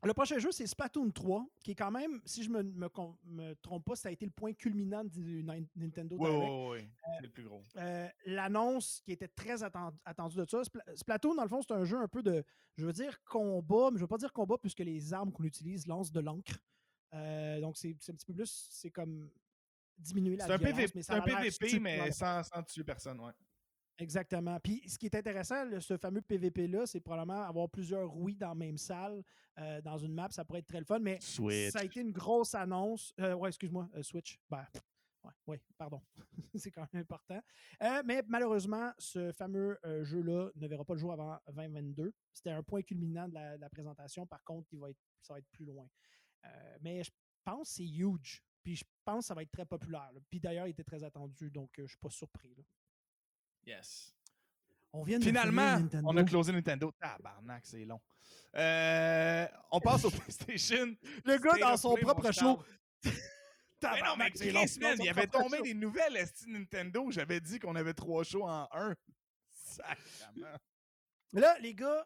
le 0.08 0.14
prochain 0.14 0.40
jeu, 0.40 0.52
c'est 0.52 0.66
Splatoon 0.66 1.12
3, 1.12 1.46
qui 1.64 1.72
est 1.72 1.76
quand 1.76 1.92
même, 1.92 2.22
si 2.26 2.44
je 2.44 2.50
me, 2.50 2.64
me, 2.64 3.54
trompe 3.56 3.86
pas, 3.86 3.96
ça 3.96 4.10
a 4.10 4.12
été 4.12 4.26
le 4.26 4.32
point 4.32 4.54
culminant 4.54 5.04
du 5.04 5.44
Nin- 5.44 5.66
Nintendo 5.76 6.18
Direct. 6.18 6.40
ouais, 6.40 6.70
ouais. 6.70 6.90
C'est 7.18 7.22
le 7.24 7.30
plus 7.30 7.44
gros. 7.44 7.64
Euh, 7.78 8.08
l'annonce 8.26 9.02
qui 9.06 9.12
était 9.12 9.28
très 9.28 9.62
atten- 9.64 9.94
attendue 10.06 10.38
de 10.38 10.46
ça. 10.50 10.62
Spla- 10.62 10.96
Splatoon, 10.96 11.36
dans 11.36 11.44
le 11.44 11.50
fond, 11.50 11.62
c'est 11.62 11.74
un 11.74 11.86
jeu 11.86 11.98
un 11.98 12.08
peu 12.08 12.24
de, 12.24 12.44
je 12.78 12.86
veux 12.86 12.94
dire 12.94 13.24
combat, 13.26 13.90
mais 13.92 13.98
je 13.98 14.02
veux 14.04 14.08
pas 14.08 14.18
dire 14.18 14.34
combat 14.34 14.58
puisque 14.58 14.80
les 14.80 15.14
armes 15.14 15.32
qu'on 15.32 15.44
utilise 15.44 15.86
lancent 15.88 16.12
de 16.12 16.20
l'encre. 16.20 16.58
Euh, 17.14 17.60
donc, 17.60 17.78
c'est 17.78 17.90
un 17.90 18.14
petit 18.14 18.26
peu 18.26 18.34
plus, 18.34 18.68
c'est 18.72 18.90
comme 18.90 19.30
diminuer 19.98 20.36
la 20.38 20.46
C'est 20.46 20.54
un, 20.54 20.58
violence, 20.58 20.76
PVP, 20.78 20.92
mais 20.96 21.04
ça 21.04 21.16
un 21.16 21.22
PVP, 21.22 21.80
mais 21.80 22.12
sans, 22.12 22.42
sans 22.44 22.64
tuer 22.64 22.84
personne, 22.84 23.20
ouais. 23.20 23.34
Exactement. 23.98 24.60
Puis, 24.60 24.82
ce 24.88 24.98
qui 24.98 25.06
est 25.06 25.16
intéressant, 25.16 25.64
le- 25.66 25.80
ce 25.80 25.96
fameux 25.98 26.22
PVP-là, 26.22 26.86
c'est 26.88 27.00
probablement 27.02 27.44
avoir 27.44 27.70
plusieurs 27.70 28.10
rouis 28.10 28.36
dans 28.36 28.50
la 28.50 28.56
même 28.56 28.78
salle, 28.78 29.24
euh, 29.60 29.82
dans 29.82 29.98
une 29.98 30.14
map, 30.14 30.28
ça 30.32 30.44
pourrait 30.44 30.60
être 30.60 30.68
très 30.68 30.80
le 30.80 30.86
fun, 30.86 31.00
mais 31.00 31.20
Switch. 31.22 31.72
ça 31.72 31.80
a 31.80 31.84
été 31.84 32.00
une 32.02 32.12
grosse 32.12 32.56
annonce. 32.56 33.14
Euh, 33.20 33.34
ouais, 33.36 33.50
excuse-moi, 33.50 33.88
euh, 33.96 34.02
Switch. 34.02 34.40
Ben, 34.50 34.66
ouais, 35.24 35.32
ouais, 35.46 35.62
pardon. 35.78 36.02
c'est 36.56 36.72
quand 36.72 36.88
même 36.94 37.02
important. 37.04 37.40
Euh, 37.84 38.02
mais 38.06 38.24
malheureusement, 38.28 38.92
ce 38.98 39.32
fameux 39.34 39.78
euh, 39.86 40.04
jeu-là 40.04 40.50
ne 40.56 40.68
verra 40.68 40.84
pas 40.84 40.94
le 40.94 41.00
jour 41.00 41.12
avant 41.14 41.38
2022. 41.54 42.12
C'était 42.34 42.52
un 42.52 42.64
point 42.64 42.82
culminant 42.82 43.28
de 43.28 43.36
la, 43.36 43.56
de 43.58 43.62
la 43.62 43.70
présentation. 43.70 44.26
Par 44.26 44.44
contre, 44.44 44.68
il 44.72 44.80
va 44.80 44.90
être, 44.90 45.00
ça 45.22 45.34
va 45.34 45.40
être 45.40 45.50
plus 45.52 45.66
loin. 45.66 45.86
Euh, 46.46 46.78
mais 46.82 47.04
je 47.04 47.12
pense 47.44 47.70
que 47.70 47.76
c'est 47.76 47.88
huge. 47.88 48.42
Puis 48.64 48.78
je 48.78 48.86
pense 49.06 49.20
que 49.20 49.26
ça 49.28 49.34
va 49.36 49.44
être 49.44 49.52
très 49.52 49.66
populaire. 49.66 50.12
là. 50.14 50.20
Puis 50.30 50.40
d'ailleurs, 50.40 50.66
il 50.68 50.72
était 50.72 50.84
très 50.84 51.04
attendu, 51.04 51.52
donc 51.52 51.70
je 51.78 51.82
ne 51.84 51.88
suis 51.88 51.98
pas 51.98 52.10
surpris. 52.10 52.56
là. 52.56 52.64
Yes. 53.66 54.14
On 54.94 55.04
vient 55.04 55.20
de 55.20 55.24
Finalement, 55.24 55.80
on 56.04 56.18
a 56.18 56.24
closé 56.24 56.52
Nintendo. 56.52 56.92
Tabarnak, 57.00 57.66
c'est 57.66 57.86
long. 57.86 58.02
Euh, 58.56 59.48
on 59.72 59.80
passe 59.80 60.04
au 60.06 60.12
PlayStation. 60.12 60.96
Le 61.24 61.38
gars 61.38 61.58
dans 61.58 61.78
son 61.78 61.96
propre 61.96 62.32
show. 62.32 62.62
Mais 63.04 63.10
non, 63.10 63.16
mais 63.84 63.98
Tabarnak, 63.98 64.38
c'est 64.38 64.52
long. 64.52 64.66
Chris, 64.66 64.78
man, 64.80 64.98
son 64.98 65.04
il 65.04 65.10
avait 65.10 65.28
tombé 65.28 65.58
show. 65.58 65.64
des 65.64 65.74
nouvelles 65.74 66.18
esti 66.18 66.46
Nintendo. 66.50 67.10
J'avais 67.10 67.40
dit 67.40 67.58
qu'on 67.58 67.76
avait 67.76 67.94
trois 67.96 68.24
shows 68.24 68.44
en 68.44 68.68
un. 68.72 68.94
Sacrement. 69.50 70.58
Là, 71.34 71.58
les 71.62 71.74
gars, 71.74 72.06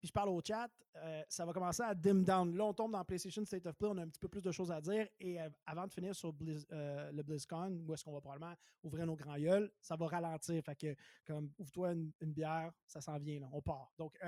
puis 0.00 0.08
je 0.08 0.12
parle 0.12 0.30
au 0.30 0.40
chat, 0.42 0.70
euh, 0.96 1.22
ça 1.28 1.44
va 1.44 1.52
commencer 1.52 1.82
à 1.82 1.94
dim 1.94 2.22
down. 2.22 2.56
Là, 2.56 2.64
on 2.64 2.72
tombe 2.72 2.92
dans 2.92 3.04
PlayStation 3.04 3.44
State 3.44 3.66
of 3.66 3.76
Play, 3.76 3.88
on 3.90 3.98
a 3.98 4.02
un 4.02 4.08
petit 4.08 4.18
peu 4.18 4.28
plus 4.28 4.42
de 4.42 4.50
choses 4.50 4.72
à 4.72 4.80
dire. 4.80 5.06
Et 5.18 5.38
euh, 5.38 5.50
avant 5.66 5.86
de 5.86 5.92
finir 5.92 6.14
sur 6.14 6.32
Blizz- 6.32 6.66
euh, 6.72 7.12
le 7.12 7.22
BlizzCon, 7.22 7.84
où 7.86 7.92
est-ce 7.92 8.02
qu'on 8.02 8.12
va 8.14 8.20
probablement 8.22 8.54
ouvrir 8.82 9.04
nos 9.06 9.14
grands 9.14 9.36
gueules, 9.38 9.70
ça 9.82 9.96
va 9.96 10.06
ralentir. 10.06 10.64
Fait 10.64 10.74
que, 10.74 10.96
comme, 11.26 11.52
ouvre-toi 11.58 11.92
une, 11.92 12.10
une 12.20 12.32
bière, 12.32 12.72
ça 12.86 13.02
s'en 13.02 13.18
vient, 13.18 13.40
là, 13.40 13.50
on 13.52 13.60
part. 13.60 13.92
Donc, 13.98 14.18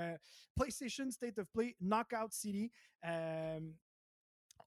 PlayStation 0.55 1.11
State 1.11 1.39
of 1.39 1.49
Play, 1.49 1.75
Knockout 1.81 2.33
City. 2.33 2.71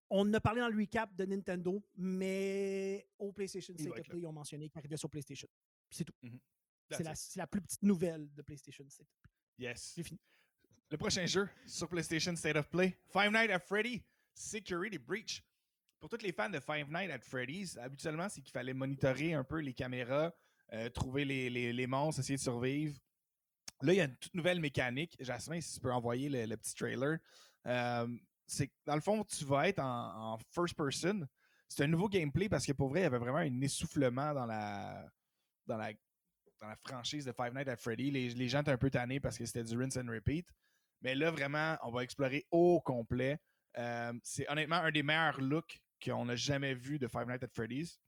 on 0.10 0.34
a 0.34 0.40
parlé 0.40 0.62
dans 0.62 0.70
le 0.70 0.78
recap 0.78 1.16
de 1.16 1.26
Nintendo, 1.26 1.84
mais 1.96 3.08
au 3.20 3.32
PlayStation 3.32 3.76
State 3.78 4.00
of 4.00 4.08
Play, 4.08 4.20
ils 4.22 4.26
ont 4.26 4.34
mentionné 4.34 4.70
qu'il 4.70 4.80
arrivait 4.80 4.98
sur 4.98 5.10
PlayStation. 5.10 5.48
C'est 5.92 6.04
tout. 6.04 6.14
That's 6.90 6.98
C'est 6.98 7.38
la, 7.38 7.44
la 7.44 7.48
plus 7.48 7.62
petite 7.62 7.84
nouvelle 7.84 8.34
de 8.34 8.42
PlayStation 8.42 8.84
State 8.90 9.08
of 9.08 9.22
Play. 9.22 9.32
Yes. 9.68 9.94
J'ai 9.96 10.04
fini. 10.04 10.20
Le 10.92 10.98
prochain 10.98 11.26
jeu 11.26 11.50
sur 11.66 11.90
PlayStation 11.90 12.36
State 12.36 12.56
of 12.56 12.70
Play, 12.70 12.96
Five 13.08 13.32
Nights 13.32 13.52
at 13.52 13.60
Freddy 13.60 14.04
Security 14.34 14.98
Breach. 14.98 15.44
Pour 16.00 16.10
tous 16.10 16.22
les 16.22 16.32
fans 16.32 16.50
de 16.50 16.60
Five 16.60 16.92
Nights 16.92 17.12
at 17.12 17.22
Freddy's, 17.22 17.78
habituellement, 17.78 18.30
c'est 18.30 18.42
qu'il 18.42 18.52
fallait 18.52 18.74
monitorer 18.74 19.34
un 19.34 19.44
peu 19.44 19.60
les 19.60 19.74
caméras 19.74 20.32
euh, 20.74 20.90
trouver 20.90 21.26
les, 21.26 21.74
les- 21.74 21.88
monstres, 21.88 22.20
essayer 22.22 22.38
de 22.38 22.42
survivre. 22.42 22.98
Là, 23.82 23.94
il 23.94 23.98
y 23.98 24.02
a 24.02 24.06
une 24.06 24.16
toute 24.16 24.34
nouvelle 24.34 24.60
mécanique. 24.60 25.16
Jasmin, 25.20 25.62
si 25.62 25.76
tu 25.76 25.80
peux 25.80 25.92
envoyer 25.92 26.30
le, 26.30 26.56
petit 26.56 26.76
trailer. 26.76 27.18
Euh, 27.68 28.08
c'est 28.48 28.72
dans 28.86 28.96
le 28.96 29.02
fond, 29.02 29.24
tu 29.24 29.46
vas 29.46 29.68
être 29.68 29.80
en, 29.80 30.34
en 30.34 30.38
first 30.52 30.76
person. 30.76 31.28
C'est 31.68 31.84
un 31.84 31.88
nouveau 31.88 32.10
gameplay 32.10 32.48
parce 32.48 32.66
que 32.66 32.74
pour 32.74 32.90
vrai, 32.90 33.02
il 33.02 33.04
y 33.04 33.08
avait 33.08 33.18
vraiment 33.18 33.40
un 33.40 33.62
essoufflement 33.62 34.34
dans 34.34 34.46
la, 34.46 35.08
dans 35.66 35.78
la, 35.78 35.92
dans 36.62 36.68
la 36.68 36.76
franchise 36.76 37.26
de 37.26 37.32
Five 37.32 37.54
Nights 37.54 37.68
at 37.68 37.78
Freddy. 37.78 38.12
Les, 38.12 38.30
les 38.30 38.48
gens 38.48 38.62
étaient 38.62 38.72
un 38.72 38.78
peu 38.78 38.90
tannés 38.90 39.20
parce 39.20 39.38
que 39.38 39.46
c'était 39.46 39.64
du 39.64 39.78
rinse 39.78 39.98
and 39.98 40.10
repeat. 40.10 40.48
Mais 41.06 41.14
là, 41.14 41.30
vraiment, 41.30 41.78
on 41.84 41.92
va 41.92 42.02
explorer 42.02 42.48
au 42.50 42.82
complet. 42.82 43.38
Euh, 43.78 44.12
c'est 44.24 44.50
honnêtement 44.50 44.78
un 44.78 44.90
des 44.90 45.04
meilleurs 45.04 45.40
looks 45.40 45.80
qu'on 46.04 46.26
n'a 46.26 46.36
jamais 46.36 46.74
vu 46.74 46.98
de 46.98 47.08
Five 47.08 47.28
Nights 47.28 47.44
at 47.44 47.50
Freddy's. 47.54 48.00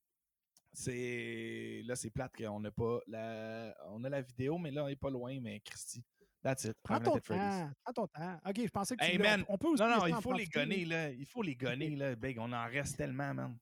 C'est 0.74 1.84
là, 1.86 1.96
c'est 1.96 2.10
plate 2.10 2.36
qu'on 2.36 2.60
n'a 2.60 2.72
pas 2.72 3.00
la, 3.06 3.76
on 3.90 4.04
a 4.04 4.10
la 4.10 4.22
vidéo, 4.22 4.58
mais 4.58 4.72
là, 4.72 4.84
on 4.84 4.88
n'est 4.88 4.96
pas 4.96 5.12
loin. 5.12 5.40
Mais 5.40 5.60
Christy, 5.60 6.04
that's 6.42 6.64
it. 6.64 6.76
Prends 6.82 7.00
ton 7.00 7.20
temps. 7.20 7.72
Prends 7.84 7.94
ton 7.94 8.08
temps. 8.08 8.40
OK, 8.44 8.62
je 8.64 8.70
pensais 8.70 8.96
que 8.96 9.06
tu 9.06 9.12
Hey, 9.12 9.20
man, 9.20 9.46
On 9.48 9.60
peut 9.60 9.68
aussi 9.68 9.84
Non, 9.84 9.90
non, 10.00 10.08
il 10.08 10.16
faut 10.16 10.34
les 10.34 10.48
gonner, 10.48 10.86
là. 10.86 11.10
là. 11.10 11.12
Il 11.12 11.26
faut 11.28 11.44
les 11.44 11.56
gonner, 11.56 11.96
là. 11.96 12.16
Big, 12.16 12.40
on 12.40 12.52
en 12.52 12.66
reste 12.66 12.98
tellement, 12.98 13.32
man. 13.32 13.56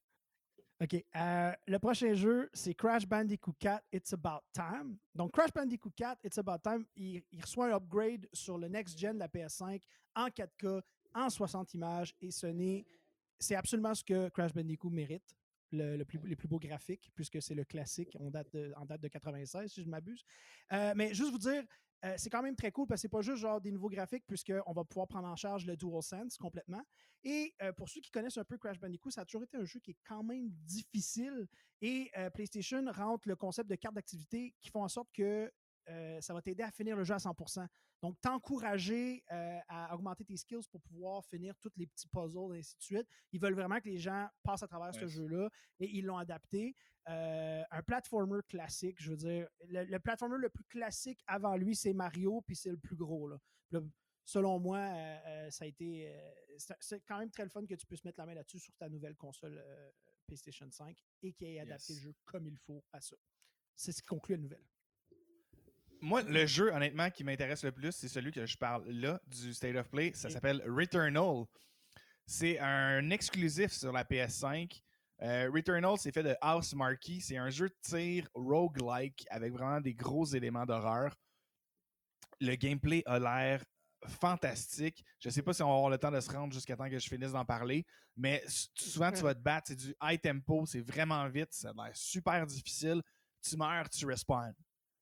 OK. 0.82 1.06
euh, 1.16 1.52
le 1.68 1.80
prochain 1.80 2.14
jeu, 2.14 2.50
c'est 2.54 2.74
Crash 2.74 3.08
Bandicoot 3.08 3.56
4 3.60 3.86
It's 3.94 4.12
About 4.14 4.42
Time. 4.52 4.98
Donc, 5.14 5.32
Crash 5.32 5.54
Bandicoot 5.54 5.92
4 5.96 6.20
It's 6.26 6.38
About 6.38 6.60
Time, 6.64 6.86
il, 6.98 7.24
reçoit 7.42 7.68
un 7.74 7.78
upgrade 7.78 8.28
sur 8.34 8.58
le 8.58 8.68
next 8.68 8.98
gen 9.00 9.14
de 9.14 9.20
la 9.20 9.28
PS5 9.30 9.82
en 10.16 10.28
4K, 10.28 10.82
en 11.14 11.30
60 11.30 11.74
images, 11.76 12.14
et 12.22 12.32
ce 12.32 12.48
n'est. 12.48 12.86
C'est 13.40 13.56
absolument 13.56 13.94
ce 13.94 14.04
que 14.04 14.30
Crash 14.30 14.54
Bandicoot 14.54 14.90
mérite. 14.90 15.36
Le 15.72 16.04
plus, 16.04 16.20
les 16.24 16.36
plus 16.38 16.48
beaux 16.48 16.60
graphiques, 16.60 17.12
puisque 17.16 17.42
c'est 17.42 17.56
le 17.56 17.66
classique 17.66 18.16
on 18.20 18.30
date 18.30 18.52
de- 18.54 18.72
en 18.78 18.86
date 18.86 19.02
de 19.02 19.08
96, 19.10 19.70
si 19.74 19.82
je 19.82 19.86
ne 19.86 19.92
m'abuse. 19.92 20.24
Euh, 20.72 20.94
mais 20.96 21.14
juste 21.14 21.32
vous 21.32 21.38
dire, 21.38 21.64
euh, 22.04 22.14
c'est 22.18 22.30
quand 22.30 22.42
même 22.42 22.56
très 22.56 22.72
cool 22.72 22.88
parce 22.88 23.00
que 23.00 23.02
c'est 23.04 23.10
pas 23.10 23.22
juste 23.22 23.38
genre 23.38 23.62
des 23.62 23.72
nouveaux 23.72 23.90
graphiques, 23.90 24.26
puisqu'on 24.28 24.74
va 24.74 24.84
pouvoir 24.84 25.08
prendre 25.08 25.28
en 25.28 25.36
charge 25.36 25.66
le 25.66 25.76
DualSense 25.76 26.38
complètement. 26.38 26.82
Et 27.24 27.54
euh, 27.62 27.72
pour 27.74 27.90
ceux 27.90 28.02
qui 28.02 28.12
connaissent 28.12 28.38
un 28.38 28.44
peu 28.44 28.58
Crash 28.58 28.80
Bandicoot, 28.80 29.12
ça 29.12 29.22
a 29.22 29.26
toujours 29.26 29.44
été 29.44 29.58
un 29.58 29.66
jeu 29.66 29.80
qui 29.80 29.92
est 29.92 29.98
quand 30.06 30.24
même 30.24 30.50
difficile. 30.50 31.48
Et 31.82 32.12
euh, 32.18 32.30
PlayStation 32.30 32.84
rentre 32.92 33.28
le 33.28 33.36
concept 33.36 33.70
de 33.70 33.76
cartes 33.76 33.96
d'activité 33.96 34.54
qui 34.62 34.70
font 34.70 34.84
en 34.84 34.90
sorte 34.90 35.10
que 35.14 35.52
ça 36.20 36.34
va 36.34 36.42
t'aider 36.42 36.64
à 36.64 36.72
finir 36.72 36.98
le 36.98 37.04
jeu 37.04 37.14
à 37.14 37.18
100%. 37.18 37.68
Donc, 38.02 38.20
t'encourager 38.20 39.24
à 39.30 39.94
augmenter 39.94 40.26
tes 40.26 40.36
skills 40.36 40.68
pour 40.72 40.82
pouvoir 40.82 41.24
finir 41.26 41.54
tous 41.62 41.70
les 41.78 41.86
petits 41.86 42.08
puzzles 42.08 42.56
et 42.56 42.58
ainsi 42.58 42.76
de 42.76 42.82
suite. 42.82 43.08
Ils 43.32 43.40
veulent 43.40 43.54
vraiment 43.54 43.80
que 43.80 43.88
les 43.88 44.00
gens 44.00 44.28
passent 44.42 44.64
à 44.64 44.68
travers 44.68 44.96
ce 44.96 45.06
jeu-là 45.06 45.48
et 45.80 45.88
ils 45.96 46.04
l'ont 46.04 46.18
adapté. 46.18 46.76
Euh, 47.08 47.64
un 47.70 47.84
platformer 47.84 48.40
classique, 48.50 48.96
je 49.00 49.12
veux 49.12 49.18
dire, 49.18 49.48
le, 49.68 49.84
le 49.84 50.00
platformer 50.00 50.38
le 50.40 50.50
plus 50.50 50.64
classique 50.66 51.24
avant 51.28 51.56
lui, 51.56 51.76
c'est 51.76 51.94
Mario, 51.94 52.42
puis 52.42 52.56
c'est 52.56 52.72
le 52.72 52.78
plus 52.78 52.96
gros. 52.96 53.28
Là. 53.28 53.38
Selon 54.24 54.60
moi, 54.60 54.80
euh, 54.80 55.18
euh, 55.28 55.50
ça 55.52 55.66
a 55.66 55.68
été. 55.68 56.08
euh, 56.10 56.32
c'est- 56.80 57.02
quand 57.08 57.20
même 57.20 57.30
très 57.30 57.44
le 57.44 57.50
fun 57.50 57.64
que 57.66 57.76
tu 57.76 57.86
puisses 57.86 58.04
mettre 58.04 58.20
la 58.20 58.26
main 58.26 58.34
là-dessus 58.34 58.58
sur 58.60 58.74
ta 58.76 58.90
nouvelle 58.90 59.16
console 59.16 59.64
PlayStation 60.26 60.68
5 60.72 60.98
et 61.22 61.32
qu'il 61.34 61.48
ait 61.48 61.60
adapté 61.60 61.94
Yes. 61.94 61.98
le 62.02 62.10
jeu 62.10 62.16
comme 62.26 62.48
il 62.48 62.58
faut 62.58 62.84
à 62.92 63.00
ça. 63.02 63.16
C'est 63.76 63.92
ce 63.92 64.02
qui 64.02 64.08
conclut 64.08 64.36
la 64.38 64.42
nouvelle. 64.42 64.66
Moi, 66.02 66.24
le 66.24 66.46
jeu, 66.46 66.72
honnêtement, 66.74 67.10
qui 67.12 67.24
m'intéresse 67.24 67.64
le 67.64 67.72
plus, 67.72 67.92
c'est 67.92 68.08
celui 68.08 68.32
que 68.32 68.46
je 68.46 68.58
parle 68.58 68.88
là, 68.90 69.22
du 69.28 69.54
State 69.54 69.76
of 69.76 69.90
Play. 69.90 70.12
Ça 70.14 70.30
s'appelle 70.30 70.62
Returnal. 70.68 71.46
C'est 72.26 72.58
un 72.60 73.10
exclusif 73.12 73.72
sur 73.72 73.92
la 73.92 74.04
PS5. 74.04 74.82
Euh, 75.22 75.50
Returnal, 75.54 75.98
c'est 75.98 76.12
fait 76.12 76.24
de 76.24 76.36
House 76.42 76.74
Marquee. 76.74 77.22
C'est 77.22 77.38
un 77.38 77.50
jeu 77.50 77.70
de 77.70 77.76
tir 77.82 78.28
roguelike 78.34 79.26
avec 79.30 79.54
vraiment 79.54 79.80
des 79.80 79.94
gros 79.94 80.26
éléments 80.26 80.66
d'horreur. 80.66 81.16
Le 82.42 82.56
gameplay 82.56 83.02
a 83.06 83.20
l'air 83.20 83.64
fantastique. 84.08 85.04
Je 85.20 85.30
sais 85.30 85.42
pas 85.42 85.54
si 85.54 85.64
on 85.64 85.68
va 85.68 85.76
avoir 85.76 85.90
le 85.90 85.98
temps 85.98 86.12
de 86.12 86.20
se 86.20 86.30
rendre 86.30 86.54
jusqu'à 86.54 86.76
temps 86.76 86.90
que 86.90 87.00
je 87.00 87.08
finisse 87.08 87.32
d'en 87.32 87.46
parler, 87.46 87.86
mais 88.16 88.44
souvent 88.76 89.12
tu 89.12 89.22
vas 89.24 89.34
te 89.34 89.40
battre, 89.40 89.68
c'est 89.70 89.76
du 89.76 89.96
high 90.02 90.20
tempo, 90.20 90.66
c'est 90.66 90.82
vraiment 90.82 91.28
vite, 91.28 91.54
ça 91.54 91.70
a 91.70 91.86
l'air 91.86 91.96
super 91.96 92.46
difficile. 92.46 93.02
Tu 93.42 93.58
meurs, 93.58 93.90
tu 93.90 94.06
respawns. 94.06 94.56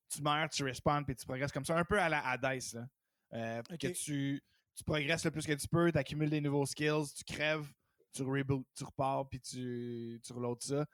Tu 0.10 0.22
meurs, 0.22 0.50
tu 0.50 0.64
respawns, 0.64 1.06
puis 1.06 1.16
tu 1.16 1.26
progresses 1.26 1.52
comme 1.52 1.66
ça, 1.66 1.78
un 1.78 1.86
peu 1.86 2.00
à 2.00 2.10
la 2.10 2.26
Hades. 2.28 2.62
Là. 2.74 2.88
Euh. 3.34 3.62
Que 3.80 3.88
tu, 3.88 4.42
tu 4.76 4.84
progresses 4.84 5.26
le 5.26 5.32
plus 5.32 5.46
que 5.46 5.54
tu 5.54 5.68
peux, 5.68 5.92
tu 5.92 5.98
accumules 5.98 6.30
des 6.30 6.42
nouveaux 6.42 6.66
skills, 6.66 7.14
tu 7.16 7.24
crèves, 7.24 7.68
tu 8.14 8.24
reboot, 8.24 8.66
tu 8.76 8.84
repars, 8.84 9.28
puis 9.28 9.40
tu, 9.40 10.20
tu 10.24 10.34
reloads 10.34 10.62
ça. 10.62 10.86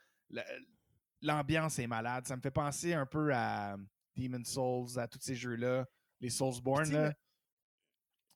L'ambiance 1.22 1.80
est 1.80 1.88
malade. 1.88 2.26
Ça 2.26 2.36
me 2.36 2.41
fait 2.41 2.51
penser 2.51 2.93
un 2.93 3.05
peu 3.05 3.34
à 3.34 3.78
Demon's 4.15 4.47
Souls, 4.49 4.99
à 4.99 5.07
tous 5.07 5.20
ces 5.22 5.36
jeux-là, 5.36 5.86
les 6.20 6.30
Soulsborne. 6.30 6.91
Là. 6.91 7.13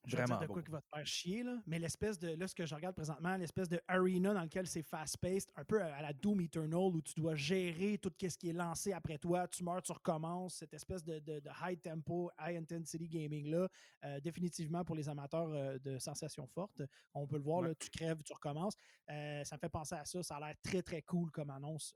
Je 0.06 0.16
Vraiment 0.16 0.34
dire 0.36 0.40
de 0.42 0.46
beau. 0.46 0.52
quoi 0.54 0.62
qui 0.62 0.70
va 0.70 0.80
te 0.82 0.88
faire 0.94 1.06
chier, 1.06 1.42
là. 1.42 1.56
Mais 1.66 1.78
l'espèce 1.78 2.18
de. 2.18 2.28
Là, 2.34 2.46
ce 2.46 2.54
que 2.54 2.66
je 2.66 2.74
regarde 2.74 2.94
présentement, 2.94 3.36
l'espèce 3.36 3.68
de 3.68 3.80
arena 3.88 4.34
dans 4.34 4.42
lequel 4.42 4.66
c'est 4.66 4.82
fast-paced, 4.82 5.50
un 5.56 5.64
peu 5.64 5.82
à 5.82 6.02
la 6.02 6.12
Doom 6.12 6.40
Eternal, 6.42 6.78
où 6.94 7.00
tu 7.00 7.14
dois 7.14 7.34
gérer 7.34 7.96
tout 7.98 8.12
ce 8.20 8.36
qui 8.36 8.50
est 8.50 8.52
lancé 8.52 8.92
après 8.92 9.16
toi. 9.18 9.48
Tu 9.48 9.64
meurs, 9.64 9.82
tu 9.82 9.92
recommences. 9.92 10.56
Cette 10.56 10.74
espèce 10.74 11.02
de, 11.02 11.18
de- 11.20 11.40
de 11.40 11.50
high 11.62 11.80
tempo, 11.80 12.30
high 12.38 12.56
intensity 12.56 13.08
gaming-là, 13.08 13.68
euh, 14.04 14.20
définitivement 14.20 14.84
pour 14.84 14.94
les 14.96 15.08
amateurs 15.08 15.48
euh, 15.52 15.78
de 15.78 15.98
sensations 15.98 16.46
fortes. 16.48 16.82
On 17.14 17.26
peut 17.26 17.36
le 17.38 17.42
voir, 17.42 17.60
Ouais. 17.60 17.68
là, 17.68 17.74
tu 17.74 17.88
crèves, 17.88 18.22
tu 18.22 18.32
recommences. 18.34 18.74
Euh, 19.10 19.42
ça 19.44 19.56
me 19.56 19.60
fait 19.60 19.68
penser 19.70 19.94
à 19.94 20.04
ça. 20.04 20.22
Ça 20.22 20.36
a 20.36 20.40
l'air 20.40 20.54
très, 20.62 20.82
très 20.82 21.02
cool 21.02 21.30
comme 21.30 21.50
annonce. 21.50 21.94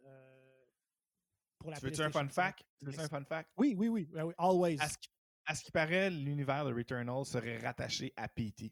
pour 1.58 1.70
la 1.70 1.76
Tu 1.78 1.86
veux-tu 1.86 2.02
un 2.02 2.10
fun 2.10 2.20
5. 2.28 2.32
fact? 2.32 2.64
Tu 2.78 2.86
veux-tu 2.86 3.00
un 3.00 3.08
fun 3.08 3.24
fact? 3.24 3.50
Oui, 3.56 3.74
oui, 3.76 3.88
oui. 3.88 4.08
oui, 4.14 4.22
oui, 4.22 4.34
Always. 4.38 4.76
À 4.80 4.88
ce, 4.88 4.96
qui, 4.98 5.10
à 5.48 5.54
ce 5.54 5.64
qui 5.64 5.72
paraît, 5.72 6.10
l'univers 6.10 6.64
de 6.64 6.72
Returnal 6.72 7.24
serait 7.24 7.58
rattaché 7.58 8.12
à 8.16 8.28
PT. 8.28 8.70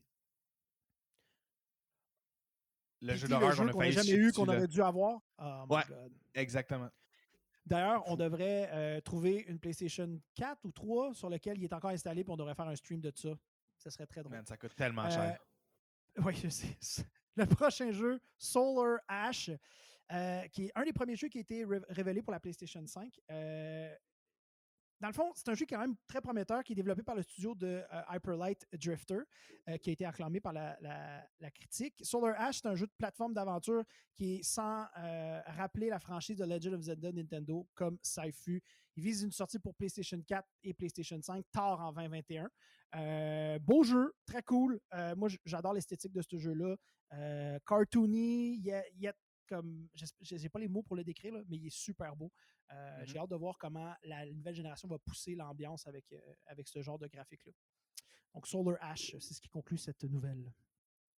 Le 3.03 3.13
PT, 3.13 3.19
jeu 3.19 3.29
d'horreur 3.29 3.57
qu'on 3.57 3.81
a 3.81 3.91
jamais 3.91 4.11
eu, 4.13 4.33
qu'on 4.33 4.47
aurait 4.49 4.67
dû 4.69 4.83
avoir. 4.83 5.21
Oh 5.39 5.65
my 5.69 5.77
Ouais. 5.77 5.83
God. 5.89 6.13
Exactement. 6.35 6.91
D'ailleurs, 7.65 8.03
on 8.07 8.17
devrait 8.17 8.69
euh, 8.73 9.01
trouver 9.01 9.45
une 9.49 9.59
PlayStation 9.59 10.21
4 10.35 10.65
ou 10.65 10.71
3 10.73 11.15
sur 11.15 11.29
lequel 11.29 11.59
il 11.59 11.65
est 11.65 11.73
encore 11.73 11.91
installé, 11.91 12.23
puis 12.25 12.33
on 12.33 12.37
devrait 12.37 12.55
faire 12.55 12.69
un 12.69 12.77
stream 12.77 13.01
de 13.01 13.13
ça. 13.15 13.31
Ça 13.79 13.91
serait 13.91 14.07
très 14.07 14.23
drôle. 14.23 14.37
Man, 14.37 14.47
ça 14.47 14.57
coûte 14.57 14.75
tellement 14.77 15.07
Euh, 15.07 15.11
cher. 15.11 15.39
Oui, 16.19 16.35
je 16.37 16.49
sais. 16.49 16.77
Le 17.35 17.45
prochain 17.47 17.91
jeu, 17.91 18.21
Solar 18.39 19.01
Ash, 19.09 19.51
euh, 20.13 20.43
qui 20.49 20.67
est 20.67 20.73
un 20.75 20.85
des 20.85 20.93
premiers 20.93 21.17
jeux 21.17 21.29
qui 21.29 21.39
a 21.39 21.41
été 21.41 21.65
ré- 21.65 21.81
révélé 21.89 22.23
pour 22.23 22.33
la 22.33 22.41
PlayStation 22.41 22.87
5. 22.87 23.19
Euh, 23.31 23.95
dans 25.01 25.09
le 25.09 25.13
fond, 25.13 25.31
c'est 25.35 25.49
un 25.49 25.55
jeu 25.55 25.67
quand 25.69 25.79
même 25.79 25.95
très 26.07 26.23
prometteur 26.23 26.65
qui 26.65 26.73
est 26.73 26.77
développé 26.77 27.03
par 27.03 27.15
le 27.15 27.23
studio 27.23 27.55
de 27.55 27.85
euh, 27.93 28.03
Hyperlight 28.11 28.67
Drifter, 28.73 29.21
euh, 29.69 29.77
qui 29.77 29.91
a 29.91 29.93
été 29.93 30.07
acclamé 30.07 30.41
par 30.41 30.55
la, 30.55 30.79
critique. 31.55 31.95
Solar 32.03 32.35
Ash, 32.41 32.61
c'est 32.63 32.69
un 32.69 32.75
jeu 32.75 32.87
de 32.87 32.93
plateforme 32.97 33.35
d'aventure 33.35 33.85
qui 34.15 34.37
est 34.37 34.43
sans 34.43 34.87
euh, 34.99 35.41
rappeler 35.47 35.91
la 35.91 35.99
franchise 35.99 36.37
de 36.39 36.45
Legend 36.45 36.75
of 36.75 36.81
Zelda 36.81 37.13
Nintendo 37.13 37.69
comme 37.75 37.99
ça 38.03 38.23
fut. 38.33 38.63
Il 38.97 39.03
vise 39.03 39.23
une 39.23 39.33
sortie 39.33 39.59
pour 39.59 39.75
PlayStation 39.75 40.19
4 40.27 40.49
et 40.65 40.73
PlayStation 40.73 41.21
5 41.21 41.45
tard 41.53 41.81
en 41.81 41.93
2021. 41.93 42.49
Euh, 42.95 43.59
beau 43.59 43.83
jeu, 43.83 44.15
très 44.25 44.43
cool. 44.43 44.81
Moi, 45.17 45.29
j'adore 45.45 45.75
l'esthétique 45.75 46.13
de 46.13 46.23
ce 46.23 46.39
jeu-là. 46.39 46.77
Cartoony, 47.67 48.55
il 48.55 49.13
comme. 49.47 49.89
Je 49.95 50.35
n'ai 50.37 50.49
pas 50.49 50.59
les 50.59 50.69
mots 50.69 50.83
pour 50.83 50.97
le 50.97 51.05
décrire, 51.05 51.33
là, 51.35 51.43
mais 51.49 51.57
il 51.57 51.67
est 51.67 51.71
super 51.77 52.15
beau. 52.17 52.33
Euh, 52.73 52.99
Mhm. 53.01 53.07
J'ai 53.07 53.19
hâte 53.19 53.31
de 53.31 53.37
voir 53.37 53.57
comment 53.59 53.95
la 54.03 54.27
nouvelle 54.27 54.55
génération 54.55 54.89
va 54.89 54.99
pousser 54.99 55.35
l'ambiance 55.35 55.87
avec, 55.87 56.05
euh, 56.13 56.35
avec 56.47 56.69
ce 56.69 56.83
genre 56.83 56.99
de 56.99 57.07
graphique-là. 57.07 57.53
Donc, 58.35 58.47
Solar 58.47 58.77
Ash, 58.81 59.17
c'est 59.19 59.35
ce 59.35 59.41
qui 59.41 59.49
conclut 59.49 59.79
cette 59.79 60.03
nouvelle. 60.05 60.53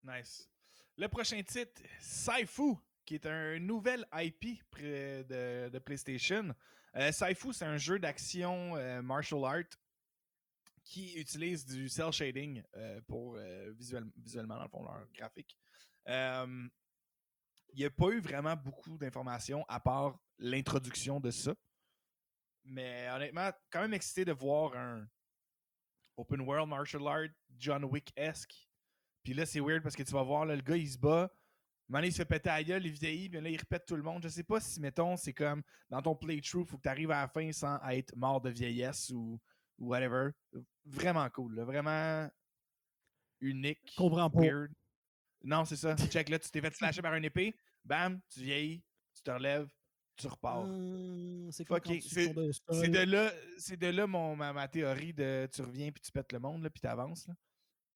Nice. 0.04 0.48
Le 0.96 1.08
prochain 1.08 1.42
titre, 1.42 1.82
Saifu, 2.00 2.74
qui 3.04 3.14
est 3.16 3.26
un 3.26 3.58
nouvel 3.58 4.06
IP 4.12 4.62
près 4.70 5.24
de, 5.24 5.68
de 5.70 5.78
PlayStation. 5.78 6.54
Euh, 6.94 7.10
Saifu, 7.12 7.52
c'est 7.52 7.64
un 7.64 7.76
jeu 7.78 7.98
d'action 7.98 9.02
martial 9.02 9.44
art 9.44 9.64
qui 10.84 11.14
utilise 11.14 11.64
du 11.66 11.88
cell 11.88 12.12
shading 12.12 12.62
pour 13.06 13.36
visuel- 13.74 14.10
visuellement, 14.16 14.56
dans 14.56 14.62
le 14.64 14.68
fond, 14.68 14.82
leur 14.84 15.06
graphique. 15.12 15.58
Euh, 16.08 16.68
Il 17.72 17.80
n'y 17.80 17.84
a 17.84 17.90
pas 17.90 18.08
eu 18.10 18.20
vraiment 18.20 18.56
beaucoup 18.56 18.96
d'informations 18.98 19.64
à 19.68 19.78
part 19.80 20.18
l'introduction 20.38 21.20
de 21.20 21.30
ça. 21.30 21.54
Mais 22.64 23.08
honnêtement, 23.10 23.50
quand 23.70 23.80
même 23.80 23.94
excité 23.94 24.24
de 24.24 24.32
voir 24.32 24.76
un 24.76 25.06
open 26.16 26.40
world 26.40 26.68
martial 26.68 27.06
art 27.06 27.28
John 27.56 27.84
Wick-esque. 27.84 28.68
Puis 29.22 29.34
là, 29.34 29.46
c'est 29.46 29.60
weird 29.60 29.82
parce 29.82 29.96
que 29.96 30.02
tu 30.02 30.12
vas 30.12 30.22
voir, 30.22 30.44
là, 30.44 30.56
le 30.56 30.62
gars, 30.62 30.76
il 30.76 30.88
se 30.88 30.98
bat. 30.98 31.30
Maintenant, 31.88 32.06
il 32.06 32.12
se 32.12 32.18
fait 32.18 32.26
péter 32.26 32.50
à 32.50 32.62
gueule, 32.62 32.84
il 32.84 32.92
vieillit, 32.92 33.30
puis 33.30 33.40
là, 33.40 33.48
il 33.48 33.56
répète 33.56 33.86
tout 33.86 33.96
le 33.96 34.02
monde. 34.02 34.22
Je 34.22 34.28
sais 34.28 34.42
pas 34.42 34.60
si, 34.60 34.78
mettons, 34.80 35.16
c'est 35.16 35.32
comme 35.32 35.62
dans 35.88 36.02
ton 36.02 36.14
playthrough, 36.14 36.66
faut 36.66 36.76
que 36.76 36.82
tu 36.82 36.88
arrives 36.88 37.10
à 37.10 37.22
la 37.22 37.28
fin 37.28 37.50
sans 37.52 37.80
être 37.88 38.14
mort 38.14 38.42
de 38.42 38.50
vieillesse 38.50 39.10
ou, 39.10 39.40
ou 39.78 39.88
whatever. 39.88 40.30
Vraiment 40.84 41.28
cool, 41.30 41.54
là, 41.54 41.64
vraiment 41.64 42.28
unique. 43.40 43.94
Comprends 43.96 44.28
pas. 44.28 44.40
Weird. 44.40 44.72
Non, 45.42 45.64
c'est 45.64 45.76
ça. 45.76 45.96
Check 46.10 46.28
là, 46.28 46.38
tu 46.38 46.50
t'es 46.50 46.60
fait 46.60 46.74
slasher 46.74 47.02
par 47.02 47.14
une 47.14 47.24
épée, 47.24 47.56
bam, 47.84 48.20
tu 48.32 48.40
vieillis, 48.40 48.84
tu 49.14 49.22
te 49.22 49.30
relèves, 49.30 49.68
tu 50.16 50.26
repars. 50.26 50.62
Hum, 50.62 51.50
c'est 51.52 51.64
tu 51.64 52.08
C'est 52.72 52.88
de 52.88 53.10
là, 53.10 53.32
c'est 53.58 53.76
de 53.76 53.86
là 53.86 54.06
mon, 54.06 54.36
ma, 54.36 54.52
ma 54.52 54.68
théorie 54.68 55.12
de 55.12 55.48
tu 55.52 55.62
reviens 55.62 55.90
puis 55.92 56.02
tu 56.02 56.10
pètes 56.12 56.32
le 56.32 56.40
monde, 56.40 56.62
là, 56.62 56.70
puis 56.70 56.80
tu 56.80 56.86
avances. 56.86 57.26
Là. 57.26 57.34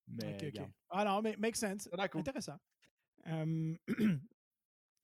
Mais 0.08 0.34
Ok, 0.34 0.34
ok. 0.34 0.44
regarde. 0.44 0.72
Ah 0.90 1.04
non, 1.04 1.22
mais 1.22 1.36
make 1.36 1.56
sense. 1.56 1.88
Intéressant. 2.14 2.58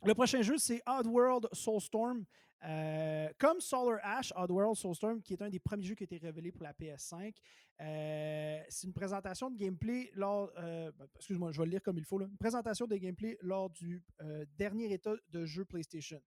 le 0.05 0.15
prochain 0.15 0.43
jeu, 0.43 0.59
c'est 0.59 0.83
Oddworld 0.87 1.49
Soulstorm. 1.53 2.25
Euh, 2.65 3.29
comme 3.39 3.61
Solar 3.61 4.01
Ash, 4.03 4.33
Oddworld 4.35 4.75
Soulstorm, 4.77 5.23
qui 5.23 5.33
est 5.35 5.43
un 5.43 5.49
des 5.49 5.61
premiers 5.61 5.85
jeux 5.85 5.95
qui 5.95 6.03
a 6.03 6.07
été 6.07 6.19
révélé 6.19 6.51
pour 6.51 6.65
la 6.65 6.73
PS5. 6.73 7.33
Euh, 7.81 8.61
c'est 8.69 8.87
une 8.89 8.93
présentation 8.93 9.49
de 9.49 9.57
gameplay 9.57 10.11
lors. 10.15 10.51
euh, 10.59 10.91
ben, 10.99 11.07
Excuse-moi, 11.15 11.53
je 11.53 11.59
vais 11.61 11.67
le 11.67 11.71
lire 11.71 11.83
comme 11.83 11.99
il 11.99 12.05
faut. 12.05 12.19
là. 12.19 12.27
Une 12.29 12.37
présentation 12.37 12.87
de 12.89 12.97
gameplay 12.97 13.39
lors 13.43 13.71
du 13.71 14.03
euh, 14.23 14.45
dernier 14.57 14.93
état 14.93 15.15
de 15.31 15.45
jeu 15.47 15.65
PlayStation. 15.65 16.21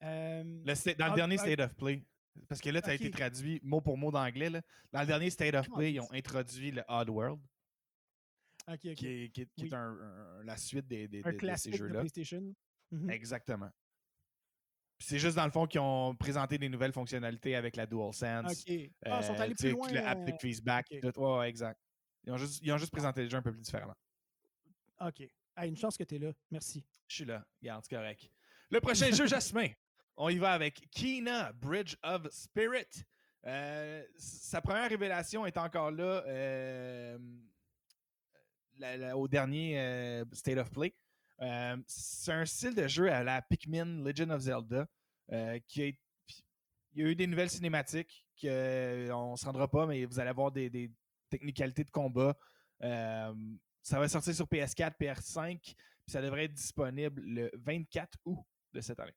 Le 0.00 0.94
dans 0.94 1.06
le 1.06 1.12
Ah, 1.12 1.14
dernier 1.14 1.36
ah, 1.38 1.42
State 1.42 1.60
of 1.60 1.74
Play, 1.76 2.02
parce 2.48 2.62
que 2.62 2.70
là, 2.70 2.80
ça 2.80 2.92
a 2.92 2.94
été 2.94 3.08
Ok. 3.08 3.12
traduit 3.12 3.60
mot 3.62 3.82
pour 3.82 3.98
mot 3.98 4.10
d'anglais. 4.10 4.48
Dans 4.92 5.00
le 5.02 5.06
dernier 5.06 5.28
State 5.28 5.54
of 5.54 5.68
Play, 5.68 5.92
ils 5.92 6.00
ont 6.00 6.10
introduit 6.10 6.70
le 6.70 6.82
Odd 6.88 7.10
World, 7.10 7.38
ok, 8.66 8.74
ok. 8.82 8.94
qui 8.94 9.06
est, 9.06 9.28
qui 9.28 9.42
est- 9.42 9.50
qui 9.54 9.60
est 9.60 9.64
Oui. 9.64 9.74
un- 9.74 9.78
un- 10.00 10.42
la 10.44 10.56
suite 10.56 10.86
des, 10.86 11.06
Un 11.22 11.56
ces 11.56 11.72
jeux-là. 11.72 12.00
PlayStation. 12.00 12.54
Mhm. 12.90 13.10
Exactement. 13.10 13.70
C'est 14.98 15.18
juste 15.18 15.36
dans 15.36 15.46
le 15.46 15.50
fond 15.50 15.66
qu'ils 15.66 15.80
ont 15.80 16.14
présenté 16.14 16.58
des 16.58 16.68
nouvelles 16.68 16.92
fonctionnalités 16.92 17.56
avec 17.56 17.74
la 17.76 17.86
DualSense. 17.86 18.52
Ok. 18.52 18.90
Ah, 19.06 19.20
ils 19.20 19.24
sont 19.24 19.32
euh, 19.34 19.40
allés 19.40 19.54
plus 19.54 19.70
loin. 19.70 19.90
Le 19.90 20.06
haptic 20.06 20.34
euh, 20.34 20.38
feedback. 20.38 20.86
ok. 20.92 21.12
tout. 21.14 21.20
Ouais, 21.20 21.48
exact. 21.48 21.80
Ils 22.24 22.32
ont 22.32 22.36
juste, 22.36 22.60
ils 22.62 22.70
ont 22.72 22.76
juste 22.76 22.92
présenté 22.92 23.22
les 23.22 23.30
jeux 23.30 23.38
un 23.38 23.42
peu 23.42 23.52
plus 23.52 23.62
différemment. 23.62 23.96
OK. 25.00 25.22
Ah, 25.56 25.66
une 25.66 25.76
chance 25.76 25.96
que 25.96 26.04
tu 26.04 26.16
es 26.16 26.18
là. 26.18 26.32
Merci. 26.50 26.84
Je 27.08 27.14
suis 27.14 27.24
là. 27.24 27.44
Regarde, 27.62 27.82
c'est 27.88 27.96
correct. 27.96 28.30
Le 28.70 28.80
prochain 28.80 29.10
jeu, 29.10 29.26
Jasmin. 29.26 29.68
On 30.16 30.28
y 30.28 30.36
va 30.36 30.52
avec 30.52 30.88
Kina, 30.90 31.52
Bridge 31.54 31.96
of 32.02 32.28
Spirit. 32.30 33.04
Euh, 33.46 34.04
sa 34.18 34.60
première 34.60 34.88
révélation 34.90 35.46
est 35.46 35.56
encore 35.56 35.90
là 35.92 36.22
euh, 36.26 37.18
la- 38.76 38.96
la- 38.98 39.16
au 39.16 39.26
dernier 39.28 40.22
State 40.32 40.58
of 40.58 40.70
Play. 40.70 40.94
Euh, 41.42 41.76
c'est 41.86 42.32
un 42.32 42.44
style 42.44 42.74
de 42.74 42.86
jeu 42.86 43.10
à 43.10 43.22
la 43.24 43.40
Pikmin 43.42 44.02
Legend 44.04 44.30
of 44.32 44.40
Zelda 44.42 44.86
euh, 45.32 45.58
qui 45.66 45.96
il 46.92 47.02
y 47.02 47.06
a 47.06 47.10
eu 47.10 47.14
des 47.14 47.26
nouvelles 47.28 47.50
cinématiques 47.50 48.26
qu'on 48.40 48.48
ne 49.32 49.36
se 49.36 49.44
rendra 49.44 49.68
pas, 49.70 49.86
mais 49.86 50.04
vous 50.04 50.18
allez 50.18 50.30
avoir 50.30 50.50
des, 50.50 50.68
des 50.68 50.90
technicalités 51.28 51.84
de 51.84 51.90
combat. 51.90 52.36
Euh, 52.82 53.32
ça 53.80 54.00
va 54.00 54.08
sortir 54.08 54.34
sur 54.34 54.46
PS4, 54.46 54.94
PS5, 55.00 55.60
puis 55.60 55.76
ça 56.08 56.20
devrait 56.20 56.46
être 56.46 56.54
disponible 56.54 57.22
le 57.22 57.50
24 57.54 58.18
août 58.24 58.38
de 58.72 58.80
cette 58.80 58.98
année. 58.98 59.14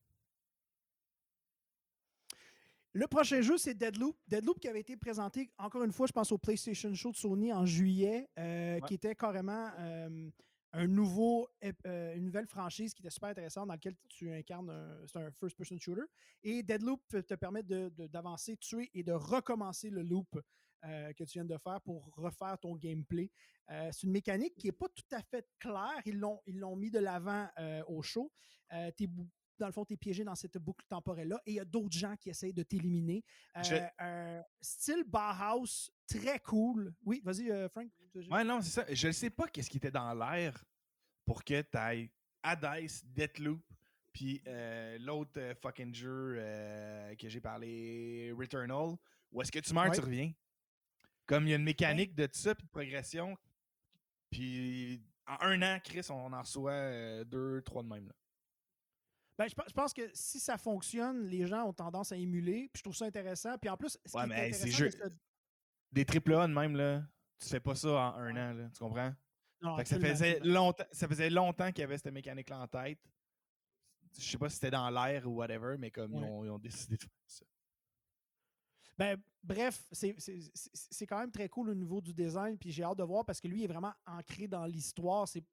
Le 2.95 3.07
prochain 3.07 3.41
jeu, 3.41 3.57
c'est 3.57 3.73
Deadloop. 3.73 4.15
Deadloop 4.27 4.59
qui 4.59 4.67
avait 4.67 4.81
été 4.81 4.95
présenté, 4.95 5.49
encore 5.57 5.83
une 5.83 5.91
fois, 5.91 6.05
je 6.05 6.11
pense 6.11 6.31
au 6.31 6.37
PlayStation 6.37 6.93
Show 6.93 7.11
de 7.11 7.17
Sony 7.17 7.51
en 7.51 7.65
juillet, 7.65 8.29
euh, 8.37 8.75
Ouais. 8.75 8.81
qui 8.87 8.93
était 8.93 9.15
carrément 9.15 9.71
euh, 9.79 10.29
euh, 10.75 12.15
une 12.15 12.25
nouvelle 12.25 12.47
franchise 12.47 12.93
qui 12.93 13.01
était 13.01 13.09
super 13.09 13.29
intéressante 13.29 13.67
dans 13.67 13.73
laquelle 13.73 13.95
tu 14.09 14.31
incarnes 14.31 14.69
un, 14.69 15.19
un 15.19 15.31
first-person 15.31 15.77
shooter. 15.79 16.01
Et 16.43 16.63
Deadloop 16.63 17.01
te 17.07 17.35
permet 17.35 17.63
de- 17.63 17.89
de- 17.89 18.07
d'avancer, 18.07 18.57
tuer 18.57 18.89
et 18.93 19.03
de 19.03 19.11
recommencer 19.11 19.89
le 19.89 20.01
loop 20.01 20.27
euh, 20.85 21.13
que 21.13 21.23
tu 21.23 21.33
viens 21.33 21.45
de 21.45 21.57
faire 21.57 21.79
pour 21.81 22.09
refaire 22.15 22.57
ton 22.59 22.75
gameplay. 22.75 23.29
Euh, 23.69 23.89
c'est 23.91 24.03
une 24.07 24.11
mécanique 24.11 24.55
qui 24.57 24.67
n'est 24.67 24.73
pas 24.73 24.89
tout 24.89 25.15
à 25.15 25.21
fait 25.21 25.47
claire. 25.59 26.01
Ils 26.05 26.17
l'ont, 26.17 26.41
ils 26.45 26.57
l'ont 26.57 26.75
mis 26.75 26.91
de 26.91 26.99
l'avant 26.99 27.47
au 27.87 28.01
show. 28.01 28.31
Dans 29.59 29.67
le 29.67 29.71
fond, 29.71 29.85
tu 29.85 29.93
es 29.93 29.97
piégé 29.97 30.23
dans 30.23 30.35
cette 30.35 30.57
boucle 30.57 30.85
temporelle-là 30.89 31.41
et 31.45 31.51
il 31.51 31.55
y 31.55 31.59
a 31.59 31.65
d'autres 31.65 31.97
gens 31.97 32.15
qui 32.15 32.29
essayent 32.29 32.53
de 32.53 32.63
t'éliminer. 32.63 33.23
Euh, 33.57 33.63
Je- 33.63 33.75
un 34.03 34.43
style 34.61 35.03
Bauhaus, 35.05 35.91
très 36.07 36.39
cool. 36.39 36.93
Oui, 37.03 37.21
vas-y, 37.23 37.49
euh, 37.51 37.69
Frank. 37.69 37.87
Ouais, 38.29 38.43
non, 38.43 38.61
c'est 38.61 38.69
ça. 38.71 38.85
Je 38.93 39.07
ne 39.07 39.11
sais 39.11 39.29
pas 39.29 39.47
qu'est-ce 39.47 39.69
qui 39.69 39.77
était 39.77 39.91
dans 39.91 40.13
l'air 40.13 40.63
pour 41.25 41.43
que 41.43 41.61
tu 41.61 41.77
ailles 41.77 42.09
Hades, 42.43 42.89
Deathloop, 43.05 43.63
puis 44.11 44.41
euh, 44.47 44.97
l'autre 44.99 45.39
euh, 45.39 45.55
fucking 45.55 45.93
jeu 45.93 46.35
euh, 46.37 47.15
que 47.15 47.29
j'ai 47.29 47.39
parlé, 47.41 48.31
Returnal. 48.37 48.95
Où 49.31 49.41
est-ce 49.41 49.51
que 49.51 49.59
tu 49.59 49.73
meurs, 49.73 49.85
Ouais. 49.89 49.95
tu 49.95 50.01
reviens? 50.01 50.31
Comme 51.25 51.47
il 51.47 51.51
y 51.51 51.53
a 51.53 51.55
une 51.55 51.63
mécanique 51.63 52.13
de 52.15 52.27
ça, 52.31 52.53
puis 52.53 52.65
de 52.65 52.69
progression. 52.71 53.37
Puis 54.29 55.01
en 55.27 55.37
un 55.41 55.61
an, 55.61 55.79
Chris, 55.83 56.05
on 56.09 56.33
en 56.33 56.41
reçoit 56.41 56.71
euh, 56.71 57.23
deux, 57.23 57.61
trois 57.61 57.81
de 57.83 57.87
même. 57.87 58.07
là. 58.07 58.13
Ben, 59.37 59.47
je, 59.47 59.55
pe- 59.55 59.63
je 59.67 59.73
pense 59.73 59.93
que 59.93 60.09
si 60.13 60.39
ça 60.39 60.57
fonctionne, 60.57 61.25
les 61.25 61.47
gens 61.47 61.63
ont 61.67 61.73
tendance 61.73 62.11
à 62.11 62.17
émuler. 62.17 62.69
Puis 62.71 62.79
je 62.79 62.83
trouve 62.83 62.95
ça 62.95 63.05
intéressant. 63.05 63.57
Puis 63.57 63.69
en 63.69 63.77
plus, 63.77 63.97
ce 64.05 64.15
Ouais, 64.17 64.23
qui 64.23 64.29
mais 64.29 64.35
est 64.35 64.45
hey, 64.47 64.53
c'est 64.53 64.73
intéressant 64.73 64.97
jeu- 65.09 65.15
Des 65.91 66.05
triple 66.05 66.33
A 66.35 66.47
de 66.47 66.53
même, 66.53 66.75
là, 66.75 67.03
tu 67.39 67.47
fais 67.49 67.59
pas 67.59 67.75
ça 67.75 67.89
en 67.89 68.15
un 68.15 68.33
Ouais. 68.33 68.39
an, 68.41 68.53
là, 68.53 68.69
tu 68.69 68.79
comprends? 68.79 69.13
Non, 69.61 69.75
Fait 69.77 69.83
que 69.83 69.89
ça, 69.89 69.99
faisait 69.99 70.39
longtemps, 70.41 70.83
ça 70.91 71.07
faisait 71.07 71.29
longtemps 71.29 71.67
qu'il 71.71 71.79
y 71.79 71.83
avait 71.83 71.97
cette 71.97 72.13
mécanique-là 72.13 72.59
en 72.59 72.67
tête. 72.67 72.99
Je 74.17 74.21
sais 74.23 74.37
pas 74.37 74.49
si 74.49 74.55
c'était 74.55 74.71
dans 74.71 74.89
l'air 74.89 75.25
ou 75.27 75.35
whatever, 75.35 75.77
mais 75.79 75.89
comme 75.89 76.13
ils, 76.13 76.23
ont, 76.23 76.43
ils 76.45 76.49
ont 76.49 76.59
décidé 76.59 76.97
de 76.97 77.01
faire 77.01 77.11
ça. 77.25 77.45
Ben, 78.97 79.19
bref, 79.41 79.83
c'est- 79.91 81.07
quand 81.07 81.17
même 81.19 81.31
très 81.31 81.49
cool 81.49 81.69
au 81.69 81.73
niveau 81.75 81.99
du 81.99 82.13
design, 82.13 82.57
puis 82.57 82.71
j'ai 82.71 82.83
hâte 82.83 82.97
de 82.99 83.03
voir 83.03 83.25
parce 83.25 83.39
que 83.41 83.47
lui 83.47 83.61
il 83.61 83.63
est 83.63 83.67
vraiment 83.67 83.93
ancré 84.05 84.47
dans 84.47 84.65
l'histoire. 84.67 85.27
C'est 85.27 85.43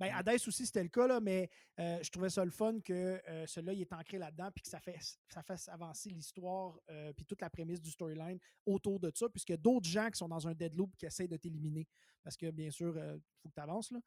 ben. 0.00 0.12
Hades 0.14 0.34
aussi, 0.46 0.66
c'était 0.66 0.82
le 0.82 0.88
cas, 0.88 1.06
là, 1.06 1.20
mais 1.20 1.48
euh, 1.78 1.98
je 2.02 2.10
trouvais 2.10 2.30
ça 2.30 2.44
le 2.44 2.50
fun 2.50 2.80
que 2.80 2.92
euh, 3.28 3.46
celui-là, 3.46 3.72
il 3.74 3.80
est 3.82 3.92
ancré 3.92 4.18
là-dedans, 4.18 4.50
puis 4.54 4.62
que 4.62 4.68
ça 4.68 4.80
fait, 4.80 4.98
ça 5.28 5.42
fasse 5.42 5.68
avancer 5.68 6.10
l'histoire, 6.10 6.78
euh, 6.90 7.12
puis 7.12 7.24
toute 7.24 7.40
la 7.40 7.50
prémisse 7.50 7.80
du 7.80 7.90
storyline 7.90 8.38
autour 8.66 8.98
de 9.00 9.10
ça, 9.14 9.26
a 9.26 9.56
d'autres 9.56 9.88
gens 9.88 10.10
qui 10.10 10.18
sont 10.18 10.28
dans 10.28 10.48
un 10.48 10.54
deadloop 10.54 10.96
qui 10.96 11.06
essayent 11.06 11.28
de 11.28 11.36
t'éliminer. 11.36 11.86
Parce 12.22 12.36
que, 12.36 12.50
bien 12.50 12.70
sûr, 12.70 12.96
il 12.96 13.20
faut 13.42 13.48
que 13.50 13.54
tu 13.54 13.60
avances. 13.60 13.90
Là. 13.92 14.00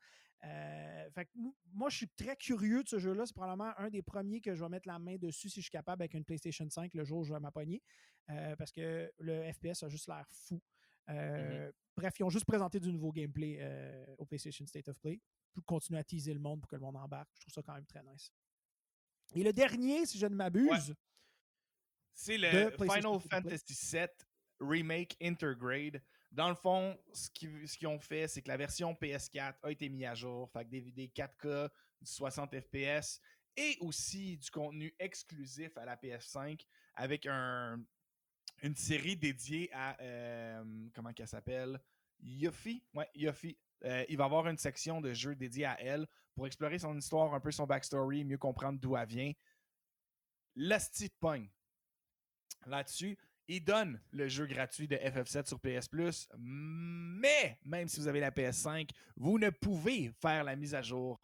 Euh, 0.46 1.10
fait 1.12 1.26
que 1.26 1.32
m- 1.38 1.52
moi, 1.72 1.90
je 1.90 1.98
suis 1.98 2.10
très 2.10 2.36
curieux 2.36 2.84
de 2.84 2.90
ce 2.90 3.00
jeu-là. 3.00 3.26
C'est 3.26 3.36
probablement 3.36 3.74
un 3.78 3.90
des 3.90 4.02
premiers 4.02 4.42
que 4.42 4.54
je 4.56 4.64
vais 4.64 4.70
mettre 4.70 4.88
la 4.88 5.00
main 5.00 5.18
dessus 5.18 5.50
si 5.50 5.60
je 5.62 5.66
suis 5.66 5.72
capable 5.72 6.02
avec 6.02 6.14
une 6.14 6.24
PlayStation 6.26 6.68
5 6.70 6.94
le 6.94 7.04
jour 7.04 7.20
où 7.20 7.24
je 7.24 7.34
vais 7.34 7.40
m'appoigner. 7.40 7.82
Euh, 8.30 8.56
parce 8.56 8.72
que 8.72 9.12
le 9.20 9.52
FPS 9.52 9.84
a 9.84 9.90
juste 9.90 10.08
l'air 10.08 10.26
fou. 10.30 10.62
Euh, 11.10 11.72
Bref, 11.96 12.14
ils 12.20 12.24
ont 12.24 12.30
juste 12.30 12.46
présenté 12.46 12.80
du 12.80 12.92
nouveau 12.92 13.12
gameplay 13.12 13.58
euh, 13.60 14.06
au 14.18 14.26
PlayStation 14.26 14.66
State 14.68 14.88
of 14.90 15.00
Play. 15.00 15.20
Continuer 15.66 16.00
à 16.00 16.04
teaser 16.04 16.34
le 16.34 16.40
monde 16.40 16.62
pour 16.62 16.70
que 16.70 16.76
le 16.76 16.82
monde 16.82 16.98
embarque. 16.98 17.30
Je 17.36 17.42
trouve 17.42 17.54
ça 17.54 17.62
quand 17.64 17.74
même 17.74 17.86
très 17.86 18.04
nice. 18.04 18.32
Et 19.36 19.44
le 19.44 19.52
dernier, 19.52 20.06
si 20.06 20.18
je 20.18 20.26
ne 20.26 20.36
m'abuse, 20.36 20.96
C'est 22.14 22.38
le 22.38 22.72
Final. 22.72 23.20
Fantasy 23.30 23.74
VII 23.96 24.08
Remake 24.60 25.16
Intergrade. 25.22 26.02
Dans 26.32 26.50
le 26.50 26.56
fond, 26.56 26.98
ce 27.14 27.30
qu'ils 27.30 27.68
ce 27.68 27.86
ont 27.86 28.00
fait, 28.00 28.28
c'est 28.28 28.42
que 28.42 28.48
la 28.50 28.58
version 28.58 28.94
PS4 28.94 29.56
a 29.64 29.72
été 29.72 29.90
mise 29.90 30.06
à 30.06 30.16
jour. 30.16 30.50
Fait 30.52 30.66
que 30.66 30.70
des 30.70 30.80
vidéos 30.82 31.10
4K, 31.16 31.70
du 32.02 32.12
60 32.12 32.56
FPS 32.60 33.20
et 33.56 33.78
aussi 33.82 34.38
du 34.38 34.50
contenu 34.52 34.94
exclusif 35.00 35.76
à 35.78 35.86
la 35.86 35.96
PS5 35.96 36.62
avec 36.96 37.26
un, 37.26 37.84
une 38.62 38.76
série 38.76 39.16
dédiée 39.18 39.70
à. 39.74 40.00
euh, 40.02 40.90
comment 40.94 41.12
qu'elle 41.14 41.28
s'appelle? 41.28 41.80
Yuffie? 42.20 42.84
Ouais, 42.94 43.10
Yuffie. 43.16 43.58
Euh, 43.86 44.06
il 44.10 44.18
va 44.18 44.26
avoir 44.26 44.48
une 44.48 44.58
section 44.58 45.02
de 45.02 45.14
jeux 45.14 45.36
dédiée 45.36 45.66
à 45.66 45.80
elle 45.82 46.08
pour 46.36 46.48
explorer 46.48 46.80
son 46.80 46.98
histoire, 46.98 47.34
un 47.34 47.40
peu 47.40 47.52
son 47.52 47.66
backstory, 47.66 48.24
mieux 48.24 48.38
comprendre 48.38 48.80
d'où 48.80 48.96
elle 48.96 49.08
vient. 49.08 49.32
L'asti 50.56 51.10
de 51.10 51.48
là-dessus. 52.66 53.18
Il 53.50 53.64
donne 53.64 54.02
le 54.12 54.28
jeu 54.28 54.46
gratuit 54.46 54.88
de 54.90 54.98
FF7 54.98 55.48
sur 55.48 55.60
PS 55.62 55.88
Plus, 55.88 56.28
mais 56.38 57.58
même 57.64 57.88
si 57.88 58.00
vous 58.00 58.08
avez 58.08 58.20
la 58.20 58.32
PS5, 58.32 58.90
vous 59.16 59.40
ne 59.40 59.50
pouvez 59.50 60.12
faire 60.22 60.44
la 60.44 60.56
mise 60.58 60.76
à 60.76 60.82
jour 60.82 61.22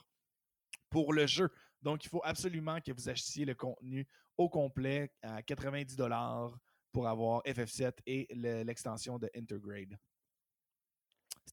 pour 0.90 1.12
le 1.12 1.28
jeu. 1.28 1.50
Donc, 1.82 2.06
il 2.06 2.10
faut 2.10 2.22
absolument 2.24 2.80
que 2.80 2.94
vous 2.94 3.10
achetiez 3.10 3.44
le 3.44 3.56
contenu 3.56 4.08
au 4.38 4.48
complet 4.48 5.12
à 5.22 5.42
90$ 5.42 6.58
pour 6.94 7.08
avoir 7.10 7.42
FF7 7.44 7.98
et 8.06 8.28
le- 8.34 8.64
l'extension 8.64 9.20
de 9.20 9.30
Intergrade. 9.36 9.98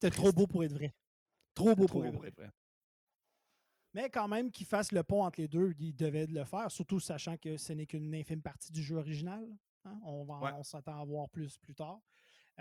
C'était 0.01 0.15
trop 0.17 0.33
beau 0.33 0.47
pour 0.47 0.65
être 0.65 0.73
vrai. 0.73 0.95
Trop 1.55 1.75
beau 1.75 1.87
Trop 1.87 1.99
pour 1.99 2.07
être 2.07 2.13
beau 2.13 2.19
pour 2.19 2.27
être 2.27 2.37
vrai. 2.37 2.51
Mais 3.93 4.09
quand 4.09 4.29
même, 4.29 4.51
qu'ils 4.53 4.67
fassent 4.67 4.93
le 4.93 5.03
pont 5.03 5.25
entre 5.25 5.41
les 5.41 5.49
deux, 5.49 5.75
ils 5.79 5.95
devaient 5.95 6.27
le 6.27 6.45
faire, 6.45 6.71
surtout 6.71 7.01
sachant 7.01 7.37
que 7.37 7.57
ce 7.57 7.73
n'est 7.73 7.87
qu'une 7.87 8.15
infime 8.15 8.41
partie 8.41 8.71
du 8.73 8.83
jeu 8.83 8.97
original. 8.97 9.45
hein. 9.85 9.99
On, 10.05 10.25
Ouais. 10.41 10.63
s'attend 10.63 11.01
à 11.01 11.05
voir 11.05 11.29
plus 11.29 11.59
plus 11.59 11.75
tard. 11.75 12.01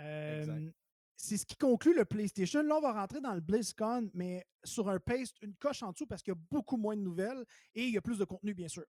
Euh, 0.00 0.70
c'est 1.16 1.36
ce 1.36 1.44
qui 1.46 1.54
conclut 1.56 1.94
le 1.94 2.04
PlayStation. 2.04 2.62
Là, 2.62 2.76
on 2.76 2.80
va 2.80 2.92
rentrer 2.92 3.20
dans 3.20 3.34
le 3.34 3.40
BlizzCon, 3.40 4.10
mais 4.14 4.44
sur 4.64 4.88
un 4.88 4.98
pace, 4.98 5.34
une 5.42 5.54
coche 5.54 5.82
en 5.82 5.92
dessous 5.92 6.06
parce 6.06 6.22
qu'il 6.22 6.32
y 6.32 6.36
a 6.36 6.40
beaucoup 6.50 6.76
moins 6.78 6.96
de 6.96 7.02
nouvelles 7.02 7.44
et 7.74 7.84
il 7.86 7.92
y 7.92 7.98
a 7.98 8.00
plus 8.00 8.18
de 8.18 8.24
contenu, 8.24 8.54
bien 8.54 8.68
sûr. 8.68 8.86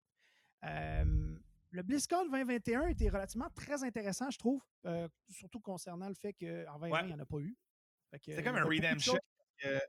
Euh, 0.63 1.37
le 1.71 1.83
BlizzCon 1.83 2.23
2021 2.25 2.87
était 2.87 3.09
relativement 3.09 3.49
très 3.53 3.83
intéressant, 3.83 4.29
je 4.31 4.37
trouve, 4.39 4.63
euh, 4.85 5.07
surtout 5.29 5.59
concernant 5.59 6.07
le 6.07 6.15
fait 6.15 6.33
qu'en 6.33 6.79
2020, 6.79 6.89
Ouais. 6.89 7.01
il 7.03 7.07
n'y 7.07 7.13
en 7.13 7.19
a 7.19 7.25
pas 7.25 7.37
eu. 7.39 7.55
C'est 8.24 8.43
comme 8.43 8.55
un 8.55 8.64
redemption. 8.66 9.18
Euh, 9.66 9.80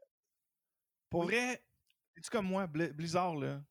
pour 1.11 1.21
Oui. 1.21 1.27
vrai, 1.27 1.65
es-tu 2.17 2.31
comme 2.31 2.47
moi, 2.47 2.67
Bli- 2.67 2.93
Blizzard, 2.93 3.37
là, 3.37 3.63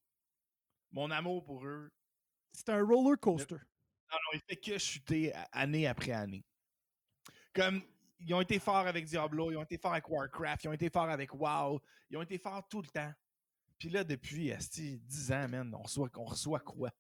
mon 0.91 1.10
amour 1.12 1.43
pour 1.43 1.66
eux, 1.66 1.91
C'est 2.54 2.68
un 2.70 2.84
roller 2.84 3.18
coaster. 3.18 3.56
Non, 3.56 3.60
non, 4.12 4.32
il 4.34 4.41
fait 4.41 4.58
que 4.58 4.78
chuter 4.78 5.32
année 5.54 5.88
après 5.88 6.12
année. 6.12 6.43
Comme 7.54 7.82
ils 8.20 8.34
ont 8.34 8.41
été 8.41 8.60
forts 8.60 8.86
avec 8.88 9.06
Diablo, 9.06 9.52
ils 9.52 9.56
ont 9.58 9.64
été 9.64 9.78
forts 9.78 9.93
avec 9.93 10.10
Warcraft, 10.10 10.66
ils 10.66 10.68
ont 10.68 10.74
été 10.74 10.89
forts 10.89 11.10
avec 11.10 11.34
WoW, 11.34 11.82
ils 12.10 12.18
ont 12.18 12.22
été 12.22 12.38
forts 12.38 12.68
tout 12.68 12.82
le 12.82 12.88
temps. 12.89 13.14
Puis 13.78 13.89
là, 13.89 14.04
depuis 14.04 14.52
asti, 14.52 14.99
10 14.99 15.32
ans, 15.32 15.47
man, 15.47 15.74
on 15.74 15.82
reçoit, 15.84 16.10
on 16.16 16.26
reçoit 16.26 16.60
quoi? 16.60 16.91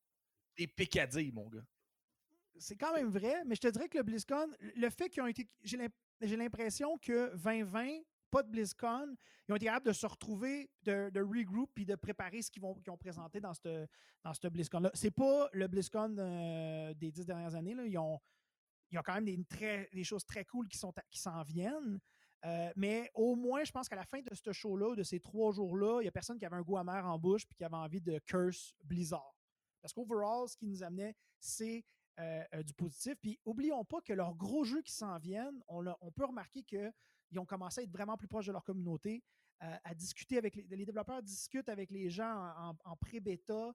Des 0.57 0.67
picadilles, 0.67 1.31
mon 1.33 1.49
gars. 1.49 1.65
C'est 2.57 2.77
quand 2.77 2.93
même 2.93 3.09
vrai, 3.09 3.43
mais 3.45 3.55
je 3.55 3.61
te 3.61 3.67
dirais 3.67 3.89
que 3.89 3.97
le 3.97 4.03
BlizzCon, 4.03 4.47
le 4.59 4.89
fait 4.89 5.09
qu'ils 5.09 5.21
ont 5.21 5.27
été. 5.27 5.49
J'ai 5.63 5.77
j'ai 6.21 6.37
l'impression 6.37 6.97
que 6.97 7.35
2020, 7.35 8.01
pas 8.29 8.43
de 8.43 8.49
BlizzCon, 8.49 9.15
ils 9.47 9.51
ont 9.51 9.55
été 9.57 9.65
capables 9.65 9.85
de 9.85 9.93
se 9.93 10.05
retrouver, 10.05 10.69
de, 10.83 11.09
de 11.09 11.21
regroup 11.21 11.69
puis 11.73 11.85
de 11.85 11.95
préparer 11.95 12.41
ce 12.41 12.49
qu'ils 12.49 12.61
vont 12.61 12.75
ont 12.87 12.97
présenté 12.97 13.41
dans 13.41 13.53
ce 13.53 13.87
dans 14.23 14.31
BlizzCon-là. 14.49 14.91
C'est 14.93 15.11
pas 15.11 15.49
le 15.51 15.67
BlizzCon 15.67 16.15
euh, 16.17 16.93
des 16.93 17.11
dix 17.11 17.25
dernières 17.25 17.55
années. 17.55 17.73
Là. 17.73 17.85
Ils, 17.85 17.97
ont, 17.97 18.19
quand 19.03 19.15
même 19.15 19.25
des, 19.25 19.43
très, 19.45 19.89
des 19.93 20.03
choses 20.03 20.25
très 20.25 20.45
cool 20.45 20.67
qui 20.67 20.77
à- 20.85 21.03
qui 21.09 21.19
s'en 21.19 21.43
viennent. 21.43 21.99
Euh, 22.45 22.71
mais 22.75 23.11
au 23.13 23.35
moins, 23.35 23.63
je 23.63 23.71
pense 23.71 23.87
qu'à 23.87 23.95
la 23.95 24.05
fin 24.05 24.19
de 24.19 24.33
ce 24.33 24.51
show-là, 24.51 24.95
de 24.95 25.03
ces 25.03 25.19
trois 25.19 25.51
jours-là, 25.51 25.99
il 25.99 26.03
n'y 26.03 26.07
a 26.07 26.11
personne 26.11 26.39
qui 26.39 26.45
avait 26.45 26.55
un 26.55 26.61
goût 26.61 26.77
amer 26.77 27.05
en 27.05 27.17
bouche 27.19 27.45
puis 27.45 27.55
qui 27.55 27.63
avait 27.63 27.75
envie 27.75 28.01
de 28.01 28.17
curse 28.19 28.73
Blizzard. 28.83 29.35
Parce 29.81 29.93
qu'overall, 29.93 30.47
ce 30.47 30.57
qui 30.57 30.65
nous 30.65 30.83
amenait, 30.83 31.15
c'est 31.39 31.83
euh, 32.19 32.43
euh, 32.53 32.63
du 32.63 32.73
positif. 32.73 33.15
Puis 33.21 33.39
oublions 33.45 33.83
pas 33.85 34.01
que 34.01 34.13
leurs 34.13 34.35
gros 34.35 34.63
jeux 34.63 34.81
qui 34.81 34.91
s'en 34.91 35.17
viennent, 35.17 35.61
on, 35.67 35.83
peut 36.11 36.25
remarquer 36.25 36.63
qu'ils 36.63 37.39
ont 37.39 37.45
commencé 37.45 37.81
à 37.81 37.83
être 37.83 37.91
vraiment 37.91 38.17
plus 38.17 38.27
proches 38.27 38.47
de 38.47 38.51
leur 38.51 38.63
communauté, 38.63 39.23
euh, 39.63 39.75
à 39.83 39.93
discuter 39.95 40.37
avec 40.37 40.55
les, 40.55 40.63
les 40.69 40.85
développeurs, 40.85 41.21
discutent 41.23 41.69
avec 41.69 41.89
les 41.89 42.09
gens 42.09 42.31
en, 42.31 42.69
en- 42.71 42.77
en 42.91 42.95
pré-bêta. 42.97 43.73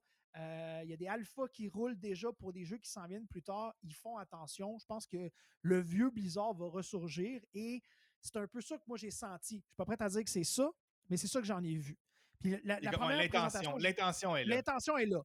Il 0.82 0.90
y 0.90 0.92
a 0.92 0.96
des 0.98 1.06
alphas 1.08 1.48
qui 1.48 1.66
roulent 1.66 1.98
déjà 1.98 2.30
pour 2.30 2.52
des 2.52 2.64
jeux 2.66 2.76
qui 2.76 2.90
s'en 2.90 3.06
viennent 3.06 3.26
plus 3.26 3.42
tard. 3.42 3.74
Ils 3.82 3.94
font 3.94 4.18
attention. 4.18 4.78
Je 4.78 4.84
pense 4.84 5.06
que 5.06 5.30
le 5.62 5.80
vieux 5.80 6.10
Blizzard 6.10 6.52
va 6.52 6.66
ressurgir 6.66 7.40
et 7.54 7.80
c'est 8.20 8.36
un 8.36 8.46
peu 8.46 8.60
ça 8.60 8.76
que 8.76 8.84
moi 8.86 8.98
j'ai 8.98 9.10
senti. 9.10 9.56
Je 9.56 9.60
suis 9.64 9.74
pas 9.76 9.86
prêt 9.86 9.96
à 9.98 10.08
dire 10.10 10.22
que 10.22 10.28
c'est 10.30 10.44
ça, 10.44 10.70
mais 11.08 11.16
c'est 11.16 11.26
ça 11.28 11.40
que 11.40 11.46
j'en 11.46 11.62
ai 11.64 11.76
vu. 11.76 11.96
Puis 12.42 12.50
la, 12.64 12.78
l'intention 13.22 13.70
est 13.78 13.78
là. 13.78 13.80
L'intention 14.56 14.98
est 14.98 15.06
là. 15.06 15.22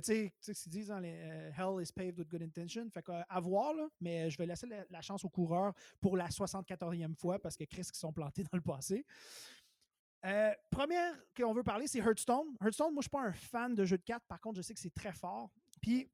Tu 0.00 0.32
sais, 0.40 0.54
ce 0.54 0.62
qu'ils 0.62 0.72
disent, 0.72 0.90
hein, 0.90 1.00
les, 1.00 1.14
euh, 1.14 1.50
Hell 1.56 1.82
is 1.82 1.92
paved 1.92 2.18
with 2.18 2.28
good 2.28 2.42
intention. 2.42 2.88
Fait 2.90 3.02
que, 3.02 3.12
euh, 3.12 3.22
à 3.28 3.40
voir, 3.40 3.74
là, 3.74 3.88
mais 4.00 4.30
je 4.30 4.38
vais 4.38 4.46
laisser 4.46 4.66
la, 4.90 5.00
chance 5.00 5.24
aux 5.24 5.28
coureurs 5.28 5.72
pour 6.00 6.16
la 6.16 6.28
74e 6.28 7.14
fois 7.14 7.38
parce 7.38 7.56
que 7.56 7.64
Chris 7.64 7.88
qui 7.92 7.98
sont 7.98 8.12
plantés 8.12 8.42
dans 8.42 8.56
le 8.56 8.62
passé. 8.62 9.04
Euh, 10.24 10.52
première 10.70 11.14
qu'on 11.36 11.52
veut 11.52 11.62
parler, 11.62 11.86
c'est 11.86 12.00
Hearthstone. 12.00 12.56
Hearthstone, 12.60 12.92
moi, 12.92 13.00
je 13.00 13.04
suis 13.04 13.10
pas 13.10 13.22
un 13.22 13.32
fan 13.32 13.74
de 13.74 13.84
jeux 13.84 13.98
de 13.98 14.02
cartes. 14.02 14.24
Par 14.26 14.40
contre, 14.40 14.56
je 14.56 14.62
sais 14.62 14.74
que 14.74 14.80
c'est 14.80 14.94
très 14.94 15.12
fort. 15.12 15.50
Puis, 15.80 16.10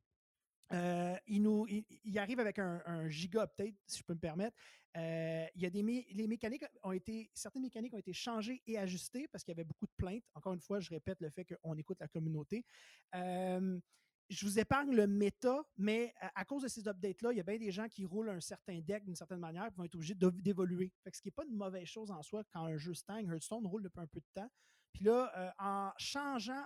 euh, 0.74 1.16
il, 1.26 1.42
nous, 1.42 1.66
il, 1.68 2.18
arrive 2.18 2.40
avec 2.40 2.58
un, 2.58 2.82
un 2.86 3.08
giga 3.08 3.42
update, 3.42 3.74
si 3.86 3.98
je 3.98 4.04
peux 4.04 4.14
me 4.14 4.18
permettre. 4.18 4.56
Euh, 4.96 5.46
il 5.54 5.62
y 5.62 5.66
a 5.66 5.70
des 5.70 5.82
mé- 5.82 6.06
les 6.12 6.26
mécaniques 6.26 6.64
ont 6.82 6.92
été, 6.92 7.30
certaines 7.34 7.62
mécaniques 7.62 7.94
ont 7.94 7.98
été 7.98 8.12
changées 8.12 8.62
et 8.66 8.78
ajustées 8.78 9.26
parce 9.28 9.42
qu'il 9.42 9.52
y 9.52 9.56
avait 9.56 9.64
beaucoup 9.64 9.86
de 9.86 9.92
plaintes. 9.96 10.24
Encore 10.34 10.52
une 10.52 10.60
fois, 10.60 10.80
je 10.80 10.90
répète 10.90 11.20
le 11.20 11.30
fait 11.30 11.44
qu'on 11.44 11.76
écoute 11.76 11.98
la 12.00 12.08
communauté. 12.08 12.64
Euh, 13.14 13.78
je 14.30 14.46
vous 14.46 14.58
épargne 14.58 14.94
le 14.94 15.06
méta, 15.06 15.64
mais 15.76 16.14
à, 16.18 16.44
cause 16.44 16.62
de 16.62 16.68
ces 16.68 16.88
updates-là, 16.88 17.32
il 17.32 17.36
y 17.36 17.40
a 17.40 17.42
bien 17.42 17.58
des 17.58 17.70
gens 17.70 17.88
qui 17.88 18.04
roulent 18.04 18.30
un 18.30 18.40
certain 18.40 18.80
deck 18.80 19.04
d'une 19.04 19.16
certaine 19.16 19.40
manière 19.40 19.66
et 19.66 19.70
vont 19.70 19.84
être 19.84 19.94
obligés 19.96 20.14
d'évoluer. 20.14 20.92
Ce 21.12 21.20
qui 21.20 21.28
n'est 21.28 21.32
pas 21.32 21.44
une 21.44 21.56
mauvaise 21.56 21.86
chose 21.86 22.10
en 22.10 22.22
soi 22.22 22.42
quand 22.50 22.64
un 22.64 22.76
jeu 22.78 22.94
stagne. 22.94 23.28
Hearthstone 23.28 23.66
roule 23.66 23.82
depuis 23.82 24.00
un 24.00 24.06
peu 24.06 24.20
de 24.20 24.26
temps. 24.32 24.50
Puis 24.94 25.04
là, 25.04 25.54
en 25.58 25.92
changeant, 25.98 26.64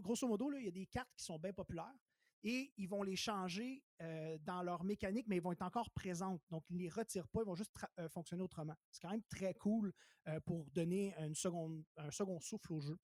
grosso 0.00 0.26
modo, 0.26 0.50
là, 0.50 0.58
il 0.58 0.64
y 0.64 0.68
a 0.68 0.72
des 0.72 0.86
cartes 0.86 1.12
qui 1.16 1.22
sont 1.22 1.38
bien 1.38 1.52
populaires 1.52 1.94
et 2.42 2.72
ils 2.76 2.88
vont 2.88 3.02
les 3.02 3.16
changer 3.16 3.82
euh, 4.00 4.38
dans 4.40 4.62
leur 4.62 4.82
mécanique, 4.84 5.26
mais 5.28 5.36
ils 5.36 5.42
vont 5.42 5.52
être 5.52 5.62
encore 5.62 5.90
présentes. 5.90 6.42
Donc, 6.50 6.64
ils 6.70 6.76
ne 6.76 6.82
les 6.82 6.88
retirent 6.88 7.28
pas, 7.28 7.40
ils 7.42 7.46
vont 7.46 7.54
juste 7.54 7.72
euh, 7.98 8.08
fonctionner 8.08 8.42
autrement. 8.42 8.74
C'est 8.90 9.02
quand 9.02 9.10
même 9.10 9.22
très 9.28 9.52
cool 9.54 9.92
euh, 10.28 10.40
pour 10.40 10.70
donner 10.70 11.14
une 11.18 11.34
seconde, 11.34 11.84
un 11.96 12.10
second 12.10 12.40
souffle 12.40 12.72
au 12.72 12.80
jeu. 12.80 12.98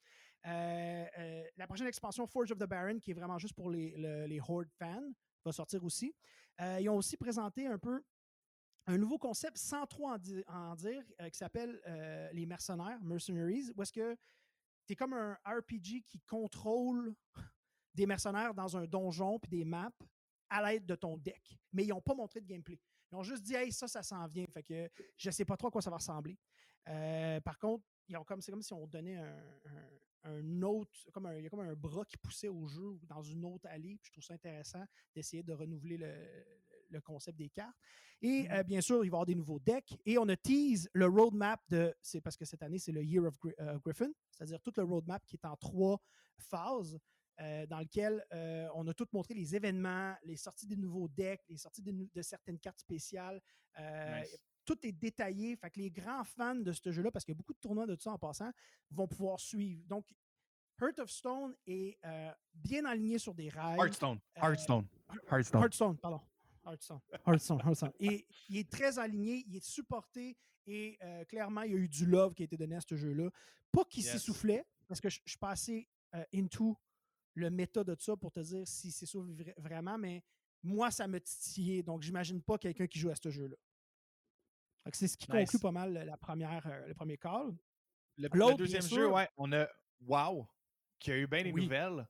La 0.44 1.66
prochaine 1.66 1.86
expansion, 1.86 2.26
Forge 2.26 2.52
of 2.52 2.58
the 2.58 2.64
Baron, 2.68 2.98
qui 3.00 3.10
est 3.10 3.14
vraiment 3.14 3.38
juste 3.38 3.54
pour 3.54 3.70
les, 3.70 3.94
le- 3.96 4.26
les 4.26 4.40
Horde 4.40 4.70
fans, 4.78 5.10
va 5.44 5.52
sortir 5.52 5.82
aussi. 5.84 6.14
Ils 6.60 6.88
ont 6.88 6.96
aussi 6.96 7.16
présenté 7.16 7.66
un 7.66 7.78
peu 7.78 8.02
un 8.86 8.96
nouveau 8.98 9.18
concept 9.18 9.58
sans 9.58 9.84
trop 9.86 10.08
en, 10.08 10.18
di- 10.18 10.44
en 10.46 10.74
dire, 10.76 11.04
qui 11.32 11.36
s'appelle 11.38 11.80
les 12.32 12.46
mercenaires, 12.46 13.00
Mercenaries, 13.02 13.70
où 13.76 13.82
est-ce 13.82 13.92
que 13.92 14.16
tu 14.86 14.92
es 14.92 14.96
comme 14.96 15.12
un 15.14 15.36
RPG 15.44 16.02
qui 16.04 16.20
contrôle 16.28 17.14
des 17.96 18.06
mercenaires 18.06 18.54
dans 18.54 18.76
un 18.76 18.86
donjon 18.86 19.38
puis 19.38 19.50
des 19.50 19.64
maps 19.64 19.90
à 20.48 20.62
l'aide 20.70 20.86
de 20.86 20.94
ton 20.94 21.16
deck. 21.16 21.58
Mais 21.72 21.84
ils 21.84 21.88
n'ont 21.88 22.00
pas 22.00 22.14
montré 22.14 22.40
de 22.40 22.46
gameplay. 22.46 22.78
Ils 23.10 23.16
ont 23.16 23.22
juste 23.22 23.42
dit, 23.42 23.54
hey, 23.54 23.72
ça, 23.72 23.88
ça 23.88 24.02
s'en 24.02 24.26
vient. 24.28 24.46
Fait 24.52 24.62
que 24.62 24.88
je 25.16 25.28
ne 25.28 25.32
sais 25.32 25.44
pas 25.44 25.56
trop 25.56 25.68
à 25.68 25.70
quoi 25.70 25.82
ça 25.82 25.90
va 25.90 25.96
ressembler. 25.96 26.38
Euh, 26.88 27.40
par 27.40 27.58
contre, 27.58 27.84
ils 28.08 28.16
ont 28.16 28.24
comme, 28.24 28.40
c'est 28.40 28.52
comme 28.52 28.62
si 28.62 28.72
on 28.72 28.86
donnait 28.86 29.16
un, 29.16 29.36
un- 29.64 29.88
un 30.28 30.62
autre, 30.62 30.90
comme 31.12 31.26
un, 31.26 31.36
il 31.36 31.44
y 31.44 31.46
a 31.46 31.50
comme 31.50 31.60
un 31.60 31.74
bras 31.74 32.04
qui 32.04 32.16
poussait 32.16 32.48
au 32.48 32.66
jeu 32.66 32.82
ou 32.88 33.06
dans 33.06 33.22
une 33.22 33.44
autre 33.44 33.66
allée. 33.68 33.96
Puis 34.02 34.08
je 34.08 34.12
trouve 34.12 34.24
ça 34.24 34.34
intéressant 34.34 34.84
d'essayer 35.14 35.42
de 35.42 35.52
renouveler 35.52 35.96
le, 35.98 36.12
le 36.90 37.00
concept 37.00 37.38
des 37.38 37.48
cartes. 37.48 37.76
Et 38.22 38.50
euh, 38.50 38.62
bien 38.62 38.80
sûr, 38.80 39.04
il 39.04 39.10
va 39.10 39.16
y 39.16 39.18
avoir 39.18 39.26
des 39.26 39.34
nouveaux 39.34 39.60
decks. 39.60 39.96
Et 40.04 40.18
on 40.18 40.28
a 40.28 40.36
tease 40.36 40.88
le 40.92 41.06
roadmap 41.06 41.60
de, 41.68 41.94
c'est 42.02 42.20
parce 42.20 42.36
que 42.36 42.44
cette 42.44 42.62
année, 42.62 42.78
c'est 42.78 42.92
le 42.92 43.04
Year 43.04 43.24
of 43.24 43.36
euh, 43.60 43.78
Griffin, 43.78 44.10
c'est-à-dire 44.32 44.60
tout 44.62 44.72
le 44.76 44.84
roadmap 44.84 45.24
qui 45.26 45.36
est 45.36 45.44
en 45.44 45.56
trois 45.56 46.00
phases. 46.38 46.98
Euh, 47.40 47.66
dans 47.66 47.80
lequel 47.80 48.24
euh, 48.32 48.68
on 48.74 48.86
a 48.88 48.94
tout 48.94 49.06
montré 49.12 49.34
les 49.34 49.54
événements, 49.54 50.14
les 50.24 50.36
sorties 50.36 50.66
des 50.66 50.76
nouveaux 50.76 51.08
decks, 51.08 51.42
les 51.48 51.56
sorties 51.56 51.82
de, 51.82 52.22
certaines 52.22 52.58
cartes 52.58 52.80
spéciales. 52.80 53.40
Euh, 53.78 54.20
Nice. 54.20 54.38
Tout 54.64 54.84
est 54.84 54.92
détaillé. 54.92 55.54
Fait 55.56 55.70
que 55.70 55.78
les 55.78 55.90
grands 55.90 56.24
fans 56.24 56.56
de 56.56 56.72
ce 56.72 56.90
jeu-là, 56.90 57.10
parce 57.12 57.24
qu'il 57.24 57.34
y 57.34 57.36
a 57.36 57.38
beaucoup 57.38 57.52
de 57.54 57.58
tournois 57.58 57.86
de 57.86 57.94
tout 57.94 58.02
ça 58.02 58.12
en 58.12 58.18
passant, 58.18 58.50
vont 58.90 59.06
pouvoir 59.06 59.38
suivre. 59.38 59.84
Donc, 59.86 60.06
Heart 60.80 60.98
of 60.98 61.10
Stone 61.10 61.54
est 61.66 61.98
euh, 62.04 62.30
bien 62.54 62.84
aligné 62.84 63.18
sur 63.18 63.34
des 63.34 63.48
rails. 63.48 63.78
Hearthstone. 63.78 64.18
Euh, 64.36 64.40
Hearthstone. 64.40 64.86
Hearthstone. 65.30 65.62
Hearthstone, 65.62 65.98
pardon. 65.98 66.20
Hearthstone. 66.64 67.00
Hearthstone, 67.26 67.60
Hearthstone. 67.64 67.92
Et 68.00 68.26
il 68.48 68.58
est 68.58 68.70
très 68.70 68.98
aligné, 68.98 69.44
il 69.46 69.56
est 69.56 69.64
supporté 69.64 70.36
et 70.66 70.98
euh, 71.02 71.24
clairement, 71.26 71.62
il 71.62 71.72
y 71.72 71.74
a 71.74 71.78
eu 71.78 71.88
du 71.88 72.06
love 72.06 72.34
qui 72.34 72.42
a 72.42 72.44
été 72.46 72.56
donné 72.56 72.76
à 72.76 72.80
ce 72.80 72.96
jeu-là. 72.96 73.30
Pas 73.70 73.84
qu'il 73.84 74.02
Yes. 74.02 74.12
s'essoufflait, 74.12 74.64
parce 74.88 75.00
que 75.00 75.08
je 75.08 75.20
je 75.24 75.30
suis 75.30 75.38
passé 75.38 75.88
euh, 76.14 76.24
into 76.34 76.76
le 77.36 77.50
méta 77.50 77.84
de 77.84 77.94
ça 77.98 78.16
pour 78.16 78.32
te 78.32 78.40
dire 78.40 78.66
si 78.66 78.90
c'est 78.90 79.06
ça 79.06 79.18
vra- 79.18 79.54
vraiment, 79.60 79.96
mais 79.98 80.24
moi, 80.62 80.90
ça 80.90 81.06
me 81.06 81.20
titillait. 81.20 81.82
Donc, 81.82 82.02
j'imagine 82.02 82.42
pas 82.42 82.58
quelqu'un 82.58 82.86
qui 82.86 82.98
joue 82.98 83.10
à 83.10 83.14
ce 83.14 83.30
jeu-là. 83.30 83.56
C'est 84.92 85.08
ce 85.08 85.16
qui 85.16 85.30
Nice. 85.30 85.50
conclut 85.50 85.58
pas 85.60 85.72
mal 85.72 85.92
la 85.92 86.16
première, 86.16 86.66
euh, 86.66 86.86
le 86.86 86.94
premier 86.94 87.18
call. 87.18 87.54
Le, 88.16 88.28
deuxième 88.56 88.82
jeu, 88.82 89.08
ouais, 89.10 89.28
on 89.36 89.52
a 89.52 89.66
WoW, 90.00 90.46
qui 90.98 91.10
a 91.12 91.18
eu 91.18 91.26
bien 91.26 91.42
des 91.42 91.52
Oui. 91.52 91.64
nouvelles. 91.64 92.06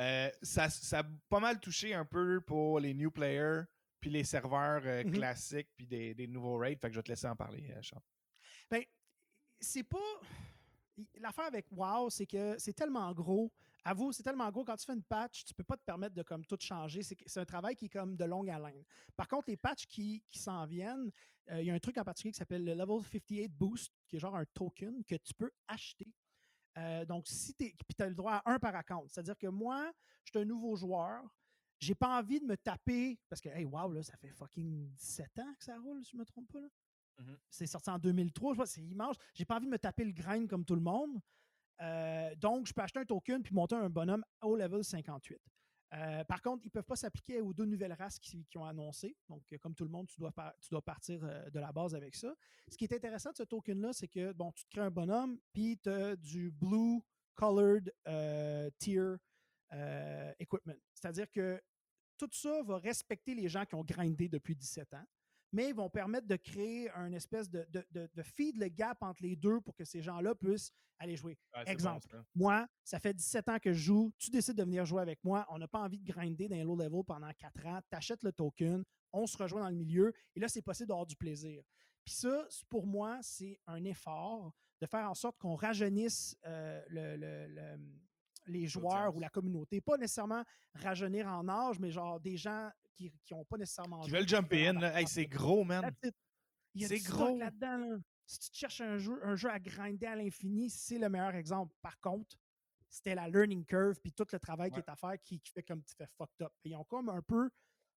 Euh, 0.00 0.30
ça, 0.42 0.68
ça 0.70 1.00
a 1.00 1.04
pas 1.28 1.38
mal 1.38 1.60
touché 1.60 1.94
un 1.94 2.04
peu 2.04 2.40
pour 2.40 2.80
les 2.80 2.94
new 2.94 3.10
players, 3.10 3.62
puis 4.00 4.10
les 4.10 4.24
serveurs 4.24 4.82
euh, 4.84 5.04
Mhm. 5.04 5.12
classiques, 5.12 5.68
puis 5.76 5.86
des, 5.86 6.14
des 6.14 6.26
nouveaux 6.26 6.56
raids. 6.56 6.76
Fait 6.76 6.88
que 6.88 6.94
je 6.94 6.98
vais 6.98 7.02
te 7.04 7.10
laisser 7.10 7.28
en 7.28 7.36
parler, 7.36 7.70
euh, 7.70 7.80
Charles. 7.82 8.02
Ben, 8.70 8.82
c'est 9.60 9.84
pas. 9.84 9.98
L'affaire 11.20 11.46
avec 11.46 11.66
WoW, 11.70 12.10
c'est 12.10 12.26
que 12.26 12.56
c'est 12.58 12.72
tellement 12.72 13.12
gros. 13.12 13.52
Avoue, 13.84 14.12
c'est 14.12 14.22
tellement 14.22 14.50
gros. 14.50 14.64
Quand 14.64 14.76
tu 14.76 14.86
fais 14.86 14.94
une 14.94 15.02
patch, 15.02 15.44
tu 15.44 15.54
peux 15.54 15.64
pas 15.64 15.76
te 15.76 15.84
permettre 15.84 16.14
de 16.14 16.22
comme 16.22 16.44
tout 16.46 16.56
changer. 16.58 17.02
C'est 17.02 17.38
un 17.38 17.44
travail 17.44 17.76
qui 17.76 17.86
est 17.86 17.90
comme 17.90 18.16
de 18.16 18.24
longue 18.24 18.48
haleine. 18.48 18.82
Par 19.14 19.28
contre, 19.28 19.50
les 19.50 19.58
patchs 19.58 19.86
qui, 19.86 20.24
qui 20.30 20.38
s'en 20.38 20.64
viennent, 20.64 21.10
euh, 21.50 21.60
il 21.60 21.66
y 21.66 21.70
a 21.70 21.74
un 21.74 21.78
truc 21.78 21.98
en 21.98 22.04
particulier 22.04 22.32
qui 22.32 22.38
s'appelle 22.38 22.64
le 22.64 22.72
Level 22.72 23.02
58 23.02 23.48
Boost, 23.48 23.92
qui 24.08 24.16
est 24.16 24.18
genre 24.18 24.36
un 24.36 24.46
token 24.46 25.04
que 25.04 25.16
tu 25.16 25.34
peux 25.34 25.50
acheter. 25.68 26.10
Euh, 26.78 27.04
donc, 27.04 27.26
si 27.28 27.54
tu 27.54 27.74
as 27.98 28.08
le 28.08 28.14
droit 28.14 28.42
à 28.44 28.52
un 28.52 28.58
par 28.58 28.74
account, 28.74 29.04
c'est-à-dire 29.08 29.36
que 29.36 29.46
moi, 29.46 29.92
je 30.24 30.30
suis 30.30 30.38
un 30.38 30.44
nouveau 30.46 30.74
joueur, 30.76 31.22
j'ai 31.78 31.94
pas 31.94 32.18
envie 32.18 32.40
de 32.40 32.46
me 32.46 32.56
taper, 32.56 33.20
parce 33.28 33.40
que, 33.40 33.50
hey, 33.50 33.64
wow, 33.64 33.92
là, 33.92 34.02
ça 34.02 34.16
fait 34.16 34.30
fucking 34.30 34.88
17 34.94 35.38
ans 35.40 35.54
que 35.58 35.64
ça 35.64 35.78
roule, 35.78 36.02
si 36.04 36.12
je 36.12 36.16
me 36.16 36.24
trompe 36.24 36.50
pas. 36.50 36.60
Là. 36.60 36.68
Mhm. 37.18 37.38
C'est 37.50 37.66
sorti 37.66 37.90
en 37.90 37.98
2003, 37.98 38.54
je 38.54 38.56
vois, 38.56 38.66
c'est 38.66 38.82
immense. 38.82 39.16
J'ai 39.34 39.44
pas 39.44 39.56
envie 39.56 39.66
de 39.66 39.70
me 39.70 39.78
taper 39.78 40.04
le 40.04 40.12
grind 40.12 40.48
comme 40.48 40.64
tout 40.64 40.74
le 40.74 40.80
monde. 40.80 41.20
Euh, 41.80 42.34
donc, 42.36 42.66
je 42.66 42.72
peux 42.72 42.82
acheter 42.82 43.00
un 43.00 43.04
token 43.04 43.42
puis 43.42 43.54
monter 43.54 43.74
un 43.74 43.88
bonhomme 43.88 44.24
au 44.42 44.56
level 44.56 44.84
58. 44.84 45.40
Euh, 45.94 46.24
par 46.24 46.42
contre, 46.42 46.64
ils 46.64 46.68
ne 46.68 46.72
peuvent 46.72 46.84
pas 46.84 46.96
s'appliquer 46.96 47.40
aux 47.40 47.54
deux 47.54 47.66
nouvelles 47.66 47.92
races 47.92 48.18
qui, 48.18 48.44
ont 48.56 48.64
annoncé. 48.64 49.16
Donc, 49.28 49.42
euh, 49.52 49.58
comme 49.58 49.74
tout 49.74 49.84
le 49.84 49.90
monde, 49.90 50.08
tu 50.08 50.18
dois, 50.18 50.32
partir 50.82 51.20
de 51.20 51.60
la 51.60 51.72
base 51.72 51.94
avec 51.94 52.16
ça. 52.16 52.34
Ce 52.68 52.76
qui 52.76 52.84
est 52.84 52.92
intéressant 52.92 53.30
de 53.30 53.36
ce 53.36 53.42
token-là, 53.44 53.92
c'est 53.92 54.08
que 54.08 54.32
bon, 54.32 54.50
tu 54.52 54.64
te 54.64 54.70
crées 54.70 54.86
un 54.86 54.90
bonhomme, 54.90 55.38
puis 55.52 55.78
tu 55.78 55.90
as 55.90 56.16
du 56.16 56.50
blue 56.50 57.00
colored 57.34 57.92
tier 58.78 59.14
equipment. 60.38 60.74
C'est-à-dire 60.94 61.30
que 61.30 61.62
tout 62.16 62.30
ça 62.32 62.62
va 62.62 62.78
respecter 62.78 63.34
les 63.34 63.48
gens 63.48 63.64
qui 63.64 63.74
ont 63.74 63.84
grindé 63.84 64.28
depuis 64.28 64.54
17 64.54 64.94
ans, 64.94 65.04
mais 65.54 65.68
ils 65.68 65.74
vont 65.74 65.88
permettre 65.88 66.26
de 66.26 66.36
créer 66.36 66.90
un 66.90 67.12
espèce 67.12 67.48
de, 67.48 67.64
de, 67.70 67.84
de, 67.92 68.08
de 68.12 68.22
feed 68.22 68.56
le 68.56 68.68
gap 68.68 69.00
entre 69.02 69.22
les 69.22 69.36
deux 69.36 69.60
pour 69.60 69.74
que 69.76 69.84
ces 69.84 70.02
gens-là 70.02 70.34
puissent 70.34 70.72
aller 70.98 71.16
jouer. 71.16 71.38
Ah, 71.52 71.64
bon, 71.64 71.70
Exemple. 71.70 72.08
ça. 72.10 72.24
Moi, 72.34 72.66
ça 72.82 72.98
fait 72.98 73.14
17 73.14 73.48
ans 73.48 73.58
que 73.60 73.72
je 73.72 73.78
joue. 73.78 74.12
Tu 74.18 74.30
décides 74.30 74.56
de 74.56 74.64
venir 74.64 74.84
jouer 74.84 75.00
avec 75.02 75.22
moi. 75.22 75.46
On 75.50 75.58
n'a 75.58 75.68
pas 75.68 75.80
envie 75.80 75.98
de 75.98 76.04
grinder 76.12 76.48
dans 76.48 76.56
les 76.56 76.64
low 76.64 76.76
level 76.76 77.04
pendant 77.06 77.30
4 77.32 77.66
ans. 77.66 77.80
Tu 77.88 77.96
achètes 77.96 78.24
le 78.24 78.32
token. 78.32 78.82
On 79.12 79.26
se 79.26 79.36
rejoint 79.38 79.60
dans 79.62 79.68
le 79.70 79.76
milieu. 79.76 80.12
Et 80.34 80.40
là, 80.40 80.48
c'est 80.48 80.62
possible 80.62 80.88
d'avoir 80.88 81.06
du 81.06 81.14
plaisir. 81.16 81.62
Puis 82.04 82.14
ça, 82.14 82.46
pour 82.68 82.86
moi, 82.86 83.18
c'est 83.22 83.58
un 83.66 83.84
effort 83.84 84.52
de 84.80 84.86
faire 84.86 85.08
en 85.08 85.14
sorte 85.14 85.38
qu'on 85.38 85.54
rajeunisse 85.54 86.36
euh, 86.46 86.82
le- 86.88 87.16
le- 87.16 87.46
le- 87.46 87.80
les 88.46 88.66
joueurs 88.66 89.14
ou 89.16 89.20
la 89.20 89.30
communauté. 89.30 89.80
Pas 89.80 89.96
nécessairement 89.96 90.42
rajeunir 90.74 91.26
en 91.28 91.48
âge, 91.48 91.78
mais 91.78 91.90
genre 91.90 92.20
des 92.20 92.36
gens 92.36 92.70
qui 92.94 93.12
n'ont 93.32 93.44
pas 93.44 93.56
nécessairement 93.56 94.00
Qui 94.00 94.10
veulent 94.10 94.28
jumper 94.28 94.68
in. 94.68 94.80
Hey, 94.94 95.06
c'est 95.06 95.26
gros, 95.26 95.64
man. 95.64 95.90
Il 96.74 96.82
y 96.82 96.84
a 96.84 96.88
C'est 96.88 96.94
du 96.96 97.00
stock 97.02 97.16
gros. 97.28 97.38
là-dedans. 97.38 97.76
là. 97.78 97.96
Si 98.26 98.38
tu 98.50 98.58
cherches 98.58 98.80
un 98.80 98.96
jeu, 98.98 99.20
un 99.22 99.36
jeu 99.36 99.50
à 99.50 99.58
grinder 99.60 100.06
à 100.06 100.16
l'infini, 100.16 100.70
c'est 100.70 100.98
le 100.98 101.08
meilleur 101.08 101.34
exemple. 101.34 101.74
Par 101.82 101.98
contre, 102.00 102.36
c'était 102.88 103.14
la 103.14 103.28
learning 103.28 103.64
curve 103.64 103.98
puis 104.00 104.12
tout 104.12 104.24
le 104.32 104.38
travail 104.38 104.70
qui 104.70 104.78
est 104.78 104.88
à 104.88 104.96
faire 104.96 105.14
qui, 105.22 105.40
qui 105.40 105.50
fait 105.52 105.62
comme 105.62 105.82
tu 105.84 105.94
fais 105.96 106.06
fucked 106.16 106.40
up. 106.42 106.52
Et 106.64 106.70
ils 106.70 106.76
ont 106.76 106.84
comme 106.84 107.08
un 107.10 107.20
peu. 107.22 107.50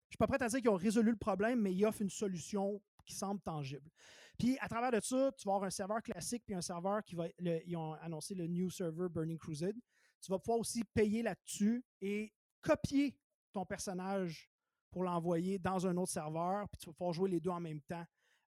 Je 0.10 0.14
suis 0.14 0.18
pas 0.18 0.28
prêt 0.28 0.42
à 0.42 0.48
dire 0.48 0.60
qu'ils 0.60 0.70
ont 0.70 0.76
résolu 0.76 1.12
le 1.12 1.18
problème, 1.18 1.62
mais 1.62 1.74
ils 1.74 1.86
offrent 1.86 2.02
une 2.02 2.10
solution 2.10 2.82
qui 3.06 3.14
semble 3.16 3.40
tangible. 3.42 3.90
Puis 4.38 4.58
à 4.60 4.68
travers 4.68 4.92
de 4.92 5.00
ça, 5.00 5.32
tu 5.38 5.48
vas 5.48 5.54
avoir 5.56 5.64
un 5.68 5.70
serveur 5.70 6.02
classique 6.04 6.44
puis 6.46 6.56
un 6.56 6.62
serveur 6.62 7.04
qui 7.04 7.16
va. 7.16 7.28
le- 7.40 7.62
ils 7.66 7.76
ont 7.78 7.94
annoncé 7.94 8.36
le 8.36 8.48
new 8.48 8.70
server 8.70 9.08
Burning 9.10 9.38
Crusade. 9.38 9.76
Tu 10.22 10.32
vas 10.32 10.40
pouvoir 10.40 10.60
aussi 10.60 10.84
payer 10.94 11.22
là-dessus 11.24 11.84
et 12.02 12.34
copier 12.62 13.18
ton 13.54 13.66
personnage 13.66 14.50
pour 14.92 15.04
l'envoyer 15.04 15.60
dans 15.60 15.86
un 15.86 15.96
autre 15.98 16.12
serveur, 16.12 16.68
puis 16.70 16.80
tu 16.80 16.86
vas 16.88 16.94
pouvoir 16.94 17.14
jouer 17.14 17.30
les 17.30 17.40
deux 17.40 17.50
en 17.50 17.60
même 17.60 17.82
temps. 17.82 18.06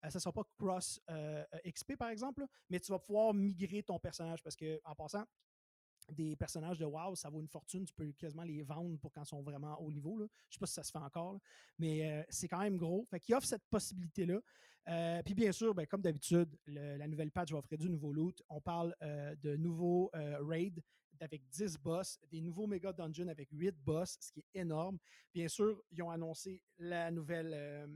Euh, 0.05 0.09
ça 0.09 0.17
ne 0.17 0.21
sera 0.21 0.33
pas 0.33 0.43
cross 0.57 1.01
euh, 1.09 1.43
euh, 1.53 1.71
XP, 1.71 1.95
par 1.95 2.09
exemple, 2.09 2.45
mais 2.69 2.79
tu 2.79 2.91
vas 2.91 2.99
pouvoir 2.99 3.33
migrer 3.33 3.83
ton 3.83 3.99
personnage 3.99 4.41
parce 4.43 4.55
que, 4.55 4.79
en 4.85 4.95
passant, 4.95 5.25
des 6.11 6.35
personnages 6.38 6.77
de 6.77 6.85
WoW, 6.85 7.15
ça 7.15 7.29
vaut 7.29 7.41
une 7.41 7.49
fortune. 7.49 7.85
Tu 7.85 7.93
peux 7.93 8.11
quasiment 8.13 8.43
les 8.43 8.61
vendre 8.63 8.97
pour 8.99 9.11
quand 9.11 9.23
ils 9.23 9.27
sont 9.27 9.41
vraiment 9.41 9.77
haut 9.81 9.91
niveau. 9.91 10.19
Je 10.49 10.55
sais 10.55 10.59
pas 10.59 10.65
si 10.65 10.73
ça 10.73 10.83
se 10.83 10.91
fait 10.91 10.99
encore, 10.99 11.38
mais 11.79 12.25
c'est 12.29 12.47
quand 12.47 12.61
même 12.61 12.77
gros. 12.77 13.05
Fait 13.09 13.19
qu'il 13.19 13.35
offre 13.35 13.45
cette 13.45 13.65
possibilité-là. 13.69 14.39
Puis 15.25 15.33
bien 15.33 15.51
sûr, 15.51 15.75
ben, 15.75 15.85
comme 15.85 16.01
d'habitude, 16.01 16.57
la 16.65 17.07
nouvelle 17.09 17.29
patch 17.29 17.51
va 17.51 17.57
offrir 17.57 17.77
du 17.77 17.89
nouveau 17.89 18.13
loot. 18.13 18.41
On 18.47 18.61
parle 18.61 18.95
de 19.01 19.57
nouveaux 19.57 20.09
raids 20.13 20.81
avec 21.22 21.47
10 21.49 21.78
boss, 21.78 22.20
des 22.30 22.41
nouveaux 22.41 22.68
méga 22.68 22.91
dungeons 22.93 23.28
avec 23.28 23.49
8 23.51 23.76
boss, 23.84 24.18
ce 24.20 24.32
qui 24.32 24.39
est 24.41 24.59
énorme. 24.61 24.97
Bien 25.34 25.47
sûr, 25.47 25.82
ils 25.91 26.01
ont 26.03 26.09
annoncé 26.09 26.61
la 26.78 27.11
nouvelle 27.11 27.51
euh, 27.53 27.88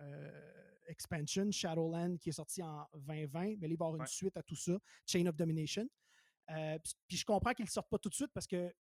euh, 0.00 0.78
expansion, 0.86 1.50
Shadowland, 1.50 2.16
qui 2.18 2.30
est 2.30 2.32
sortie 2.32 2.62
en 2.62 2.86
2020, 2.94 3.56
mais 3.58 3.68
là, 3.68 3.68
il 3.68 3.68
va 3.68 3.68
y 3.68 3.74
avoir 3.74 3.94
une 3.94 4.00
Ouais. 4.02 4.06
suite 4.06 4.36
à 4.36 4.42
tout 4.42 4.56
ça, 4.56 4.78
Chain 5.06 5.26
of 5.26 5.36
Domination. 5.36 5.88
Euh, 6.50 6.78
puis- 7.06 7.16
je 7.16 7.24
comprends 7.24 7.52
qu'ils 7.52 7.64
ne 7.66 7.70
sortent 7.70 7.88
pas 7.88 7.98
tout 7.98 8.08
de 8.08 8.14
suite 8.14 8.32
parce 8.34 8.46
que 8.46 8.74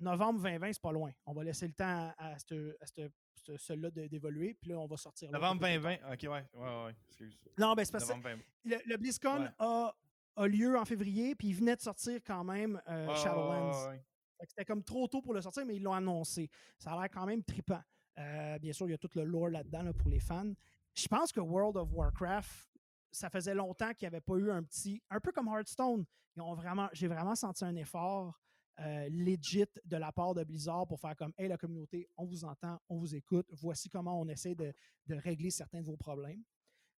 novembre 0.00 0.40
2020, 0.42 0.72
c'est 0.72 0.82
pas 0.82 0.92
loin. 0.92 1.12
On 1.26 1.32
va 1.34 1.44
laisser 1.44 1.66
le 1.66 1.74
temps 1.74 2.12
à, 2.16 2.36
ce- 2.38 2.74
à 2.80 2.86
ce- 2.86 3.10
ce- 3.34 3.56
celui-là 3.58 3.90
de- 3.90 4.06
d'évoluer, 4.06 4.54
puis 4.54 4.70
là, 4.70 4.78
on 4.78 4.86
va 4.86 4.96
sortir. 4.96 5.30
Novembre 5.30 5.64
un 5.66 5.68
peu 5.78 5.80
plus 5.80 5.82
2020. 5.82 5.96
tard. 5.98 6.12
Ok, 6.12 6.22
ouais, 6.22 6.60
ouais, 6.60 6.84
ouais. 6.86 6.96
Excuse. 7.08 7.38
Non, 7.58 7.74
ben 7.74 7.84
c'est 7.84 7.92
parce 7.92 8.04
que 8.04 8.08
Novembre 8.14 8.28
2020. 8.30 8.44
le, 8.86 8.90
le 8.92 8.96
BlizzCon 8.96 9.42
Ouais. 9.42 9.48
a, 9.58 9.94
a 10.36 10.46
lieu 10.46 10.78
en 10.78 10.84
février, 10.84 11.34
puis 11.34 11.48
il 11.48 11.54
venait 11.54 11.76
de 11.76 11.80
sortir 11.80 12.20
quand 12.26 12.44
même 12.44 12.80
euh, 12.88 13.14
Shadowlands. 13.14 13.88
ouais, 13.90 14.02
C'était 14.48 14.64
comme 14.64 14.82
trop 14.82 15.06
tôt 15.08 15.22
pour 15.22 15.34
le 15.34 15.40
sortir, 15.42 15.64
mais 15.66 15.76
ils 15.76 15.82
l'ont 15.82 15.92
annoncé. 15.92 16.50
Ça 16.78 16.92
a 16.92 17.00
l'air 17.00 17.10
quand 17.10 17.26
même 17.26 17.42
trippant. 17.42 17.82
Euh, 18.18 18.58
bien 18.58 18.72
sûr, 18.72 18.86
il 18.88 18.92
y 18.92 18.94
a 18.94 18.98
tout 18.98 19.10
le 19.14 19.24
lore 19.24 19.48
là-dedans 19.48 19.82
là, 19.82 19.92
pour 19.92 20.08
les 20.08 20.20
fans. 20.20 20.52
Je 20.94 21.06
pense 21.08 21.32
que 21.32 21.40
World 21.40 21.76
of 21.76 21.88
Warcraft, 21.92 22.70
ça 23.10 23.30
faisait 23.30 23.54
longtemps 23.54 23.92
qu'il 23.94 24.06
n'y 24.08 24.14
avait 24.14 24.20
pas 24.20 24.36
eu 24.36 24.50
un 24.50 24.62
petit. 24.62 25.02
Un 25.10 25.20
peu 25.20 25.32
comme 25.32 25.48
Hearthstone. 25.48 26.04
Ils 26.36 26.42
ont 26.42 26.54
vraiment, 26.54 26.88
j'ai 26.92 27.08
vraiment 27.08 27.34
senti 27.34 27.64
un 27.64 27.76
effort 27.76 28.38
euh, 28.80 29.08
legit 29.10 29.66
de 29.84 29.96
la 29.96 30.12
part 30.12 30.34
de 30.34 30.44
Blizzard 30.44 30.86
pour 30.86 30.98
faire 30.98 31.14
comme 31.14 31.32
Hey, 31.36 31.48
la 31.48 31.58
communauté, 31.58 32.08
on 32.16 32.24
vous 32.24 32.44
entend, 32.44 32.80
on 32.88 32.96
vous 32.98 33.14
écoute. 33.14 33.46
Voici 33.52 33.88
comment 33.90 34.18
on 34.18 34.26
essaie 34.28 34.54
de, 34.54 34.72
de 35.06 35.14
régler 35.14 35.50
certains 35.50 35.80
de 35.80 35.86
vos 35.86 35.96
problèmes. 35.96 36.42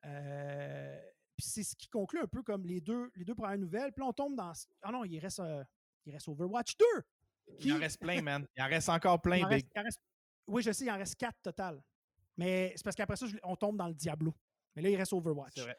Euh, 0.06 1.00
puis 1.36 1.46
c'est 1.46 1.64
ce 1.64 1.76
qui 1.76 1.88
conclut 1.88 2.20
un 2.22 2.28
peu 2.28 2.44
comme 2.44 2.66
les 2.66 2.80
deux, 2.82 3.12
les 3.16 3.26
deux 3.26 3.36
premières 3.36 3.58
nouvelles. 3.58 3.92
Puis 3.92 4.02
là, 4.02 4.08
on 4.08 4.14
tombe 4.14 4.36
dans. 4.36 4.54
Ah 4.82 4.92
non, 4.92 5.04
il 5.04 5.18
reste, 5.20 5.40
euh, 5.40 5.64
il 6.06 6.14
reste 6.14 6.28
Overwatch 6.28 6.78
2. 6.78 6.86
Il 7.60 7.74
en 7.74 7.80
reste 7.80 8.00
plein, 8.00 8.22
man. 8.22 8.46
Il 8.56 8.64
en 8.64 8.68
reste 8.68 8.90
encore 8.90 9.22
plein, 9.22 9.38
il 9.38 9.46
en 9.46 9.50
Big. 9.50 9.56
reste- 9.64 9.72
il 9.76 9.80
en 9.80 9.84
reste- 9.84 10.00
oui, 10.48 10.62
je 10.64 10.72
sais, 10.72 10.86
il 10.86 10.92
en 10.92 10.98
reste 10.98 11.16
quatre 11.16 11.42
total. 11.42 11.82
Mais 12.38 12.74
c'est 12.76 12.84
parce 12.84 12.96
qu'après 12.96 13.16
ça, 13.16 13.26
je- 13.28 13.38
on 13.44 13.56
tombe 13.56 13.78
dans 13.78 13.88
le 13.88 13.94
Diablo. 13.94 14.34
Mais 14.76 14.82
là, 14.82 14.90
il 14.90 14.96
reste 14.96 15.14
Overwatch. 15.14 15.60
Vrai. 15.60 15.78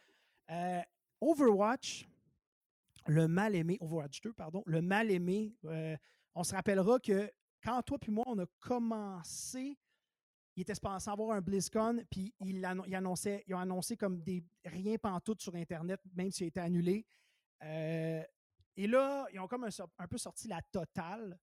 Euh, 0.51 0.83
Overwatch, 1.21 2.07
le 3.07 3.27
mal 3.29 3.55
aimé, 3.55 3.77
Overwatch 3.81 4.21
2, 4.21 4.33
pardon, 4.33 4.63
le 4.67 4.83
mal 4.83 5.11
aimé, 5.11 5.55
euh, 5.65 5.97
on 6.35 6.45
se 6.45 6.55
rappellera 6.55 6.99
que 7.01 7.31
quand 7.63 7.83
toi 7.83 7.99
puis 7.99 8.13
moi, 8.13 8.25
on 8.27 8.39
a 8.39 8.47
commencé, 8.61 9.77
il 10.57 10.63
était 10.63 10.75
censé 10.75 11.11
avoir 11.11 11.37
un 11.37 11.41
BlizzCon, 11.41 12.05
puis 12.11 12.33
il, 12.41 12.57
il 12.87 13.43
ils 13.47 13.55
ont 13.55 13.59
annoncé 13.59 13.97
comme 13.97 14.23
des 14.23 14.45
rien 14.65 14.97
pantoute 14.97 15.41
sur 15.41 15.55
Internet, 15.55 16.01
même 16.15 16.31
s'il 16.31 16.45
a 16.45 16.49
été 16.49 16.61
annulé. 16.61 17.07
Euh, 17.63 18.23
et 18.77 18.87
là, 18.87 19.27
ils 19.33 19.41
ont 19.41 19.49
comme 19.49 19.65
un, 19.65 20.09
peu 20.09 20.19
sorti 20.19 20.49
la 20.49 20.61
totale. 20.63 21.39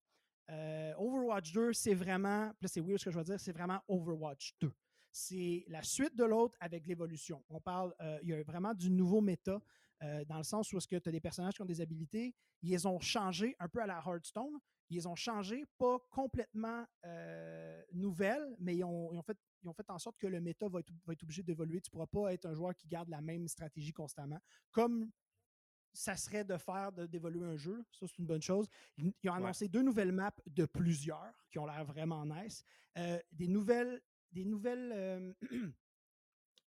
Euh, 0.50 0.94
Overwatch 0.96 1.52
2, 1.52 1.72
c'est 1.72 1.94
vraiment, 1.94 2.52
c'est 2.64 2.80
weird 2.80 2.98
ce 2.98 3.06
que 3.06 3.10
je 3.10 3.18
veux 3.18 3.24
dire, 3.24 3.40
c'est 3.40 3.52
vraiment 3.52 3.80
Overwatch 3.88 4.54
2. 4.60 4.72
C'est 5.10 5.64
la 5.68 5.82
suite 5.82 6.16
de 6.16 6.24
l'autre 6.24 6.56
avec 6.60 6.86
l'évolution. 6.86 7.44
On 7.50 7.60
parle, 7.60 7.94
euh, 8.00 8.18
il 8.22 8.30
y 8.30 8.34
a 8.34 8.42
vraiment 8.42 8.74
du 8.74 8.90
nouveau 8.90 9.20
méta, 9.20 9.60
euh, 10.02 10.24
dans 10.24 10.38
le 10.38 10.42
sens 10.44 10.72
où 10.72 10.78
est-ce 10.78 10.88
que 10.88 10.96
tu 10.96 11.08
as 11.08 11.12
des 11.12 11.20
personnages 11.20 11.54
qui 11.54 11.62
ont 11.62 11.66
des 11.66 11.80
habilités, 11.80 12.34
ils 12.62 12.70
les 12.70 12.86
ont 12.86 13.00
changés 13.00 13.56
un 13.58 13.68
peu 13.68 13.80
à 13.80 13.86
la 13.86 14.02
Hearthstone, 14.04 14.58
ils 14.90 14.96
les 14.96 15.06
ont 15.06 15.14
changés, 15.14 15.64
pas 15.78 15.98
complètement 16.10 16.84
euh, 17.04 17.82
nouvelles, 17.92 18.54
mais 18.58 18.76
ils 18.76 18.84
ont, 18.84 19.12
ils 19.12 19.18
ont 19.18 19.22
fait, 19.22 19.38
ils 19.62 19.68
ont 19.68 19.72
fait 19.72 19.88
en 19.90 19.98
sorte 19.98 20.18
que 20.18 20.26
le 20.26 20.40
méta 20.40 20.68
va 20.68 20.80
être, 20.80 20.92
va 21.06 21.12
être 21.12 21.22
obligé 21.22 21.42
d'évoluer. 21.42 21.80
Tu 21.80 21.88
ne 21.88 21.92
pourras 21.92 22.06
pas 22.06 22.32
être 22.32 22.46
un 22.46 22.54
joueur 22.54 22.74
qui 22.74 22.88
garde 22.88 23.08
la 23.08 23.20
même 23.20 23.48
stratégie 23.48 23.92
constamment, 23.92 24.38
comme 24.70 25.10
ça 25.94 26.16
serait 26.16 26.44
de 26.44 26.56
faire 26.56 26.90
d'évoluer 26.92 27.44
un 27.46 27.56
jeu. 27.56 27.84
Ça, 27.92 28.06
c'est 28.06 28.18
une 28.18 28.26
bonne 28.26 28.42
chose. 28.42 28.68
Ils, 28.96 29.06
ont 29.08 29.12
Ouais. 29.24 29.30
annoncé 29.32 29.68
deux 29.68 29.82
nouvelles 29.82 30.12
maps 30.12 30.32
de 30.46 30.64
plusieurs 30.64 31.32
qui 31.50 31.58
ont 31.58 31.66
l'air 31.66 31.84
vraiment 31.84 32.24
nice. 32.24 32.64
Euh, 32.98 33.18
des 33.30 33.48
nouvelles, 33.48 34.00
des 34.32 34.44
nouvelles 34.44 34.90
euh, 34.94 35.32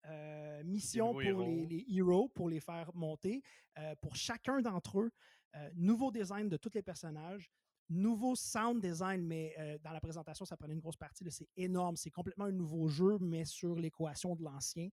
euh, 0.07 0.63
missions 0.65 1.13
nouveaux 1.13 1.15
pour 1.15 1.21
les, 1.21 1.29
héros. 1.29 1.67
les 1.69 1.85
héros, 1.89 2.29
pour 2.29 2.49
les 2.49 2.61
faire 2.61 2.91
monter. 2.95 3.43
Euh, 3.79 3.95
pour 4.01 4.17
chacun 4.17 4.61
d'entre 4.61 5.01
eux, 5.01 5.11
euh, 5.57 5.71
nouveau 5.75 6.11
design 6.11 6.49
de 6.49 6.57
tous 6.57 6.71
les 6.75 6.83
personnages. 6.83 7.51
Nouveau 7.91 8.35
sound 8.35 8.81
design, 8.81 9.27
mais 9.27 9.55
euh, 9.59 9.77
dans 9.83 9.93
la 9.93 10.01
présentation, 10.01 10.45
ça 10.47 10.57
prenait 10.57 10.73
une 10.75 10.81
grosse 10.81 10.97
partie. 10.97 11.25
C'est 11.31 11.49
énorme. 11.57 11.97
C'est 11.97 12.11
complètement 12.11 12.47
un 12.47 12.53
nouveau 12.53 12.89
jeu, 12.89 13.19
mais 13.21 13.45
sur 13.45 13.75
l'équation 13.77 14.35
de 14.35 14.43
l'ancien. 14.43 14.89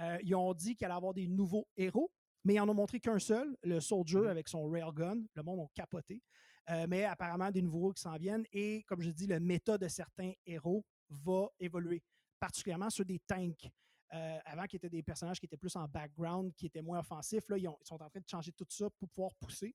Euh, 0.00 0.18
ils 0.22 0.34
ont 0.34 0.54
dit 0.54 0.76
qu'il 0.76 0.84
allait 0.84 0.94
y 0.94 0.96
avoir 0.96 1.12
des 1.12 1.26
nouveaux 1.26 1.66
héros, 1.76 2.10
mais 2.44 2.54
ils 2.54 2.60
en 2.60 2.68
ont 2.68 2.74
montré 2.74 3.00
qu'un 3.00 3.18
seul, 3.18 3.56
le 3.64 3.80
Soldier 3.80 4.20
Mhm. 4.20 4.26
avec 4.28 4.48
son 4.48 4.64
Railgun. 4.68 5.24
Le 5.34 5.42
monde 5.42 5.60
a 5.60 5.66
capoté. 5.74 6.22
Euh, 6.70 6.86
mais 6.88 7.04
apparemment, 7.04 7.50
des 7.50 7.62
nouveaux 7.62 7.92
qui 7.92 8.02
s'en 8.02 8.16
viennent. 8.16 8.44
Et 8.52 8.82
comme 8.84 9.00
je 9.00 9.10
dis, 9.10 9.26
le 9.26 9.40
méta 9.40 9.76
de 9.76 9.88
certains 9.88 10.32
héros 10.46 10.84
va 11.08 11.48
évoluer, 11.58 12.02
particulièrement 12.38 12.90
sur 12.90 13.04
des 13.04 13.18
tanks. 13.20 13.68
Euh, 14.14 14.38
avant, 14.44 14.66
qui 14.66 14.76
étaient 14.76 14.88
des 14.88 15.02
personnages 15.02 15.40
qui 15.40 15.46
étaient 15.46 15.56
plus 15.56 15.74
en 15.74 15.88
background, 15.88 16.54
qui 16.54 16.66
étaient 16.66 16.80
moins 16.82 17.00
offensifs. 17.00 17.48
Là, 17.48 17.58
ils, 17.58 17.66
ont- 17.66 17.76
ils 17.80 17.86
sont 17.86 18.00
en 18.00 18.08
train 18.08 18.20
de 18.20 18.28
changer 18.28 18.52
tout 18.52 18.64
ça 18.68 18.88
pour 18.90 19.08
pouvoir 19.08 19.34
pousser. 19.34 19.74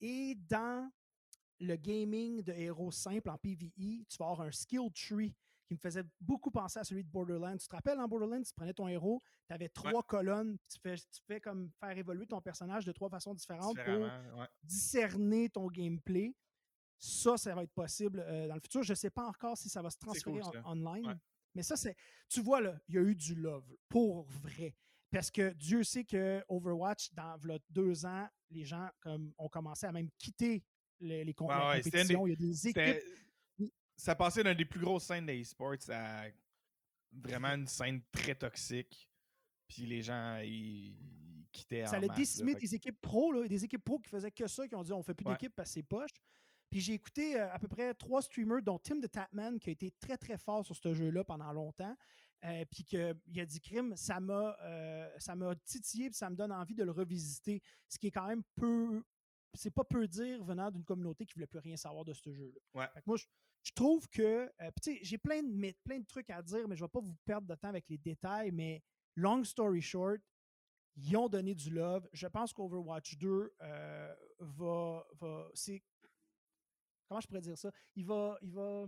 Et 0.00 0.34
dans 0.34 0.90
le 1.60 1.76
gaming 1.76 2.42
de 2.42 2.52
héros 2.52 2.90
simples 2.90 3.30
en 3.30 3.38
PvE, 3.38 4.04
tu 4.08 4.16
vas 4.18 4.26
avoir 4.30 4.40
un 4.42 4.50
skill 4.50 4.90
tree 4.92 5.32
qui 5.68 5.74
me 5.74 5.78
faisait 5.78 6.02
beaucoup 6.20 6.50
penser 6.50 6.78
à 6.80 6.84
celui 6.84 7.04
de 7.04 7.08
Borderlands. 7.10 7.56
Tu 7.56 7.68
te 7.68 7.74
rappelles, 7.76 8.00
en 8.00 8.08
Borderlands, 8.08 8.42
tu 8.42 8.52
prenais 8.54 8.72
ton 8.74 8.88
héros, 8.88 9.20
tu 9.46 9.54
avais 9.54 9.68
trois 9.68 10.02
colonnes, 10.02 10.56
tu 10.68 10.78
fais, 10.80 10.96
tu 10.96 11.20
fais 11.26 11.40
comme 11.40 11.70
faire 11.78 11.96
évoluer 11.96 12.26
ton 12.26 12.40
personnage 12.40 12.84
de 12.84 12.90
trois 12.92 13.10
façons 13.10 13.34
différentes 13.34 13.76
pour 13.84 14.38
ouais. 14.38 14.48
discerner 14.62 15.50
ton 15.50 15.68
gameplay. 15.68 16.34
Ça, 16.98 17.36
ça 17.36 17.54
va 17.54 17.62
être 17.62 17.72
possible 17.74 18.20
euh, 18.26 18.48
dans 18.48 18.54
le 18.54 18.60
futur. 18.60 18.82
Je 18.82 18.92
ne 18.92 18.96
sais 18.96 19.10
pas 19.10 19.24
encore 19.26 19.56
si 19.56 19.68
ça 19.68 19.82
va 19.82 19.90
se 19.90 19.98
transférer 19.98 20.40
cool, 20.40 20.56
en- 20.64 20.72
online. 20.72 21.06
Ouais. 21.06 21.16
Mais 21.54 21.62
ça, 21.62 21.76
c'est. 21.76 21.96
Tu 22.28 22.40
vois, 22.40 22.60
là, 22.60 22.78
il 22.88 22.94
y 22.94 22.98
a 22.98 23.02
eu 23.02 23.14
du 23.14 23.34
love 23.34 23.64
pour 23.88 24.22
vrai. 24.24 24.76
Parce 25.10 25.30
que 25.30 25.52
Dieu 25.54 25.82
sait 25.84 26.04
que 26.04 26.44
Overwatch, 26.48 27.12
dans 27.14 27.38
deux 27.70 28.04
ans, 28.04 28.28
les 28.50 28.64
gens 28.64 28.88
comme, 29.00 29.32
ont 29.38 29.48
commencé 29.48 29.86
à 29.86 29.92
même 29.92 30.10
quitter 30.18 30.62
les, 31.00 31.24
les 31.24 31.32
com- 31.34 31.46
Ouais, 31.48 31.54
la 31.54 31.68
ouais, 31.70 31.82
c'était 31.82 32.02
une 32.02 32.08
des- 32.08 32.14
compétition. 32.14 32.26
Il 32.26 32.30
y 32.30 32.32
a 32.32 32.36
des 32.36 32.68
équipes. 32.68 33.72
Ça 33.96 34.14
passait 34.14 34.44
d'une 34.44 34.54
des 34.54 34.64
plus 34.66 34.80
grosses 34.80 35.04
scènes 35.04 35.26
des 35.26 35.42
sports 35.44 35.74
à 35.88 36.26
vraiment 37.10 37.48
une 37.48 37.66
scène 37.66 38.02
très 38.12 38.34
toxique. 38.34 39.08
Puis 39.66 39.86
les 39.86 40.02
gens, 40.02 40.38
ils, 40.44 40.94
ils 41.40 41.46
quittaient 41.50 41.86
Ça 41.86 41.96
a 41.96 42.08
décimé 42.08 42.54
des 42.54 42.74
équipes 42.74 43.00
pro, 43.00 43.32
là, 43.32 43.48
des 43.48 43.64
équipes 43.64 43.84
pro 43.84 43.98
qui 43.98 44.08
faisaient 44.10 44.30
que 44.30 44.46
ça, 44.46 44.68
qui 44.68 44.74
ont 44.74 44.82
dit 44.82 44.92
on 44.92 45.02
fait 45.02 45.14
plus 45.14 45.26
Ouais. 45.26 45.32
d'équipe 45.32 45.54
parce 45.54 45.70
que 45.70 45.74
c'est 45.74 45.82
poche. 45.82 46.10
Puis 46.70 46.80
j'ai 46.80 46.94
écouté 46.94 47.40
euh, 47.40 47.50
à 47.52 47.58
peu 47.58 47.68
près 47.68 47.94
trois 47.94 48.20
streamers, 48.22 48.62
dont 48.62 48.78
Tim 48.78 49.00
the 49.00 49.10
Tapman, 49.10 49.58
qui 49.58 49.70
a 49.70 49.72
été 49.72 49.90
très 50.00 50.16
très 50.16 50.36
fort 50.36 50.64
sur 50.64 50.76
ce 50.76 50.94
jeu-là 50.94 51.24
pendant 51.24 51.52
longtemps. 51.52 51.96
Euh, 52.44 52.64
puis 52.70 52.84
qu'il 52.84 53.40
a 53.40 53.46
dit 53.46 53.60
crime, 53.60 53.96
ça 53.96 54.20
m'a 54.20 54.56
euh, 54.62 55.10
ça 55.18 55.34
m'a 55.34 55.56
titillé, 55.56 56.08
puis 56.08 56.16
ça 56.16 56.30
me 56.30 56.36
donne 56.36 56.52
envie 56.52 56.74
de 56.74 56.84
le 56.84 56.92
revisiter. 56.92 57.60
Ce 57.88 57.98
qui 57.98 58.08
est 58.08 58.12
quand 58.12 58.28
même 58.28 58.42
peu. 58.54 59.02
C'est 59.54 59.70
pas 59.72 59.82
peu 59.82 60.06
dire 60.06 60.44
venant 60.44 60.70
d'une 60.70 60.84
communauté 60.84 61.24
qui 61.24 61.34
voulait 61.34 61.46
plus 61.46 61.58
rien 61.58 61.76
savoir 61.76 62.04
de 62.04 62.12
ce 62.12 62.30
jeu-là. 62.32 62.60
Ouais. 62.80 62.86
Fait 62.94 63.00
que 63.00 63.04
moi, 63.06 63.16
je, 63.16 63.24
je 63.64 63.72
trouve 63.72 64.06
que. 64.08 64.22
euh, 64.22 64.70
puis 64.70 64.80
tu 64.82 64.92
sais, 64.94 64.98
j'ai 65.02 65.18
plein 65.18 65.42
de, 65.42 65.74
plein 65.82 65.98
de 65.98 66.06
trucs 66.06 66.30
à 66.30 66.42
dire, 66.42 66.68
mais 66.68 66.76
je 66.76 66.84
vais 66.84 66.88
pas 66.88 67.00
vous 67.00 67.16
perdre 67.24 67.46
de 67.48 67.54
temps 67.54 67.68
avec 67.68 67.88
les 67.88 67.98
détails, 67.98 68.52
mais 68.52 68.82
long 69.16 69.42
story 69.42 69.80
short, 69.80 70.20
ils 70.96 71.16
ont 71.16 71.28
donné 71.28 71.54
du 71.54 71.70
love. 71.70 72.08
Je 72.12 72.26
pense 72.28 72.52
qu'Overwatch 72.52 73.16
2 73.18 73.54
euh, 73.60 74.14
va. 74.38 75.04
va 75.14 75.48
c'est. 75.54 75.82
Comment 77.08 77.20
je 77.20 77.26
pourrais 77.26 77.40
dire 77.40 77.56
ça? 77.58 77.70
Il 77.96 78.04
va. 78.04 78.36
Il 78.42 78.50
va. 78.52 78.86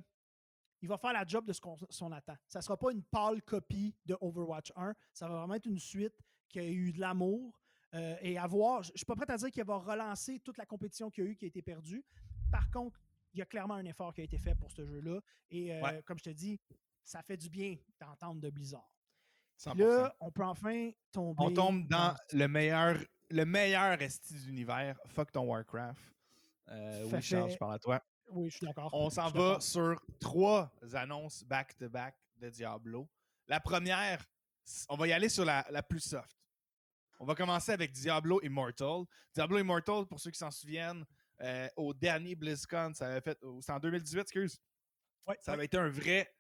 Il 0.83 0.89
va 0.89 0.97
faire 0.97 1.13
la 1.13 1.27
job 1.27 1.45
de 1.45 1.53
ce 1.53 1.61
qu'on 1.61 2.13
attend. 2.13 2.37
Ça 2.49 2.61
ne 2.61 2.63
sera 2.63 2.75
pas 2.77 2.91
une 2.91 3.03
pâle 3.03 3.43
copie 3.43 3.95
de 4.07 4.17
Overwatch 4.19 4.73
1. 4.77 4.95
Ça 5.13 5.29
va 5.29 5.37
vraiment 5.41 5.53
être 5.55 5.67
une 5.67 5.79
suite 5.79 6.15
qui 6.49 6.59
a 6.59 6.65
eu 6.67 6.91
de 6.93 7.01
l'amour. 7.01 7.61
euh, 7.93 8.17
et 8.23 8.39
à 8.39 8.47
voir, 8.47 8.83
je 8.83 8.91
ne 8.93 8.97
suis 8.97 9.05
pas 9.05 9.15
prêt 9.15 9.31
à 9.31 9.37
dire 9.37 9.51
qu'il 9.51 9.63
va 9.65 9.77
relancer 9.77 10.39
toute 10.41 10.57
la 10.57 10.65
compétition 10.65 11.11
qu'il 11.11 11.25
y 11.25 11.27
a 11.27 11.31
eu 11.31 11.37
qui 11.37 11.45
a 11.45 11.49
été 11.49 11.61
perdue. 11.61 12.03
Par 12.51 12.71
contre, 12.71 12.99
il 13.35 13.41
y 13.41 13.43
a 13.43 13.47
clairement 13.47 13.75
un 13.75 13.85
effort 13.85 14.15
qui 14.15 14.23
a 14.23 14.25
été 14.25 14.39
fait 14.39 14.55
pour 14.55 14.71
ce 14.73 14.87
jeu-là. 14.87 15.21
Et 15.51 15.75
euh, 15.75 15.83
Ouais. 15.83 16.03
comme 16.07 16.17
je 16.19 16.25
te 16.25 16.31
dis, 16.31 16.59
ça 17.05 17.21
fait 17.23 17.37
du 17.37 17.51
bien 17.51 17.77
d'entendre 18.01 18.41
de 18.41 18.49
Blizzard. 18.49 18.91
100%. 19.59 19.77
Là, 19.77 20.17
on 20.21 20.31
peut 20.31 20.45
enfin 20.45 20.93
tomber. 21.13 21.43
on 21.45 21.51
tombe 21.53 21.87
dans 21.89 22.15
le 22.33 22.47
meilleur, 22.47 22.97
le 23.29 23.45
meilleur 23.45 24.01
esti 24.01 24.33
d'univers. 24.45 24.99
Fuck 25.09 25.31
ton 25.31 25.45
Warcraft. 25.45 26.01
Euh, 26.69 27.05
oui, 27.13 27.21
Charles, 27.21 27.51
je 27.51 27.57
parle 27.59 27.75
à 27.75 27.79
toi. 27.79 28.01
Oui, 28.31 28.49
je 28.51 28.57
suis 28.57 28.67
d'accord. 28.67 28.91
On 28.93 29.11
s'en 29.11 29.31
va 29.31 29.61
sur 29.61 30.01
trois 30.21 30.73
annonces 30.95 31.45
back-to-back 31.45 32.15
de 32.37 32.49
Diablo. 32.51 33.09
La 33.49 33.61
première, 33.61 34.25
on 34.89 34.97
va 34.97 35.09
y 35.09 35.13
aller 35.13 35.29
sur 35.29 35.45
la, 35.45 35.67
la 35.71 35.83
plus 35.83 36.01
soft. 36.01 36.37
On 37.19 37.27
va 37.27 37.35
commencer 37.35 37.73
avec 37.73 37.93
Diablo 37.93 38.41
Immortal. 38.43 39.05
Diablo 39.35 39.59
Immortal, 39.59 40.07
pour 40.07 40.21
ceux 40.21 40.31
qui 40.31 40.39
s'en 40.39 40.51
souviennent, 40.51 41.05
euh, 41.43 41.69
au 41.77 41.93
dernier 41.93 42.35
BlizzCon, 42.35 42.93
ça 42.95 43.09
avait 43.09 43.21
fait. 43.21 43.39
oh, 43.43 43.61
C'est 43.63 43.73
en 43.73 43.79
2018, 43.81 44.21
excuse? 44.21 44.59
Ouais, 45.27 45.37
Ça 45.41 45.53
ouais. 45.53 45.57
avait 45.59 45.65
été 45.67 45.77
un 45.77 45.89
vrai, 45.89 46.33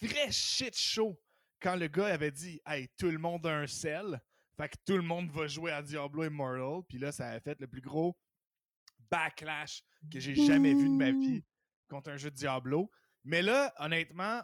vrai 0.00 0.30
shit 0.32 0.76
show 0.76 1.20
quand 1.60 1.76
le 1.76 1.88
gars 1.88 2.06
avait 2.06 2.30
dit 2.30 2.60
Hey, 2.66 2.88
tout 2.96 3.10
le 3.10 3.18
monde 3.18 3.46
a 3.46 3.56
un 3.58 3.66
sel. 3.66 4.20
Fait 4.56 4.68
que 4.68 4.76
tout 4.84 4.96
le 4.96 5.02
monde 5.02 5.30
va 5.30 5.46
jouer 5.46 5.70
à 5.72 5.82
Diablo 5.82 6.24
Immortal. 6.24 6.82
Puis 6.88 6.98
là, 6.98 7.12
ça 7.12 7.28
avait 7.28 7.40
fait 7.40 7.58
le 7.60 7.66
plus 7.66 7.80
gros 7.80 8.16
backlash 9.10 9.82
que 10.12 10.20
j'ai 10.20 10.34
jamais 10.34 10.74
vu 10.74 10.88
de 10.88 10.94
ma 10.94 11.10
vie 11.10 11.44
contre 11.88 12.10
un 12.10 12.16
jeu 12.16 12.30
de 12.30 12.36
Diablo. 12.36 12.90
Mais 13.24 13.42
là, 13.42 13.72
honnêtement, 13.78 14.40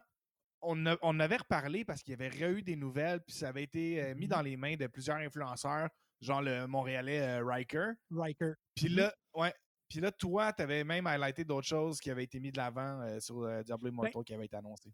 on, 0.63 0.87
a- 0.87 0.99
on 1.03 1.19
avait 1.21 1.37
reparlé 1.37 1.85
parce 1.85 2.03
qu'il 2.03 2.19
y 2.19 2.23
avait 2.23 2.51
eu 2.53 2.63
des 2.63 2.77
nouvelles, 2.77 3.21
puis 3.23 3.35
ça 3.35 3.49
avait 3.49 3.63
été 3.63 4.03
euh, 4.03 4.15
mis 4.15 4.25
Mhm. 4.27 4.31
dans 4.31 4.43
les 4.43 4.57
mains 4.57 4.77
de 4.77 4.87
plusieurs 4.87 5.17
influenceurs, 5.19 5.89
genre 6.21 6.43
le 6.43 6.67
Montréalais 6.67 7.21
euh, 7.21 7.45
Riker. 7.45 7.93
Riker. 8.11 8.53
Puis 8.75 8.89
Mhm. 8.91 8.97
là, 8.97 9.15
ouais. 9.35 9.55
Puis 9.89 10.01
là, 10.01 10.11
toi, 10.11 10.53
tu 10.53 10.63
avais 10.63 10.83
même 10.83 11.07
highlighté 11.07 11.45
d'autres 11.45 11.69
choses 11.69 12.01
qui 12.01 12.11
avaient 12.11 12.25
été 12.25 12.41
mis 12.41 12.51
de 12.51 12.57
l'avant 12.57 13.01
euh, 13.03 13.21
sur 13.21 13.43
euh, 13.43 13.63
Diablo 13.63 13.89
Immortal 13.89 14.25
qui 14.25 14.35
avaient 14.35 14.47
été 14.47 14.57
annoncées. 14.57 14.93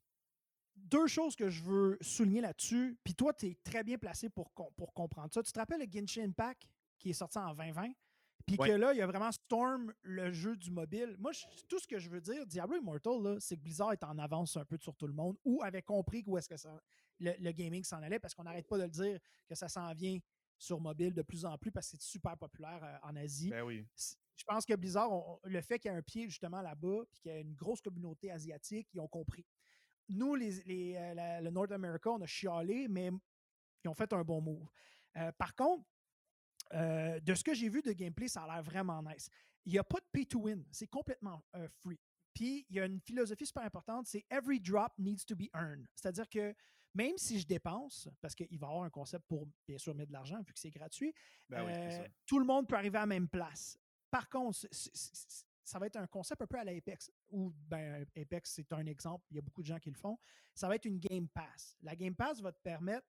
deux 0.74 1.06
choses 1.06 1.36
que 1.36 1.48
je 1.48 1.62
veux 1.62 1.96
souligner 2.00 2.40
là-dessus. 2.40 2.98
Puis 3.04 3.14
toi, 3.14 3.32
tu 3.32 3.46
es 3.46 3.58
très 3.62 3.82
bien 3.84 3.96
placé 3.98 4.28
pour, 4.30 4.52
com- 4.52 4.68
pour 4.76 4.92
comprendre 4.92 5.32
ça. 5.32 5.42
Tu 5.42 5.52
te 5.52 5.58
rappelles 5.58 5.80
le 5.80 5.86
Genshin 5.90 6.24
Impact 6.24 6.62
qui 6.98 7.10
est 7.10 7.14
sorti 7.14 7.38
en 7.38 7.54
2020? 7.54 7.92
Puis 8.46 8.56
Ouais. 8.58 8.68
que 8.68 8.72
là, 8.74 8.92
il 8.92 8.98
y 8.98 9.02
a 9.02 9.06
vraiment 9.06 9.30
Storm, 9.32 9.92
le 10.02 10.32
jeu 10.32 10.56
du 10.56 10.70
mobile. 10.70 11.16
Moi, 11.18 11.32
je- 11.32 11.44
tout 11.68 11.78
ce 11.78 11.86
que 11.86 11.98
je 11.98 12.08
veux 12.10 12.20
dire, 12.20 12.46
Diablo 12.46 12.76
Immortal, 12.76 13.40
c'est 13.40 13.56
que 13.56 13.62
Blizzard 13.62 13.92
est 13.92 14.02
en 14.04 14.18
avance 14.18 14.56
un 14.56 14.64
peu 14.64 14.76
sur 14.78 14.94
tout 14.96 15.06
le 15.06 15.12
monde 15.12 15.36
ou 15.44 15.62
avait 15.62 15.82
compris 15.82 16.22
où 16.26 16.36
est-ce 16.38 16.48
que 16.48 16.56
ça, 16.56 16.80
le, 17.20 17.32
le 17.38 17.52
gaming 17.52 17.84
s'en 17.84 18.02
allait 18.02 18.18
parce 18.18 18.34
qu'on 18.34 18.44
n'arrête 18.44 18.66
pas 18.66 18.78
de 18.78 18.84
le 18.84 18.88
dire 18.90 19.18
que 19.46 19.54
ça 19.54 19.68
s'en 19.68 19.92
vient 19.94 20.18
sur 20.58 20.80
mobile 20.80 21.12
de 21.14 21.22
plus 21.22 21.44
en 21.44 21.56
plus 21.58 21.70
parce 21.72 21.90
que 21.90 21.96
c'est 21.96 22.02
super 22.02 22.36
populaire 22.36 22.80
euh, 22.82 22.96
en 23.08 23.16
Asie 23.16 23.50
Ben 23.50 23.62
oui. 23.62 23.84
je 24.36 24.44
pense 24.44 24.64
que 24.64 24.74
Blizzard, 24.74 25.10
on- 25.12 25.38
le 25.44 25.60
fait 25.60 25.78
qu'il 25.78 25.90
y 25.90 25.94
ait 25.94 25.96
un 25.96 26.02
pied 26.02 26.28
justement 26.28 26.62
là-bas, 26.62 27.04
puis 27.10 27.20
qu'il 27.20 27.32
y 27.32 27.34
a 27.34 27.38
une 27.40 27.54
grosse 27.54 27.80
communauté 27.80 28.30
asiatique, 28.30 28.88
ils 28.94 29.00
ont 29.00 29.08
compris. 29.08 29.44
Nous, 30.08 30.34
les, 30.34 30.50
les, 30.66 30.96
euh, 30.96 31.14
la- 31.14 31.40
le 31.40 31.50
North 31.50 31.72
America, 31.72 32.10
on 32.10 32.20
a 32.20 32.26
chialé, 32.26 32.86
mais 32.88 33.10
ils 33.84 33.88
ont 33.88 33.94
fait 33.94 34.12
un 34.12 34.22
bon 34.22 34.40
move. 34.40 34.68
Euh, 35.16 35.30
par 35.32 35.54
contre, 35.54 35.84
euh, 36.72 37.20
de 37.20 37.34
ce 37.34 37.44
que 37.44 37.54
j'ai 37.54 37.68
vu 37.68 37.82
de 37.82 37.92
gameplay, 37.92 38.28
ça 38.28 38.42
a 38.44 38.46
l'air 38.54 38.62
vraiment 38.62 39.02
nice. 39.02 39.28
Il 39.64 39.72
n'y 39.72 39.78
a 39.78 39.84
pas 39.84 39.98
de 40.00 40.06
pay 40.10 40.26
to 40.26 40.40
win, 40.40 40.64
c'est 40.70 40.88
complètement 40.88 41.42
euh, 41.54 41.68
free. 41.68 42.00
Puis 42.34 42.66
il 42.70 42.76
y 42.76 42.80
a 42.80 42.86
une 42.86 43.00
philosophie 43.00 43.46
super 43.46 43.62
importante, 43.64 44.06
c'est 44.06 44.24
every 44.30 44.58
drop 44.58 44.92
needs 44.98 45.24
to 45.26 45.36
be 45.36 45.48
earned. 45.54 45.86
C'est-à-dire 45.94 46.28
que 46.28 46.54
même 46.94 47.16
si 47.16 47.38
je 47.40 47.46
dépense, 47.46 48.08
parce 48.20 48.34
qu'il 48.34 48.58
va 48.58 48.66
y 48.66 48.70
avoir 48.70 48.84
un 48.84 48.90
concept 48.90 49.24
pour 49.26 49.46
bien 49.66 49.78
sûr 49.78 49.94
mettre 49.94 50.08
de 50.08 50.12
l'argent 50.14 50.40
vu 50.42 50.52
que 50.52 50.58
c'est 50.58 50.70
gratuit, 50.70 51.14
Ben 51.48 51.64
oui, 51.64 51.72
euh, 51.74 52.08
tout 52.26 52.38
le 52.38 52.44
monde 52.44 52.66
peut 52.66 52.74
arriver 52.76 52.98
à 52.98 53.02
la 53.02 53.06
même 53.06 53.28
place. 53.28 53.78
Par 54.10 54.28
contre, 54.28 54.58
c- 54.58 54.68
c- 54.72 54.90
c- 54.92 55.44
ça 55.64 55.78
va 55.78 55.86
être 55.86 55.96
un 55.96 56.06
concept 56.06 56.42
un 56.42 56.46
peu 56.46 56.58
à 56.58 56.64
la 56.64 56.72
Apex, 56.72 57.10
où 57.30 57.50
ben, 57.66 58.04
Apex, 58.16 58.50
c'est 58.52 58.72
un 58.72 58.84
exemple, 58.86 59.24
il 59.30 59.36
y 59.36 59.38
a 59.38 59.42
beaucoup 59.42 59.62
de 59.62 59.66
gens 59.66 59.78
qui 59.78 59.90
le 59.90 59.96
font. 59.96 60.18
Ça 60.54 60.68
va 60.68 60.74
être 60.74 60.84
une 60.84 60.98
Game 60.98 61.28
Pass. 61.28 61.76
La 61.82 61.94
Game 61.96 62.14
Pass 62.14 62.40
va 62.40 62.52
te 62.52 62.60
permettre 62.62 63.06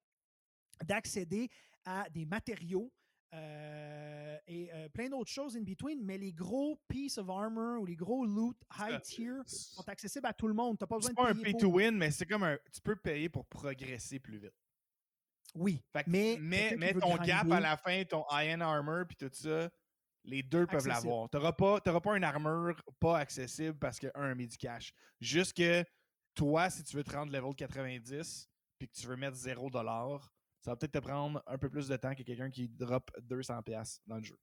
d'accéder 0.86 1.50
à 1.86 2.10
des 2.10 2.26
matériaux 2.26 2.92
euh, 3.34 4.38
et 4.48 4.70
euh, 4.74 4.90
plein 4.90 5.10
d'autres 5.10 5.32
choses 5.32 5.56
in 5.56 5.62
between, 5.62 6.04
mais 6.04 6.18
les 6.18 6.34
gros 6.34 6.80
pieces 6.88 7.18
of 7.18 7.30
armor 7.30 7.82
ou 7.82 7.86
les 7.86 7.96
gros 7.96 8.26
loot 8.26 8.58
high 8.80 9.02
tier 9.02 9.42
sont 9.46 9.88
accessibles 9.88 10.28
à 10.28 10.34
tout 10.34 10.48
le 10.48 10.54
monde. 10.54 10.78
Tu 10.78 10.84
n'as 10.84 10.88
pas 10.88 10.98
besoin 10.98 11.12
de 11.12 11.16
pas 11.16 11.30
un 11.30 11.34
payer 11.34 11.44
pay 11.44 11.52
pour. 11.52 11.62
to 11.62 11.68
win, 11.72 11.98
mais 11.98 12.12
c'est 12.12 12.26
comme 12.26 12.44
un. 12.44 12.58
Tu 12.72 12.82
peux 12.82 12.96
payer 12.96 13.30
pour 13.30 13.46
progresser 13.46 14.20
plus 14.20 14.38
vite. 14.38 14.54
Oui, 15.56 15.84
Fait 15.94 16.04
que 16.04 16.10
mais, 16.10 16.94
ton 16.94 17.16
gap 17.18 17.50
à 17.52 17.60
la 17.60 17.78
fin, 17.78 18.04
ton 18.06 18.26
Iron 18.32 18.62
Armor 18.62 19.06
puis 19.08 19.16
tout 19.16 19.30
ça, 19.32 19.70
les 20.24 20.42
deux 20.42 20.66
peuvent 20.66 20.88
l'avoir. 20.88 21.30
Tu 21.30 21.38
n'auras 21.38 21.54
pas, 21.54 21.80
t'auras 21.80 22.00
pas 22.00 22.18
une 22.18 22.24
armure 22.24 22.82
pas 23.00 23.20
accessible 23.20 23.78
parce 23.78 24.00
que 24.00 24.08
un, 24.16 24.40
un 24.40 24.48
cash. 24.60 24.94
Juste 25.20 25.56
que 25.56 25.84
toi, 26.34 26.70
si 26.70 26.84
tu 26.84 26.96
veux 26.96 27.04
te 27.04 27.12
rendre 27.12 27.32
level 27.32 27.54
90 27.56 28.50
puis 28.80 28.88
que 28.88 28.94
tu 28.94 29.08
veux 29.08 29.16
mettre 29.16 29.38
0$, 29.38 30.22
ça 30.64 30.72
va 30.72 30.76
peut-être 30.78 30.94
te 30.94 31.00
prendre 31.00 31.44
un 31.46 31.58
peu 31.58 31.70
plus 31.70 31.88
de 31.88 31.96
temps 31.98 32.16
que 32.16 32.24
quelqu'un 32.24 32.50
qui 32.50 32.68
drop 32.70 33.12
200$ 33.20 34.00
dans 34.08 34.18
le 34.18 34.24
jeu. 34.24 34.38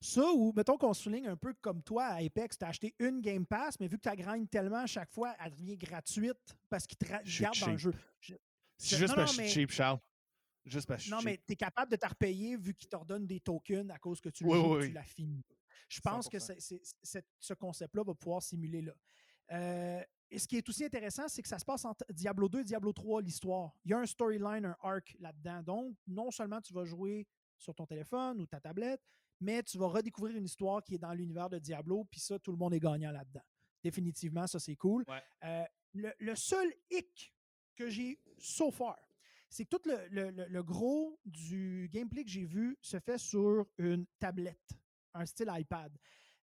Ça, 0.00 0.22
ou 0.32 0.52
mettons 0.54 0.78
qu'on 0.78 0.94
souligne 0.94 1.26
un 1.26 1.36
peu 1.36 1.52
comme 1.54 1.82
toi 1.82 2.04
à 2.04 2.22
Apex, 2.22 2.56
tu 2.58 2.64
as 2.64 2.68
acheté 2.68 2.94
une 3.00 3.20
Game 3.20 3.44
Pass, 3.46 3.80
mais 3.80 3.88
vu 3.88 3.98
que 3.98 4.08
tu 4.08 4.16
grindes 4.16 4.48
tellement 4.48 4.82
à 4.82 4.86
chaque 4.86 5.10
fois, 5.12 5.34
elle 5.44 5.50
devient 5.52 5.76
gratuite 5.76 6.56
parce 6.68 6.86
qu'ils 6.86 6.98
te 6.98 7.06
gardent 7.06 7.58
dans 7.58 7.70
le 7.72 7.78
jeu. 7.78 7.92
Je- 8.20 8.34
C'est 8.76 8.96
juste 8.96 9.10
non, 9.10 9.16
parce 9.24 9.36
que 9.36 9.42
je 9.42 9.48
suis 9.48 9.60
cheap, 9.62 9.70
Charles. 9.72 9.98
Juste 10.64 10.86
parce 10.86 11.04
que 11.04 11.10
Non, 11.10 11.20
mais 11.22 11.38
tu 11.38 11.54
es 11.54 11.56
capable 11.56 11.90
de 11.90 11.96
te 11.96 12.06
repayer 12.06 12.56
vu 12.56 12.74
qu'ils 12.74 12.88
te 12.90 12.94
redonnent 12.96 13.26
des 13.26 13.40
tokens 13.40 13.90
à 13.90 13.98
cause 13.98 14.20
que 14.20 14.28
tu 14.28 14.44
le 14.44 14.50
Oui, 14.50 14.56
joues 14.58 14.66
oui, 14.66 14.74
et 14.74 14.78
oui. 14.82 14.86
tu 14.88 14.92
l'as 14.92 15.02
fini. 15.04 15.42
Je 15.88 16.00
pense 16.00 16.28
que 16.28 16.38
100%. 16.38 16.40
c'est- 16.60 16.60
c'est- 16.60 16.94
c'est- 17.02 17.26
ce 17.40 17.54
concept-là 17.54 18.04
va 18.04 18.14
pouvoir 18.14 18.42
simuler 18.42 18.82
là. 18.82 18.92
Euh, 19.52 20.02
et 20.30 20.38
ce 20.38 20.46
qui 20.46 20.56
est 20.56 20.68
aussi 20.68 20.84
intéressant, 20.84 21.26
c'est 21.28 21.42
que 21.42 21.48
ça 21.48 21.58
se 21.58 21.64
passe 21.64 21.84
entre 21.84 22.04
Diablo 22.10 22.48
2 22.48 22.60
et 22.60 22.64
Diablo 22.64 22.92
3, 22.92 23.22
l'histoire. 23.22 23.72
Il 23.84 23.90
y 23.90 23.94
a 23.94 23.98
un 23.98 24.06
storyline, 24.06 24.64
un 24.66 24.76
arc 24.80 25.16
là-dedans. 25.20 25.62
Donc, 25.62 25.96
non 26.06 26.30
seulement 26.30 26.60
tu 26.60 26.72
vas 26.74 26.84
jouer 26.84 27.26
sur 27.56 27.74
ton 27.74 27.86
téléphone 27.86 28.40
ou 28.40 28.46
ta 28.46 28.60
tablette, 28.60 29.00
mais 29.40 29.62
tu 29.62 29.78
vas 29.78 29.86
redécouvrir 29.88 30.36
une 30.36 30.44
histoire 30.44 30.82
qui 30.82 30.94
est 30.94 30.98
dans 30.98 31.12
l'univers 31.12 31.48
de 31.48 31.58
Diablo, 31.58 32.04
puis 32.04 32.20
ça, 32.20 32.38
tout 32.38 32.50
le 32.52 32.58
monde 32.58 32.74
est 32.74 32.80
gagnant 32.80 33.10
là-dedans. 33.10 33.42
Définitivement, 33.82 34.46
ça, 34.46 34.58
c'est 34.58 34.76
cool. 34.76 35.04
Ouais. 35.08 35.22
Euh, 35.44 35.64
le, 35.94 36.12
le 36.18 36.34
seul 36.34 36.72
hic 36.90 37.34
que 37.76 37.88
j'ai 37.88 38.20
so 38.38 38.70
far, 38.70 38.98
c'est 39.48 39.64
que 39.64 39.76
tout 39.76 39.88
le, 39.88 40.06
le- 40.10 40.30
le- 40.30 40.46
le 40.48 40.62
gros 40.62 41.18
du 41.24 41.88
gameplay 41.90 42.24
que 42.24 42.30
j'ai 42.30 42.44
vu 42.44 42.76
se 42.82 42.98
fait 43.00 43.16
sur 43.18 43.66
une 43.78 44.04
tablette, 44.18 44.68
un 45.14 45.24
style 45.24 45.48
iPad. 45.50 45.96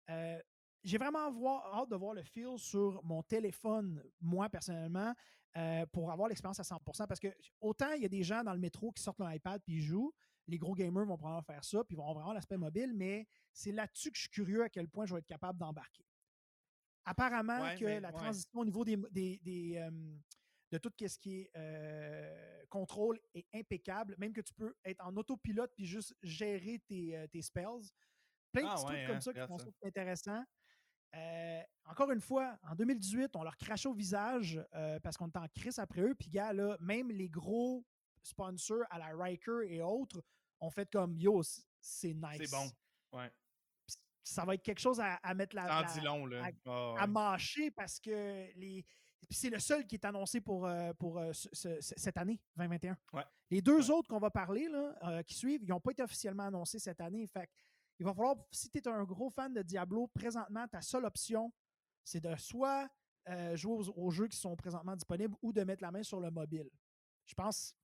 Euh, 0.09 0.39
j'ai 0.85 0.97
vraiment 0.97 1.29
voir- 1.31 1.65
hâte 1.75 1.89
de 1.89 1.95
voir 1.95 2.13
le 2.13 2.23
feel 2.23 2.57
sur 2.57 3.03
mon 3.03 3.21
téléphone, 3.23 4.01
moi 4.21 4.47
personnellement, 4.49 5.13
euh, 5.57 5.85
pour 5.87 6.11
avoir 6.11 6.27
l'expérience 6.29 6.59
à 6.59 6.63
100%. 6.63 7.07
Parce 7.07 7.19
que 7.19 7.27
autant 7.59 7.91
il 7.93 8.03
y 8.03 8.05
a 8.05 8.09
des 8.09 8.23
gens 8.23 8.43
dans 8.43 8.53
le 8.53 8.59
métro 8.59 8.91
qui 8.91 9.01
sortent 9.03 9.19
leur 9.19 9.33
iPad 9.33 9.61
puis 9.65 9.75
ils 9.75 9.81
jouent, 9.81 10.13
les 10.47 10.57
gros 10.57 10.75
gamers 10.75 11.05
vont 11.05 11.17
probablement 11.17 11.41
faire 11.41 11.63
ça, 11.63 11.83
puis 11.83 11.95
vont 11.95 12.03
avoir 12.03 12.15
vraiment 12.15 12.33
l'aspect 12.33 12.57
mobile, 12.57 12.93
mais 12.93 13.27
c'est 13.51 13.71
là-dessus 13.71 14.11
que 14.11 14.15
je 14.17 14.21
suis 14.21 14.29
curieux 14.29 14.63
à 14.63 14.69
quel 14.69 14.87
point 14.87 15.05
je 15.05 15.13
vais 15.13 15.19
être 15.19 15.25
capable 15.25 15.57
d'embarquer. 15.57 16.05
Apparemment 17.05 17.61
Ouais, 17.61 17.75
que 17.77 17.85
mais- 17.85 17.99
la 17.99 18.09
ouais. 18.09 18.15
transition 18.15 18.59
au 18.59 18.65
niveau 18.65 18.83
des, 18.83 18.97
des- 19.11 19.39
des, 19.43 19.77
euh, 19.77 19.91
de 20.71 20.77
tout 20.77 20.91
ce 20.99 21.17
qui 21.19 21.41
est 21.41 21.51
euh, 21.55 22.65
contrôle 22.69 23.19
est 23.33 23.45
impeccable, 23.53 24.15
même 24.17 24.33
que 24.33 24.41
tu 24.41 24.53
peux 24.53 24.75
être 24.83 25.03
en 25.05 25.15
autopilote 25.15 25.71
puis 25.75 25.85
juste 25.85 26.15
gérer 26.23 26.79
tes, 26.87 27.15
euh, 27.15 27.27
tes 27.27 27.41
spells. 27.41 27.89
Plein 28.51 28.63
de 28.63 28.67
Ah 28.69 28.75
petits 28.75 28.85
ouais, 28.85 28.93
trucs 28.95 29.07
comme 29.07 29.15
hein, 29.17 29.21
ça 29.21 29.31
qui 29.33 29.39
regarde 29.39 29.49
font 29.49 29.57
ça. 29.59 29.65
ça 29.65 29.87
intéressant. 29.87 30.43
Euh, 31.15 31.61
encore 31.85 32.11
une 32.11 32.21
fois, 32.21 32.57
en 32.69 32.75
2018, 32.75 33.35
on 33.35 33.43
leur 33.43 33.55
crachait 33.57 33.87
au 33.87 33.93
visage 33.93 34.59
euh, 34.73 34.99
parce 34.99 35.17
qu'on 35.17 35.27
était 35.27 35.39
en 35.39 35.47
crise 35.47 35.79
après 35.79 36.01
eux. 36.01 36.15
Puis, 36.15 36.29
gars, 36.29 36.51
là, 36.53 36.77
même 36.79 37.09
les 37.11 37.29
gros 37.29 37.85
sponsors 38.23 38.83
à 38.89 38.97
la 38.99 39.07
Riker 39.15 39.61
et 39.67 39.81
autres 39.81 40.21
ont 40.59 40.69
fait 40.71 40.89
comme 40.91 41.15
Yo, 41.17 41.41
c'est 41.79 42.13
nice. 42.13 42.37
C'est 42.39 42.51
bon. 42.51 42.69
Ouais. 43.17 43.31
ça 44.23 44.43
va 44.43 44.55
être 44.55 44.63
quelque 44.63 44.79
chose 44.79 44.99
à, 44.99 45.15
à 45.17 45.33
mettre 45.35 45.55
la, 45.55 45.65
la- 45.67 46.03
long, 46.03 46.25
là. 46.25 46.45
à- 46.65 46.69
à 46.71 47.01
ouais. 47.01 47.07
mâcher 47.07 47.69
parce 47.71 47.99
que 47.99 48.47
les. 48.55 48.83
puis 49.27 49.35
c'est 49.37 49.49
le 49.51 49.59
seul 49.59 49.85
qui 49.85 49.95
est 49.95 50.05
annoncé 50.05 50.41
pour, 50.41 50.65
euh, 50.65 50.91
pour 50.93 51.21
ce- 51.31 51.47
ce- 51.53 51.79
ce- 51.81 51.93
cette 51.95 52.17
année, 52.17 52.41
2021. 52.57 52.97
Ouais. 53.13 53.23
Les 53.51 53.61
deux 53.61 53.77
Ouais. 53.89 53.91
autres 53.91 54.07
qu'on 54.09 54.19
va 54.19 54.31
parler, 54.31 54.67
là, 54.67 55.21
qui 55.23 55.35
suivent, 55.35 55.61
ils 55.63 55.69
n'ont 55.69 55.79
pas 55.79 55.91
été 55.91 56.01
officiellement 56.01 56.43
annoncés 56.47 56.79
cette 56.79 56.99
année. 57.01 57.27
Fait 57.27 57.45
que 57.45 57.51
il 57.99 58.05
va 58.05 58.13
falloir, 58.13 58.35
si 58.51 58.69
tu 58.69 58.77
es 58.79 58.87
un 58.87 59.03
gros 59.03 59.29
fan 59.29 59.53
de 59.53 59.61
Diablo, 59.61 60.07
présentement, 60.07 60.67
ta 60.67 60.81
seule 60.81 61.05
option, 61.05 61.51
c'est 62.03 62.21
de 62.21 62.35
soit 62.35 62.89
euh, 63.29 63.55
jouer 63.55 63.73
aux, 63.73 63.89
aux 63.97 64.11
jeux 64.11 64.27
qui 64.27 64.37
sont 64.37 64.55
présentement 64.55 64.95
disponibles 64.95 65.35
ou 65.41 65.51
de 65.53 65.63
mettre 65.63 65.81
la 65.81 65.91
main 65.91 66.03
sur 66.03 66.19
le 66.19 66.29
mobile. 66.29 66.69
Je 67.25 67.33
pense. 67.33 67.75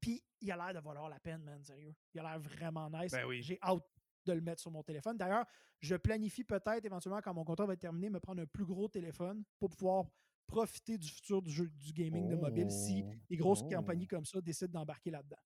Puis 0.00 0.22
il 0.40 0.50
a 0.52 0.56
l'air 0.56 0.74
de 0.80 0.84
valoir 0.86 1.08
la 1.08 1.18
peine, 1.20 1.42
man, 1.42 1.62
sérieux. 1.64 1.94
Il 2.12 2.20
a 2.20 2.22
l'air 2.24 2.38
vraiment 2.40 2.90
nice. 2.90 3.12
Ben 3.12 3.24
oui. 3.26 3.42
J'ai 3.42 3.58
hâte 3.62 3.84
de 4.26 4.32
le 4.32 4.40
mettre 4.40 4.60
sur 4.60 4.70
mon 4.70 4.82
téléphone. 4.82 5.16
D'ailleurs, 5.16 5.46
je 5.80 5.96
planifie 5.96 6.44
peut-être 6.44 6.84
éventuellement, 6.84 7.20
quand 7.22 7.32
mon 7.32 7.44
contrat 7.44 7.64
va 7.66 7.72
être 7.72 7.80
terminé, 7.80 8.10
me 8.10 8.20
prendre 8.20 8.42
un 8.42 8.46
plus 8.46 8.66
gros 8.66 8.88
téléphone 8.88 9.42
pour 9.58 9.70
pouvoir 9.70 10.04
profiter 10.46 10.98
du 10.98 11.08
futur 11.08 11.40
du, 11.40 11.50
jeu, 11.50 11.68
du 11.70 11.92
gaming 11.92 12.28
de 12.28 12.36
mobile 12.36 12.70
si 12.70 13.02
Oh. 13.06 13.12
les 13.30 13.36
grosses 13.36 13.62
Oh. 13.64 13.68
compagnies 13.74 14.06
comme 14.06 14.24
ça 14.26 14.40
décident 14.40 14.80
d'embarquer 14.80 15.10
là-dedans. 15.10 15.38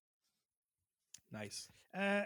Nice. 1.30 1.70
Euh, 1.96 2.24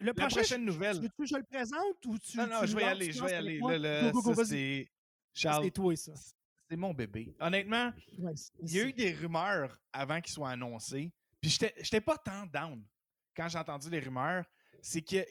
le 0.00 0.06
La 0.06 0.14
prochain, 0.14 0.36
prochaine 0.40 0.64
nouvelle. 0.64 0.96
Tu 0.96 1.02
veux 1.02 1.08
que 1.10 1.24
je 1.26 1.36
le 1.36 1.44
présente 1.44 2.06
ou 2.06 2.18
tu. 2.18 2.36
Non, 2.36 2.46
non, 2.46 2.60
tu 2.62 2.68
je 2.68 2.72
le 2.74 2.78
vais 2.80 2.84
y 2.86 2.88
aller, 2.88 3.12
je 3.12 3.22
vais 3.22 3.30
y 3.30 3.34
aller. 3.34 3.58
Go, 3.58 3.68
go, 4.12 4.22
go, 4.22 4.34
ça, 4.34 4.42
vas-y. 4.42 4.46
c'est. 4.48 4.90
Charles, 5.32 5.64
C'est 5.64 5.70
toi, 5.70 5.96
ça. 5.96 6.12
c'est 6.68 6.76
mon 6.76 6.92
bébé. 6.92 7.34
Honnêtement, 7.38 7.92
Ouais, 8.18 8.32
il 8.62 8.72
y 8.74 8.80
a 8.80 8.84
eu 8.84 8.92
des 8.92 9.12
rumeurs 9.12 9.78
avant 9.92 10.20
qu'ils 10.20 10.32
soient 10.32 10.50
annoncés. 10.50 11.12
Puis 11.40 11.50
j'étais 11.50 12.00
pas 12.00 12.18
tant 12.18 12.46
down 12.46 12.84
quand 13.36 13.48
j'ai 13.48 13.58
entendu 13.58 13.88
les 13.90 14.00
rumeurs. 14.00 14.44
C'est 14.82 15.02
qu'il 15.02 15.24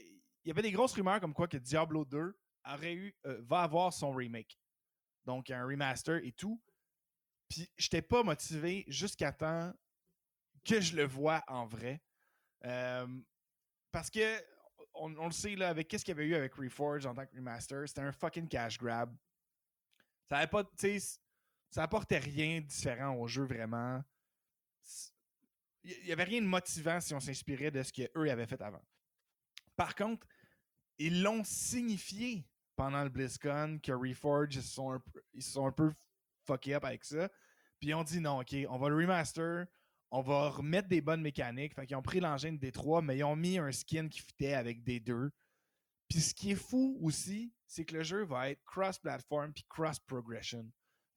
y 0.45 0.51
avait 0.51 0.61
des 0.61 0.71
grosses 0.71 0.93
rumeurs 0.93 1.19
comme 1.19 1.33
quoi 1.33 1.47
que 1.47 1.57
Diablo 1.57 2.05
2 2.05 2.33
aurait 2.73 2.93
eu, 2.93 3.15
euh, 3.25 3.41
va 3.43 3.61
avoir 3.63 3.91
son 3.93 4.11
remake. 4.11 4.57
Donc 5.25 5.49
un 5.49 5.65
remaster 5.65 6.23
et 6.23 6.31
tout. 6.31 6.61
Puis 7.49 7.69
j'étais 7.77 8.01
pas 8.01 8.23
motivé 8.23 8.85
jusqu'à 8.87 9.31
temps 9.31 9.73
que 10.63 10.79
je 10.79 10.95
le 10.95 11.03
vois 11.05 11.43
en 11.47 11.65
vrai. 11.65 12.01
Euh, 12.65 13.07
parce 13.91 14.09
que 14.09 14.39
on, 14.99 15.15
on 15.17 15.25
le 15.25 15.31
sait 15.31 15.55
là, 15.55 15.69
avec 15.69 15.87
qu'est-ce 15.87 16.05
qu'il 16.05 16.15
y 16.15 16.17
avait 16.17 16.27
eu 16.27 16.35
avec 16.35 16.53
Reforged 16.55 17.07
en 17.07 17.13
tant 17.13 17.25
que 17.25 17.35
remaster, 17.35 17.87
c'était 17.87 18.01
un 18.01 18.11
fucking 18.11 18.47
cash 18.47 18.77
grab. 18.77 19.15
Ça 20.27 20.37
avait 20.37 20.47
pas, 20.47 20.63
apportait 21.75 22.19
rien 22.19 22.61
de 22.61 22.65
différent 22.65 23.15
au 23.15 23.27
jeu 23.27 23.43
vraiment. 23.43 24.03
Il 25.83 26.03
n'y 26.05 26.11
avait 26.11 26.23
rien 26.23 26.41
de 26.41 26.47
motivant 26.47 26.99
si 26.99 27.13
on 27.13 27.19
s'inspirait 27.19 27.71
de 27.71 27.81
ce 27.81 27.91
qu'eux 27.91 28.29
avaient 28.29 28.45
fait 28.45 28.61
avant. 28.61 28.83
Par 29.75 29.95
contre, 29.95 30.27
ils 30.97 31.23
l'ont 31.23 31.43
signifié 31.43 32.45
pendant 32.75 33.03
le 33.03 33.09
BlizzCon 33.09 33.79
que 33.81 33.91
Reforged 33.91 34.53
ils 34.53 34.63
se 34.63 34.73
sont 34.73 34.91
un 34.91 35.71
peu, 35.71 35.93
ils 36.53 36.73
up 36.73 36.83
avec 36.83 37.05
ça. 37.05 37.29
Puis 37.79 37.93
ont 37.93 38.03
dit 38.03 38.19
non, 38.19 38.41
ok, 38.41 38.55
on 38.69 38.77
va 38.77 38.89
le 38.89 38.95
remaster, 38.95 39.65
on 40.11 40.21
va 40.21 40.49
remettre 40.49 40.87
des 40.87 41.01
bonnes 41.01 41.21
mécaniques. 41.21 41.75
Fait 41.75 41.85
qu'ils 41.85 41.95
ont 41.95 42.01
pris 42.01 42.19
l'engin 42.19 42.53
de 42.53 42.57
D3, 42.57 43.03
mais 43.03 43.17
ils 43.17 43.23
ont 43.23 43.35
mis 43.35 43.57
un 43.57 43.71
skin 43.71 44.07
qui 44.07 44.19
fitait 44.19 44.53
avec 44.53 44.83
D2. 44.83 45.29
Puis 46.07 46.21
ce 46.21 46.33
qui 46.33 46.51
est 46.51 46.55
fou 46.55 46.97
aussi, 47.01 47.53
c'est 47.67 47.85
que 47.85 47.95
le 47.95 48.03
jeu 48.03 48.23
va 48.25 48.49
être 48.49 48.63
cross-platform 48.65 49.53
puis 49.53 49.63
cross-progression. 49.69 50.67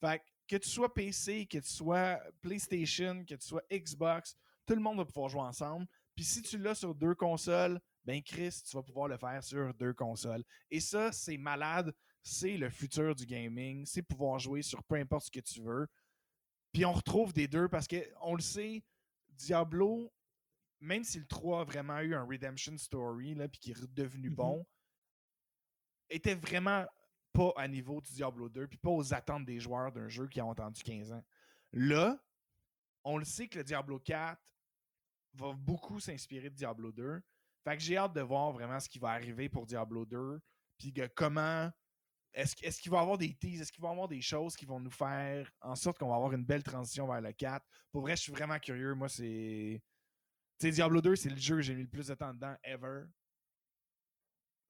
Fait 0.00 0.20
que, 0.46 0.56
tu 0.56 0.68
sois 0.68 0.92
PC, 0.92 1.46
que 1.46 1.58
tu 1.58 1.70
sois 1.70 2.20
PlayStation, 2.42 3.24
que 3.24 3.34
tu 3.34 3.46
sois 3.46 3.62
Xbox, 3.72 4.36
tout 4.66 4.74
le 4.74 4.80
monde 4.80 4.98
va 4.98 5.04
pouvoir 5.06 5.30
jouer 5.30 5.42
ensemble. 5.42 5.86
Puis 6.14 6.24
si 6.24 6.42
tu 6.42 6.58
l'as 6.58 6.74
sur 6.74 6.94
deux 6.94 7.14
consoles, 7.14 7.80
ben 8.04 8.22
Chris, 8.22 8.62
tu 8.68 8.76
vas 8.76 8.82
pouvoir 8.82 9.08
le 9.08 9.16
faire 9.16 9.42
sur 9.42 9.72
deux 9.74 9.94
consoles. 9.94 10.44
Et 10.70 10.80
ça, 10.80 11.10
c'est 11.12 11.38
malade. 11.38 11.94
C'est 12.22 12.56
le 12.56 12.68
futur 12.68 13.14
du 13.14 13.24
gaming. 13.24 13.86
C'est 13.86 14.02
pouvoir 14.02 14.38
jouer 14.38 14.62
sur 14.62 14.84
peu 14.84 14.96
importe 14.96 15.26
ce 15.26 15.30
que 15.30 15.40
tu 15.40 15.62
veux. 15.62 15.88
Puis 16.72 16.84
on 16.84 16.92
retrouve 16.92 17.32
des 17.32 17.48
deux 17.48 17.68
parce 17.68 17.86
que 17.86 17.96
on 18.22 18.34
le 18.34 18.40
sait, 18.40 18.82
Diablo, 19.30 20.12
même 20.80 21.04
si 21.04 21.18
le 21.18 21.26
3 21.26 21.60
a 21.60 21.64
vraiment 21.64 22.00
eu 22.00 22.14
un 22.14 22.24
redemption 22.24 22.76
story, 22.76 23.34
là, 23.34 23.48
puis 23.48 23.60
qui 23.60 23.70
est 23.70 23.78
redevenu 23.78 24.30
Mhm. 24.30 24.34
bon, 24.34 24.66
était 26.08 26.34
vraiment 26.34 26.84
pas 27.32 27.52
à 27.56 27.68
niveau 27.68 28.00
du 28.00 28.12
Diablo 28.12 28.48
2, 28.48 28.66
puis 28.68 28.78
pas 28.78 28.90
aux 28.90 29.14
attentes 29.14 29.46
des 29.46 29.58
joueurs 29.58 29.92
d'un 29.92 30.08
jeu 30.08 30.28
qui 30.28 30.40
ont 30.40 30.50
attendu 30.50 30.82
15 30.82 31.12
ans. 31.12 31.24
Là, 31.72 32.22
on 33.04 33.16
le 33.16 33.24
sait 33.24 33.48
que 33.48 33.58
le 33.58 33.64
Diablo 33.64 33.98
4 33.98 34.40
va 35.34 35.52
beaucoup 35.54 35.98
s'inspirer 35.98 36.50
de 36.50 36.54
Diablo 36.54 36.92
2. 36.92 37.22
Fait 37.64 37.76
que 37.76 37.82
j'ai 37.82 37.96
hâte 37.96 38.12
de 38.12 38.20
voir 38.20 38.52
vraiment 38.52 38.78
ce 38.80 38.88
qui 38.88 38.98
va 38.98 39.10
arriver 39.10 39.48
pour 39.48 39.66
Diablo 39.66 40.04
2, 40.04 40.40
puis 40.78 40.92
comment 41.14 41.70
est-ce 42.34 42.54
est 42.62 42.80
qu'il 42.80 42.90
va 42.90 42.98
y 42.98 43.00
avoir 43.00 43.18
des 43.18 43.34
teases, 43.34 43.60
est-ce 43.62 43.72
qu'il 43.72 43.82
va 43.82 43.88
y 43.88 43.92
avoir 43.92 44.08
des 44.08 44.20
choses 44.20 44.56
qui 44.56 44.64
vont 44.64 44.80
nous 44.80 44.90
faire 44.90 45.50
en 45.60 45.74
sorte 45.74 45.98
qu'on 45.98 46.08
va 46.08 46.16
avoir 46.16 46.32
une 46.32 46.44
belle 46.44 46.62
transition 46.62 47.06
vers 47.06 47.20
le 47.20 47.32
4. 47.32 47.64
Pour 47.90 48.02
vrai, 48.02 48.16
je 48.16 48.22
suis 48.22 48.32
vraiment 48.32 48.58
curieux. 48.58 48.94
Moi, 48.94 49.08
c'est. 49.08 49.82
Tu 50.58 50.66
sais, 50.66 50.70
Diablo 50.72 51.00
2, 51.02 51.16
c'est 51.16 51.30
le 51.30 51.36
jeu 51.36 51.56
que 51.56 51.62
j'ai 51.62 51.74
mis 51.74 51.82
le 51.82 51.88
plus 51.88 52.06
de 52.06 52.14
temps 52.14 52.32
dedans 52.32 52.54
ever. 52.64 53.04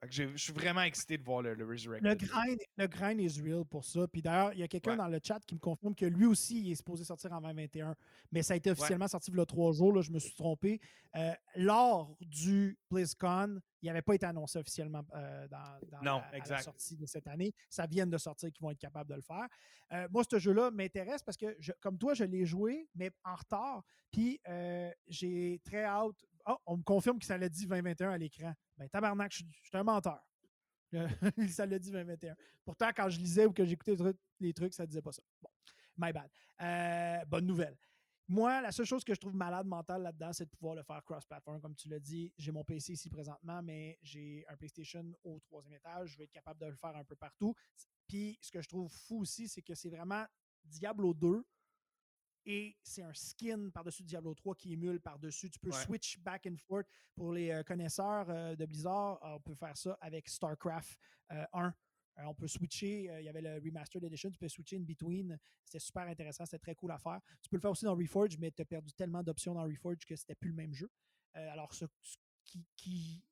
Fait 0.01 0.09
que 0.09 0.15
j'ai- 0.15 0.33
je 0.33 0.37
suis 0.43 0.53
vraiment 0.53 0.81
excité 0.83 1.17
de 1.17 1.23
voir 1.23 1.43
le, 1.43 1.55
le 1.55 1.65
Resurrected. 1.65 2.09
Le 2.09 2.15
grind, 2.17 2.59
le 2.77 2.87
grind 2.89 3.21
is 3.21 3.41
real 3.41 3.65
pour 3.65 3.85
ça. 3.85 4.09
Puis 4.09 4.21
d'ailleurs, 4.21 4.53
il 4.53 4.59
y 4.59 4.63
a 4.65 4.69
quelqu'un 4.69 4.93
Ouais. 4.93 4.97
dans 4.97 5.07
le 5.07 5.21
chat 5.25 5.39
qui 5.47 5.55
me 5.55 5.61
confirme 5.61 5.95
que 5.95 6.07
lui 6.07 6.27
aussi, 6.27 6.61
il 6.61 6.73
est 6.73 6.75
supposé 6.75 7.05
sortir 7.05 7.33
en 7.33 7.41
2021. 7.41 7.95
Mais 8.33 8.43
ça 8.43 8.55
a 8.55 8.57
été 8.57 8.71
officiellement 8.73 9.07
sorti 9.07 9.31
il 9.31 9.37
y 9.37 9.41
a 9.41 9.47
trois 9.47 9.73
jours. 9.73 9.93
Là, 9.93 10.03
je 10.03 10.11
me 10.11 10.19
suis 10.19 10.35
trompé. 10.35 10.81
Euh, 11.15 11.33
lors 11.55 12.17
du 12.21 12.77
BlizzCon, 12.91 13.61
il 13.83 13.89
n'avait 13.89 14.03
pas 14.03 14.15
été 14.15 14.25
annoncé 14.27 14.59
officiellement 14.59 15.03
euh, 15.15 15.49
dans, 15.49 15.79
dans 15.91 16.03
Non, 16.03 16.23
la, 16.33 16.63
sortie 16.63 16.97
de 16.97 17.05
cette 17.07 17.27
année. 17.27 17.53
Ça 17.69 17.87
vient 17.87 18.07
de 18.07 18.17
sortir 18.17 18.51
qu'ils 18.53 18.63
vont 18.63 18.71
être 18.71 18.79
capables 18.79 19.11
de 19.11 19.17
le 19.17 19.23
faire. 19.23 19.47
Euh, 19.93 20.09
moi, 20.11 20.23
ce 20.31 20.39
jeu-là 20.39 20.71
m'intéresse 20.71 21.23
parce 21.23 21.37
que, 21.37 21.57
je- 21.59 21.73
comme 21.81 21.99
toi, 21.99 22.15
je 22.15 22.25
l'ai 22.25 22.47
joué, 22.47 22.89
mais 22.95 23.11
en 23.25 23.35
retard. 23.35 23.83
Puis 24.13 24.41
euh, 24.49 24.91
j'ai 25.09 25.61
très 25.65 25.85
hâte. 25.85 26.25
Ah, 26.45 26.57
on 26.67 26.77
me 26.77 26.83
confirme 26.83 27.19
que 27.19 27.27
ça 27.27 27.37
l'a 27.37 27.49
dit 27.49 27.67
2021 27.67 28.11
à 28.11 28.19
l'écran. 28.19 28.53
Ben, 28.77 28.89
tabarnak, 28.89 29.33
je 29.33 29.39
suis 29.39 29.47
je 29.63 29.69
suis 29.69 29.77
un 29.79 29.85
menteur. 29.85 30.21
Ça 31.49 31.65
l'a 31.67 31.79
dit 31.79 31.91
2021. 31.91 32.37
Pourtant, 32.65 32.91
quand 32.95 33.09
je 33.09 33.19
lisais 33.19 33.47
ou 33.47 33.53
que 33.53 33.65
j'écoutais 33.65 33.97
les 34.41 34.53
trucs, 34.53 34.75
ça 34.75 34.87
disait 34.87 35.01
pas 35.01 35.13
ça. 35.13 35.23
Bon, 35.41 35.49
my 35.97 36.13
bad. 36.13 36.29
Bonne 37.29 37.47
nouvelle. 37.47 37.77
Moi, 38.29 38.61
la 38.61 38.73
seule 38.73 38.87
chose 38.87 39.05
que 39.05 39.15
je 39.15 39.21
trouve 39.21 39.35
malade 39.35 39.67
mental 39.67 40.03
là-dedans, 40.03 40.33
c'est 40.33 40.45
de 40.47 40.51
pouvoir 40.51 40.75
le 40.75 40.83
faire 40.83 41.03
cross-platform, 41.05 41.61
comme 41.61 41.75
tu 41.75 41.89
l'as 41.89 41.99
dit. 41.99 42.33
J'ai 42.39 42.53
mon 42.53 42.65
PC 42.65 42.93
ici 42.93 43.11
présentement, 43.11 43.63
mais 43.63 43.99
j'ai 44.03 44.45
un 44.49 44.57
PlayStation 44.57 45.05
au 45.25 45.41
troisième 45.41 45.75
étage. 45.75 46.11
Je 46.13 46.19
vais 46.19 46.25
être 46.25 46.33
capable 46.33 46.61
de 46.61 46.67
le 46.67 46.77
faire 46.77 46.97
un 46.97 47.05
peu 47.05 47.17
partout. 47.17 47.55
Puis, 48.07 48.39
ce 48.41 48.51
que 48.51 48.63
je 48.63 48.69
trouve 48.69 48.91
fou 48.91 49.21
aussi, 49.21 49.49
c'est 49.49 49.63
que 49.63 49.75
c'est 49.75 49.91
vraiment 49.91 50.25
Diablo 50.65 51.13
2 51.15 51.45
et 52.45 52.77
c'est 52.83 53.03
un 53.03 53.15
skin 53.15 53.71
par-dessus 53.71 54.03
Diablo 54.03 54.35
3 54.35 54.55
qui 54.55 54.73
émule 54.73 55.01
par-dessus. 55.01 55.51
Tu 55.51 55.59
peux 55.59 55.71
Ouais. 55.71 55.85
switch 55.85 56.19
back 56.21 56.47
and 56.47 56.57
forth. 56.67 56.87
Pour 57.15 57.33
les 57.33 57.51
euh, 57.51 57.63
connaisseurs 57.63 58.29
euh, 58.31 58.57
de 58.57 58.67
Blizzard, 58.67 59.23
euh, 59.25 59.35
on 59.37 59.41
peut 59.41 59.55
faire 59.55 59.77
ça 59.77 59.97
avec 60.01 60.29
StarCraft 60.29 60.99
euh, 61.33 61.45
1. 61.53 61.75
Euh, 62.19 62.25
on 62.25 62.35
peut 62.35 62.47
switcher, 62.49 63.11
euh, 63.11 63.21
il 63.21 63.25
y 63.25 63.29
avait 63.29 63.41
le 63.41 63.55
Remastered 63.55 64.05
Edition, 64.05 64.31
tu 64.31 64.39
peux 64.39 64.49
switcher 64.49 64.77
in 64.77 64.83
between. 64.83 65.39
C'était 65.65 65.79
super 65.79 66.03
intéressant, 66.03 66.45
c'était 66.45 66.59
très 66.59 66.75
cool 66.75 66.91
à 66.91 66.99
faire. 66.99 67.21
Tu 67.41 67.49
peux 67.49 67.57
le 67.57 67.61
faire 67.63 67.71
aussi 67.71 67.85
dans 67.87 67.95
Reforge, 67.97 68.37
mais 68.39 68.51
tu 68.51 68.61
as 68.63 68.65
perdu 68.67 68.93
tellement 68.93 69.23
d'options 69.23 69.55
dans 69.55 69.65
Reforge 69.65 70.05
que 70.07 70.15
c'était 70.15 70.35
plus 70.35 70.51
le 70.51 70.57
même 70.57 70.75
jeu. 70.75 70.91
Euh, 71.37 71.51
alors, 71.51 71.73
ce, 71.73 71.87
ce 72.03 72.17
qui, 72.45 72.67
qui- 72.77 73.25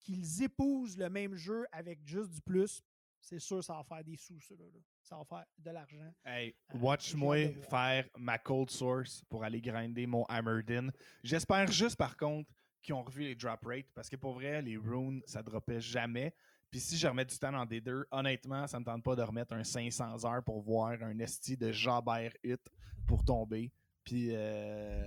qu'ils 0.00 0.42
épousent 0.42 0.96
le 0.98 1.08
même 1.10 1.34
jeu 1.36 1.64
avec 1.70 2.04
juste 2.06 2.30
du 2.30 2.40
plus, 2.40 2.82
c'est 3.20 3.38
sûr 3.38 3.62
ça 3.62 3.74
va 3.74 3.84
faire 3.84 4.02
des 4.04 4.16
sous, 4.16 4.40
ça. 4.40 4.54
là, 4.58 4.64
là. 4.64 4.80
Ça 5.02 5.16
va 5.16 5.24
faire 5.24 5.44
de 5.58 5.70
l'argent. 5.70 6.14
Hey, 6.24 6.54
Euh, 6.74 6.78
watch-moi 6.78 7.36
faire 7.68 8.08
ma 8.16 8.38
cold 8.38 8.70
source 8.70 9.22
pour 9.28 9.44
aller 9.44 9.60
grinder 9.60 10.06
mon 10.06 10.24
Hammerdin. 10.24 10.88
J'espère 11.22 11.70
juste 11.70 11.96
par 11.96 12.16
contre 12.16 12.50
qu'ils 12.82 12.94
ont 12.94 13.02
revu 13.02 13.22
les 13.22 13.34
drop 13.34 13.64
rates 13.64 13.90
parce 13.94 14.08
que 14.08 14.16
pour 14.16 14.34
vrai, 14.34 14.62
les 14.62 14.76
runes, 14.76 15.22
ça 15.26 15.42
dropait 15.42 15.80
jamais. 15.80 16.32
Puis 16.70 16.80
si 16.80 16.98
je 16.98 17.06
remets 17.08 17.24
du 17.24 17.38
temps 17.38 17.52
dans 17.52 17.64
D2, 17.64 18.04
honnêtement, 18.10 18.66
ça 18.66 18.78
me 18.78 18.84
tente 18.84 19.02
pas 19.02 19.16
de 19.16 19.22
remettre 19.22 19.54
un 19.54 19.64
500 19.64 20.24
heures 20.26 20.42
pour 20.44 20.60
voir 20.60 21.02
un 21.02 21.18
esti 21.18 21.56
de 21.56 21.72
Jabert 21.72 22.32
hit 22.44 22.60
pour 23.06 23.24
tomber. 23.24 23.72
Puis 24.04 24.28
euh, 24.32 25.02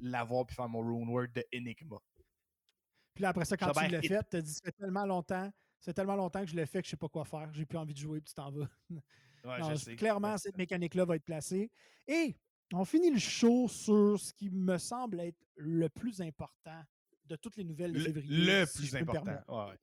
l'avoir 0.00 0.46
puis 0.46 0.54
faire 0.54 0.68
mon 0.68 0.80
rune 0.80 1.08
word 1.08 1.28
de 1.34 1.44
Enigma. 1.54 1.96
Puis 3.14 3.22
là, 3.22 3.30
après 3.30 3.44
ça, 3.44 3.56
quand 3.56 3.72
tu 3.72 3.88
l'as 3.88 4.02
fait, 4.02 4.28
tu 4.30 4.36
as 4.36 4.42
dit 4.42 4.52
ça 4.52 4.60
fait 4.64 4.72
tellement 4.72 5.06
longtemps. 5.06 5.50
C'est 5.80 5.94
tellement 5.94 6.16
longtemps 6.16 6.40
que 6.40 6.50
je 6.50 6.56
l'ai 6.56 6.66
fait 6.66 6.80
que 6.82 6.86
je 6.86 6.90
sais 6.90 6.96
pas 6.96 7.08
quoi 7.08 7.24
faire. 7.24 7.48
J'ai 7.52 7.64
plus 7.64 7.78
envie 7.78 7.94
de 7.94 7.98
jouer, 7.98 8.20
puis 8.20 8.28
tu 8.28 8.34
t'en 8.34 8.50
vas. 8.50 8.68
Ouais, 9.44 9.60
Non, 9.60 9.70
je 9.70 9.76
c'est- 9.76 9.84
sais. 9.92 9.96
clairement, 9.96 10.36
cette 10.36 10.58
mécanique-là 10.58 11.04
va 11.04 11.14
être 11.14 11.24
placée. 11.24 11.70
Et 12.08 12.36
on 12.72 12.84
finit 12.84 13.10
le 13.12 13.20
show 13.20 13.68
sur 13.68 14.18
ce 14.18 14.32
qui 14.34 14.50
me 14.50 14.76
semble 14.78 15.20
être 15.20 15.38
le 15.54 15.88
plus 15.88 16.20
important 16.20 16.82
de 17.24 17.36
toutes 17.36 17.56
les 17.56 17.62
nouvelles 17.62 17.92
de 17.92 17.98
le, 17.98 18.04
février. 18.04 18.44
le 18.44 18.66
si 18.66 18.78
plus 18.78 18.96
important. 18.96 19.38
Ouais, 19.48 19.70
ouais. 19.70 19.78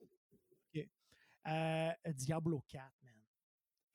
Euh, 1.47 1.91
Diablo 2.13 2.63
4, 2.67 2.83
man. 3.03 3.13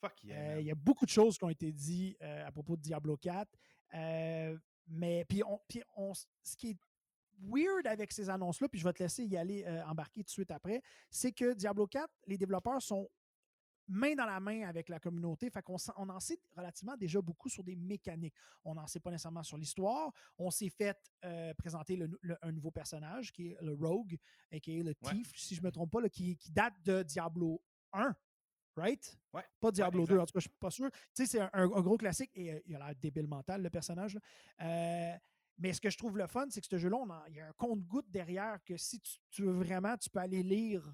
Fuck 0.00 0.24
yeah. 0.24 0.54
Euh. 0.54 0.60
Il 0.60 0.66
y 0.66 0.70
a 0.70 0.74
beaucoup 0.74 1.04
de 1.04 1.10
choses 1.10 1.36
qui 1.36 1.44
ont 1.44 1.50
été 1.50 1.72
dites 1.72 2.16
euh, 2.22 2.46
à 2.46 2.52
propos 2.52 2.76
de 2.76 2.82
Diablo 2.82 3.16
4. 3.16 3.48
euh, 3.94 4.56
mais 4.86 5.24
puis, 5.26 5.42
on, 5.44 5.60
puis 5.68 5.82
on, 5.96 6.12
ce 6.14 6.56
qui 6.56 6.70
est 6.70 6.78
weird 7.42 7.86
avec 7.86 8.12
ces 8.12 8.28
annonces-là, 8.28 8.68
puis 8.68 8.80
je 8.80 8.84
vais 8.84 8.92
te 8.92 9.02
laisser 9.02 9.24
y 9.24 9.36
aller 9.36 9.64
euh, 9.66 9.84
embarquer 9.86 10.20
tout 10.22 10.26
de 10.26 10.30
suite 10.30 10.50
après, 10.50 10.82
c'est 11.10 11.32
que 11.32 11.54
Diablo 11.54 11.86
4, 11.86 12.08
les 12.26 12.36
développeurs 12.36 12.82
sont 12.82 13.08
main 13.90 14.14
dans 14.14 14.24
la 14.24 14.40
main 14.40 14.68
avec 14.68 14.88
la 14.88 14.98
communauté. 14.98 15.50
Fait 15.50 15.62
qu'on 15.62 15.76
on 15.96 16.08
en 16.08 16.20
sait 16.20 16.38
relativement 16.56 16.96
déjà 16.96 17.20
beaucoup 17.20 17.48
sur 17.48 17.64
des 17.64 17.76
mécaniques. 17.76 18.34
On 18.64 18.74
n'en 18.74 18.86
sait 18.86 19.00
pas 19.00 19.10
nécessairement 19.10 19.42
sur 19.42 19.56
l'histoire. 19.56 20.12
On 20.38 20.50
s'est 20.50 20.70
fait 20.70 20.96
euh, 21.24 21.52
présenter 21.54 21.98
un 22.42 22.52
nouveau 22.52 22.70
personnage 22.70 23.32
qui 23.32 23.48
est 23.48 23.56
le 23.60 23.74
Rogue, 23.74 24.16
et 24.50 24.60
qui 24.60 24.78
est 24.78 24.82
le 24.82 24.94
Thief, 24.94 25.32
si 25.36 25.54
je 25.54 25.60
ne 25.60 25.66
me 25.66 25.72
trompe 25.72 25.90
pas, 25.90 26.08
qui, 26.08 26.38
date 26.50 26.74
de 26.84 27.02
Diablo 27.02 27.62
1. 27.92 28.14
Right? 28.76 29.18
Ouais. 29.34 29.44
Pas 29.58 29.72
Diablo 29.72 30.06
2, 30.06 30.18
en 30.18 30.26
tout 30.26 30.32
cas, 30.32 30.38
je 30.38 30.48
suis 30.48 30.58
pas 30.58 30.70
sûr. 30.70 30.90
Tu 30.90 30.98
sais, 31.14 31.26
c'est 31.26 31.40
un, 31.52 31.66
gros 31.66 31.98
classique 31.98 32.30
et 32.34 32.52
euh, 32.52 32.60
il 32.66 32.74
a 32.76 32.78
l'air 32.78 32.94
débile 32.96 33.26
mental, 33.26 33.62
le 33.62 33.70
personnage. 33.70 34.16
Euh, 34.62 35.16
mais 35.58 35.74
ce 35.74 35.80
que 35.80 35.90
je 35.90 35.98
trouve 35.98 36.16
le 36.16 36.26
fun, 36.26 36.46
c'est 36.48 36.60
que 36.60 36.66
ce 36.66 36.78
jeu-là, 36.78 36.98
il 37.28 37.36
y 37.36 37.40
a 37.40 37.48
un 37.48 37.52
compte-goutte 37.52 38.10
derrière 38.10 38.62
que 38.64 38.76
si 38.76 39.00
tu, 39.30 39.42
veux 39.42 39.52
vraiment, 39.52 39.96
tu 39.96 40.08
peux 40.08 40.20
aller 40.20 40.42
lire 40.42 40.90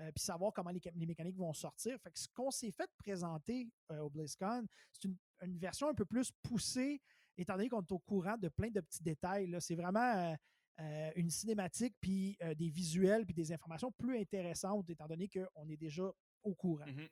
euh, 0.00 0.12
puis 0.12 0.22
savoir 0.22 0.52
comment 0.52 0.70
les, 0.70 1.06
mécaniques 1.06 1.36
vont 1.36 1.52
sortir. 1.52 1.98
Fait 2.00 2.10
que 2.10 2.18
ce 2.18 2.28
qu'on 2.28 2.52
s'est 2.52 2.70
fait 2.70 2.88
présenter 2.98 3.68
euh, 3.90 3.98
au 3.98 4.10
BlizzCon, 4.10 4.64
c'est 4.92 5.08
une, 5.08 5.58
version 5.58 5.88
un 5.88 5.94
peu 5.94 6.04
plus 6.04 6.30
poussée, 6.42 7.00
étant 7.36 7.56
donné 7.56 7.68
qu'on 7.68 7.82
est 7.82 7.92
au 7.92 7.98
courant 7.98 8.36
de 8.36 8.48
plein 8.48 8.70
de 8.70 8.80
petits 8.80 9.02
détails. 9.02 9.56
C'est 9.60 9.74
vraiment 9.74 10.36
euh, 10.80 11.10
une 11.16 11.30
cinématique, 11.30 11.96
puis 12.00 12.38
des 12.56 12.70
visuels, 12.70 13.24
puis 13.24 13.34
des 13.34 13.52
informations 13.52 13.90
plus 13.90 14.18
intéressantes, 14.18 14.88
étant 14.88 15.08
donné 15.08 15.28
qu'on 15.28 15.68
est 15.68 15.76
déjà 15.76 16.08
au 16.44 16.54
courant. 16.54 16.86
Mm-hmm. 16.86 17.08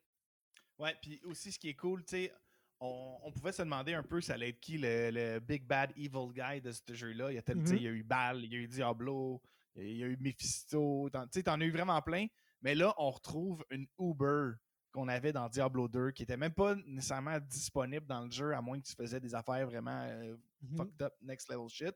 Ouais, 0.78 0.94
puis 1.02 1.20
aussi 1.24 1.50
ce 1.50 1.58
qui 1.58 1.70
est 1.70 1.74
cool, 1.74 2.04
tu 2.04 2.10
sais, 2.10 2.32
on, 2.78 3.32
pouvait 3.32 3.52
se 3.52 3.62
demander 3.62 3.94
un 3.94 4.02
peu 4.02 4.20
ça 4.20 4.34
allait 4.34 4.50
être 4.50 4.60
qui 4.60 4.78
le, 4.78 5.40
big 5.40 5.64
bad 5.64 5.90
evil 5.96 6.32
guy 6.32 6.60
de 6.60 6.70
ce 6.70 6.94
jeu-là? 6.94 7.32
Il, 7.32 7.34
y 7.34 7.38
a 7.38 7.40
mm-hmm. 7.40 7.76
il 7.76 7.82
y 7.82 7.88
a 7.88 7.90
eu 7.90 8.04
Bal, 8.04 8.44
il 8.44 8.52
y 8.52 8.56
a 8.56 8.58
eu 8.58 8.68
Diablo, 8.68 9.42
il 9.74 9.96
y 9.96 10.04
a 10.04 10.06
eu 10.06 10.16
Mephisto, 10.20 11.08
tu 11.10 11.18
sais, 11.32 11.42
t'en 11.42 11.60
as 11.60 11.64
eu 11.64 11.72
vraiment 11.72 12.00
plein. 12.00 12.26
Mais 12.62 12.74
là, 12.74 12.95
on 12.99 13.11
retrouve 13.11 13.65
une 13.70 13.87
Uber 13.99 14.53
qu'on 14.93 15.09
avait 15.09 15.33
dans 15.33 15.49
Diablo 15.49 15.89
2 15.89 16.12
qui 16.12 16.23
était 16.23 16.37
même 16.37 16.55
pas 16.55 16.74
nécessairement 16.87 17.39
disponible 17.41 18.07
dans 18.07 18.24
le 18.24 18.31
jeu 18.31 18.55
à 18.55 18.62
moins 18.62 18.81
que 18.81 18.87
tu 18.87 18.95
faisais 18.95 19.20
des 19.20 19.35
affaires 19.35 19.66
vraiment 19.66 20.03
euh, 20.03 20.37
mm-hmm. 20.65 20.77
fucked 20.77 21.03
up, 21.03 21.15
next 21.20 21.51
level 21.51 21.69
shit. 21.69 21.95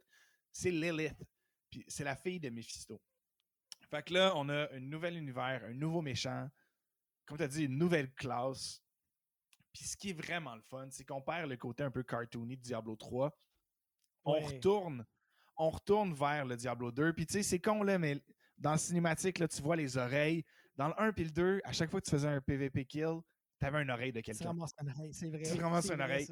C'est 0.53 0.70
Lilith. 0.70 1.16
Puis 1.70 1.85
c'est 1.89 2.05
la 2.05 2.16
fille 2.16 2.41
de 2.41 2.51
Mephisto. 2.51 3.01
Fait 3.91 4.03
que 4.03 4.15
là, 4.15 4.32
on 4.37 4.49
a 4.49 4.73
un 4.73 4.81
nouvel 4.81 5.16
univers, 5.16 5.65
un 5.65 5.73
nouveau 5.73 6.03
méchant, 6.03 6.49
comme 7.27 7.39
tu 7.39 7.45
as 7.45 7.49
dit, 7.49 7.65
une 7.65 7.78
nouvelle 7.78 8.12
classe. 8.15 8.82
Puis 9.73 9.85
ce 9.85 9.97
qui 9.97 10.11
est 10.11 10.20
vraiment 10.20 10.55
le 10.55 10.62
fun, 10.62 10.89
c'est 10.91 11.05
qu'on 11.05 11.23
perd 11.23 11.49
le 11.49 11.57
côté 11.57 11.85
un 11.85 11.91
peu 11.91 12.03
cartoony 12.03 12.57
de 12.57 12.62
Diablo 12.62 12.97
3. 12.97 13.37
On 14.24 14.41
retourne 14.41 15.07
on 15.61 15.69
retourne 15.69 16.15
vers 16.15 16.47
le 16.47 16.57
Diablo 16.57 16.91
2. 16.91 17.12
Puis 17.12 17.27
tu 17.27 17.35
sais, 17.35 17.43
c'est 17.43 17.61
con 17.61 17.82
là, 17.82 17.99
mais 17.99 18.19
dans 18.61 18.73
le 18.73 18.78
cinématique, 18.78 19.39
là, 19.39 19.49
tu 19.49 19.61
vois 19.62 19.77
les 19.77 19.97
oreilles. 19.97 20.45
Dans 20.77 20.89
le 20.89 20.95
1 21.01 21.12
et 21.16 21.24
le 21.24 21.31
2, 21.31 21.61
à 21.65 21.73
chaque 21.73 21.91
fois 21.91 22.01
que 22.01 22.07
tu 22.07 22.11
faisais 22.11 22.28
un 22.28 22.41
PvP 22.41 22.85
kill, 22.85 23.20
tu 23.59 23.66
avais 23.66 23.82
une 23.82 23.91
oreille 23.91 24.12
de 24.12 24.20
quelqu'un. 24.20 24.41
Tu 24.41 24.47
ramasses 24.47 24.74
une 24.81 24.91
oreille, 24.91 25.12
c'est 25.12 25.28
vrai. 25.28 25.43
Tu 25.43 25.61
ramasses 25.61 25.91
une 25.91 26.01
oreille. 26.01 26.28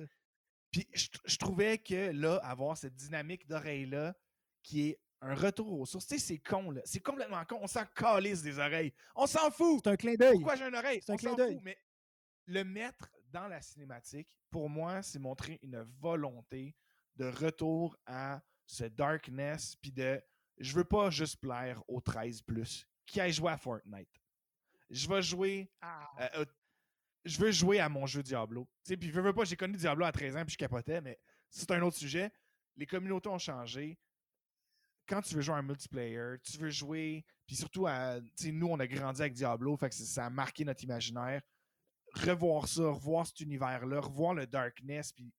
Puis 0.70 0.86
je, 0.92 1.36
trouvais 1.38 1.78
que 1.78 2.12
là, 2.12 2.36
avoir 2.42 2.76
cette 2.76 2.94
dynamique 2.94 3.46
d'oreille-là, 3.46 4.14
qui 4.62 4.90
est 4.90 5.00
un 5.20 5.34
retour 5.34 5.80
aux 5.80 5.86
sources, 5.86 6.06
tu 6.06 6.18
sais, 6.18 6.26
c'est 6.26 6.38
con, 6.38 6.70
là. 6.70 6.82
C'est 6.84 7.00
complètement 7.00 7.44
con. 7.44 7.58
On 7.62 7.66
s'en 7.66 7.84
calisse 7.86 8.42
des 8.42 8.58
oreilles. 8.58 8.92
On 9.16 9.26
s'en 9.26 9.50
fout. 9.50 9.80
C'est 9.82 9.90
un 9.90 9.96
clin 9.96 10.14
d'œil. 10.14 10.34
Pourquoi 10.34 10.56
j'ai 10.56 10.68
une 10.68 10.76
oreille? 10.76 11.00
C'est 11.04 11.12
un 11.12 11.16
clin 11.16 11.34
d'œil. 11.34 11.58
Mais 11.62 11.78
le 12.46 12.64
mettre 12.64 13.10
dans 13.30 13.48
la 13.48 13.60
cinématique, 13.60 14.28
pour 14.50 14.68
moi, 14.68 15.02
c'est 15.02 15.18
montrer 15.18 15.58
une 15.62 15.82
volonté 16.00 16.76
de 17.16 17.26
retour 17.26 17.96
à 18.06 18.40
ce 18.66 18.84
darkness, 18.84 19.76
puis 19.76 19.90
de 19.90 20.22
je 20.58 20.74
veux 20.74 20.84
pas 20.84 21.10
juste 21.10 21.36
plaire 21.40 21.82
aux 21.88 22.00
13 22.00 22.42
plus 22.42 22.86
qui 23.06 23.20
aille 23.20 23.32
jouer 23.32 23.52
à 23.52 23.56
Fortnite. 23.56 24.08
Je 24.90 25.08
vais 25.08 25.22
jouer. 25.22 25.70
Ah. 25.80 26.08
Euh, 26.34 26.44
je 27.24 27.38
veux 27.38 27.50
jouer 27.50 27.80
à 27.80 27.88
mon 27.88 28.06
jeu 28.06 28.22
Diablo. 28.22 28.68
Puis 28.84 29.10
je 29.10 29.20
veux 29.20 29.32
pas, 29.32 29.44
j'ai 29.44 29.56
connu 29.56 29.76
Diablo 29.76 30.04
à 30.04 30.12
13 30.12 30.36
ans 30.36 30.44
puis 30.44 30.52
je 30.52 30.58
capotais, 30.58 31.00
mais 31.00 31.18
c'est 31.50 31.70
un 31.70 31.82
autre 31.82 31.96
sujet. 31.96 32.30
Les 32.76 32.86
communautés 32.86 33.28
ont 33.28 33.38
changé. 33.38 33.98
Quand 35.06 35.22
tu 35.22 35.34
veux 35.34 35.40
jouer 35.40 35.54
à 35.54 35.58
un 35.58 35.62
multiplayer, 35.62 36.36
tu 36.42 36.58
veux 36.58 36.68
jouer, 36.68 37.24
puis 37.46 37.56
surtout, 37.56 37.86
à, 37.86 38.20
nous, 38.44 38.66
on 38.66 38.78
a 38.78 38.86
grandi 38.86 39.22
avec 39.22 39.32
Diablo, 39.32 39.74
fait 39.78 39.88
que 39.88 39.94
ça 39.94 40.26
a 40.26 40.30
marqué 40.30 40.66
notre 40.66 40.84
imaginaire. 40.84 41.40
Revoir 42.14 42.68
ça, 42.68 42.82
revoir 42.82 43.26
cet 43.26 43.40
univers-là, 43.40 44.00
revoir 44.00 44.34
le 44.34 44.46
darkness, 44.46 45.12
puis 45.12 45.32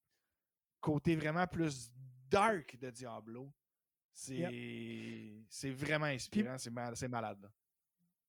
côté 0.81 1.15
vraiment 1.15 1.45
plus 1.45 1.91
dark 2.29 2.77
de 2.79 2.89
Diablo, 2.89 3.53
c'est 5.49 5.71
vraiment 5.71 6.05
inspirant, 6.05 6.57
c'est 6.57 7.07
malade. 7.07 7.49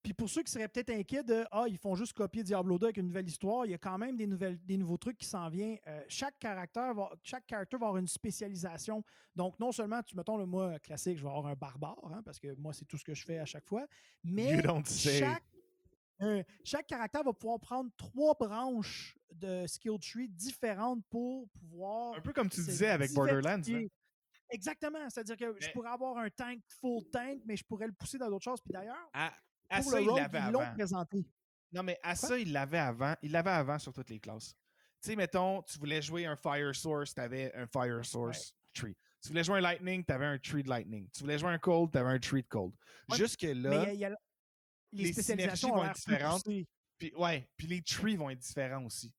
Puis 0.03 0.13
pour 0.13 0.29
ceux 0.29 0.41
qui 0.41 0.51
seraient 0.51 0.67
peut-être 0.67 0.89
inquiets 0.89 1.23
de 1.23 1.45
Ah, 1.51 1.65
ils 1.67 1.77
font 1.77 1.93
juste 1.95 2.13
copier 2.13 2.43
Diablo 2.43 2.79
2 2.79 2.87
avec 2.87 2.97
une 2.97 3.05
nouvelle 3.07 3.27
histoire, 3.27 3.65
il 3.65 3.71
y 3.71 3.73
a 3.75 3.77
quand 3.77 3.99
même 3.99 4.17
des, 4.17 4.25
nouvelles, 4.25 4.57
des 4.65 4.77
nouveaux 4.77 4.97
trucs 4.97 5.17
qui 5.17 5.25
s'en 5.25 5.47
viennent. 5.49 5.77
Euh, 5.87 6.01
chaque 6.07 6.39
caractère 6.39 6.93
va, 6.95 7.11
chaque 7.21 7.43
character 7.47 7.77
va 7.77 7.87
avoir 7.87 7.99
une 7.99 8.07
spécialisation. 8.07 9.03
Donc, 9.35 9.59
non 9.59 9.71
seulement, 9.71 10.01
tu 10.01 10.15
mettons 10.15 10.37
le 10.37 10.45
moi 10.47 10.79
classique, 10.79 11.17
je 11.17 11.23
vais 11.23 11.29
avoir 11.29 11.45
un 11.45 11.55
barbare, 11.55 11.99
hein, 12.11 12.21
parce 12.25 12.39
que 12.39 12.55
moi, 12.55 12.73
c'est 12.73 12.85
tout 12.85 12.97
ce 12.97 13.03
que 13.03 13.13
je 13.13 13.23
fais 13.23 13.37
à 13.37 13.45
chaque 13.45 13.67
fois. 13.67 13.85
Mais 14.23 14.59
chaque, 14.85 15.43
euh, 16.21 16.41
chaque 16.63 16.87
caractère 16.87 17.23
va 17.23 17.33
pouvoir 17.33 17.59
prendre 17.59 17.91
trois 17.95 18.33
branches 18.33 19.15
de 19.31 19.67
skill 19.67 19.99
tree 19.99 20.27
différentes 20.29 21.03
pour 21.11 21.47
pouvoir. 21.49 22.15
Un 22.17 22.21
peu 22.21 22.33
comme 22.33 22.49
tu 22.49 22.61
disais 22.61 22.89
avec 22.89 23.13
Borderlands. 23.13 23.61
Hein. 23.67 23.85
Exactement. 24.51 25.09
C'est-à-dire 25.09 25.37
que 25.37 25.55
je 25.59 25.69
pourrais 25.71 25.89
avoir 25.89 26.17
un 26.17 26.29
tank 26.29 26.59
full 26.79 27.03
tank, 27.11 27.41
mais 27.45 27.55
je 27.55 27.63
pourrais 27.63 27.87
le 27.87 27.93
pousser 27.93 28.17
dans 28.17 28.29
d'autres 28.29 28.43
choses. 28.43 28.61
Puis 28.61 28.73
d'ailleurs, 28.73 29.09
à, 29.13 29.31
ça, 29.81 30.01
il 30.01 30.07
l'avait 30.07 30.37
avant. 30.37 30.73
présenté. 30.73 31.25
Non, 31.71 31.83
mais 31.83 31.97
à 32.03 32.15
ça, 32.15 32.37
il 32.37 32.51
l'avait 32.51 32.77
avant. 32.77 33.15
Il 33.21 33.31
l'avait 33.31 33.51
avant 33.51 33.79
sur 33.79 33.93
toutes 33.93 34.09
les 34.09 34.19
classes. 34.19 34.55
Tu 35.01 35.09
sais, 35.09 35.15
mettons, 35.15 35.63
tu 35.63 35.79
voulais 35.79 36.01
jouer 36.01 36.25
un 36.25 36.35
Fire 36.35 36.75
Source, 36.75 37.13
tu 37.13 37.21
avais 37.21 37.53
un 37.55 37.65
Fire 37.65 38.05
Source 38.05 38.53
tree. 38.73 38.95
Tu 39.21 39.29
voulais 39.29 39.43
jouer 39.43 39.57
un 39.57 39.61
Lightning, 39.61 40.03
tu 40.03 40.13
avais 40.13 40.25
un 40.25 40.37
tree 40.37 40.63
de 40.63 40.69
Lightning. 40.69 41.09
Tu 41.11 41.21
voulais 41.21 41.37
jouer 41.37 41.51
un 41.51 41.59
Cold, 41.59 41.91
tu 41.91 41.97
avais 41.97 42.09
un 42.09 42.19
tree 42.19 42.41
de 42.41 42.47
Cold. 42.47 42.73
Jusque-là, 43.15 43.85
les, 44.91 45.13
spécialisations 45.13 45.73
vont 45.73 45.85
être 45.85 45.95
différentes. 45.95 46.43
Puis, 46.97 47.13
ouais, 47.15 47.49
puis 47.57 47.67
les 47.67 47.81
trees 47.81 48.15
vont 48.15 48.29
être 48.29 48.39
différents 48.39 48.85
aussi. 48.85 49.13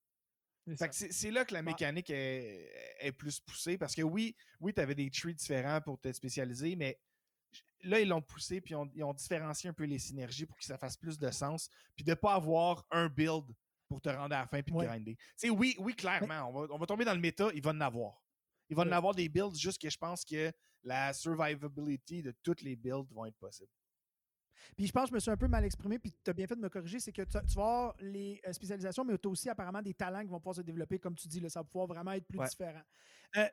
C'est 0.77 1.31
là 1.31 1.45
que 1.45 1.55
la 1.55 1.63
mécanique 1.63 2.11
est, 2.11 3.13
plus 3.19 3.41
poussée 3.41 3.79
parce 3.79 3.95
que 3.95 4.03
oui, 4.03 4.37
oui, 4.61 4.73
tu 4.73 4.81
avais 4.81 4.95
des 4.95 5.11
trees 5.11 5.35
différents 5.35 5.81
pour 5.81 6.01
te 6.01 6.13
spécialiser, 6.13 6.77
mais 6.77 6.99
là, 7.83 8.01
ils 8.01 8.09
l'ont 8.09 8.23
poussé 8.23 8.61
puis 8.61 8.75
ils 8.95 9.05
ont 9.05 9.15
différencié 9.15 9.71
un 9.71 9.73
peu 9.73 9.85
les 9.85 9.99
synergies 9.99 10.47
pour 10.47 10.57
que 10.57 10.65
ça 10.65 10.79
fasse 10.79 10.97
plus 10.97 11.19
de 11.19 11.31
sens, 11.31 11.69
puis 11.97 12.05
de 12.05 12.11
ne 12.11 12.15
pas 12.15 12.35
avoir 12.35 12.87
un 12.91 13.09
build 13.09 13.45
pour 13.89 14.01
te 14.01 14.09
rendre 14.09 14.35
à 14.35 14.41
la 14.41 14.47
fin 14.47 14.63
puis 14.63 14.73
de 14.73 14.79
grinder. 14.79 15.17
oui, 15.51 15.75
oui, 15.79 15.95
clairement, 15.95 16.49
on, 16.49 16.79
va, 16.79 16.87
tomber 16.87 17.05
dans 17.05 17.15
le 17.15 17.21
méta, 17.21 17.51
il 17.55 17.63
va 17.63 17.71
en 17.71 17.81
avoir. 17.81 18.23
Il 18.69 18.77
va 18.77 18.85
en 18.85 18.93
avoir 18.93 19.15
des 19.15 19.29
builds, 19.29 19.59
juste 19.59 19.81
que 19.81 19.91
je 19.91 19.99
pense 19.99 20.25
que 20.25 20.51
la 20.83 21.13
survivability 21.13 22.23
de 22.23 22.35
toutes 22.43 22.63
les 22.63 22.77
builds 22.77 23.13
vont 23.13 23.27
être 23.27 23.37
possibles. 23.37 23.71
Puis 24.77 24.87
je 24.87 24.93
pense 24.93 25.05
que 25.05 25.11
je 25.11 25.15
me 25.15 25.21
suis 25.21 25.31
un 25.31 25.37
peu 25.37 25.49
mal 25.49 25.65
exprimé, 25.65 25.99
puis 25.99 26.13
tu 26.25 26.31
as 26.31 26.33
bien 26.33 26.47
fait 26.47 26.57
de 26.57 26.61
me 26.61 26.69
corriger, 26.69 27.01
c'est 27.01 27.13
que 27.13 27.23
tu, 27.23 27.33
vas 27.33 27.63
avoir 27.63 27.95
les 28.01 28.41
euh, 28.47 28.53
spécialisations, 28.53 29.05
mais 29.05 29.17
tu 29.19 29.29
as 29.29 29.31
aussi 29.31 29.49
apparemment 29.49 29.83
des 29.83 29.95
talents 29.95 30.23
qui 30.23 30.29
vont 30.29 30.39
pouvoir 30.39 30.57
se 30.57 30.63
développer, 30.63 30.99
comme 30.99 31.15
tu 31.15 31.29
dis, 31.29 31.41
là, 31.41 31.49
ça 31.49 31.61
va 31.61 31.65
pouvoir 31.65 31.87
vraiment 31.87 32.13
être 32.13 32.27
plus 32.27 32.39
différent. 32.39 32.83
Euh, 33.37 33.49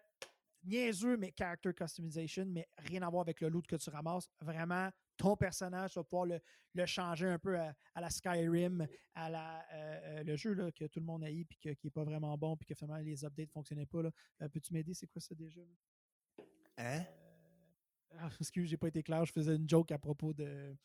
niaiseux, 0.64 1.18
mais 1.18 1.34
character 1.38 1.74
customization, 1.74 2.46
mais 2.46 2.68
rien 2.78 3.02
à 3.02 3.10
voir 3.10 3.22
avec 3.22 3.42
le 3.42 3.50
loot 3.50 3.66
que 3.66 3.76
tu 3.76 3.90
ramasses. 3.90 4.30
Vraiment, 4.42 4.90
ton 5.18 5.36
personnage, 5.36 5.92
tu 5.92 6.00
vas 6.00 6.04
pouvoir 6.04 6.26
le, 6.26 6.86
changer 6.86 7.28
un 7.28 7.40
peu 7.40 7.58
à, 7.60 7.74
la 7.96 8.10
Skyrim, 8.10 8.88
à 9.16 9.30
la, 9.30 9.66
euh, 9.74 10.24
le 10.24 10.36
jeu 10.36 10.54
là, 10.54 10.72
que 10.72 10.86
tout 10.86 11.00
le 11.00 11.06
monde 11.06 11.24
a 11.24 11.32
eu, 11.32 11.46
puis 11.46 11.58
qui 11.58 11.68
n'est 11.70 11.92
pas 11.92 12.04
vraiment 12.04 12.38
bon, 12.38 12.56
puis 12.56 12.66
que 12.66 12.76
finalement 12.76 13.04
les 13.04 13.26
updates 13.26 13.48
ne 13.48 13.54
fonctionnaient 13.54 13.86
pas. 13.86 14.02
Peux-tu 14.52 14.74
m'aider? 14.74 14.94
C'est 14.94 15.08
quoi 15.08 15.22
ça 15.22 15.36
déjà? 15.36 15.62
Hein? 16.78 17.04
Ah, 18.18 18.30
excuse, 18.40 18.70
j'ai 18.70 18.78
pas 18.78 18.88
été 18.88 19.04
clair, 19.04 19.26
je 19.26 19.32
faisais 19.32 19.56
une 19.56 19.70
joke 19.70 19.92
à 19.92 19.98
propos 19.98 20.34
de 20.34 20.76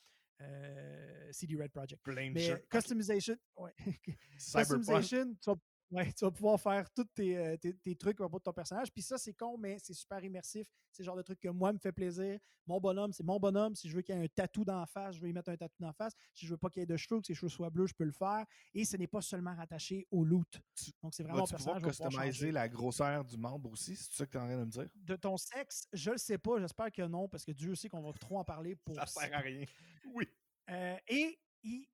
euh, 0.41 1.33
CD 1.33 1.57
Red 1.57 1.71
Project. 1.71 2.03
Mais 2.07 2.65
customization, 2.69 3.37
ouais. 3.57 3.73
customization, 4.39 5.35
tu 5.41 5.51
vas 5.51 5.57
Ouais, 5.95 6.12
tu 6.12 6.25
vas 6.25 6.33
pouvoir 6.33 6.61
faire 6.61 6.91
tous 6.91 7.05
tes, 7.05 7.39
euh, 7.39 7.57
tes, 7.57 7.95
trucs 7.95 8.21
au 8.21 8.29
bout 8.29 8.39
de 8.39 8.43
ton 8.43 8.53
personnage. 8.53 8.93
Puis 8.93 9.03
ça, 9.03 9.16
c'est 9.16 9.33
con, 9.33 9.57
mais 9.57 9.79
c'est 9.79 9.95
super 9.95 10.23
immersif. 10.25 10.66
C'est 10.91 11.05
le 11.05 11.07
genre 11.07 11.16
de 11.16 11.23
truc 11.23 11.39
que 11.39 11.49
moi 11.49 11.73
me 11.73 11.79
fait 11.79 11.93
plaisir. 11.93 12.41
Mon 12.66 12.81
bonhomme, 12.81 13.12
c'est 13.12 13.23
mon 13.23 13.39
bonhomme. 13.39 13.77
Si 13.77 13.89
je 13.89 13.95
veux 13.95 14.03
qu'il 14.03 14.16
y 14.16 14.19
ait 14.19 14.25
un 14.25 14.27
tatou 14.27 14.65
d'en 14.65 14.85
face, 14.87 15.15
je 15.15 15.21
vais 15.21 15.31
y 15.31 15.33
mettre 15.33 15.51
un 15.51 15.57
tatou 15.57 15.77
d'en 15.79 15.93
face. 15.93 16.15
Si 16.33 16.47
je 16.47 16.51
veux 16.51 16.57
pas 16.57 16.69
qu'il 16.69 16.81
y 16.81 16.83
ait 16.83 16.87
de 16.87 16.97
cheveux, 16.97 17.21
que 17.21 17.27
ses 17.29 17.35
cheveux 17.35 17.49
soient 17.49 17.71
bleus, 17.71 17.87
je 17.87 17.95
peux 17.95 18.05
le 18.05 18.11
faire. 18.11 18.45
Et 18.75 18.85
ce 18.85 18.97
n'est 18.97 19.07
pas 19.07 19.21
seulement 19.21 19.55
rattaché 19.55 20.05
au 20.11 20.25
loot. 20.25 20.61
Donc, 21.01 21.15
c'est 21.15 21.23
vraiment 21.23 21.47
tu 21.47 21.55
pouvoir 21.55 21.81
customiser 21.81 22.51
la 22.51 22.69
grosseur 22.69 23.25
du 23.25 23.37
membre 23.37 23.71
aussi, 23.71 23.95
c'est 23.95 24.12
ça 24.12 24.27
que 24.27 24.33
tu 24.33 24.37
es 24.37 24.41
en 24.41 24.47
train 24.47 24.57
de 24.57 24.65
me 24.65 24.71
dire? 24.71 24.89
De 24.97 25.15
ton 25.15 25.37
sexe, 25.37 25.87
je 25.93 26.11
le 26.11 26.19
sais 26.19 26.39
pas. 26.39 26.59
J'espère 26.59 26.91
que 26.91 27.03
non, 27.03 27.29
parce 27.29 27.45
que 27.45 27.53
Dieu 27.53 27.77
sait 27.77 27.89
qu'on 27.89 28.03
va 28.03 28.12
trop 28.19 28.41
en 28.41 28.45
parler 28.45 28.75
pour. 28.85 28.97
Ça 28.97 29.07
sert 29.07 29.33
à 29.33 29.39
rien. 29.39 29.65
Oui. 30.12 30.29
Euh, 30.71 30.97
et 31.07 31.39
il, 31.62 31.87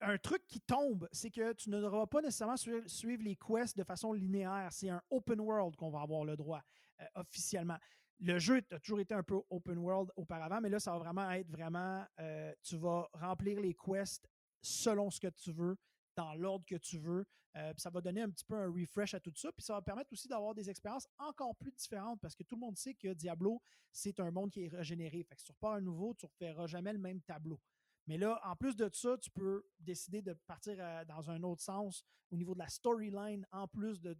un 0.00 0.18
truc 0.18 0.46
qui 0.46 0.60
tombe, 0.60 1.08
c'est 1.12 1.30
que 1.30 1.52
tu 1.52 1.70
ne 1.70 1.80
devras 1.80 2.06
pas 2.06 2.20
nécessairement 2.20 2.56
suivre, 2.56 3.22
les 3.22 3.36
quests 3.36 3.76
de 3.76 3.84
façon 3.84 4.12
linéaire. 4.12 4.68
C'est 4.70 4.90
un 4.90 5.02
open 5.10 5.40
world 5.40 5.76
qu'on 5.76 5.90
va 5.90 6.00
avoir 6.00 6.24
le 6.24 6.36
droit 6.36 6.62
euh, 7.00 7.04
officiellement. 7.14 7.78
Le 8.20 8.38
jeu 8.38 8.62
a 8.70 8.78
toujours 8.78 9.00
été 9.00 9.14
un 9.14 9.22
peu 9.22 9.40
open 9.50 9.78
world 9.78 10.10
auparavant, 10.16 10.60
mais 10.60 10.68
là, 10.68 10.78
ça 10.78 10.92
va 10.92 10.98
vraiment 10.98 11.30
être 11.30 11.50
vraiment, 11.50 12.04
euh, 12.20 12.52
tu 12.62 12.76
vas 12.76 13.08
remplir 13.14 13.60
les 13.60 13.74
quests 13.74 14.28
selon 14.62 15.10
ce 15.10 15.20
que 15.20 15.28
tu 15.28 15.52
veux 15.52 15.76
dans 16.16 16.34
l'ordre 16.34 16.64
que 16.64 16.76
tu 16.76 16.98
veux. 16.98 17.26
Euh, 17.56 17.72
ça 17.76 17.90
va 17.90 18.00
donner 18.00 18.22
un 18.22 18.30
petit 18.30 18.44
peu 18.44 18.56
un 18.56 18.70
refresh 18.70 19.14
à 19.14 19.20
tout 19.20 19.32
ça. 19.34 19.52
Puis 19.52 19.64
ça 19.64 19.74
va 19.74 19.82
permettre 19.82 20.12
aussi 20.12 20.28
d'avoir 20.28 20.54
des 20.54 20.68
expériences 20.70 21.06
encore 21.18 21.54
plus 21.56 21.72
différentes 21.72 22.20
parce 22.20 22.34
que 22.34 22.42
tout 22.42 22.56
le 22.56 22.60
monde 22.60 22.76
sait 22.76 22.94
que 22.94 23.12
Diablo, 23.14 23.60
c'est 23.92 24.18
un 24.20 24.30
monde 24.30 24.50
qui 24.50 24.64
est 24.64 24.68
régénéré. 24.68 25.22
Fait 25.22 25.34
que 25.34 25.40
si 25.40 25.46
tu 25.46 25.52
repars 25.52 25.74
un 25.74 25.80
nouveau, 25.80 26.14
tu 26.14 26.26
ne 26.26 26.30
referas 26.30 26.66
jamais 26.66 26.92
le 26.92 26.98
même 26.98 27.20
tableau. 27.22 27.60
Mais 28.06 28.18
là, 28.18 28.40
en 28.44 28.54
plus 28.54 28.76
de 28.76 28.88
ça, 28.92 29.16
tu 29.18 29.30
peux 29.30 29.64
décider 29.80 30.20
de 30.20 30.34
partir 30.46 30.76
euh, 30.78 31.04
dans 31.04 31.30
un 31.30 31.42
autre 31.42 31.62
sens 31.62 32.04
au 32.30 32.36
niveau 32.36 32.54
de 32.54 32.58
la 32.58 32.68
storyline, 32.68 33.46
en 33.52 33.66
plus 33.66 34.00
de, 34.00 34.16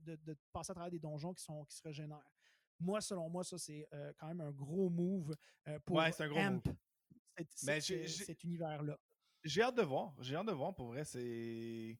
passer 0.52 0.70
à 0.70 0.74
travers 0.74 0.90
des 0.90 0.98
donjons 0.98 1.34
qui, 1.34 1.42
sont, 1.42 1.64
qui 1.64 1.76
se 1.76 1.82
régénèrent. 1.82 2.30
Moi, 2.80 3.00
selon 3.00 3.28
moi, 3.28 3.44
ça, 3.44 3.58
c'est 3.58 3.86
euh, 3.92 4.12
quand 4.18 4.28
même 4.28 4.40
un 4.40 4.50
gros 4.50 4.88
move 4.90 5.34
pour 5.84 5.96
ouais, 5.96 6.10
un 6.20 6.28
gros 6.28 6.38
Amp, 6.38 6.68
cet 7.54 8.44
univers-là. 8.44 8.98
J'ai 9.44 9.62
hâte 9.62 9.76
de 9.76 9.82
voir. 9.82 10.14
J'ai 10.20 10.36
hâte 10.36 10.46
de 10.46 10.52
voir. 10.52 10.74
Pour 10.74 10.88
vrai, 10.88 11.04
c'est. 11.04 11.98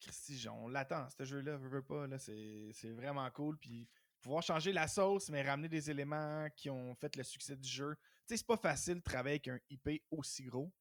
Christy, 0.00 0.48
on 0.48 0.68
l'attend, 0.68 1.08
ce 1.08 1.24
jeu-là, 1.24 1.56
veut, 1.56 1.82
pas. 1.82 2.06
Là, 2.06 2.18
c'est, 2.18 2.72
vraiment 2.90 3.30
cool. 3.30 3.56
Puis 3.56 3.88
pouvoir 4.20 4.42
changer 4.42 4.72
la 4.72 4.88
sauce, 4.88 5.30
mais 5.30 5.42
ramener 5.42 5.68
des 5.68 5.90
éléments 5.90 6.48
qui 6.56 6.68
ont 6.70 6.94
fait 6.94 7.14
le 7.16 7.22
succès 7.22 7.56
du 7.56 7.68
jeu. 7.68 7.96
Sais, 8.32 8.38
c'est 8.38 8.46
pas 8.46 8.56
facile 8.56 8.94
de 8.94 9.00
travailler 9.00 9.34
avec 9.34 9.48
un 9.48 9.58
IP 9.68 10.02
aussi 10.10 10.44
gros. 10.44 10.72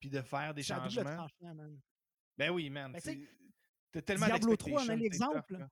Puis 0.00 0.08
de 0.08 0.22
faire 0.22 0.54
des 0.54 0.62
changements. 0.62 1.26
Ben 2.38 2.50
oui, 2.50 2.70
man. 2.70 2.92
Ben, 2.92 3.26
t'as 3.92 4.02
tellement 4.02 4.26
Diablo 4.26 4.56
3 4.56 4.82
en 4.82 4.88
est 4.88 4.96
l'exemple. 4.96 5.68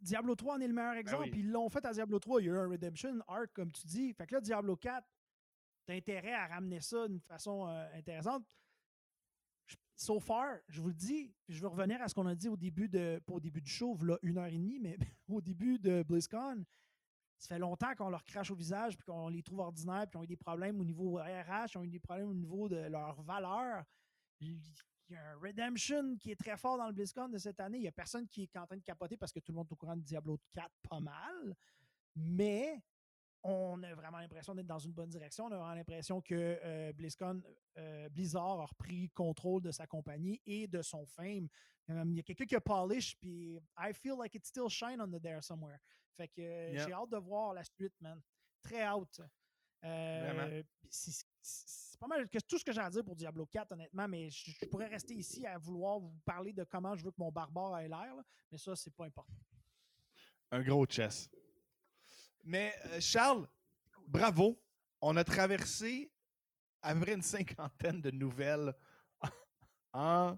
Diablo 0.00 0.34
3 0.34 0.56
en 0.56 0.60
est 0.60 0.66
le 0.66 0.74
meilleur 0.74 0.94
ben 0.94 0.98
exemple. 0.98 1.30
Puis 1.30 1.40
ils 1.40 1.50
l'ont 1.50 1.68
fait 1.68 1.84
à 1.84 1.92
Diablo 1.92 2.18
3. 2.18 2.42
Il 2.42 2.46
y 2.46 2.50
a 2.50 2.52
eu 2.52 2.58
un 2.58 2.68
Redemption 2.68 3.20
Arc, 3.28 3.52
comme 3.52 3.70
tu 3.70 3.86
dis. 3.86 4.12
Fait 4.12 4.26
que 4.26 4.34
là, 4.34 4.40
Diablo 4.40 4.76
4, 4.76 5.06
t'as 5.86 5.94
intérêt 5.94 6.34
à 6.34 6.48
ramener 6.48 6.80
ça 6.80 7.06
d'une 7.06 7.20
façon 7.20 7.68
euh, 7.68 7.86
intéressante. 7.96 8.44
So 9.94 10.18
far, 10.18 10.56
je 10.66 10.80
vous 10.80 10.88
le 10.88 10.94
dis, 10.94 11.32
je 11.48 11.60
vais 11.60 11.68
revenir 11.68 12.02
à 12.02 12.08
ce 12.08 12.14
qu'on 12.14 12.26
a 12.26 12.34
dit 12.34 12.48
au 12.48 12.56
début 12.56 12.88
de, 12.88 13.20
pas 13.24 13.34
au 13.34 13.40
début 13.40 13.60
du 13.60 13.70
show, 13.70 13.96
là, 14.02 14.18
une 14.22 14.38
heure 14.38 14.46
et 14.46 14.58
demie, 14.58 14.80
mais 14.80 14.96
au 15.28 15.40
début 15.40 15.78
de 15.78 16.02
BlizzCon. 16.02 16.64
Ça 17.42 17.48
fait 17.48 17.58
longtemps 17.58 17.92
qu'on 17.96 18.08
leur 18.08 18.22
crache 18.22 18.52
au 18.52 18.54
visage, 18.54 18.96
puis 18.96 19.04
qu'on 19.04 19.28
les 19.28 19.42
trouve 19.42 19.58
ordinaires, 19.58 20.06
puis 20.08 20.16
ont 20.16 20.22
eu 20.22 20.28
des 20.28 20.36
problèmes 20.36 20.80
au 20.80 20.84
niveau 20.84 21.16
RH, 21.16 21.76
ont 21.76 21.82
eu 21.82 21.90
des 21.90 21.98
problèmes 21.98 22.28
au 22.28 22.34
niveau 22.34 22.68
de 22.68 22.76
leur 22.76 23.20
valeur. 23.22 23.82
Il 24.38 24.60
y 25.10 25.16
a 25.16 25.30
un 25.32 25.38
Redemption 25.40 26.16
qui 26.18 26.30
est 26.30 26.36
très 26.36 26.56
fort 26.56 26.78
dans 26.78 26.86
le 26.86 26.92
BlizzCon 26.92 27.28
de 27.28 27.38
cette 27.38 27.58
année. 27.58 27.78
Il 27.78 27.80
n'y 27.80 27.88
a 27.88 27.92
personne 27.92 28.28
qui 28.28 28.44
est 28.44 28.56
en 28.56 28.64
train 28.64 28.76
de 28.76 28.82
capoter 28.84 29.16
parce 29.16 29.32
que 29.32 29.40
tout 29.40 29.50
le 29.50 29.56
monde 29.56 29.66
est 29.68 29.72
au 29.72 29.76
courant 29.76 29.96
de 29.96 30.02
Diablo 30.02 30.38
4 30.52 30.70
pas 30.88 31.00
mal. 31.00 31.56
Mais 32.14 32.80
on 33.42 33.82
a 33.82 33.92
vraiment 33.92 34.18
l'impression 34.18 34.54
d'être 34.54 34.68
dans 34.68 34.78
une 34.78 34.92
bonne 34.92 35.10
direction. 35.10 35.46
On 35.46 35.50
a 35.50 35.56
vraiment 35.56 35.74
l'impression 35.74 36.20
que 36.20 36.34
euh, 36.62 36.92
euh, 37.76 38.08
Blizzard 38.08 38.60
a 38.60 38.66
repris 38.66 39.10
contrôle 39.10 39.62
de 39.62 39.72
sa 39.72 39.88
compagnie 39.88 40.40
et 40.46 40.68
de 40.68 40.80
son 40.80 41.04
fame. 41.06 41.48
Il 41.88 42.14
y 42.14 42.20
a 42.20 42.22
quelqu'un 42.22 42.46
qui 42.46 42.54
a 42.54 42.60
polish, 42.60 43.16
puis 43.18 43.58
I 43.76 43.92
feel 43.92 44.14
like 44.16 44.36
it 44.36 44.46
still 44.46 44.68
shine 44.68 45.00
on 45.00 45.08
the 45.08 45.20
there 45.20 45.42
somewhere. 45.42 45.80
Fait 46.16 46.28
que 46.28 46.72
j'ai 46.74 46.92
hâte 46.92 47.10
de 47.10 47.16
voir 47.16 47.54
la 47.54 47.64
suite, 47.64 47.94
man. 48.00 48.20
Très 48.62 48.82
hâte. 48.82 49.20
c'est 50.90 51.98
pas 51.98 52.06
mal 52.06 52.28
que, 52.28 52.38
tout 52.38 52.58
ce 52.58 52.64
que 52.64 52.72
j'ai 52.72 52.80
à 52.80 52.90
dire 52.90 53.04
pour 53.04 53.16
Diablo 53.16 53.46
4, 53.46 53.72
honnêtement, 53.72 54.08
mais 54.08 54.30
je, 54.30 54.66
pourrais 54.66 54.88
rester 54.88 55.14
ici 55.14 55.46
à 55.46 55.58
vouloir 55.58 55.98
vous 55.98 56.14
parler 56.24 56.52
de 56.52 56.64
comment 56.64 56.94
je 56.96 57.04
veux 57.04 57.10
que 57.10 57.20
mon 57.20 57.32
barbare 57.32 57.78
ait 57.78 57.88
l'air, 57.88 58.14
mais 58.50 58.58
ça, 58.58 58.76
c'est 58.76 58.94
pas 58.94 59.06
important. 59.06 59.32
Un 60.50 60.62
gros 60.62 60.86
chess. 60.86 61.30
Mais 62.44 62.74
euh, 62.86 63.00
Charles, 63.00 63.48
bravo. 64.06 64.60
On 65.00 65.16
a 65.16 65.24
traversé 65.24 66.12
à 66.82 66.94
peu 66.94 67.00
près 67.00 67.14
une 67.14 67.22
cinquantaine 67.22 68.00
de 68.00 68.10
nouvelles 68.10 68.74
en 69.92 70.36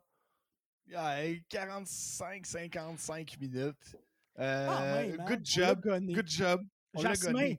45-55 0.89 3.39
minutes. 3.39 3.97
Euh, 4.39 5.17
ah, 5.19 5.25
good 5.27 5.45
job. 5.45 5.81
Good 5.83 6.29
job. 6.29 6.67
Jasmin. 6.95 7.55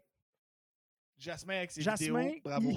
Jasmin 1.18 1.58
avec 1.58 1.72
ses 1.72 1.82
vidéos. 1.82 2.18
Bravo. 2.44 2.72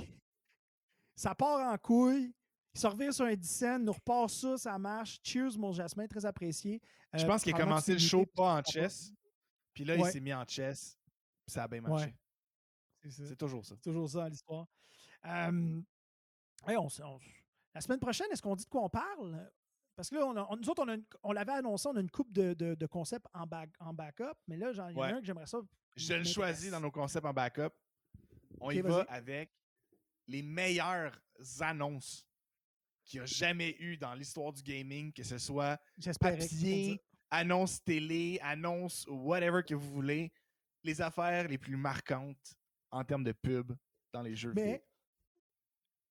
ça 1.17 1.35
part 1.35 1.73
en 1.73 1.77
couille. 1.79 2.33
Il 2.81 2.87
revient 2.87 3.13
sur 3.13 3.25
un 3.25 3.35
10 3.35 3.65
nous 3.81 3.93
repart 3.93 4.31
ça, 4.31 4.57
ça 4.57 4.79
marche. 4.79 5.19
Cheers, 5.23 5.59
mon 5.59 5.73
Jasmin, 5.73 6.07
très 6.07 6.25
apprécié. 6.25 6.81
Je 7.13 7.27
pense 7.27 7.43
qu'il 7.43 7.55
a 7.55 7.59
commencé 7.59 7.93
le 7.93 7.99
show 7.99 8.25
pas 8.25 8.59
en 8.59 8.63
chess. 8.63 9.13
Puis 9.75 9.85
là, 9.85 9.97
il 9.97 10.05
s'est 10.07 10.21
mis 10.21 10.33
en 10.33 10.45
chess 10.45 10.99
ça 11.49 11.65
a 11.65 11.69
bien 11.69 11.81
marché. 11.81 12.15
C'est 13.09 13.37
toujours 13.37 13.65
ça. 13.65 13.75
C'est 13.77 13.83
toujours 13.91 14.09
ça 14.09 14.29
l'histoire. 14.29 14.67
la 15.25 15.51
semaine 17.81 18.01
prochaine, 18.01 18.27
est-ce 18.31 18.43
qu'on 18.43 18.57
dit 18.57 18.65
de 18.65 18.71
quoi 18.71 18.83
on 18.85 18.91
parle? 18.91 19.51
Parce 19.99 20.11
que 20.11 20.15
là, 20.15 20.27
on 20.49 20.57
nous 20.57 20.71
autres, 20.71 20.87
on, 21.25 21.33
l'avait 21.33 21.55
annoncé, 21.55 21.89
on 21.89 21.97
a 21.97 22.01
une 22.01 22.09
coupe 22.09 22.33
de, 22.33 22.55
de, 22.55 22.87
concepts 22.87 23.27
en, 23.35 23.49
back, 23.49 23.71
en 23.81 23.93
backup, 23.93 24.37
mais 24.47 24.57
là, 24.57 24.71
il 24.71 24.77
y 24.77 24.81
en 24.81 25.03
a 25.03 25.07
un 25.09 25.19
que 25.19 25.27
j'aimerais 25.27 25.47
ça. 25.47 25.59
Je 25.97 26.15
le 26.15 26.23
choisis 26.23 26.71
dans 26.71 26.79
nos 26.79 26.93
concepts 26.93 27.27
en 27.27 27.33
backup. 27.33 27.71
On 28.61 28.71
y 28.71 28.81
va 28.81 29.01
avec 29.09 29.51
les 30.29 30.41
meilleures 30.43 31.21
annonces 31.59 32.25
qu'il 33.05 33.19
y 33.19 33.23
a 33.25 33.27
jamais 33.27 33.75
eu 33.81 33.97
dans 33.97 34.15
l'histoire 34.15 34.53
du 34.53 34.63
gaming, 34.63 35.13
que 35.13 35.25
ce 35.25 35.37
soit 35.37 35.81
papier, 36.21 37.03
annonce 37.29 37.83
télé, 37.83 38.39
annonce 38.41 39.05
whatever 39.09 39.65
que 39.65 39.75
vous 39.75 39.91
voulez 39.91 40.31
les 40.85 41.01
affaires 41.01 41.49
les 41.49 41.59
plus 41.59 41.77
marquantes 41.77 42.55
en 42.93 43.03
termes 43.03 43.25
de 43.25 43.33
pub 43.33 43.73
dans 44.13 44.23
les 44.23 44.37
jeux 44.37 44.53
Mais 44.55 44.81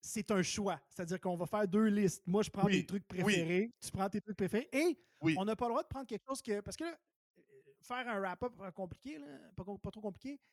c'est 0.08 0.32
un 0.32 0.42
choix. 0.42 0.80
C'est-à-dire 0.90 1.20
qu'on 1.20 1.36
va 1.36 1.46
faire 1.46 1.68
deux 1.68 1.86
listes. 1.86 2.24
Moi, 2.26 2.42
je 2.44 2.50
prends 2.50 2.68
des 2.68 2.86
trucs 2.86 3.08
préférés, 3.08 3.72
tu 3.80 3.92
prends 3.92 4.10
tes 4.10 4.22
trucs 4.22 4.38
préférés, 4.38 4.70
et 4.72 4.98
on 5.38 5.46
n'a 5.46 5.56
pas 5.56 5.66
le 5.66 5.72
droit 5.72 5.84
de 5.84 5.88
prendre 5.88 6.08
quelque 6.08 6.26
chose 6.28 6.42
que. 6.42 6.62
Parce 6.62 6.78
que 6.78 6.86
là, 6.86 6.98
faire 7.82 8.08
un 8.08 8.20
wrap-up 8.20 8.54
compliqué, 8.74 9.20
pas, 9.56 9.92
trop 9.92 10.02
compliqué, 10.02 10.38
tu 10.38 10.44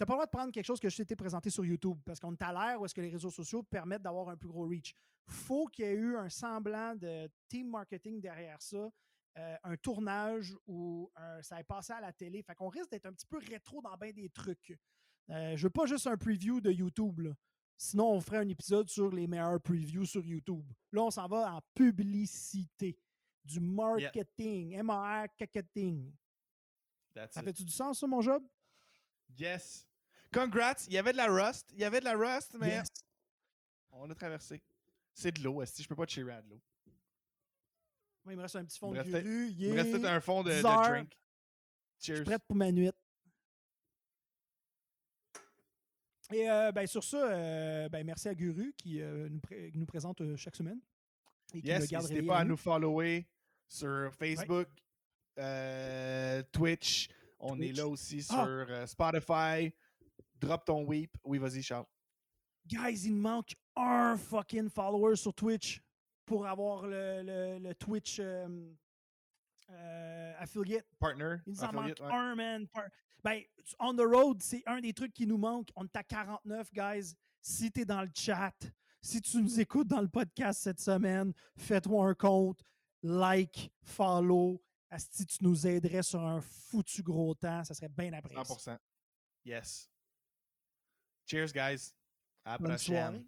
n'as 0.00 0.06
pas 0.06 0.14
le 0.14 0.16
droit 0.16 0.26
de 0.26 0.30
prendre 0.30 0.52
quelque 0.52 0.64
chose 0.64 0.80
que 0.80 0.88
je 0.88 1.02
t'ai 1.02 1.16
présenté 1.16 1.50
sur 1.50 1.64
YouTube 1.64 1.98
parce 2.04 2.18
qu'on 2.18 2.32
est 2.32 2.42
à 2.42 2.52
l'ère 2.52 2.80
où 2.80 2.84
est-ce 2.84 2.94
que 2.94 3.00
les 3.00 3.10
réseaux 3.10 3.30
sociaux 3.30 3.62
permettent 3.62 4.02
d'avoir 4.02 4.28
un 4.28 4.36
plus 4.36 4.48
gros 4.48 4.66
reach. 4.66 4.94
faut 5.26 5.66
qu'il 5.66 5.84
y 5.84 5.88
ait 5.88 5.94
eu 5.94 6.16
un 6.16 6.28
semblant 6.28 6.94
de 6.94 7.30
team 7.48 7.70
marketing 7.70 8.20
derrière 8.20 8.60
ça, 8.60 8.90
euh, 9.38 9.56
un 9.62 9.76
tournage 9.76 10.54
où 10.66 11.10
ça 11.40 11.60
est 11.60 11.64
passé 11.64 11.92
à 11.92 12.00
la 12.00 12.12
télé. 12.12 12.42
Fait 12.42 12.54
qu'on 12.54 12.68
risque 12.68 12.90
d'être 12.90 13.06
un 13.06 13.12
petit 13.12 13.26
peu 13.26 13.38
rétro 13.38 13.80
dans 13.80 13.96
bien 13.96 14.12
des 14.12 14.28
trucs. 14.28 14.76
Euh, 15.30 15.56
je 15.56 15.62
veux 15.62 15.70
pas 15.70 15.86
juste 15.86 16.06
un 16.06 16.16
preview 16.16 16.60
de 16.60 16.70
YouTube. 16.70 17.32
Sinon, 17.82 18.12
on 18.12 18.20
ferait 18.20 18.38
un 18.38 18.48
épisode 18.48 18.88
sur 18.88 19.10
les 19.10 19.26
meilleurs 19.26 19.60
previews 19.60 20.06
sur 20.06 20.24
YouTube. 20.24 20.64
Là, 20.92 21.02
on 21.02 21.10
s'en 21.10 21.26
va 21.26 21.52
en 21.52 21.60
publicité. 21.74 22.96
Du 23.44 23.58
marketing, 23.58 24.76
MR 24.76 24.84
marketing. 24.84 26.14
ça 27.12 27.42
fait-tu 27.42 27.64
du 27.64 27.72
sens, 27.72 27.98
ça, 27.98 28.06
mon 28.06 28.20
job? 28.20 28.40
Yes. 29.36 29.84
Congrats. 30.32 30.76
Il 30.86 30.92
y 30.92 30.98
avait 30.98 31.10
de 31.10 31.16
la 31.16 31.26
rust. 31.26 31.72
Il 31.72 31.80
y 31.80 31.84
avait 31.84 31.98
de 31.98 32.04
la 32.04 32.14
rust, 32.14 32.54
mais 32.54 32.84
on 33.90 34.08
a 34.08 34.14
traversé. 34.14 34.62
C'est 35.12 35.32
de 35.32 35.42
l'eau. 35.42 35.64
Si 35.64 35.82
je 35.82 35.88
peux 35.88 35.96
pas 35.96 36.06
cheerer 36.06 36.34
à 36.34 36.42
de 36.42 36.50
l'eau. 36.50 36.62
Moi, 38.24 38.34
il 38.34 38.36
me 38.36 38.42
reste 38.42 38.54
un 38.54 38.64
petit 38.64 38.78
fond 38.78 38.92
de 38.92 39.02
guru. 39.02 39.48
Il 39.58 39.70
me 39.70 39.82
reste 39.82 40.04
un 40.04 40.20
fond 40.20 40.44
de, 40.44 40.62
drink. 40.62 41.18
Cheers. 41.98 42.14
Je 42.14 42.14
suis 42.14 42.24
prête 42.24 42.44
pour 42.46 42.54
ma 42.54 42.70
nuit. 42.70 42.92
Et 46.32 46.48
euh, 46.48 46.72
ben, 46.72 46.86
sur 46.86 47.04
ça, 47.04 47.16
euh, 47.16 47.88
ben, 47.88 48.04
merci 48.04 48.28
à 48.28 48.34
Guru 48.34 48.72
qui 48.76 49.00
euh, 49.00 49.28
nous, 49.28 49.40
nous, 49.74 49.86
présente 49.86 50.22
chaque 50.36 50.56
semaine. 50.56 50.80
Et 51.54 51.60
yes, 51.60 51.90
n'hésitez 51.90 52.22
pas 52.22 52.38
à 52.38 52.44
nous 52.44 52.56
follower 52.56 53.26
sur 53.68 54.12
Facebook, 54.14 54.68
Twitch. 56.52 57.08
On 57.38 57.60
est 57.60 57.72
là 57.72 57.86
aussi 57.86 58.24
ah! 58.30 58.44
sur 58.44 58.88
Spotify. 58.88 59.72
Drop 60.34 60.64
ton 60.64 60.84
weep. 60.84 61.16
Oui, 61.24 61.38
vas-y, 61.38 61.62
Charles. 61.62 61.86
Guys, 62.66 63.02
il 63.04 63.14
manque 63.14 63.54
un 63.76 64.16
fucking 64.16 64.70
follower 64.70 65.16
sur 65.16 65.34
Twitch 65.34 65.82
pour 66.24 66.46
avoir 66.46 66.86
le, 66.86 67.58
le, 67.58 67.74
Twitch 67.74 68.20
euh, 69.72 70.34
affiliate. 70.38 70.86
Partner. 70.98 71.36
Il 71.46 71.52
nous 71.52 71.64
en 71.64 71.72
manque 71.72 72.00
un, 72.00 72.34
man. 72.34 72.66
Ben, 73.24 73.42
on 73.78 73.94
the 73.94 74.00
road, 74.00 74.42
c'est 74.42 74.62
un 74.66 74.80
des 74.80 74.92
trucs 74.92 75.12
qui 75.12 75.26
nous 75.26 75.38
manque. 75.38 75.68
On 75.76 75.84
est 75.84 75.96
à 75.96 76.02
49, 76.02 76.72
guys. 76.72 77.14
Si 77.40 77.70
tu 77.70 77.80
es 77.80 77.84
dans 77.84 78.02
le 78.02 78.10
chat, 78.14 78.54
si 79.00 79.20
tu 79.20 79.40
nous 79.40 79.60
écoutes 79.60 79.88
dans 79.88 80.00
le 80.00 80.08
podcast 80.08 80.62
cette 80.62 80.80
semaine, 80.80 81.32
fais-toi 81.56 82.08
un 82.08 82.14
compte, 82.14 82.60
like, 83.02 83.72
follow. 83.82 84.62
Si 84.98 85.24
tu 85.24 85.38
nous 85.42 85.66
aiderais 85.66 86.02
sur 86.02 86.20
un 86.20 86.40
foutu 86.40 87.02
gros 87.02 87.34
temps, 87.34 87.64
ça 87.64 87.74
serait 87.74 87.88
bien 87.88 88.12
apprécié. 88.12 88.42
100%. 88.42 88.78
Yes. 89.44 89.90
Cheers, 91.26 91.52
guys. 91.52 91.94
À 92.44 92.52
la 92.52 92.58
prochaine. 92.58 93.26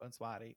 Bonne 0.00 0.12
soirée. 0.12 0.56